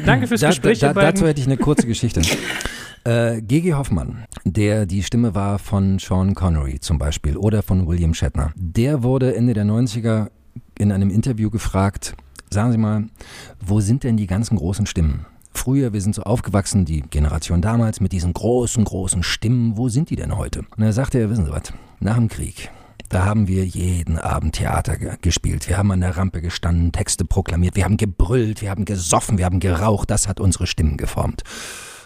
Danke 0.07 0.25
fürs 0.27 0.41
Da, 0.41 0.47
Gespräch, 0.49 0.79
da, 0.79 0.93
beiden. 0.93 1.13
dazu 1.13 1.27
hätte 1.27 1.39
ich 1.39 1.45
eine 1.47 1.57
kurze 1.57 1.85
Geschichte. 1.87 2.21
Äh, 3.03 3.41
Gigi 3.41 3.69
Hoffmann, 3.69 4.25
der 4.43 4.85
die 4.85 5.01
Stimme 5.01 5.33
war 5.33 5.59
von 5.59 5.97
Sean 5.97 6.33
Connery 6.35 6.81
zum 6.81 6.97
Beispiel 6.97 7.37
oder 7.37 7.63
von 7.63 7.87
William 7.87 8.13
Shatner, 8.13 8.51
der 8.55 9.01
wurde 9.01 9.33
Ende 9.33 9.53
der 9.53 9.63
90er 9.63 10.27
in 10.77 10.91
einem 10.91 11.09
Interview 11.09 11.49
gefragt, 11.49 12.15
sagen 12.49 12.73
Sie 12.73 12.77
mal, 12.77 13.05
wo 13.65 13.79
sind 13.79 14.03
denn 14.03 14.17
die 14.17 14.27
ganzen 14.27 14.57
großen 14.57 14.85
Stimmen? 14.87 15.25
Früher, 15.57 15.91
wir 15.91 16.01
sind 16.01 16.15
so 16.15 16.21
aufgewachsen, 16.21 16.85
die 16.85 17.01
Generation 17.01 17.61
damals, 17.61 17.99
mit 17.99 18.11
diesen 18.11 18.31
großen, 18.31 18.83
großen 18.85 19.23
Stimmen, 19.23 19.75
wo 19.75 19.89
sind 19.89 20.09
die 20.11 20.15
denn 20.15 20.37
heute? 20.37 20.61
Und 20.77 20.83
er 20.83 20.93
sagte, 20.93 21.19
er, 21.19 21.29
wissen 21.29 21.45
Sie 21.45 21.51
was, 21.51 21.73
nach 21.99 22.15
dem 22.15 22.29
Krieg, 22.29 22.69
da 23.09 23.25
haben 23.25 23.47
wir 23.47 23.65
jeden 23.65 24.19
Abend 24.19 24.55
Theater 24.55 24.97
ge 24.97 25.15
gespielt. 25.19 25.67
Wir 25.67 25.77
haben 25.77 25.91
an 25.91 26.01
der 26.01 26.15
Rampe 26.15 26.41
gestanden, 26.41 26.91
Texte 26.91 27.25
proklamiert, 27.25 27.75
wir 27.75 27.85
haben 27.85 27.97
gebrüllt, 27.97 28.61
wir 28.61 28.69
haben 28.69 28.85
gesoffen, 28.85 29.39
wir 29.39 29.45
haben 29.45 29.59
geraucht. 29.59 30.11
Das 30.11 30.27
hat 30.27 30.39
unsere 30.39 30.67
Stimmen 30.67 30.95
geformt. 30.95 31.43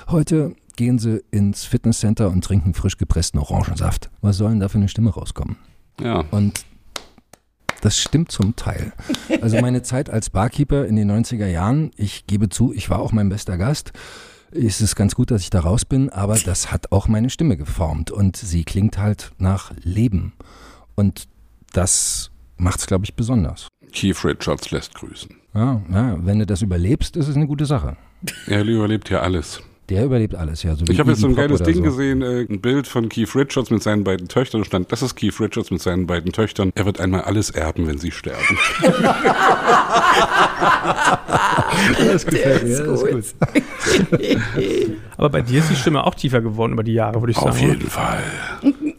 Heute 0.08 0.56
gehen 0.78 0.98
sie 0.98 1.22
ins 1.30 1.66
Fitnesscenter 1.66 2.30
und 2.30 2.44
trinken 2.44 2.74
frisch 2.74 2.98
gepressten 2.98 3.40
Orangensaft. 3.40 4.10
Was 4.22 4.38
soll 4.38 4.52
denn 4.52 4.60
da 4.62 4.70
für 4.70 4.78
eine 4.78 4.88
Stimme 4.88 5.12
rauskommen? 5.12 5.58
Ja. 6.00 6.24
Und 6.32 6.66
das 7.82 8.00
stimmt 8.00 8.32
zum 8.32 8.56
Teil. 8.56 8.94
Also 9.42 9.60
meine 9.60 9.82
Zeit 9.82 10.10
als 10.10 10.30
Barkeeper 10.30 10.86
in 10.86 10.96
den 10.96 11.12
90er 11.12 11.48
Jahren, 11.48 11.92
ich 11.98 12.28
gebe 12.28 12.50
zu, 12.50 12.74
ich 12.74 12.90
war 12.90 13.00
auch 13.00 13.12
mein 13.12 13.30
bester 13.30 13.58
Gast. 13.58 13.92
Es 14.52 14.82
ist 14.82 14.96
ganz 14.96 15.16
gut, 15.16 15.32
dass 15.32 15.42
ich 15.42 15.50
da 15.50 15.62
raus 15.62 15.86
bin, 15.86 16.10
aber 16.10 16.38
das 16.38 16.72
hat 16.72 16.92
auch 16.92 17.08
meine 17.08 17.30
Stimme 17.30 17.58
geformt 17.58 18.12
und 18.12 18.36
sie 18.36 18.64
klingt 18.64 18.98
halt 18.98 19.32
nach 19.38 19.72
Leben. 19.82 20.34
Und 20.96 21.28
das 21.74 22.32
macht's, 22.58 22.86
glaube 22.86 23.06
ich, 23.06 23.16
besonders. 23.16 23.68
Keith 23.94 24.24
Richards 24.24 24.72
lässt 24.72 24.94
grüßen. 24.96 25.36
Ja, 25.54 25.82
ja, 25.92 26.26
wenn 26.26 26.40
du 26.40 26.46
das 26.46 26.62
überlebst, 26.62 27.18
ist 27.18 27.28
es 27.28 27.36
eine 27.36 27.48
gute 27.48 27.66
Sache. 27.66 27.98
Er 28.48 28.64
überlebt 28.64 29.10
ja 29.10 29.22
alles. 29.22 29.62
Der 29.92 30.06
überlebt 30.06 30.36
alles, 30.36 30.64
ja. 30.64 30.74
So 30.74 30.86
Ich 30.88 31.02
habe 31.02 31.12
jetzt 31.12 31.20
so 31.20 31.28
ein 31.28 31.36
geiles 31.36 31.62
Ding 31.64 31.76
so. 31.76 31.82
gesehen, 31.82 32.22
äh, 32.22 32.46
ein 32.50 32.62
Bild 32.62 32.88
von 32.88 33.10
Keith 33.10 33.36
Richards 33.36 33.72
mit 33.72 33.84
seinen 33.84 34.06
beiden 34.06 34.30
Töchtern. 34.30 34.62
Da 34.62 34.66
stand, 34.66 34.90
das 34.90 35.02
ist 35.02 35.16
Keith 35.16 35.38
Richards 35.38 35.70
mit 35.70 35.82
seinen 35.82 36.08
beiden 36.08 36.32
Töchtern. 36.32 36.72
Er 36.76 36.86
wird 36.86 37.02
einmal 37.02 37.24
alles 37.24 37.50
erben, 37.50 37.88
wenn 37.88 37.98
sie 37.98 38.12
sterben. 38.12 38.58
Das 42.06 42.26
gefällt 42.26 42.64
mir, 42.64 42.84
das 42.84 43.02
ist 43.04 43.36
gut. 43.40 43.50
Aber 45.18 45.30
bei 45.30 45.42
dir 45.42 45.60
ist 45.60 45.70
die 45.70 45.76
Stimme 45.76 46.04
auch 46.06 46.16
tiefer 46.16 46.42
geworden 46.42 46.74
über 46.74 46.84
die 46.84 46.94
Jahre, 46.94 47.22
würde 47.22 47.32
ich 47.32 47.38
sagen. 47.38 47.50
Auf 47.50 47.60
jeden 47.60 47.90
Fall. 47.90 48.24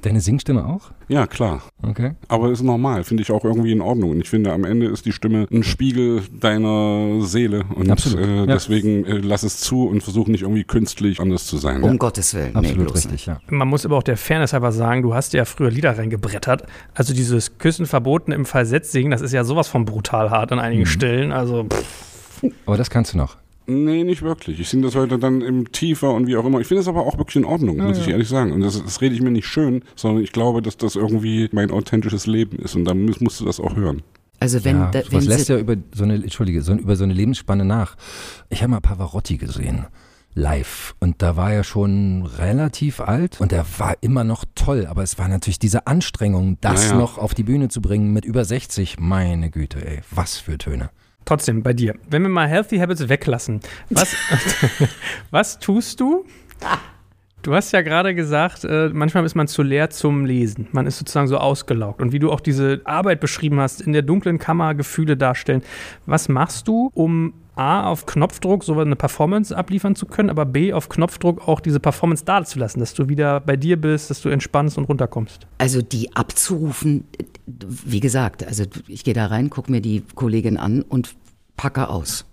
Deine 0.03 0.21
Singstimme 0.21 0.67
auch? 0.67 0.91
Ja, 1.09 1.27
klar. 1.27 1.63
Okay. 1.83 2.13
Aber 2.29 2.51
ist 2.51 2.63
normal, 2.63 3.05
finde 3.05 3.23
ich 3.23 3.31
auch 3.31 3.45
irgendwie 3.45 3.71
in 3.73 3.81
Ordnung. 3.81 4.11
Und 4.11 4.21
ich 4.21 4.29
finde, 4.29 4.53
am 4.53 4.65
Ende 4.65 4.87
ist 4.87 5.07
die 5.07 5.13
Stimme 5.13 5.47
ein 5.53 5.63
Spiegel 5.63 6.23
deiner 6.41 7.21
Seele. 7.23 7.63
Und 7.75 7.91
Absolut. 7.91 8.19
äh, 8.21 8.37
Ja. 8.41 8.47
deswegen 8.47 9.05
äh, 9.05 9.19
lass 9.19 9.43
es 9.45 9.59
zu 9.59 9.87
und 9.87 10.03
versuch 10.03 10.27
nicht 10.27 10.43
irgendwie 10.43 10.65
künstlich 10.65 11.21
anders 11.21 11.47
zu 11.47 11.57
sein. 11.57 11.83
Um 11.83 11.99
Gottes 11.99 12.35
Willen. 12.35 12.57
Absolut 12.57 12.87
nee, 12.89 12.93
richtig, 12.93 13.27
ja. 13.27 13.39
Man 13.49 13.69
muss 13.69 13.87
aber 13.87 13.97
auch 13.97 14.03
der 14.03 14.17
Fairness 14.17 14.53
halber 14.53 14.73
sagen, 14.73 15.03
du 15.03 15.15
hast 15.15 15.33
ja 15.35 15.45
früher 15.45 15.71
Lieder 15.71 15.97
reingebrettert. 15.97 16.65
Also 16.95 17.15
dieses 17.15 17.59
Küssen 17.59 17.87
verboten 17.87 18.33
im 18.33 18.45
Falsett 18.45 18.87
singen, 18.87 19.11
das 19.13 19.21
ist 19.21 19.33
ja 19.33 19.45
sowas 19.45 19.69
von 19.69 19.85
brutal 19.85 20.31
hart 20.31 20.51
an 20.53 20.59
einigen 20.59 20.87
Stellen. 20.87 21.31
Also 21.33 21.65
pff, 21.65 22.45
Aber 22.67 22.77
das 22.77 22.91
kannst 22.91 23.13
du 23.15 23.19
noch. 23.19 23.37
Nee, 23.67 24.05
nicht 24.05 24.23
wirklich. 24.23 24.59
Ich 24.61 24.69
singe 24.69 24.85
das 24.85 24.95
heute 24.95 25.19
dann 25.19 25.41
im 25.41 25.71
Tiefer 25.73 26.13
und 26.13 26.27
wie 26.27 26.37
auch 26.37 26.45
immer. 26.45 26.61
Ich 26.61 26.67
finde 26.67 26.81
es 26.81 26.89
aber 26.89 27.07
auch 27.07 27.19
wirklich 27.19 27.37
in 27.37 27.45
Ordnung, 27.45 27.77
muss 27.79 27.99
ich 27.99 28.09
ehrlich 28.09 28.29
sagen. 28.29 28.53
Und 28.53 28.61
das, 28.61 28.83
das 28.83 29.01
rede 29.01 29.15
ich 29.15 29.23
mir 29.23 29.31
nicht 29.31 29.47
schön, 29.47 29.85
sondern 29.95 30.23
ich 30.23 30.33
glaube, 30.33 30.63
dass 30.63 30.77
das 30.77 30.97
irgendwie 30.97 31.49
mein 31.53 31.71
authentisches 31.71 32.27
Leben 32.27 32.59
ist. 32.59 32.75
Und 32.75 32.85
dann 32.85 33.05
musst, 33.05 33.21
musst 33.21 33.41
du 33.41 33.45
das 33.45 33.61
auch 33.61 33.77
hören. 33.77 34.03
Also 34.41 34.65
wenn, 34.65 34.79
ja, 34.79 34.91
da, 34.91 35.01
was 35.01 35.13
wenn 35.13 35.23
lässt 35.23 35.49
ja 35.49 35.59
über 35.59 35.77
so 35.95 36.03
eine, 36.03 36.15
Entschuldige, 36.15 36.63
so, 36.63 36.75
über 36.75 36.97
so 36.97 37.05
eine 37.05 37.15
Lebensspanne 37.15 37.65
nach. 37.65 37.97
Ich 38.51 38.63
habe 38.63 38.73
mal 38.73 38.81
Pavarotti 38.81 39.37
gesehen. 39.37 39.87
Live. 40.35 40.95
Und 40.99 41.21
da 41.21 41.37
war 41.37 41.53
er 41.53 41.63
schon 41.63 42.25
relativ 42.39 43.01
alt 43.01 43.41
und 43.41 43.53
er 43.53 43.67
war 43.79 43.97
immer 44.01 44.25
noch 44.25 44.45
toll. 44.55 44.87
Aber 44.89 45.03
es 45.03 45.19
war 45.19 45.29
natürlich 45.29 45.59
diese 45.59 45.87
Anstrengung, 45.87 46.57
das 46.61 46.87
Ja, 46.87 46.93
ja. 46.93 46.99
noch 46.99 47.19
auf 47.19 47.35
die 47.35 47.43
Bühne 47.43 47.69
zu 47.69 47.81
bringen 47.83 48.13
mit 48.13 48.25
über 48.25 48.45
60. 48.45 48.99
Meine 48.99 49.51
Güte, 49.51 49.87
ey. 49.87 50.01
Was 50.11 50.39
für 50.39 50.59
Töne. 50.59 50.91
Trotzdem, 51.25 51.63
bei 51.63 51.73
dir. 51.73 51.95
Wenn 52.11 52.23
wir 52.23 52.29
mal 52.29 52.49
Healthy 52.49 52.79
Habits 52.79 53.09
weglassen, 53.09 53.61
was, 53.91 54.15
was 55.31 55.59
tust 55.59 56.01
du? 56.01 56.25
Du 57.43 57.55
hast 57.55 57.73
ja 57.73 57.83
gerade 57.83 58.15
gesagt, 58.15 58.65
äh, 58.65 58.91
manchmal 58.93 59.25
ist 59.25 59.35
man 59.35 59.49
zu 59.49 59.63
leer 59.63 59.91
zum 59.91 60.25
Lesen. 60.25 60.69
Man 60.71 60.87
ist 60.87 60.99
sozusagen 60.99 61.27
so 61.27 61.39
ausgelaugt. 61.39 62.01
Und 62.01 62.13
wie 62.13 62.21
du 62.21 62.31
auch 62.31 62.41
diese 62.41 62.81
Arbeit 62.85 63.19
beschrieben 63.19 63.59
hast, 63.59 63.81
in 63.81 63.93
der 63.93 64.03
dunklen 64.03 64.39
Kammer 64.39 64.75
Gefühle 64.75 65.17
darstellen. 65.17 65.63
Was 66.07 66.29
machst 66.29 66.69
du, 66.69 66.91
um 66.95 67.35
A, 67.55 67.89
auf 67.89 68.07
Knopfdruck 68.07 68.65
so 68.65 68.79
eine 68.79 68.97
Performance 68.97 69.57
abliefern 69.57 69.95
zu 69.95 70.07
können, 70.07 70.31
aber 70.31 70.47
B, 70.47 70.73
auf 70.73 70.89
Knopfdruck 70.89 71.47
auch 71.47 71.61
diese 71.61 71.81
Performance 71.81 72.25
dazulassen, 72.25 72.81
dass 72.81 72.95
du 72.95 73.09
wieder 73.09 73.41
bei 73.41 73.57
dir 73.57 73.81
bist, 73.81 74.11
dass 74.11 74.23
du 74.23 74.29
entspannst 74.29 74.79
und 74.79 74.85
runterkommst? 74.85 75.47
also 75.63 75.81
die 75.81 76.17
abzurufen, 76.17 77.05
wie 77.47 78.01
gesagt, 78.01 78.45
also 78.45 78.65
ich 78.89 79.05
gehe 79.05 79.15
da 79.15 79.27
rein, 79.27 79.49
gucke 79.49 79.71
mir 79.71 79.81
die 79.81 80.03
Kollegin 80.17 80.57
an 80.57 80.83
und 80.83 81.15
packe 81.57 81.89
aus. 81.89 82.25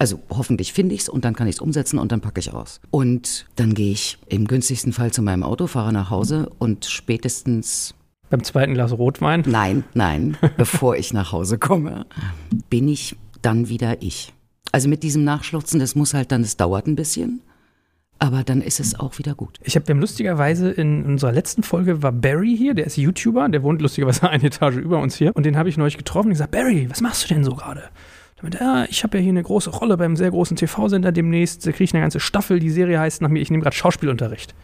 Also 0.00 0.20
hoffentlich 0.28 0.72
finde 0.72 0.94
ich 0.96 1.02
es 1.02 1.08
und 1.08 1.24
dann 1.24 1.34
kann 1.34 1.46
ich 1.46 1.56
es 1.56 1.60
umsetzen 1.60 1.98
und 1.98 2.10
dann 2.10 2.20
packe 2.20 2.40
ich 2.40 2.52
aus. 2.52 2.80
Und 2.90 3.46
dann 3.54 3.74
gehe 3.74 3.92
ich 3.92 4.18
im 4.28 4.46
günstigsten 4.46 4.92
Fall 4.92 5.12
zu 5.12 5.22
meinem 5.22 5.44
Auto, 5.44 5.66
fahre 5.66 5.92
nach 5.92 6.10
Hause 6.10 6.50
und 6.58 6.84
spätestens 6.84 7.94
Beim 8.28 8.42
zweiten 8.42 8.74
Glas 8.74 8.92
Rotwein? 8.92 9.44
Nein, 9.46 9.84
nein, 9.94 10.36
bevor 10.56 10.96
ich 10.96 11.12
nach 11.12 11.30
Hause 11.30 11.58
komme, 11.58 12.06
bin 12.70 12.88
ich 12.88 13.16
dann 13.40 13.68
wieder 13.68 14.02
ich. 14.02 14.32
Also 14.72 14.88
mit 14.88 15.02
diesem 15.02 15.24
Nachschluchzen, 15.24 15.80
das 15.80 15.94
muss 15.94 16.14
halt 16.14 16.32
dann, 16.32 16.42
das 16.42 16.56
dauert 16.56 16.86
ein 16.86 16.96
bisschen, 16.96 17.40
aber 18.18 18.42
dann 18.42 18.60
ist 18.60 18.80
es 18.80 18.98
auch 18.98 19.18
wieder 19.18 19.34
gut. 19.34 19.58
Ich 19.62 19.76
habe 19.76 19.86
haben 19.88 20.00
lustigerweise 20.00 20.70
in 20.70 21.04
unserer 21.04 21.32
letzten 21.32 21.62
Folge 21.62 22.02
war 22.02 22.12
Barry 22.12 22.56
hier, 22.56 22.74
der 22.74 22.86
ist 22.86 22.96
YouTuber, 22.96 23.48
der 23.48 23.62
wohnt 23.62 23.80
lustigerweise 23.80 24.28
eine 24.28 24.44
Etage 24.44 24.76
über 24.76 24.98
uns 24.98 25.16
hier 25.16 25.34
und 25.34 25.46
den 25.46 25.56
habe 25.56 25.68
ich 25.68 25.76
neulich 25.76 25.96
getroffen 25.96 26.28
und 26.28 26.32
gesagt, 26.32 26.50
Barry, 26.50 26.88
was 26.90 27.00
machst 27.00 27.24
du 27.24 27.34
denn 27.34 27.44
so 27.44 27.54
gerade? 27.54 27.84
Ich 28.88 29.02
habe 29.02 29.18
ja 29.18 29.22
hier 29.22 29.32
eine 29.32 29.42
große 29.42 29.70
Rolle 29.70 29.96
beim 29.96 30.14
sehr 30.14 30.30
großen 30.30 30.56
TV-Sender 30.56 31.10
demnächst, 31.10 31.66
da 31.66 31.72
kriege 31.72 31.84
ich 31.84 31.94
eine 31.94 32.02
ganze 32.02 32.20
Staffel, 32.20 32.60
die 32.60 32.70
Serie 32.70 33.00
heißt 33.00 33.20
nach 33.20 33.30
mir, 33.30 33.40
ich 33.40 33.50
nehme 33.50 33.64
gerade 33.64 33.74
Schauspielunterricht. 33.74 34.54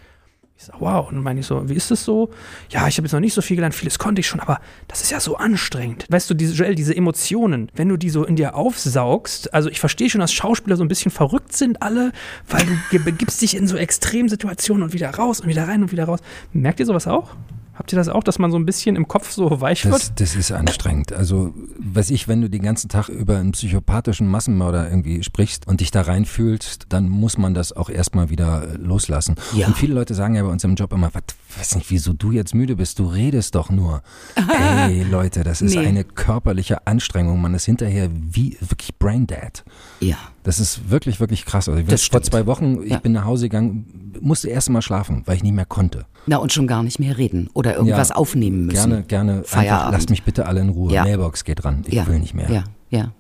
Ich 0.56 0.66
sag, 0.66 0.80
wow, 0.80 1.10
und 1.10 1.20
meine 1.20 1.40
ich 1.40 1.46
so, 1.46 1.68
wie 1.68 1.74
ist 1.74 1.90
das 1.90 2.04
so? 2.04 2.30
Ja, 2.70 2.86
ich 2.86 2.96
habe 2.96 3.06
jetzt 3.06 3.12
noch 3.12 3.20
nicht 3.20 3.34
so 3.34 3.42
viel 3.42 3.56
gelernt, 3.56 3.74
vieles 3.74 3.98
konnte 3.98 4.20
ich 4.20 4.28
schon, 4.28 4.38
aber 4.38 4.60
das 4.86 5.02
ist 5.02 5.10
ja 5.10 5.18
so 5.18 5.36
anstrengend. 5.36 6.06
Weißt 6.08 6.30
du, 6.30 6.34
diese, 6.34 6.54
Joel, 6.54 6.76
diese 6.76 6.96
Emotionen, 6.96 7.70
wenn 7.74 7.88
du 7.88 7.96
die 7.96 8.08
so 8.08 8.24
in 8.24 8.36
dir 8.36 8.54
aufsaugst, 8.54 9.52
also 9.52 9.68
ich 9.68 9.80
verstehe 9.80 10.08
schon, 10.08 10.20
dass 10.20 10.32
Schauspieler 10.32 10.76
so 10.76 10.84
ein 10.84 10.88
bisschen 10.88 11.10
verrückt 11.10 11.56
sind 11.56 11.82
alle, 11.82 12.12
weil 12.48 12.64
du 12.92 13.00
begibst 13.00 13.42
dich 13.42 13.56
in 13.56 13.66
so 13.66 13.76
Extremsituationen 13.76 14.84
und 14.84 14.92
wieder 14.92 15.10
raus 15.10 15.40
und 15.40 15.48
wieder 15.48 15.66
rein 15.66 15.82
und 15.82 15.90
wieder 15.90 16.04
raus. 16.04 16.20
Merkt 16.52 16.78
ihr 16.78 16.86
sowas 16.86 17.08
auch? 17.08 17.34
Habt 17.74 17.92
ihr 17.92 17.96
das 17.96 18.08
auch, 18.08 18.22
dass 18.22 18.38
man 18.38 18.50
so 18.52 18.56
ein 18.56 18.64
bisschen 18.64 18.94
im 18.96 19.08
Kopf 19.08 19.32
so 19.32 19.60
weich 19.60 19.84
wird? 19.84 19.94
Das, 19.94 20.14
das 20.14 20.36
ist 20.36 20.52
anstrengend. 20.52 21.12
Also, 21.12 21.52
weiß 21.78 22.10
ich, 22.10 22.28
wenn 22.28 22.40
du 22.40 22.48
den 22.48 22.62
ganzen 22.62 22.88
Tag 22.88 23.08
über 23.08 23.38
einen 23.38 23.52
psychopathischen 23.52 24.28
Massenmörder 24.28 24.88
irgendwie 24.88 25.22
sprichst 25.24 25.66
und 25.66 25.80
dich 25.80 25.90
da 25.90 26.02
reinfühlst, 26.02 26.86
dann 26.90 27.08
muss 27.08 27.36
man 27.36 27.52
das 27.52 27.72
auch 27.72 27.90
erstmal 27.90 28.30
wieder 28.30 28.62
äh, 28.68 28.76
loslassen. 28.76 29.34
Ja. 29.54 29.66
Und 29.66 29.76
viele 29.76 29.94
Leute 29.94 30.14
sagen 30.14 30.34
ja 30.36 30.42
bei 30.44 30.48
uns 30.50 30.62
im 30.62 30.76
Job 30.76 30.92
immer, 30.92 31.10
was, 31.12 31.22
weiß 31.58 31.74
nicht, 31.76 31.90
wieso 31.90 32.12
du 32.12 32.30
jetzt 32.32 32.54
müde 32.54 32.76
bist, 32.76 32.98
du 33.00 33.06
redest 33.06 33.54
doch 33.56 33.70
nur. 33.70 34.02
Ey, 34.86 35.02
Leute, 35.02 35.42
das 35.42 35.60
ist 35.60 35.74
Nee. 35.74 35.86
eine 35.86 36.04
körperliche 36.04 36.86
Anstrengung. 36.86 37.40
Man 37.40 37.54
ist 37.54 37.64
hinterher 37.64 38.08
wie 38.12 38.56
wirklich 38.60 38.96
braindead. 38.98 39.64
Ja. 40.00 40.16
Das 40.44 40.60
ist 40.60 40.90
wirklich, 40.90 41.18
wirklich 41.20 41.44
krass. 41.46 41.68
Also, 41.68 41.80
ich 41.80 41.86
Das 41.86 42.04
vor 42.04 42.22
zwei 42.22 42.46
Wochen, 42.46 42.82
ich 42.84 42.90
Ja. 42.92 42.98
bin 43.00 43.12
nach 43.12 43.24
Hause 43.24 43.46
gegangen, 43.48 44.12
musste 44.20 44.48
erst 44.50 44.70
mal 44.70 44.82
schlafen, 44.82 45.22
weil 45.26 45.36
ich 45.36 45.42
nicht 45.42 45.54
mehr 45.54 45.64
konnte. 45.66 46.06
Na 46.26 46.36
und 46.36 46.52
schon 46.52 46.66
gar 46.66 46.82
nicht 46.82 46.98
mehr 47.00 47.18
reden 47.18 47.48
oder 47.54 47.74
irgendwas 47.76 48.10
Ja, 48.10 48.14
aufnehmen 48.16 48.66
müssen. 48.66 48.90
Gerne, 48.90 49.02
gerne. 49.04 49.32
Einfach, 49.38 49.48
Feierabend. 49.50 49.92
lasst 49.92 50.10
mich 50.10 50.22
bitte 50.22 50.46
alle 50.46 50.60
in 50.60 50.68
Ruhe. 50.68 50.92
Ja. 50.92 51.02
Mailbox 51.02 51.44
geht 51.44 51.64
ran. 51.64 51.82
Ich 51.86 51.94
ja. 51.94 52.06
will 52.06 52.18
nicht 52.20 52.34
mehr. 52.34 52.48
Ja, 52.50 52.64
ja. 52.90 53.12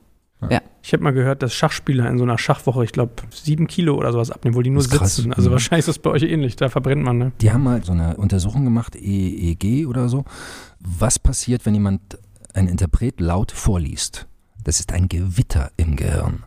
Ja. 0.50 0.60
Ich 0.82 0.92
habe 0.92 1.02
mal 1.02 1.12
gehört, 1.14 1.42
dass 1.42 1.54
Schachspieler 1.54 2.06
in 2.10 2.18
so 2.18 2.24
einer 2.24 2.36
Schachwoche, 2.36 2.84
ich 2.84 2.92
glaube, 2.92 3.14
sieben 3.32 3.66
Kilo 3.66 3.94
oder 3.96 4.12
sowas 4.12 4.30
abnehmen, 4.30 4.54
wo 4.54 4.60
die 4.60 4.68
nur 4.68 4.82
sitzen. 4.82 5.32
Also 5.32 5.48
Mhm. 5.48 5.52
wahrscheinlich 5.54 5.80
ist 5.80 5.88
das 5.88 5.98
bei 5.98 6.10
euch 6.10 6.22
ähnlich, 6.24 6.56
da 6.56 6.68
verbrennt 6.68 7.02
man, 7.02 7.16
ne? 7.16 7.32
Die 7.40 7.50
haben 7.50 7.62
mal 7.62 7.82
so 7.82 7.92
eine 7.92 8.18
Untersuchung 8.18 8.62
gemacht, 8.64 8.94
EEG 8.94 9.86
oder 9.86 10.10
so. 10.10 10.26
Was 10.80 11.18
passiert, 11.18 11.64
wenn 11.64 11.72
jemand, 11.72 12.18
ein 12.52 12.68
Interpret 12.68 13.20
laut 13.20 13.52
vorliest? 13.52 14.26
Das 14.62 14.80
ist 14.80 14.92
ein 14.92 15.08
Gewitter 15.08 15.70
im 15.78 15.96
Gehirn. 15.96 16.42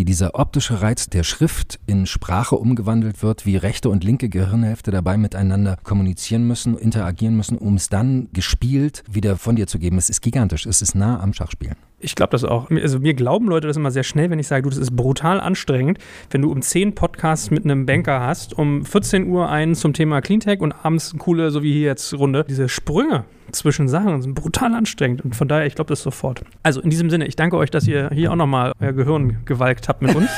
Wie 0.00 0.06
dieser 0.06 0.34
optische 0.34 0.80
Reiz 0.80 1.10
der 1.10 1.24
Schrift 1.24 1.78
in 1.86 2.06
Sprache 2.06 2.56
umgewandelt 2.56 3.22
wird, 3.22 3.44
wie 3.44 3.58
rechte 3.58 3.90
und 3.90 4.02
linke 4.02 4.30
Gehirnhälfte 4.30 4.90
dabei 4.90 5.18
miteinander 5.18 5.76
kommunizieren 5.82 6.46
müssen, 6.46 6.78
interagieren 6.78 7.36
müssen, 7.36 7.58
um 7.58 7.74
es 7.74 7.90
dann 7.90 8.28
gespielt 8.32 9.04
wieder 9.10 9.36
von 9.36 9.56
dir 9.56 9.66
zu 9.66 9.78
geben. 9.78 9.98
Es 9.98 10.08
ist 10.08 10.22
gigantisch. 10.22 10.64
Es 10.64 10.80
ist 10.80 10.94
nah 10.94 11.20
am 11.20 11.34
Schachspielen. 11.34 11.76
Ich 12.00 12.14
glaube 12.14 12.30
das 12.30 12.44
auch. 12.44 12.70
Also 12.70 12.98
mir 12.98 13.14
glauben 13.14 13.46
Leute 13.46 13.68
das 13.68 13.76
immer 13.76 13.90
sehr 13.90 14.02
schnell, 14.02 14.30
wenn 14.30 14.38
ich 14.38 14.48
sage, 14.48 14.62
du, 14.62 14.70
das 14.70 14.78
ist 14.78 14.96
brutal 14.96 15.40
anstrengend, 15.40 15.98
wenn 16.30 16.42
du 16.42 16.50
um 16.50 16.62
10 16.62 16.94
Podcasts 16.94 17.50
mit 17.50 17.64
einem 17.64 17.86
Banker 17.86 18.20
hast, 18.20 18.56
um 18.58 18.84
14 18.84 19.28
Uhr 19.28 19.48
einen 19.48 19.74
zum 19.74 19.92
Thema 19.92 20.20
Cleantech 20.20 20.60
und 20.60 20.72
abends 20.84 21.12
eine 21.12 21.18
coole, 21.18 21.50
so 21.50 21.62
wie 21.62 21.72
hier 21.72 21.86
jetzt 21.86 22.14
Runde. 22.14 22.44
Diese 22.48 22.68
Sprünge 22.68 23.24
zwischen 23.52 23.88
Sachen 23.88 24.22
sind 24.22 24.34
brutal 24.34 24.74
anstrengend 24.74 25.22
und 25.24 25.36
von 25.36 25.48
daher, 25.48 25.66
ich 25.66 25.74
glaube 25.74 25.88
das 25.88 26.02
sofort. 26.02 26.42
Also 26.62 26.80
in 26.80 26.90
diesem 26.90 27.10
Sinne, 27.10 27.26
ich 27.26 27.36
danke 27.36 27.56
euch, 27.56 27.70
dass 27.70 27.86
ihr 27.86 28.10
hier 28.12 28.32
auch 28.32 28.36
nochmal 28.36 28.72
euer 28.80 28.92
Gehirn 28.92 29.38
gewalkt 29.44 29.88
habt 29.88 30.02
mit 30.02 30.14
uns. 30.14 30.30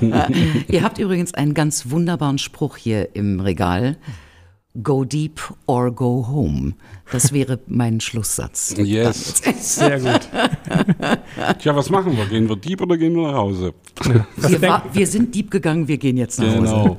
Ihr 0.68 0.82
habt 0.82 0.98
übrigens 0.98 1.34
einen 1.34 1.54
ganz 1.54 1.90
wunderbaren 1.90 2.38
Spruch 2.38 2.76
hier 2.76 3.14
im 3.14 3.40
Regal. 3.40 3.96
Go 4.82 5.04
deep 5.04 5.40
or 5.66 5.90
go 5.90 6.26
home. 6.26 6.72
Das 7.10 7.32
wäre 7.32 7.58
mein 7.66 8.00
Schlusssatz. 8.00 8.74
Yes. 8.82 9.42
Sehr 9.60 10.00
gut. 10.00 10.28
Tja, 11.58 11.76
was 11.76 11.90
machen 11.90 12.16
wir? 12.16 12.24
Gehen 12.26 12.48
wir 12.48 12.56
deep 12.56 12.80
oder 12.80 12.96
gehen 12.96 13.14
wir 13.14 13.28
nach 13.28 13.34
Hause? 13.34 13.74
Wir, 14.36 14.62
war, 14.62 14.84
wir 14.92 15.06
sind 15.06 15.34
deep 15.34 15.50
gegangen, 15.50 15.86
wir 15.88 15.98
gehen 15.98 16.16
jetzt 16.16 16.38
nach 16.40 16.48
Hause. 16.56 16.60
Genau. 16.60 16.98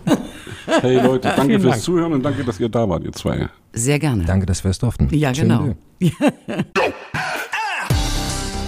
Hey 0.65 0.95
Leute, 0.97 1.27
danke 1.29 1.45
Vielen 1.45 1.61
fürs 1.61 1.73
Dank. 1.73 1.83
Zuhören 1.83 2.13
und 2.13 2.23
danke, 2.23 2.43
dass 2.43 2.59
ihr 2.59 2.69
da 2.69 2.87
wart, 2.87 3.03
ihr 3.03 3.11
zwei. 3.11 3.49
Sehr 3.73 3.99
gerne. 3.99 4.23
Danke, 4.25 4.45
dass 4.45 4.63
wir 4.63 4.71
es 4.71 4.79
durften. 4.79 5.09
Ja, 5.11 5.33
Schön 5.33 5.49
genau. 5.49 5.75